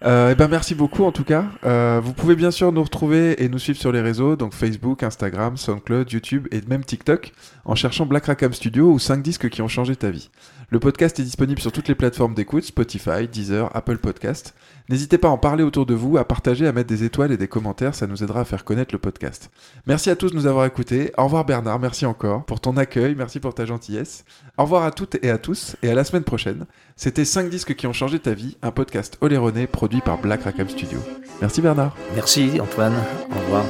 Euh, 0.05 0.31
et 0.31 0.35
ben 0.35 0.47
merci 0.47 0.75
beaucoup 0.75 1.03
en 1.03 1.11
tout 1.11 1.25
cas. 1.25 1.45
Euh, 1.65 1.99
vous 2.01 2.13
pouvez 2.13 2.35
bien 2.35 2.51
sûr 2.51 2.71
nous 2.71 2.83
retrouver 2.83 3.43
et 3.43 3.49
nous 3.49 3.59
suivre 3.59 3.77
sur 3.77 3.91
les 3.91 4.01
réseaux, 4.01 4.35
donc 4.35 4.53
Facebook, 4.53 5.03
Instagram, 5.03 5.57
SoundCloud, 5.57 6.11
YouTube 6.11 6.47
et 6.51 6.61
même 6.67 6.85
TikTok, 6.85 7.33
en 7.65 7.75
cherchant 7.75 8.05
Black 8.05 8.25
Rackham 8.25 8.53
Studio 8.53 8.91
ou 8.91 8.97
5 8.97 9.21
disques 9.21 9.49
qui 9.49 9.61
ont 9.61 9.67
changé 9.67 9.95
ta 9.95 10.09
vie. 10.09 10.29
Le 10.71 10.79
podcast 10.79 11.19
est 11.19 11.23
disponible 11.23 11.59
sur 11.59 11.71
toutes 11.71 11.87
les 11.87 11.95
plateformes 11.95 12.35
d'écoute, 12.35 12.63
Spotify, 12.63 13.27
Deezer, 13.27 13.75
Apple 13.75 13.97
Podcast. 13.97 14.53
N'hésitez 14.87 15.17
pas 15.17 15.29
à 15.29 15.31
en 15.31 15.39
parler 15.39 15.63
autour 15.63 15.87
de 15.87 15.95
vous, 15.95 16.19
à 16.19 16.25
partager, 16.25 16.67
à 16.67 16.71
mettre 16.71 16.89
des 16.89 17.03
étoiles 17.03 17.31
et 17.31 17.37
des 17.37 17.47
commentaires, 17.47 17.95
ça 17.95 18.05
nous 18.05 18.23
aidera 18.23 18.41
à 18.41 18.45
faire 18.45 18.63
connaître 18.63 18.93
le 18.93 18.99
podcast. 18.99 19.49
Merci 19.87 20.11
à 20.11 20.15
tous 20.15 20.29
de 20.29 20.35
nous 20.35 20.45
avoir 20.45 20.67
écoutés. 20.67 21.11
Au 21.17 21.23
revoir 21.23 21.43
Bernard, 21.43 21.79
merci 21.79 22.05
encore 22.05 22.45
pour 22.45 22.59
ton 22.59 22.77
accueil, 22.77 23.15
merci 23.15 23.39
pour 23.39 23.55
ta 23.55 23.65
gentillesse. 23.65 24.25
Au 24.59 24.63
revoir 24.63 24.83
à 24.83 24.91
toutes 24.91 25.17
et 25.23 25.31
à 25.31 25.39
tous, 25.39 25.75
et 25.81 25.89
à 25.89 25.95
la 25.95 26.03
semaine 26.03 26.23
prochaine. 26.23 26.67
C'était 26.95 27.25
5 27.25 27.49
disques 27.49 27.73
qui 27.73 27.87
ont 27.87 27.93
changé 27.93 28.19
ta 28.19 28.35
vie, 28.35 28.55
un 28.61 28.69
podcast 28.69 29.17
oléroné 29.21 29.65
produit 29.65 30.01
par 30.01 30.19
Black 30.19 30.43
Rackham 30.43 30.69
Studio. 30.69 30.99
Merci 31.41 31.63
Bernard. 31.63 31.95
Merci 32.13 32.59
Antoine. 32.61 32.93
Au 33.35 33.39
revoir. 33.39 33.65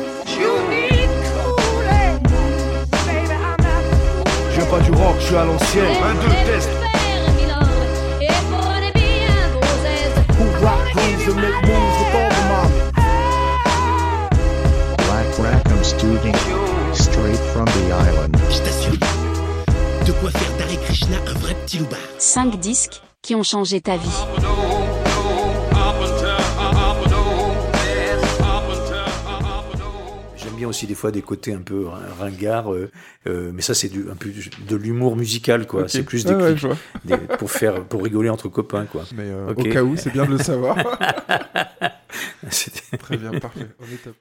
Je 4.52 4.56
viens 4.56 4.66
pas 4.66 4.82
du 4.82 4.92
rock, 4.92 5.16
je 5.20 5.26
suis 5.28 5.36
à 5.38 5.46
l'ancienne. 5.46 5.86
Un, 6.04 6.14
deux, 6.16 6.52
test. 6.52 6.79
Island. 17.92 18.36
Je 18.50 18.58
t'assure, 18.60 18.92
de 20.06 20.12
quoi 20.14 20.32
faire 20.32 20.58
d'Hare 20.58 20.80
Krishna 20.86 21.18
un 21.28 21.34
vrai 21.40 21.56
petit 21.66 21.78
loupard. 21.80 22.00
5 22.18 22.60
disques 22.60 23.02
qui 23.22 23.36
ont 23.36 23.44
changé 23.44 23.82
ta 23.82 23.98
vie. 23.98 24.10
J'aime 30.38 30.54
bien 30.56 30.68
aussi 30.70 30.88
des 30.88 30.96
fois 30.96 31.12
des 31.12 31.22
côtés 31.22 31.54
un 31.54 31.62
peu 31.62 31.88
ringards, 32.20 32.74
euh, 32.74 32.90
euh, 33.28 33.52
mais 33.54 33.62
ça 33.62 33.74
c'est 33.74 33.90
du- 33.90 34.10
un 34.10 34.16
peu 34.16 34.30
de 34.68 34.76
l'humour 34.78 35.18
musical 35.18 35.68
quoi. 35.68 35.90
C'est 35.90 36.04
plus 36.04 36.24
des, 36.24 36.34
ouais, 36.34 36.56
des- 37.04 37.18
pour 37.18 37.52
faire 37.52 37.84
pour 37.84 38.02
rigoler 38.04 38.30
entre 38.30 38.48
copains 38.48 38.86
quoi. 38.86 39.04
Mais 39.16 39.24
euh, 39.26 39.50
au 39.54 39.64
cas 39.64 39.84
où, 39.84 39.98
c'est 39.98 40.12
bien 40.14 40.26
de 40.26 40.32
le 40.32 40.38
savoir. 40.38 40.78
C'était- 42.50 42.98
Très 42.98 43.18
bien, 43.18 43.32
parfait, 43.40 43.68
on 43.82 43.86
est 43.94 43.98
top. 44.04 44.16